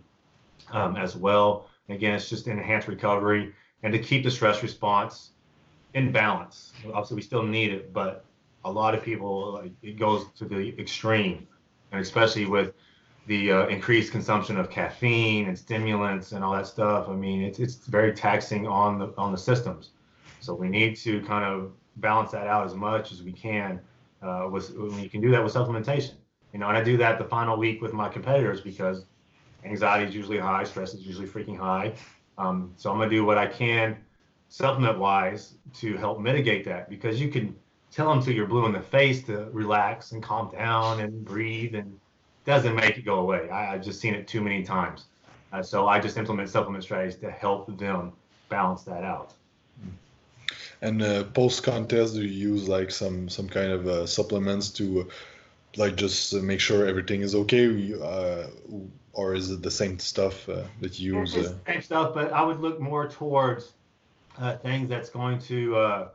um, 0.71 0.95
as 0.95 1.15
well. 1.15 1.69
Again, 1.89 2.13
it's 2.13 2.29
just 2.29 2.47
enhanced 2.47 2.87
recovery 2.87 3.51
and 3.81 3.91
to 3.93 3.97
keep 3.97 4.23
the 4.23 4.29
stress 4.29 4.61
response 4.61 5.31
in 5.95 6.11
balance. 6.11 6.73
Obviously, 6.85 7.15
we 7.15 7.23
still 7.23 7.41
need 7.41 7.73
it, 7.73 7.93
but 7.93 8.25
a 8.63 8.71
lot 8.71 8.93
of 8.93 9.01
people 9.01 9.53
like, 9.53 9.71
it 9.81 9.97
goes 9.97 10.27
to 10.37 10.45
the 10.45 10.79
extreme, 10.79 11.47
and 11.91 11.99
especially 11.99 12.45
with 12.45 12.73
the 13.27 13.51
uh, 13.51 13.67
increased 13.67 14.11
consumption 14.11 14.57
of 14.57 14.69
caffeine 14.69 15.47
and 15.47 15.57
stimulants 15.57 16.31
and 16.31 16.43
all 16.43 16.53
that 16.53 16.65
stuff. 16.65 17.09
I 17.09 17.13
mean, 17.13 17.41
it's 17.41 17.59
it's 17.59 17.75
very 17.75 18.13
taxing 18.13 18.65
on 18.65 18.97
the 18.97 19.13
on 19.17 19.31
the 19.31 19.37
systems. 19.37 19.91
So 20.39 20.53
we 20.53 20.69
need 20.69 20.95
to 20.97 21.21
kind 21.21 21.43
of 21.43 21.73
balance 21.97 22.31
that 22.31 22.47
out 22.47 22.65
as 22.65 22.73
much 22.73 23.11
as 23.11 23.21
we 23.21 23.33
can. 23.33 23.81
Uh, 24.21 24.47
with 24.49 24.71
you 24.71 25.09
can 25.09 25.21
do 25.21 25.29
that 25.31 25.43
with 25.43 25.53
supplementation, 25.53 26.13
you 26.53 26.59
know, 26.59 26.69
and 26.69 26.77
I 26.77 26.83
do 26.83 26.97
that 26.97 27.19
the 27.19 27.25
final 27.25 27.57
week 27.57 27.81
with 27.81 27.93
my 27.93 28.09
competitors 28.09 28.61
because 28.61 29.05
anxiety 29.63 30.07
is 30.07 30.15
usually 30.15 30.39
high, 30.39 30.63
stress 30.63 30.93
is 30.93 31.05
usually 31.05 31.27
freaking 31.27 31.57
high. 31.57 31.93
Um, 32.37 32.73
so 32.77 32.89
I'm 32.91 32.97
gonna 32.97 33.09
do 33.09 33.25
what 33.25 33.37
I 33.37 33.45
can 33.45 33.97
supplement 34.49 34.97
wise 34.97 35.55
to 35.75 35.97
help 35.97 36.19
mitigate 36.19 36.63
that 36.65 36.89
because 36.89 37.19
you 37.19 37.29
can 37.29 37.55
tell 37.91 38.09
them 38.09 38.23
till 38.23 38.33
you're 38.33 38.47
blue 38.47 38.65
in 38.65 38.71
the 38.71 38.81
face 38.81 39.23
to 39.23 39.49
relax 39.51 40.13
and 40.13 40.23
calm 40.23 40.49
down 40.51 41.01
and 41.01 41.25
breathe 41.25 41.75
and 41.75 41.99
doesn't 42.47 42.75
make 42.75 42.97
it 42.97 43.05
go 43.05 43.19
away. 43.19 43.49
I, 43.49 43.73
have 43.73 43.83
just 43.83 43.99
seen 43.99 44.15
it 44.15 44.27
too 44.27 44.41
many 44.41 44.63
times. 44.63 45.05
Uh, 45.51 45.61
so 45.61 45.87
I 45.87 45.99
just 45.99 46.17
implement 46.17 46.49
supplement 46.49 46.83
strategies 46.83 47.19
to 47.19 47.29
help 47.29 47.77
them 47.77 48.13
balance 48.49 48.83
that 48.83 49.03
out. 49.03 49.33
And 50.81 51.01
uh, 51.01 51.25
post 51.25 51.63
contest, 51.63 52.15
do 52.15 52.21
you 52.21 52.51
use 52.51 52.69
like 52.69 52.89
some 52.91 53.29
some 53.29 53.49
kind 53.49 53.71
of 53.71 53.87
uh, 53.87 54.05
supplements 54.05 54.69
to 54.71 55.01
uh, 55.01 55.03
like 55.75 55.95
just 55.95 56.33
make 56.35 56.59
sure 56.59 56.87
everything 56.87 57.21
is 57.21 57.35
okay, 57.35 57.93
uh, 57.93 58.47
or 59.13 59.33
is 59.33 59.49
it 59.51 59.61
the 59.61 59.71
same 59.71 59.99
stuff 59.99 60.47
uh, 60.47 60.63
that 60.81 60.99
you 60.99 61.19
use? 61.19 61.33
same 61.65 61.81
stuff, 61.81 62.13
but 62.13 62.31
I 62.31 62.43
would 62.43 62.59
look 62.59 62.79
more 62.79 63.07
towards 63.07 63.73
uh, 64.39 64.55
things 64.57 64.87
that's 64.87 65.09
going 65.09 65.39
to 65.39 65.75
uh, 65.75 66.07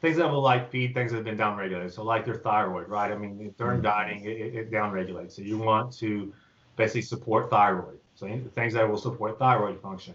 things 0.00 0.16
that 0.18 0.30
will 0.30 0.42
like 0.42 0.70
feed 0.70 0.94
things 0.94 1.10
that 1.10 1.16
have 1.16 1.24
been 1.24 1.38
downregulated. 1.38 1.92
So 1.92 2.02
like 2.02 2.26
your 2.26 2.36
thyroid, 2.36 2.88
right? 2.88 3.10
I 3.10 3.16
mean, 3.16 3.54
during 3.58 3.78
mm-hmm. 3.78 3.82
dieting, 3.82 4.24
it, 4.24 4.54
it 4.54 4.70
downregulates. 4.70 5.32
So 5.32 5.42
you 5.42 5.58
want 5.58 5.92
to 5.98 6.32
basically 6.76 7.02
support 7.02 7.50
thyroid. 7.50 7.98
So 8.14 8.26
things 8.54 8.74
that 8.74 8.88
will 8.88 8.98
support 8.98 9.38
thyroid 9.38 9.80
function. 9.80 10.14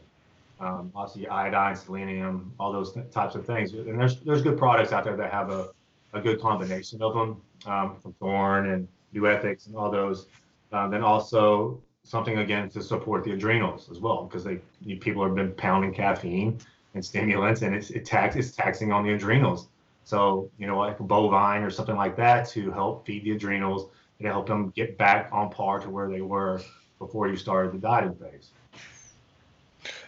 Um, 0.59 0.91
obviously 0.95 1.27
iodine, 1.27 1.75
selenium, 1.75 2.53
all 2.59 2.71
those 2.71 2.93
th- 2.93 3.09
types 3.09 3.33
of 3.33 3.45
things. 3.45 3.73
And 3.73 3.99
there's 3.99 4.19
there's 4.19 4.43
good 4.43 4.59
products 4.59 4.91
out 4.91 5.03
there 5.03 5.17
that 5.17 5.31
have 5.31 5.49
a, 5.49 5.69
a 6.13 6.21
good 6.21 6.39
combination 6.39 7.01
of 7.01 7.13
them 7.15 7.41
um, 7.65 7.95
from 7.99 8.13
Thorne 8.13 8.69
and 8.69 8.87
New 9.11 9.27
Ethics 9.27 9.65
and 9.65 9.75
all 9.75 9.89
those. 9.89 10.27
Um, 10.71 10.91
then 10.91 11.03
also 11.03 11.81
something 12.03 12.37
again 12.37 12.69
to 12.69 12.81
support 12.81 13.23
the 13.23 13.31
adrenals 13.31 13.89
as 13.89 13.99
well 13.99 14.25
because 14.25 14.43
they 14.43 14.59
you, 14.81 14.97
people 14.97 15.23
have 15.23 15.35
been 15.35 15.51
pounding 15.53 15.93
caffeine 15.93 16.59
and 16.93 17.03
stimulants, 17.03 17.61
and 17.63 17.73
it's 17.75 17.89
it 17.89 18.05
tax 18.05 18.35
it's 18.35 18.51
taxing 18.51 18.91
on 18.91 19.03
the 19.03 19.13
adrenals. 19.13 19.67
So 20.11 20.51
you 20.59 20.67
know, 20.67 20.77
like 20.77 20.99
a 20.99 21.03
bovine 21.03 21.63
or 21.63 21.69
something 21.69 21.95
like 21.95 22.17
that 22.17 22.49
to 22.49 22.69
help 22.69 23.05
feed 23.05 23.23
the 23.23 23.31
adrenals 23.31 23.89
and 24.19 24.27
help 24.27 24.45
them 24.45 24.73
get 24.75 24.97
back 24.97 25.29
on 25.31 25.49
par 25.49 25.79
to 25.79 25.89
where 25.89 26.09
they 26.09 26.19
were 26.19 26.59
before 26.99 27.29
you 27.29 27.37
started 27.37 27.71
the 27.71 27.77
dieting 27.77 28.15
phase. 28.15 28.49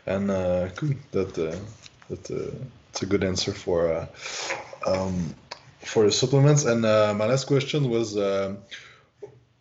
And 0.06 0.30
uh, 0.30 0.68
that 1.12 1.32
uh, 1.48 1.56
that 2.10 2.24
uh, 2.30 2.52
it's 2.90 3.02
a 3.02 3.06
good 3.06 3.24
answer 3.24 3.54
for 3.54 3.80
uh, 3.94 4.06
um, 4.86 5.34
for 5.80 6.04
the 6.04 6.12
supplements. 6.12 6.66
And 6.66 6.86
uh, 6.86 7.14
my 7.16 7.28
last 7.28 7.46
question 7.46 7.90
was, 7.90 8.18
uh, 8.18 8.56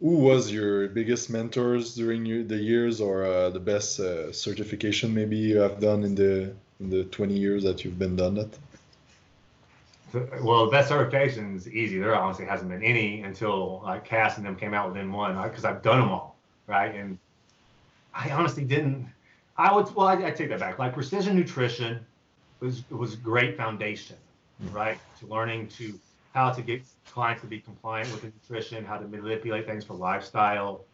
who 0.00 0.14
was 0.28 0.50
your 0.50 0.88
biggest 0.88 1.30
mentors 1.30 1.94
during 1.94 2.26
your, 2.26 2.42
the 2.42 2.56
years, 2.56 3.00
or 3.00 3.24
uh, 3.24 3.50
the 3.50 3.60
best 3.60 4.00
uh, 4.00 4.32
certification 4.32 5.14
maybe 5.14 5.36
you 5.36 5.58
have 5.58 5.78
done 5.78 6.02
in 6.02 6.16
the 6.16 6.52
in 6.80 6.90
the 6.90 7.04
20 7.04 7.32
years 7.32 7.62
that 7.62 7.84
you've 7.84 8.00
been 8.00 8.16
done 8.16 8.34
that? 8.34 8.52
Well, 10.14 10.66
the 10.66 10.70
best 10.70 10.88
certification 10.88 11.56
is 11.56 11.68
easy. 11.68 11.98
There 11.98 12.14
honestly 12.14 12.44
hasn't 12.44 12.70
been 12.70 12.82
any 12.82 13.22
until 13.22 13.80
like 13.84 14.04
Cass 14.04 14.36
and 14.36 14.46
them 14.46 14.56
came 14.56 14.74
out 14.74 14.92
with 14.92 15.02
N1 15.02 15.42
because 15.44 15.64
I've 15.64 15.82
done 15.82 16.00
them 16.00 16.10
all, 16.10 16.36
right? 16.66 16.94
And 16.94 17.18
I 18.14 18.30
honestly 18.30 18.64
didn't. 18.64 19.08
I 19.56 19.74
would 19.74 19.94
well, 19.94 20.06
I, 20.06 20.14
I 20.26 20.30
take 20.30 20.48
that 20.50 20.60
back. 20.60 20.78
Like 20.78 20.94
precision 20.94 21.36
nutrition 21.36 22.04
was 22.60 22.88
was 22.90 23.16
great 23.16 23.56
foundation, 23.56 24.16
mm. 24.62 24.74
right? 24.74 24.98
To 25.20 25.26
learning 25.26 25.68
to 25.68 25.98
how 26.34 26.50
to 26.50 26.62
get 26.62 26.82
clients 27.06 27.42
to 27.42 27.48
be 27.48 27.60
compliant 27.60 28.10
with 28.10 28.22
the 28.22 28.28
nutrition, 28.28 28.84
how 28.84 28.96
to 28.96 29.06
manipulate 29.06 29.66
things 29.66 29.84
for 29.84 29.94
lifestyle 29.94 30.84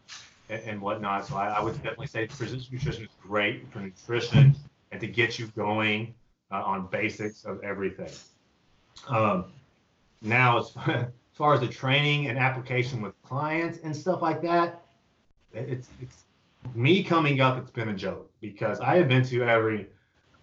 and, 0.49 0.63
and 0.63 0.81
whatnot. 0.81 1.27
So 1.27 1.37
I, 1.37 1.49
I, 1.49 1.61
would 1.61 1.75
definitely 1.75 2.09
say 2.09 2.27
precision 2.27 2.61
nutrition 2.73 3.05
is 3.05 3.11
great 3.23 3.71
for 3.73 3.79
nutrition 3.79 4.57
and 4.91 5.01
to 5.01 5.07
get 5.07 5.39
you 5.39 5.47
going 5.49 6.13
uh, 6.51 6.63
on 6.63 6.89
basics 6.89 7.45
of 7.45 7.63
everything. 7.63 8.11
Um, 9.09 9.47
now, 10.23 10.59
as, 10.59 10.73
as 10.87 11.07
far 11.33 11.55
as 11.55 11.61
the 11.61 11.69
training 11.69 12.27
and 12.27 12.39
application 12.39 13.01
with 13.01 13.15
clients 13.23 13.79
and 13.85 13.95
stuff 13.95 14.23
like 14.23 14.43
that, 14.43 14.83
it's 15.53 15.89
it's 16.01 16.25
me 16.75 17.03
coming 17.03 17.41
up. 17.41 17.59
It's 17.59 17.71
been 17.71 17.89
a 17.89 17.95
joke 17.95 18.31
because 18.41 18.81
I 18.81 18.97
have 18.97 19.09
been 19.09 19.25
to 19.25 19.45
every 19.45 19.87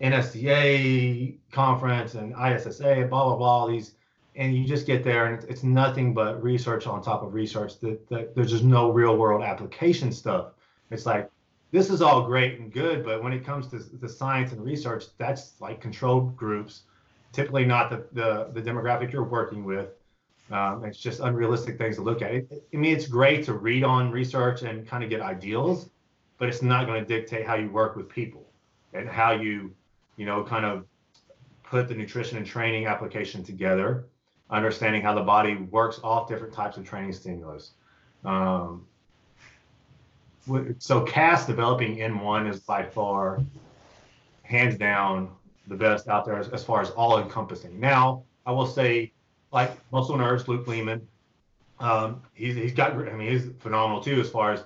NSCA 0.02 1.38
conference 1.52 2.16
and 2.16 2.34
ISSA, 2.34 3.08
blah 3.10 3.26
blah 3.26 3.36
blah. 3.36 3.68
These 3.68 3.96
and 4.36 4.56
you 4.56 4.66
just 4.66 4.86
get 4.86 5.04
there 5.04 5.28
and 5.28 5.36
it's, 5.36 5.46
it's 5.46 5.64
nothing 5.64 6.14
but 6.14 6.42
research 6.44 6.88
on 6.88 7.02
top 7.02 7.24
of 7.24 7.34
research. 7.34 7.80
That, 7.80 8.08
that 8.10 8.36
there's 8.36 8.52
just 8.52 8.64
no 8.64 8.92
real 8.92 9.16
world 9.18 9.44
application 9.44 10.12
stuff. 10.12 10.48
It's 10.92 11.06
like 11.06 11.30
this 11.72 11.90
is 11.90 12.02
all 12.02 12.24
great 12.24 12.60
and 12.60 12.72
good, 12.72 13.04
but 13.04 13.24
when 13.24 13.34
it 13.34 13.46
comes 13.46 13.68
to 13.68 13.80
the 13.80 14.10
science 14.10 14.52
and 14.52 14.64
research, 14.64 15.06
that's 15.18 15.60
like 15.60 15.82
controlled 15.82 16.36
groups, 16.36 16.84
typically 17.36 17.66
not 17.66 17.90
the 17.90 18.06
the, 18.14 18.50
the 18.54 18.62
demographic 18.62 19.12
you're 19.12 19.24
working 19.24 19.64
with. 19.64 19.90
Um, 20.52 20.86
it's 20.86 21.00
just 21.00 21.20
unrealistic 21.22 21.78
things 21.78 21.96
to 21.96 22.04
look 22.04 22.22
at. 22.22 22.34
It, 22.34 22.68
I 22.74 22.78
mean, 22.78 22.96
it's 22.96 23.08
great 23.08 23.44
to 23.46 23.54
read 23.54 23.84
on 23.84 24.12
research 24.12 24.62
and 24.62 24.88
kind 24.88 25.04
of 25.04 25.10
get 25.10 25.22
ideals, 25.22 25.90
but 26.38 26.50
it's 26.50 26.62
not 26.62 26.86
going 26.86 27.04
to 27.04 27.08
dictate 27.08 27.46
how 27.46 27.56
you 27.56 27.70
work 27.70 27.96
with 27.96 28.08
people 28.10 28.46
and 28.94 29.10
how 29.10 29.32
you, 29.32 29.74
you 30.18 30.26
know, 30.26 30.44
kind 30.44 30.64
of 30.64 30.86
put 31.64 31.88
the 31.88 31.96
nutrition 31.96 32.38
and 32.38 32.46
training 32.46 32.86
application 32.86 33.44
together, 33.44 34.06
understanding 34.52 35.02
how 35.02 35.16
the 35.16 35.24
body 35.24 35.56
works 35.56 36.00
off 36.04 36.28
different 36.28 36.54
types 36.54 36.78
of 36.78 36.88
training 36.88 37.12
stimulus. 37.12 37.72
Um, 38.24 38.86
so 40.78 41.02
Cass 41.02 41.48
developing 41.48 41.98
N1 41.98 42.48
is 42.48 42.60
by 42.60 42.84
far, 42.84 43.42
hands 44.44 44.78
down, 44.78 45.32
the 45.68 45.76
best 45.76 46.08
out 46.08 46.26
there 46.26 46.38
as, 46.38 46.50
as 46.50 46.64
far 46.64 46.82
as 46.82 46.90
all 46.92 47.20
encompassing. 47.20 47.80
Now, 47.80 48.24
I 48.46 48.52
will 48.52 48.68
say, 48.68 49.12
like 49.52 49.72
Muscle 49.92 50.18
Nerds, 50.18 50.48
Luke 50.48 50.68
Leaman, 50.68 51.08
um, 51.80 52.22
he's, 52.34 52.56
he's 52.56 52.74
got, 52.74 52.94
I 52.94 53.14
mean, 53.14 53.30
he's 53.32 53.50
phenomenal 53.60 54.02
too 54.02 54.20
as 54.20 54.30
far 54.30 54.52
as 54.54 54.64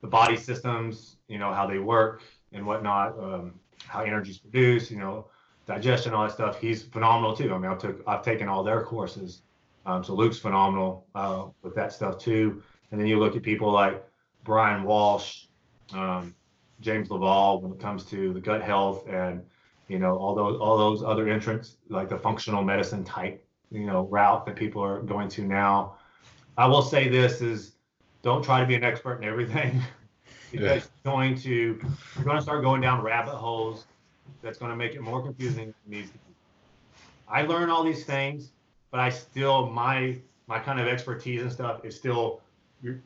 the 0.00 0.06
body 0.06 0.36
systems, 0.36 1.16
you 1.28 1.38
know, 1.38 1.52
how 1.52 1.66
they 1.66 1.78
work 1.78 2.22
and 2.52 2.66
whatnot, 2.66 3.18
um, 3.18 3.54
how 3.86 4.02
energy 4.02 4.30
is 4.30 4.38
produced, 4.38 4.90
you 4.90 4.98
know, 4.98 5.26
digestion, 5.66 6.12
all 6.12 6.24
that 6.24 6.32
stuff. 6.32 6.60
He's 6.60 6.82
phenomenal 6.82 7.34
too. 7.34 7.52
I 7.54 7.58
mean, 7.58 7.70
I've 7.70 7.78
took 7.78 8.02
I've 8.06 8.22
taken 8.22 8.48
all 8.48 8.62
their 8.62 8.82
courses. 8.82 9.42
Um, 9.86 10.04
so 10.04 10.14
Luke's 10.14 10.38
phenomenal 10.38 11.06
uh, 11.14 11.46
with 11.62 11.74
that 11.74 11.92
stuff 11.92 12.18
too. 12.18 12.62
And 12.90 13.00
then 13.00 13.06
you 13.06 13.18
look 13.18 13.36
at 13.36 13.42
people 13.42 13.70
like 13.70 14.04
Bryan 14.44 14.84
Walsh, 14.84 15.46
um, 15.92 16.34
James 16.80 17.10
LaValle 17.10 17.60
when 17.60 17.72
it 17.72 17.80
comes 17.80 18.04
to 18.06 18.32
the 18.32 18.40
gut 18.40 18.62
health 18.62 19.06
and 19.08 19.42
you 19.88 19.98
know 19.98 20.16
all 20.16 20.34
those 20.34 20.58
all 20.58 20.76
those 20.76 21.02
other 21.02 21.28
entrants 21.28 21.76
like 21.88 22.08
the 22.08 22.18
functional 22.18 22.62
medicine 22.62 23.04
type 23.04 23.44
you 23.70 23.86
know 23.86 24.06
route 24.06 24.46
that 24.46 24.56
people 24.56 24.82
are 24.82 25.00
going 25.00 25.28
to 25.28 25.42
now. 25.42 25.96
I 26.56 26.66
will 26.66 26.82
say 26.82 27.08
this 27.08 27.40
is 27.40 27.72
don't 28.22 28.42
try 28.42 28.60
to 28.60 28.66
be 28.66 28.74
an 28.74 28.84
expert 28.84 29.16
in 29.16 29.24
everything 29.24 29.82
because 30.50 30.66
yeah. 30.66 30.74
you're 30.74 31.12
going 31.12 31.34
to 31.38 31.50
you're 31.50 32.24
going 32.24 32.36
to 32.36 32.42
start 32.42 32.62
going 32.62 32.80
down 32.80 33.02
rabbit 33.02 33.34
holes 33.34 33.86
that's 34.42 34.58
going 34.58 34.70
to 34.70 34.76
make 34.76 34.94
it 34.94 35.00
more 35.00 35.22
confusing 35.22 35.66
than 35.66 35.68
it 35.68 35.74
needs 35.86 36.10
to 36.10 36.14
be. 36.14 36.20
I 37.28 37.42
learn 37.42 37.70
all 37.70 37.82
these 37.82 38.04
things, 38.04 38.50
but 38.90 39.00
I 39.00 39.10
still 39.10 39.68
my 39.70 40.16
my 40.46 40.58
kind 40.58 40.80
of 40.80 40.86
expertise 40.86 41.42
and 41.42 41.50
stuff 41.50 41.84
is 41.84 41.96
still 41.96 42.40
you 42.82 43.00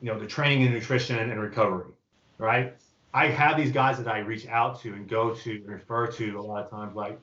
know 0.00 0.18
the 0.18 0.26
training 0.26 0.64
and 0.64 0.74
nutrition 0.74 1.18
and 1.18 1.40
recovery, 1.40 1.92
right? 2.38 2.74
I 3.14 3.28
have 3.28 3.56
these 3.56 3.70
guys 3.70 3.96
that 3.98 4.08
I 4.08 4.18
reach 4.18 4.48
out 4.48 4.80
to 4.80 4.92
and 4.92 5.08
go 5.08 5.32
to 5.32 5.50
and 5.52 5.68
refer 5.68 6.08
to 6.08 6.38
a 6.38 6.42
lot 6.42 6.64
of 6.64 6.70
times, 6.70 6.96
like 6.96 7.18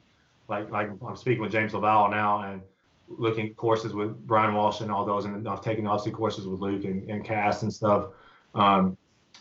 like 0.48 0.72
like 0.72 0.89
I'm 1.06 1.18
speaking 1.18 1.42
with 1.42 1.52
James 1.52 1.74
LaValle 1.74 2.10
now 2.10 2.42
and 2.44 2.62
looking 3.10 3.50
at 3.50 3.58
courses 3.58 3.94
with 3.94 4.26
Bryan 4.26 4.56
Walsh 4.56 4.80
and 4.80 4.89
all 4.89 5.06
those, 5.06 5.26
and 5.26 5.48
I've 5.48 5.62
taken 5.62 5.86
obviously 5.86 6.14
courses 6.14 6.48
with 6.48 6.62
Luke 6.62 6.86
and, 6.86 7.10
and 7.10 7.26
Cass 7.26 7.64
and 7.64 7.74
stuff. 7.74 8.08
Um, 8.56 8.98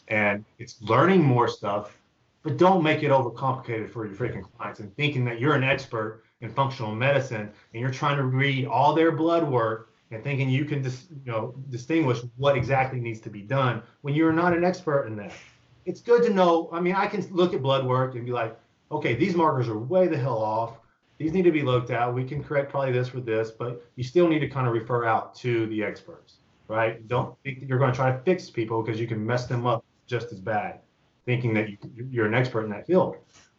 and 0.09 0.45
it's 0.59 0.83
learning 0.83 1.23
more 1.23 1.47
stuff, 1.47 1.97
but 2.43 2.57
don't 2.57 2.83
make 2.83 3.05
it 3.05 3.13
overcomplicated 3.13 3.89
for 3.89 4.05
your 4.05 4.17
freaking 4.17 4.43
clients 4.57 4.81
and 4.81 4.95
thinking 4.97 5.25
that 5.27 5.39
you're 5.39 5.55
an 5.55 5.63
expert 5.63 6.25
in 6.41 6.51
functional 6.51 6.93
medicine 6.93 7.49
and 7.73 7.81
you're 7.81 7.93
trying 7.93 8.17
to 8.17 8.25
read 8.25 8.67
all 8.67 8.93
their 8.93 9.13
blood 9.13 9.49
work 9.49 9.93
and 10.11 10.25
thinking 10.25 10.51
you 10.51 10.65
can 10.65 10.83
dis, 10.83 11.07
you 11.25 11.31
know 11.31 11.55
distinguish 11.71 12.21
what 12.37 12.57
exactly 12.57 12.99
needs 12.99 13.21
to 13.21 13.31
be 13.31 13.43
done 13.43 13.83
when 14.01 14.15
you're 14.15 14.33
not 14.33 14.53
an 14.57 14.65
expert 14.65 15.07
in 15.07 15.15
that. 15.15 15.33
It's 15.87 16.01
good 16.01 16.23
to 16.25 16.31
know. 16.31 16.69
I 16.73 16.81
mean, 16.81 16.95
I 16.95 17.07
can 17.07 17.27
look 17.31 17.55
at 17.55 17.63
blood 17.63 17.87
work 17.87 18.15
and 18.15 18.25
be 18.25 18.33
like, 18.33 18.59
okay, 18.91 19.15
these 19.15 19.35
markers 19.35 19.69
are 19.69 19.79
way 19.79 20.09
the 20.09 20.17
hell 20.17 20.43
off 20.43 20.81
these 21.21 21.35
need 21.35 21.43
to 21.43 21.53
be 21.53 21.61
looked 21.61 21.91
at. 21.91 22.13
We 22.13 22.25
can 22.25 22.43
correct 22.43 22.71
probably 22.71 22.93
this 22.93 23.13
with 23.13 23.27
this, 23.27 23.51
but 23.51 23.85
you 23.95 24.03
still 24.03 24.27
need 24.27 24.39
to 24.39 24.49
kind 24.49 24.67
of 24.67 24.73
refer 24.73 25.05
out 25.05 25.35
to 25.37 25.67
the 25.67 25.85
experts, 25.85 26.37
right? 26.67 27.07
Don't 27.09 27.37
think 27.43 27.61
that 27.61 27.69
you're 27.69 27.79
going 27.79 27.93
to 27.93 27.97
try 27.97 28.11
to 28.11 28.19
fix 28.21 28.49
people 28.49 28.83
because 28.83 28.99
you 28.99 29.07
can 29.07 29.25
mess 29.25 29.45
them 29.45 29.67
up 29.67 29.85
just 30.07 30.33
as 30.33 30.41
bad, 30.41 30.81
thinking 31.27 31.53
that 31.53 31.69
you, 31.69 32.23
are 32.23 32.27
an 32.27 32.33
expert 32.33 32.65
in 32.65 32.71
that 32.71 32.87
field. 32.87 33.17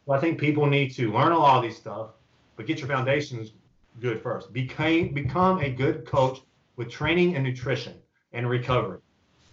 Well, 0.07 0.17
I 0.17 0.21
think 0.21 0.39
people 0.39 0.65
need 0.65 0.89
to 0.95 1.13
learn 1.13 1.33
a 1.33 1.37
lot 1.37 1.57
of 1.57 1.61
these 1.61 1.77
stuff, 1.77 2.13
but 2.55 2.65
get 2.65 2.79
your 2.79 2.87
foundations 2.87 3.51
good 3.99 4.23
first. 4.23 4.51
Become 4.51 5.09
become 5.09 5.59
a 5.59 5.69
good 5.69 6.03
coach 6.07 6.39
with 6.77 6.89
training 6.89 7.35
and 7.35 7.43
nutrition 7.43 7.93
and 8.33 8.49
recovery. 8.49 9.01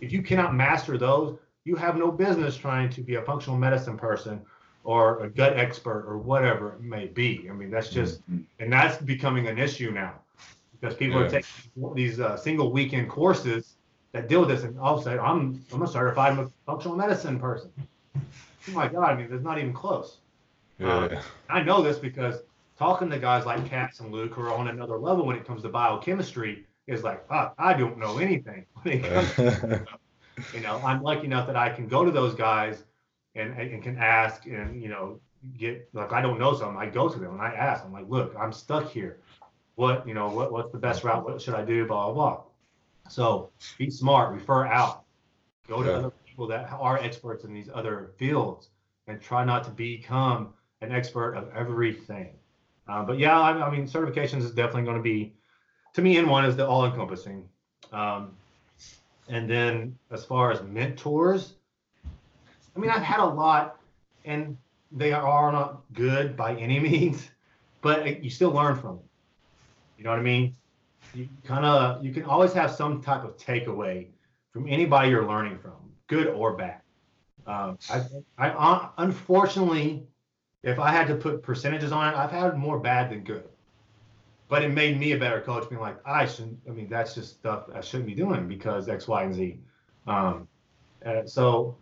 If 0.00 0.12
you 0.12 0.22
cannot 0.22 0.54
master 0.54 0.96
those, 0.96 1.36
you 1.68 1.76
have 1.76 1.96
no 1.96 2.10
business 2.10 2.56
trying 2.56 2.88
to 2.88 3.02
be 3.02 3.16
a 3.16 3.22
functional 3.22 3.58
medicine 3.58 3.98
person 3.98 4.40
or 4.84 5.20
a 5.20 5.28
gut 5.28 5.58
expert 5.58 6.06
or 6.08 6.16
whatever 6.16 6.72
it 6.72 6.80
may 6.80 7.06
be. 7.06 7.46
I 7.50 7.52
mean, 7.52 7.70
that's 7.70 7.90
just, 7.90 8.22
mm-hmm. 8.22 8.40
and 8.58 8.72
that's 8.72 8.96
becoming 9.02 9.48
an 9.48 9.58
issue 9.58 9.90
now 9.90 10.14
because 10.72 10.96
people 10.96 11.20
yeah. 11.20 11.26
are 11.26 11.30
taking 11.30 11.94
these 11.94 12.20
uh, 12.20 12.38
single 12.38 12.72
weekend 12.72 13.10
courses 13.10 13.74
that 14.12 14.28
deal 14.28 14.40
with 14.40 14.48
this, 14.48 14.62
and 14.62 14.78
all 14.80 14.94
of 14.94 15.00
a 15.00 15.04
sudden, 15.04 15.20
I'm 15.20 15.62
I'm 15.72 15.82
a 15.82 15.86
certified 15.86 16.38
functional 16.64 16.96
medicine 16.96 17.38
person. 17.38 17.70
Oh 18.16 18.72
my 18.72 18.88
God! 18.88 19.10
I 19.10 19.14
mean, 19.16 19.28
there's 19.28 19.42
not 19.42 19.58
even 19.58 19.74
close. 19.74 20.16
Yeah. 20.78 20.96
Um, 20.96 21.18
I 21.50 21.62
know 21.62 21.82
this 21.82 21.98
because 21.98 22.36
talking 22.78 23.10
to 23.10 23.18
guys 23.18 23.44
like 23.44 23.68
Cass 23.68 24.00
and 24.00 24.10
Luke 24.10 24.32
who 24.32 24.42
are 24.42 24.54
on 24.54 24.68
another 24.68 24.96
level 24.96 25.26
when 25.26 25.36
it 25.36 25.46
comes 25.46 25.60
to 25.62 25.68
biochemistry 25.68 26.64
is 26.86 27.02
like, 27.02 27.26
oh, 27.30 27.52
I 27.58 27.74
don't 27.74 27.98
know 27.98 28.16
anything. 28.16 28.64
you 30.52 30.60
know, 30.60 30.80
I'm 30.84 31.02
lucky 31.02 31.26
enough 31.26 31.46
that 31.46 31.56
I 31.56 31.70
can 31.70 31.86
go 31.88 32.04
to 32.04 32.10
those 32.10 32.34
guys 32.34 32.84
and, 33.34 33.52
and 33.58 33.82
can 33.82 33.96
ask 33.98 34.46
and 34.46 34.82
you 34.82 34.88
know 34.88 35.20
get 35.56 35.88
like 35.92 36.12
I 36.12 36.20
don't 36.20 36.38
know 36.38 36.54
something, 36.54 36.76
I 36.76 36.86
go 36.86 37.08
to 37.08 37.18
them 37.18 37.32
and 37.32 37.42
I 37.42 37.52
ask. 37.54 37.84
I'm 37.84 37.92
like, 37.92 38.08
look, 38.08 38.34
I'm 38.38 38.52
stuck 38.52 38.90
here. 38.90 39.20
What 39.76 40.06
you 40.06 40.14
know, 40.14 40.28
what 40.28 40.52
what's 40.52 40.72
the 40.72 40.78
best 40.78 41.04
route? 41.04 41.24
What 41.24 41.40
should 41.40 41.54
I 41.54 41.64
do? 41.64 41.86
Blah 41.86 42.12
blah 42.12 42.14
blah. 42.14 42.42
So 43.08 43.50
be 43.78 43.90
smart, 43.90 44.32
refer 44.32 44.66
out, 44.66 45.04
go 45.66 45.82
to 45.82 45.88
yeah. 45.88 45.96
other 45.96 46.12
people 46.26 46.46
that 46.48 46.70
are 46.72 46.98
experts 46.98 47.44
in 47.44 47.54
these 47.54 47.70
other 47.72 48.10
fields, 48.16 48.68
and 49.06 49.20
try 49.20 49.44
not 49.44 49.64
to 49.64 49.70
become 49.70 50.52
an 50.80 50.92
expert 50.92 51.34
of 51.34 51.48
everything. 51.54 52.34
Uh, 52.88 53.02
but 53.02 53.18
yeah, 53.18 53.38
I, 53.38 53.66
I, 53.66 53.70
mean, 53.70 53.86
certifications 53.86 54.42
is 54.42 54.52
definitely 54.52 54.84
going 54.84 54.96
to 54.96 55.02
be, 55.02 55.34
to 55.94 56.02
me, 56.02 56.16
N1 56.16 56.48
is 56.48 56.56
the 56.56 56.66
all-encompassing. 56.66 57.46
Um, 57.92 58.36
and 59.28 59.48
then 59.48 59.98
as 60.10 60.24
far 60.24 60.50
as 60.50 60.62
mentors, 60.62 61.54
I 62.76 62.80
mean, 62.80 62.90
I've 62.90 63.02
had 63.02 63.20
a 63.20 63.26
lot, 63.26 63.80
and 64.24 64.56
they 64.92 65.12
are 65.12 65.52
not 65.52 65.82
good 65.92 66.36
by 66.36 66.54
any 66.54 66.78
means, 66.90 67.28
but 67.82 68.22
you 68.22 68.30
still 68.30 68.50
learn 68.50 68.76
from 68.76 68.96
them. 68.96 69.04
You 69.98 70.04
know 70.04 70.10
what 70.10 70.18
I 70.18 70.22
mean? 70.22 70.54
You 71.14 71.28
kind 71.44 71.64
of 71.64 72.04
you 72.04 72.12
can 72.12 72.24
always 72.24 72.52
have 72.52 72.70
some 72.70 73.02
type 73.02 73.24
of 73.24 73.36
takeaway 73.36 74.06
from 74.52 74.68
anybody 74.68 75.10
you're 75.10 75.26
learning 75.26 75.58
from, 75.58 75.72
good 76.06 76.28
or 76.28 76.52
bad. 76.54 76.80
Um, 77.46 77.78
I, 77.90 78.02
I 78.38 78.88
unfortunately 78.98 80.06
if 80.62 80.78
I 80.78 80.90
had 80.90 81.06
to 81.08 81.14
put 81.14 81.42
percentages 81.42 81.92
on 81.92 82.12
it, 82.12 82.16
I've 82.16 82.30
had 82.30 82.56
more 82.56 82.78
bad 82.78 83.10
than 83.10 83.20
good. 83.20 83.44
But 84.48 84.62
it 84.62 84.72
made 84.72 84.98
me 84.98 85.12
a 85.12 85.18
better 85.18 85.40
coach, 85.42 85.68
being 85.68 85.80
like, 85.80 85.98
I 86.06 86.26
shouldn't. 86.26 86.58
I 86.66 86.72
mean, 86.72 86.88
that's 86.88 87.14
just 87.14 87.38
stuff 87.38 87.64
I 87.74 87.82
shouldn't 87.82 88.06
be 88.06 88.14
doing 88.14 88.48
because 88.48 88.88
X, 88.88 89.06
Y, 89.06 89.22
and 89.22 89.34
Z. 89.34 89.60
Um, 90.06 90.48
uh, 91.04 91.26
so 91.26 91.76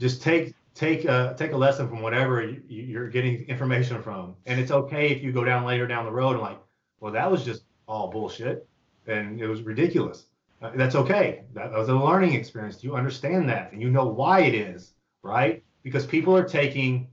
just 0.00 0.22
take 0.22 0.54
take 0.74 1.04
a 1.04 1.34
take 1.38 1.52
a 1.52 1.56
lesson 1.56 1.88
from 1.88 2.02
whatever 2.02 2.42
you, 2.42 2.62
you're 2.68 3.08
getting 3.08 3.44
information 3.48 4.02
from, 4.02 4.34
and 4.46 4.58
it's 4.58 4.70
okay 4.70 5.10
if 5.10 5.22
you 5.22 5.30
go 5.30 5.44
down 5.44 5.64
later 5.64 5.86
down 5.86 6.04
the 6.04 6.10
road 6.10 6.32
and 6.32 6.40
like, 6.40 6.58
well, 7.00 7.12
that 7.12 7.30
was 7.30 7.44
just 7.44 7.64
all 7.86 8.08
bullshit, 8.08 8.68
and 9.06 9.40
it 9.40 9.46
was 9.46 9.62
ridiculous. 9.62 10.26
Uh, 10.62 10.72
that's 10.74 10.94
okay. 10.94 11.44
That 11.54 11.72
was 11.72 11.88
a 11.88 11.94
learning 11.94 12.34
experience. 12.34 12.82
You 12.82 12.96
understand 12.96 13.48
that, 13.48 13.72
and 13.72 13.80
you 13.80 13.90
know 13.90 14.06
why 14.06 14.40
it 14.40 14.54
is, 14.54 14.94
right? 15.22 15.62
Because 15.82 16.04
people 16.04 16.36
are 16.36 16.44
taking 16.44 17.08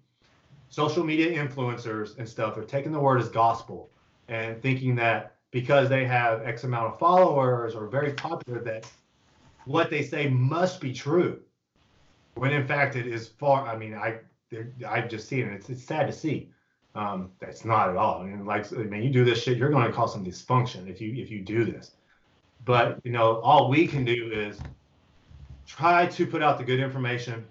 social 0.70 1.04
media 1.04 1.32
influencers 1.32 2.18
and 2.18 2.28
stuff. 2.28 2.56
They're 2.56 2.64
taking 2.64 2.92
the 2.92 3.00
word 3.00 3.22
as 3.22 3.30
gospel 3.30 3.90
and 4.28 4.62
thinking 4.62 4.96
that 4.96 5.36
because 5.52 5.90
they 5.90 6.06
have 6.06 6.42
X 6.46 6.64
amount 6.64 6.94
of 6.94 7.00
followers 7.00 7.76
or 7.76 7.88
very 7.88 8.14
popular, 8.14 8.60
that 8.62 8.90
what 9.66 9.90
they 9.90 10.04
say 10.04 10.30
must 10.30 10.82
be 10.82 10.94
true. 10.94 11.42
When 12.36 12.54
in 12.54 12.68
fact 12.68 12.96
it 12.96 13.08
is 13.08 13.28
far. 13.28 13.68
I 13.68 13.78
mean, 13.78 13.94
I 13.96 14.20
I've 14.88 15.10
just 15.10 15.28
seen 15.28 15.48
it. 15.48 15.54
It's, 15.54 15.70
it's 15.70 15.84
sad 15.84 16.08
to 16.08 16.14
see. 16.14 16.50
Um, 16.96 17.32
that's 17.40 17.66
not 17.66 17.90
at 17.90 17.96
all. 17.96 18.22
I 18.22 18.26
mean, 18.26 18.46
like, 18.46 18.72
I 18.74 18.78
mean, 18.78 19.04
you 19.04 19.12
do 19.12 19.24
this 19.24 19.44
shit, 19.44 19.58
you're 19.58 19.70
going 19.70 19.86
to 19.86 19.94
cause 19.94 20.14
some 20.14 20.26
dysfunction 20.26 20.90
if 20.90 21.00
you 21.00 21.14
if 21.22 21.30
you 21.30 21.42
do 21.42 21.64
this. 21.64 21.92
But 22.66 23.00
you 23.04 23.12
know, 23.12 23.40
all 23.42 23.70
we 23.70 23.88
can 23.88 24.04
do 24.04 24.32
is 24.32 24.60
try 25.68 26.08
to 26.08 26.26
put 26.26 26.42
out 26.42 26.58
the 26.58 26.64
good 26.64 26.80
information 26.80 27.46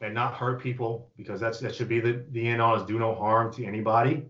and 0.00 0.14
not 0.14 0.34
hurt 0.34 0.60
people 0.60 1.08
because 1.16 1.40
that's 1.40 1.58
that 1.60 1.74
should 1.74 1.88
be 1.88 2.00
the 2.00 2.24
the 2.30 2.46
end 2.46 2.60
all 2.60 2.76
is 2.76 2.82
do 2.84 2.98
no 2.98 3.14
harm 3.14 3.52
to 3.54 3.64
anybody. 3.64 4.24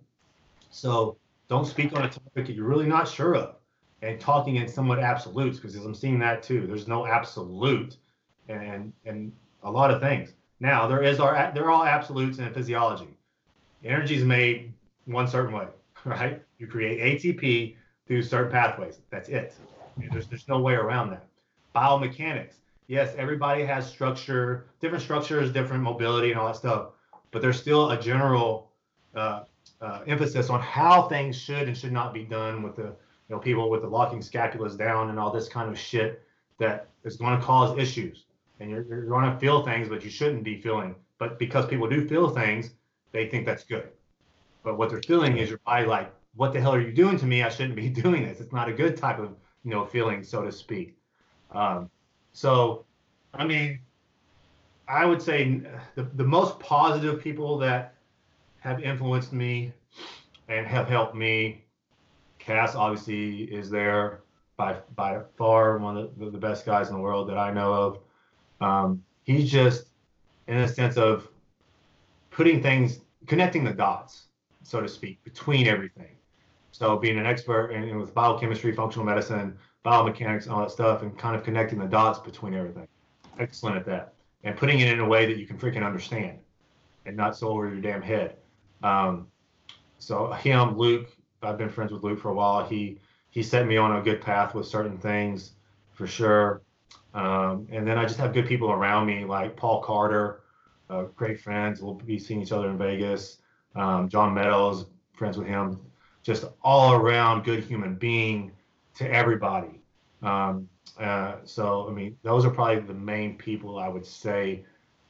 So 0.71 1.19
don't 1.53 1.67
speak 1.67 1.93
on 1.93 2.03
a 2.03 2.09
topic 2.09 2.47
that 2.47 2.55
you're 2.55 2.65
really 2.65 2.87
not 2.87 3.07
sure 3.07 3.35
of 3.35 3.57
and 4.01 4.19
talking 4.19 4.57
in 4.57 4.67
somewhat 4.67 4.99
absolutes 4.99 5.59
because 5.59 5.77
I'm 5.77 5.95
seeing 5.95 6.19
that 6.21 6.43
too. 6.43 6.67
There's 6.67 6.89
no 6.89 7.05
absolute 7.05 7.99
and 8.49 8.91
and 9.05 9.31
a 9.63 9.71
lot 9.71 9.91
of 9.91 10.01
things. 10.01 10.33
Now 10.61 10.87
there 10.87 11.03
is 11.03 11.21
our 11.21 11.53
they're 11.55 11.71
all 11.71 11.85
absolutes 11.85 12.39
in 12.39 12.51
physiology. 12.55 13.19
Energy 13.85 14.15
is 14.15 14.25
made 14.25 14.73
one 15.05 15.29
certain 15.29 15.55
way, 15.55 15.67
right? 16.07 16.43
You 16.57 16.67
create 16.67 17.21
ATP 17.21 17.77
through 18.07 18.23
certain 18.23 18.51
pathways. 18.51 19.01
That's 19.11 19.29
it. 19.29 19.55
There's 20.11 20.29
there's 20.29 20.49
no 20.49 20.59
way 20.59 20.73
around 20.73 21.11
that. 21.11 21.27
Biomechanics. 21.77 22.55
Yes, 22.87 23.15
everybody 23.19 23.63
has 23.67 23.87
structure, 23.87 24.69
different 24.81 25.05
structures, 25.05 25.53
different 25.53 25.83
mobility, 25.83 26.31
and 26.31 26.41
all 26.41 26.47
that 26.47 26.57
stuff. 26.57 26.93
But 27.31 27.43
there's 27.43 27.61
still 27.61 27.91
a 27.91 28.01
general 28.01 28.71
uh, 29.15 29.43
uh, 29.83 30.01
emphasis 30.07 30.49
on 30.51 30.61
how 30.61 31.09
things 31.09 31.37
should 31.37 31.69
and 31.69 31.77
should 31.77 31.93
not 31.93 32.15
be 32.15 32.25
done 32.25 32.63
with 32.63 32.77
the 32.77 32.85
you 32.85 33.31
know 33.31 33.39
people 33.39 33.71
with 33.71 33.83
the 33.83 33.89
locking 33.89 34.21
scapulas 34.21 34.77
down 34.77 35.11
and 35.11 35.19
all 35.19 35.33
this 35.33 35.49
kind 35.49 35.71
of 35.71 35.79
shit 35.79 36.23
that 36.59 36.89
is 37.05 37.17
going 37.17 37.39
to 37.39 37.45
cause 37.45 37.77
issues. 37.79 38.25
And 38.61 38.71
you're, 38.71 38.85
you're 38.85 39.07
going 39.07 39.31
to 39.31 39.39
feel 39.39 39.65
things 39.65 39.89
but 39.89 40.05
you 40.05 40.11
shouldn't 40.11 40.45
be 40.45 40.61
feeling. 40.61 40.95
But 41.19 41.39
because 41.39 41.67
people 41.67 41.89
do 41.89 42.07
feel 42.07 42.31
things 42.31 42.71
they 43.11 43.29
think 43.29 43.45
that's 43.45 43.65
good. 43.65 43.89
But 44.63 44.79
what 44.79 44.91
they're 44.91 45.03
feeling 45.03 45.39
is 45.39 45.49
your 45.49 45.59
body 45.67 45.87
like 45.87 46.13
what 46.35 46.53
the 46.53 46.61
hell 46.61 46.75
are 46.75 46.81
you 46.81 46.93
doing 46.93 47.19
to 47.19 47.27
me? 47.27 47.43
I 47.43 47.49
shouldn't 47.49 47.77
be 47.77 47.89
doing 48.05 48.25
this. 48.25 48.41
It's 48.41 48.53
not 48.53 48.69
a 48.69 48.73
good 48.73 48.97
type 48.97 49.19
of 49.19 49.35
you 49.65 49.71
know 49.71 49.85
feeling 49.85 50.23
so 50.23 50.43
to 50.43 50.53
speak. 50.53 50.97
Um, 51.51 51.91
so 52.33 52.85
i 53.35 53.45
mean 53.45 53.79
i 54.89 55.05
would 55.05 55.23
say 55.23 55.61
the, 55.95 56.03
the 56.15 56.25
most 56.25 56.59
positive 56.59 57.21
people 57.21 57.59
that 57.59 57.95
have 58.63 58.81
influenced 58.81 59.33
me 59.33 59.73
and 60.49 60.67
have 60.67 60.89
helped 60.89 61.17
me. 61.17 61.65
Cass 62.39 62.77
obviously 62.77 63.43
is 63.45 63.69
there 63.69 64.21
by 64.57 64.77
by 64.95 65.21
far 65.37 65.79
one 65.79 65.97
of 65.97 66.17
the, 66.17 66.31
the 66.31 66.39
best 66.39 66.65
guys 66.65 66.89
in 66.89 66.95
the 66.95 67.01
world 67.01 67.29
that 67.29 67.37
I 67.37 67.53
know 67.53 67.73
of. 67.73 67.99
Um, 68.61 69.03
he's 69.25 69.51
just 69.51 69.87
in 70.47 70.59
a 70.59 70.69
sense 70.69 70.97
of 70.97 71.29
putting 72.31 72.63
things, 72.63 73.01
connecting 73.27 73.65
the 73.65 73.73
dots, 73.73 74.27
so 74.63 74.81
to 74.81 74.89
speak, 74.89 75.23
between 75.25 75.67
everything. 75.67 76.15
So 76.71 76.97
being 76.97 77.19
an 77.19 77.27
expert 77.27 77.73
in, 77.73 77.83
in 77.83 77.99
with 77.99 78.15
biochemistry, 78.15 78.73
functional 78.73 79.05
medicine, 79.05 79.59
biomechanics, 79.85 80.45
and 80.45 80.53
all 80.53 80.61
that 80.61 80.71
stuff, 80.71 81.03
and 81.03 81.19
kind 81.19 81.35
of 81.35 81.43
connecting 81.43 81.81
the 81.81 81.87
dots 81.87 82.21
between 82.21 82.55
everything. 82.55 82.87
Excellent 83.41 83.77
at 83.77 83.87
that, 83.87 84.15
and 84.45 84.57
putting 84.57 84.79
it 84.79 84.89
in 84.89 85.01
a 85.01 85.09
way 85.09 85.27
that 85.27 85.37
you 85.37 85.49
can 85.49 85.59
freaking 85.59 85.85
understand, 85.85 86.39
and 87.07 87.17
not 87.17 87.37
so 87.37 87.49
over 87.49 87.69
your 87.69 87.81
damn 87.81 88.03
head. 88.03 88.37
Um, 88.83 89.29
so 89.99 90.33
him, 90.33 90.77
Luke, 90.77 91.09
I've 91.43 91.59
been 91.59 91.69
friends 91.69 91.93
with 91.93 92.03
Luke 92.03 92.21
for 92.21 92.31
a 92.31 92.35
while. 92.35 92.67
He 92.67 92.99
he 93.31 93.43
set 93.43 93.67
me 93.67 93.77
on 93.77 93.97
a 93.97 94.03
good 94.03 94.21
path 94.21 94.55
with 94.55 94.67
certain 94.67 94.99
things, 94.99 95.53
for 95.93 96.07
sure. 96.07 96.63
Um, 97.15 97.67
and 97.71 97.87
then 97.87 97.99
I 97.99 98.05
just 98.05 98.19
have 98.19 98.33
good 98.35 98.47
people 98.47 98.71
around 98.71 99.07
me, 99.07 99.25
like 99.25 99.57
Paul 99.57 99.81
Carter, 99.81 100.43
uh, 100.91 101.05
great 101.17 101.41
friends. 101.41 101.81
We'll 101.81 101.95
be 101.95 102.19
seeing 102.19 102.43
each 102.43 102.53
other 102.53 102.69
in 102.69 102.77
Vegas. 102.77 103.39
Um, 103.75 104.09
John 104.09 104.35
Meadows, 104.35 104.87
friends 105.15 105.39
with 105.39 105.47
him. 105.47 105.81
Just 106.23 106.45
all 106.63 106.93
around 106.95 107.45
good 107.45 107.65
human 107.65 107.95
being 107.95 108.53
to 108.97 109.11
everybody. 109.11 109.81
Um, 110.23 110.69
uh, 111.01 111.37
so 111.45 111.89
I 111.89 111.93
mean, 111.93 112.17
those 112.23 112.45
are 112.45 112.51
probably 112.51 112.81
the 112.81 112.95
main 112.95 113.37
people 113.39 113.79
I 113.79 113.89
would 113.89 114.07
say 114.07 114.65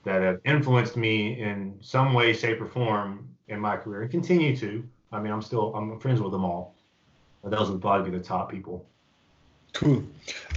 that 0.04 0.22
have 0.22 0.40
influenced 0.44 0.96
me 0.96 1.40
in 1.40 1.78
some 1.80 2.14
way, 2.14 2.32
shape, 2.32 2.60
or 2.60 2.66
form 2.66 3.31
in 3.52 3.60
my 3.60 3.76
career 3.76 4.02
and 4.02 4.10
continue 4.10 4.56
to. 4.56 4.84
I 5.12 5.20
mean, 5.20 5.32
I'm 5.32 5.42
still 5.42 5.74
I'm 5.74 5.98
friends 6.00 6.20
with 6.20 6.32
them 6.32 6.44
all. 6.44 6.74
But 7.42 7.50
those 7.50 7.70
would 7.70 7.80
probably 7.80 8.10
be 8.10 8.16
the 8.16 8.22
top 8.22 8.50
people. 8.50 8.86
Cool. 9.72 10.04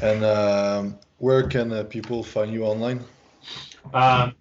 And 0.02 0.24
um, 0.24 1.00
where 1.18 1.48
can 1.48 1.72
uh, 1.72 1.84
people 1.84 2.24
find 2.24 2.52
you 2.52 2.64
online? 2.64 3.04
Um, 3.94 4.36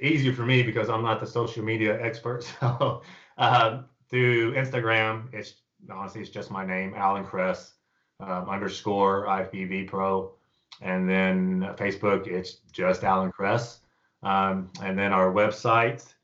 easier 0.00 0.32
for 0.32 0.44
me 0.44 0.62
because 0.62 0.88
I'm 0.88 1.02
not 1.02 1.20
the 1.20 1.26
social 1.26 1.64
media 1.64 2.00
expert. 2.02 2.44
So 2.60 3.02
uh, 3.38 3.82
through 4.08 4.54
Instagram, 4.54 5.32
it's 5.34 5.54
honestly 5.90 6.22
it's 6.22 6.30
just 6.30 6.50
my 6.50 6.64
name, 6.64 6.94
Alan 6.96 7.24
Kress 7.24 7.74
um, 8.20 8.48
underscore 8.48 9.26
IFBB 9.26 9.88
Pro, 9.88 10.32
and 10.80 11.08
then 11.08 11.60
Facebook 11.76 12.26
it's 12.26 12.60
just 12.72 13.04
Alan 13.04 13.30
Kress, 13.30 13.80
um, 14.22 14.70
and 14.82 14.98
then 14.98 15.12
our 15.12 15.30
website 15.30 16.14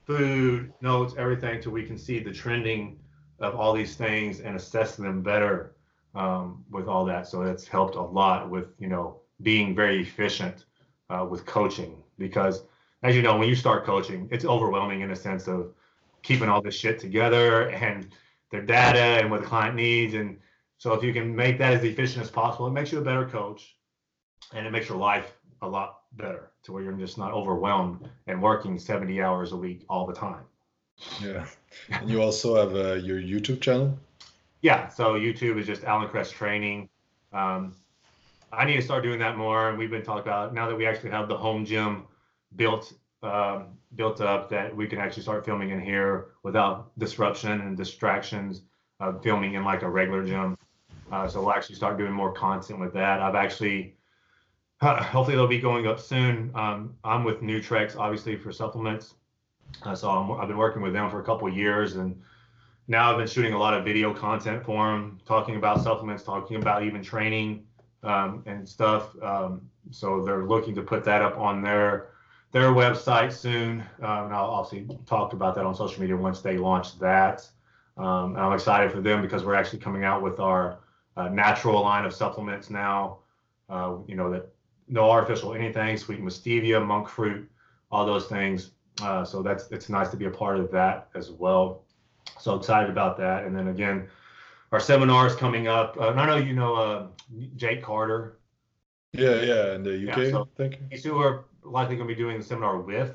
food 0.07 0.73
notes 0.81 1.15
everything 1.19 1.61
so 1.61 1.71
we 1.71 1.85
can 1.85 1.99
see 1.99 2.21
the 2.21 2.33
trending 2.33 2.99
of 3.41 3.55
all 3.57 3.73
these 3.73 3.97
things 3.97 4.41
and 4.41 4.55
assess 4.55 4.97
them 4.97 5.23
better 5.23 5.75
um, 6.15 6.65
with 6.71 6.87
all 6.87 7.05
that. 7.05 7.27
So 7.27 7.43
it's 7.43 7.67
helped 7.67 7.97
a 7.97 8.03
lot 8.03 8.49
with 8.51 8.69
you 8.79 8.89
know 8.89 9.21
being 9.43 9.75
very 9.75 10.01
efficient 10.01 10.67
uh, 11.11 11.27
with 11.29 11.45
coaching 11.45 12.04
because 12.19 12.63
as 13.03 13.15
you 13.15 13.23
know 13.23 13.37
when 13.37 13.49
you 13.49 13.55
start 13.55 13.85
coaching 13.85 14.29
it's 14.31 14.45
overwhelming 14.45 15.01
in 15.03 15.11
a 15.11 15.17
sense 15.17 15.47
of 15.49 15.73
keeping 16.25 16.49
all 16.49 16.61
this 16.61 16.75
shit 16.75 16.99
together 16.99 17.69
and 17.71 18.09
their 18.51 18.63
data 18.63 19.21
and 19.23 19.31
what 19.31 19.41
the 19.41 19.47
client 19.47 19.77
needs. 19.77 20.15
And 20.15 20.39
so 20.79 20.95
if 20.95 21.05
you 21.05 21.13
can 21.13 21.35
make 21.35 21.59
that 21.59 21.75
as 21.75 21.85
efficient 21.85 22.25
as 22.25 22.31
possible 22.31 22.67
it 22.67 22.73
makes 22.73 22.91
you 22.91 22.99
a 22.99 23.03
better 23.03 23.29
coach 23.29 23.77
and 24.53 24.67
it 24.67 24.71
makes 24.71 24.89
your 24.89 24.99
life 24.99 25.37
a 25.63 25.69
lot 25.69 26.01
better 26.13 26.51
to 26.63 26.73
where 26.73 26.83
you're 26.83 26.93
just 26.93 27.19
not 27.19 27.33
overwhelmed 27.33 28.09
and 28.27 28.43
working 28.43 28.79
70 28.79 29.21
hours 29.21 29.53
a 29.53 29.57
week 29.57 29.85
all 29.89 30.07
the 30.07 30.13
time. 30.13 30.45
Yeah. 31.23 31.47
And 31.91 32.09
you 32.09 32.23
also 32.23 32.55
have 32.57 32.75
uh, 32.75 32.95
your 32.95 33.19
youtube 33.19 33.61
channel? 33.61 33.99
Yeah. 34.63 34.89
So 34.89 35.15
youtube 35.15 35.59
is 35.59 35.67
just 35.67 35.85
alan 35.85 36.09
kress 36.09 36.31
training. 36.31 36.89
Um, 37.33 37.75
I 38.57 38.65
need 38.65 38.77
to 38.77 38.83
start 38.83 39.03
doing 39.03 39.19
that 39.21 39.37
more. 39.37 39.71
And 39.71 39.79
we've 39.79 39.91
been 39.91 40.03
talking 40.03 40.23
about 40.23 40.55
now 40.55 40.69
that 40.69 40.77
we 40.77 40.87
actually 40.87 41.11
have 41.11 41.29
the 41.29 41.37
home 41.37 41.65
gym 41.65 42.05
built 42.57 42.93
um, 43.23 43.69
built 43.97 44.21
up 44.21 44.51
that 44.51 44.75
we 44.75 44.87
can 44.87 44.99
actually 44.99 45.23
start 45.23 45.45
filming 45.45 45.71
in 45.71 45.81
here 45.81 46.33
without 46.43 46.97
disruption 46.99 47.61
and 47.61 47.77
distractions 47.77 48.63
of 49.01 49.23
filming 49.23 49.55
in 49.55 49.65
like 49.65 49.83
a 49.83 49.89
regular 49.89 50.25
gym. 50.25 50.59
Uh, 51.11 51.29
so 51.29 51.41
we'll 51.41 51.53
actually 51.53 51.77
start 51.77 51.97
doing 51.97 52.13
more 52.13 52.33
content 52.33 52.81
with 52.81 52.93
that. 52.93 53.21
I've 53.21 53.35
actually, 53.35 53.97
uh, 54.81 55.03
hopefully 55.03 55.37
they'll 55.37 55.47
be 55.47 55.61
going 55.61 55.87
up 55.87 56.01
soon. 56.01 56.51
Um, 56.55 56.97
I'm 57.05 57.25
with 57.25 57.41
Nutrex, 57.41 57.97
obviously 57.97 58.37
for 58.37 58.53
supplements. 58.53 59.15
Uh, 59.83 59.95
so 59.95 60.09
i 60.11 60.41
have 60.41 60.49
been 60.49 60.59
working 60.59 60.83
with 60.83 60.93
them 60.93 61.11
for 61.11 61.21
a 61.21 61.25
couple 61.25 61.49
years, 61.49 61.97
and 61.97 62.21
now 62.87 63.11
I've 63.11 63.19
been 63.19 63.27
shooting 63.27 63.55
a 63.55 63.59
lot 63.59 63.75
of 63.75 63.85
video 63.85 64.13
content 64.13 64.65
for 64.65 64.91
them, 64.91 65.19
talking 65.27 65.57
about 65.57 65.83
supplements, 65.83 66.23
talking 66.23 66.57
about 66.57 66.85
even 66.85 67.03
training 67.03 67.65
um, 68.05 68.43
and 68.47 68.69
stuff. 68.69 69.11
Um, 69.23 69.63
so 69.91 70.25
they're 70.25 70.45
looking 70.45 70.75
to 70.77 70.83
put 70.83 71.05
that 71.05 71.23
up 71.23 71.39
on 71.39 71.63
their 71.63 72.11
their 72.53 72.71
website 72.71 73.33
soon, 73.33 73.81
um, 74.01 74.27
and 74.27 74.35
I'll 74.35 74.51
obviously 74.51 74.97
talk 75.07 75.33
about 75.33 75.57
that 75.57 75.67
on 75.67 75.75
social 75.75 76.01
media 76.01 76.17
once 76.17 76.41
they 76.41 76.57
launch 76.57 76.99
that. 77.01 77.49
Um, 77.97 78.37
and 78.37 78.39
I'm 78.39 78.53
excited 78.53 78.93
for 78.93 79.01
them 79.01 79.23
because 79.23 79.45
we're 79.45 79.57
actually 79.57 79.81
coming 79.81 80.05
out 80.05 80.23
with 80.23 80.39
our 80.39 80.79
uh, 81.17 81.29
natural 81.29 81.83
line 81.83 82.05
of 82.05 82.15
supplements 82.15 82.71
now. 82.71 83.19
Uh, 83.69 83.97
you 84.07 84.15
know 84.15 84.31
that 84.31 84.49
no 84.89 85.11
artificial 85.11 85.55
anything, 85.55 85.97
sweetened 85.97 86.25
with 86.25 86.35
stevia, 86.35 86.85
monk 86.85 87.09
fruit, 87.09 87.51
all 87.91 88.05
those 88.07 88.27
things. 88.27 88.73
Uh, 89.03 89.25
so 89.25 89.43
that's 89.43 89.71
it's 89.71 89.89
nice 89.89 90.09
to 90.09 90.17
be 90.17 90.27
a 90.27 90.31
part 90.31 90.59
of 90.59 90.71
that 90.71 91.09
as 91.15 91.31
well. 91.31 91.85
So 92.39 92.55
excited 92.55 92.91
about 92.91 93.17
that. 93.19 93.45
And 93.45 93.57
then 93.57 93.69
again, 93.69 94.09
our 94.73 94.81
seminars 94.81 95.35
coming 95.35 95.69
up. 95.69 95.97
Uh, 95.99 96.11
I 96.11 96.27
know 96.27 96.37
you 96.37 96.55
know 96.55 96.75
uh, 96.75 97.07
Jake 97.57 97.83
Carter. 97.83 98.39
Yeah, 99.13 99.43
yeah, 99.43 99.75
in 99.75 99.85
the 99.85 100.11
UK. 100.11 100.17
Yeah, 100.17 100.31
so 100.31 100.49
thank 100.57 100.73
you. 100.73 100.79
These 100.91 101.03
two 101.05 101.19
are 101.19 101.45
likely 101.63 101.97
going 101.97 102.09
to 102.09 102.15
be 102.15 102.21
doing 102.21 102.39
the 102.39 102.45
seminar 102.45 102.79
with 102.81 103.15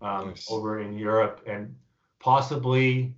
um, 0.00 0.28
nice. 0.28 0.50
over 0.50 0.80
in 0.80 0.98
Europe 0.98 1.42
and 1.46 1.74
possibly, 2.18 3.14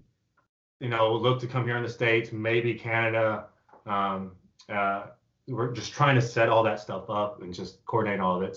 you 0.81 0.89
know, 0.89 1.15
look 1.15 1.41
to 1.41 1.47
come 1.47 1.65
here 1.65 1.77
in 1.77 1.83
the 1.83 1.89
States, 1.89 2.33
maybe 2.33 2.75
Canada. 2.75 3.47
Um, 3.87 4.33
uh, 4.69 5.07
we're 5.49 5.73
just 5.73 5.93
trying 5.93 6.15
to 6.15 6.23
set 6.23 6.49
all 6.49 6.63
that 6.63 6.81
stuff 6.81 7.09
up 7.09 7.43
and 7.43 7.53
just 7.53 7.85
coordinate 7.85 8.21
all 8.21 8.37
of 8.37 8.43
it. 8.43 8.57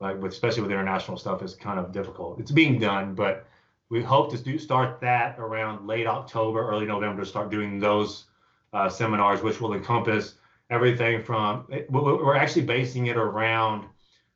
Like 0.00 0.20
with, 0.20 0.32
especially 0.32 0.62
with 0.62 0.72
international 0.72 1.16
stuff, 1.16 1.42
is 1.42 1.54
kind 1.54 1.78
of 1.78 1.92
difficult. 1.92 2.40
It's 2.40 2.50
being 2.50 2.78
done, 2.78 3.14
but 3.14 3.46
we 3.88 4.02
hope 4.02 4.30
to 4.32 4.38
do 4.38 4.58
start 4.58 5.00
that 5.00 5.38
around 5.38 5.86
late 5.86 6.06
October, 6.06 6.68
early 6.68 6.86
November 6.86 7.22
to 7.22 7.28
start 7.28 7.50
doing 7.50 7.78
those 7.78 8.24
uh, 8.72 8.88
seminars, 8.88 9.42
which 9.42 9.60
will 9.60 9.74
encompass 9.74 10.34
everything 10.70 11.22
from. 11.22 11.66
We're 11.88 12.36
actually 12.36 12.62
basing 12.62 13.06
it 13.06 13.16
around 13.16 13.86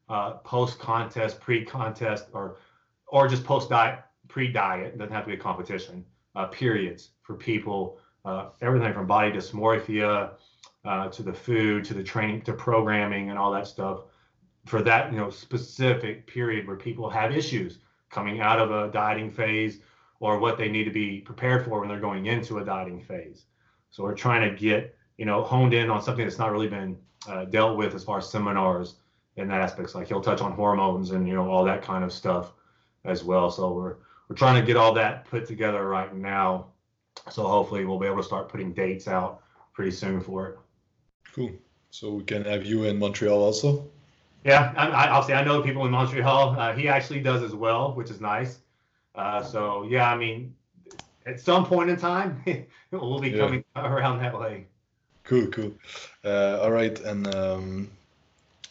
uh, 0.08 0.32
post 0.44 0.78
contest, 0.78 1.40
pre 1.40 1.64
contest, 1.64 2.26
or 2.32 2.56
or 3.08 3.28
just 3.28 3.44
post 3.44 3.70
diet, 3.70 4.00
pre 4.28 4.52
diet. 4.52 4.94
It 4.94 4.98
doesn't 4.98 5.12
have 5.12 5.24
to 5.24 5.28
be 5.28 5.34
a 5.34 5.38
competition. 5.40 6.04
Uh, 6.34 6.46
periods 6.46 7.10
for 7.22 7.34
people, 7.34 7.98
uh, 8.26 8.50
everything 8.60 8.92
from 8.92 9.06
body 9.06 9.32
dysmorphia 9.32 10.32
uh, 10.84 11.08
to 11.08 11.22
the 11.22 11.32
food 11.32 11.84
to 11.84 11.94
the 11.94 12.02
training 12.02 12.42
to 12.42 12.52
programming 12.52 13.30
and 13.30 13.38
all 13.38 13.50
that 13.52 13.66
stuff. 13.66 14.00
For 14.66 14.82
that, 14.82 15.12
you 15.12 15.18
know, 15.18 15.30
specific 15.30 16.26
period 16.26 16.66
where 16.66 16.76
people 16.76 17.08
have 17.08 17.34
issues 17.34 17.78
coming 18.10 18.40
out 18.40 18.58
of 18.58 18.70
a 18.70 18.90
dieting 18.92 19.30
phase 19.30 19.80
or 20.20 20.38
what 20.38 20.58
they 20.58 20.68
need 20.68 20.84
to 20.84 20.90
be 20.90 21.20
prepared 21.20 21.64
for 21.64 21.80
when 21.80 21.88
they're 21.88 22.00
going 22.00 22.26
into 22.26 22.58
a 22.58 22.64
dieting 22.64 23.00
phase. 23.00 23.46
So 23.96 24.02
we're 24.02 24.14
trying 24.14 24.46
to 24.46 24.54
get 24.54 24.94
you 25.16 25.24
know 25.24 25.42
honed 25.42 25.72
in 25.72 25.88
on 25.88 26.02
something 26.02 26.26
that's 26.26 26.38
not 26.38 26.52
really 26.52 26.68
been 26.68 26.98
uh, 27.26 27.46
dealt 27.46 27.78
with 27.78 27.94
as 27.94 28.04
far 28.04 28.18
as 28.18 28.28
seminars 28.28 28.96
in 29.36 29.48
that 29.48 29.62
aspects. 29.62 29.94
Like 29.94 30.06
he'll 30.06 30.20
touch 30.20 30.42
on 30.42 30.52
hormones 30.52 31.12
and 31.12 31.26
you 31.26 31.34
know 31.34 31.48
all 31.50 31.64
that 31.64 31.80
kind 31.80 32.04
of 32.04 32.12
stuff 32.12 32.52
as 33.06 33.24
well. 33.24 33.50
So 33.50 33.72
we're 33.72 33.96
we're 34.28 34.36
trying 34.36 34.60
to 34.60 34.66
get 34.66 34.76
all 34.76 34.92
that 34.92 35.24
put 35.24 35.46
together 35.46 35.88
right 35.88 36.14
now. 36.14 36.66
So 37.30 37.46
hopefully 37.46 37.86
we'll 37.86 37.98
be 37.98 38.06
able 38.06 38.18
to 38.18 38.22
start 38.22 38.50
putting 38.50 38.74
dates 38.74 39.08
out 39.08 39.40
pretty 39.72 39.92
soon 39.92 40.20
for 40.20 40.48
it. 40.48 40.58
Cool. 41.32 41.52
So 41.88 42.12
we 42.12 42.24
can 42.24 42.44
have 42.44 42.66
you 42.66 42.84
in 42.84 42.98
Montreal 42.98 43.42
also. 43.42 43.88
Yeah, 44.44 44.74
I, 44.76 44.88
I, 44.88 45.08
obviously 45.08 45.36
I 45.36 45.42
know 45.42 45.62
people 45.62 45.86
in 45.86 45.90
Montreal. 45.90 46.50
Uh, 46.60 46.74
he 46.74 46.86
actually 46.86 47.20
does 47.20 47.42
as 47.42 47.54
well, 47.54 47.94
which 47.94 48.10
is 48.10 48.20
nice. 48.20 48.58
Uh, 49.14 49.42
so 49.42 49.84
yeah, 49.88 50.12
I 50.12 50.18
mean, 50.18 50.54
at 51.26 51.40
some 51.40 51.66
point 51.66 51.90
in 51.90 51.96
time, 51.96 52.42
we'll 52.90 53.20
be 53.20 53.30
yeah. 53.30 53.38
coming 53.38 53.64
around 53.76 54.20
that 54.20 54.38
way. 54.38 54.66
Cool, 55.24 55.48
cool. 55.48 55.72
Uh, 56.24 56.60
all 56.62 56.70
right, 56.70 56.98
and 57.00 57.34
um, 57.34 57.90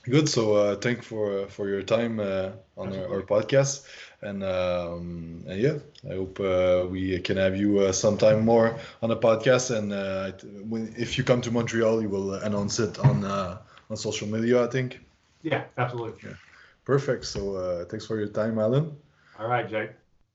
good. 0.03 0.29
So 0.29 0.55
uh, 0.55 0.75
thank 0.77 1.03
for 1.03 1.41
uh, 1.41 1.47
for 1.47 1.67
your 1.67 1.83
time 1.83 2.19
uh, 2.19 2.51
on 2.77 2.95
our, 2.95 3.15
our, 3.15 3.21
podcast, 3.21 3.85
and 4.21 4.41
um, 4.41 5.43
and 5.47 5.59
yeah, 5.59 5.77
I 6.09 6.15
hope 6.15 6.39
uh, 6.39 6.85
we 6.89 7.19
can 7.19 7.35
have 7.35 7.57
you 7.57 7.79
uh, 7.79 7.91
sometime 7.91 8.45
more 8.45 8.79
on 9.01 9.09
the 9.09 9.17
podcast. 9.17 9.75
And 9.75 9.91
uh, 9.91 10.31
when, 10.63 10.93
if 10.97 11.17
you 11.17 11.25
come 11.25 11.41
to 11.41 11.51
Montreal, 11.51 12.01
you 12.01 12.07
will 12.07 12.35
announce 12.35 12.79
it 12.79 12.99
on 12.99 13.25
uh, 13.25 13.57
on 13.89 13.97
social 13.97 14.29
media. 14.29 14.63
I 14.63 14.67
think. 14.67 15.01
Yeah, 15.41 15.65
absolutely. 15.77 16.29
Yeah. 16.29 16.35
Perfect. 16.85 17.25
So 17.25 17.55
uh, 17.55 17.85
thanks 17.85 18.05
for 18.05 18.17
your 18.17 18.29
time, 18.29 18.59
Alan. 18.59 18.95
All 19.37 19.47
right, 19.47 19.69
Jake. 19.69 19.91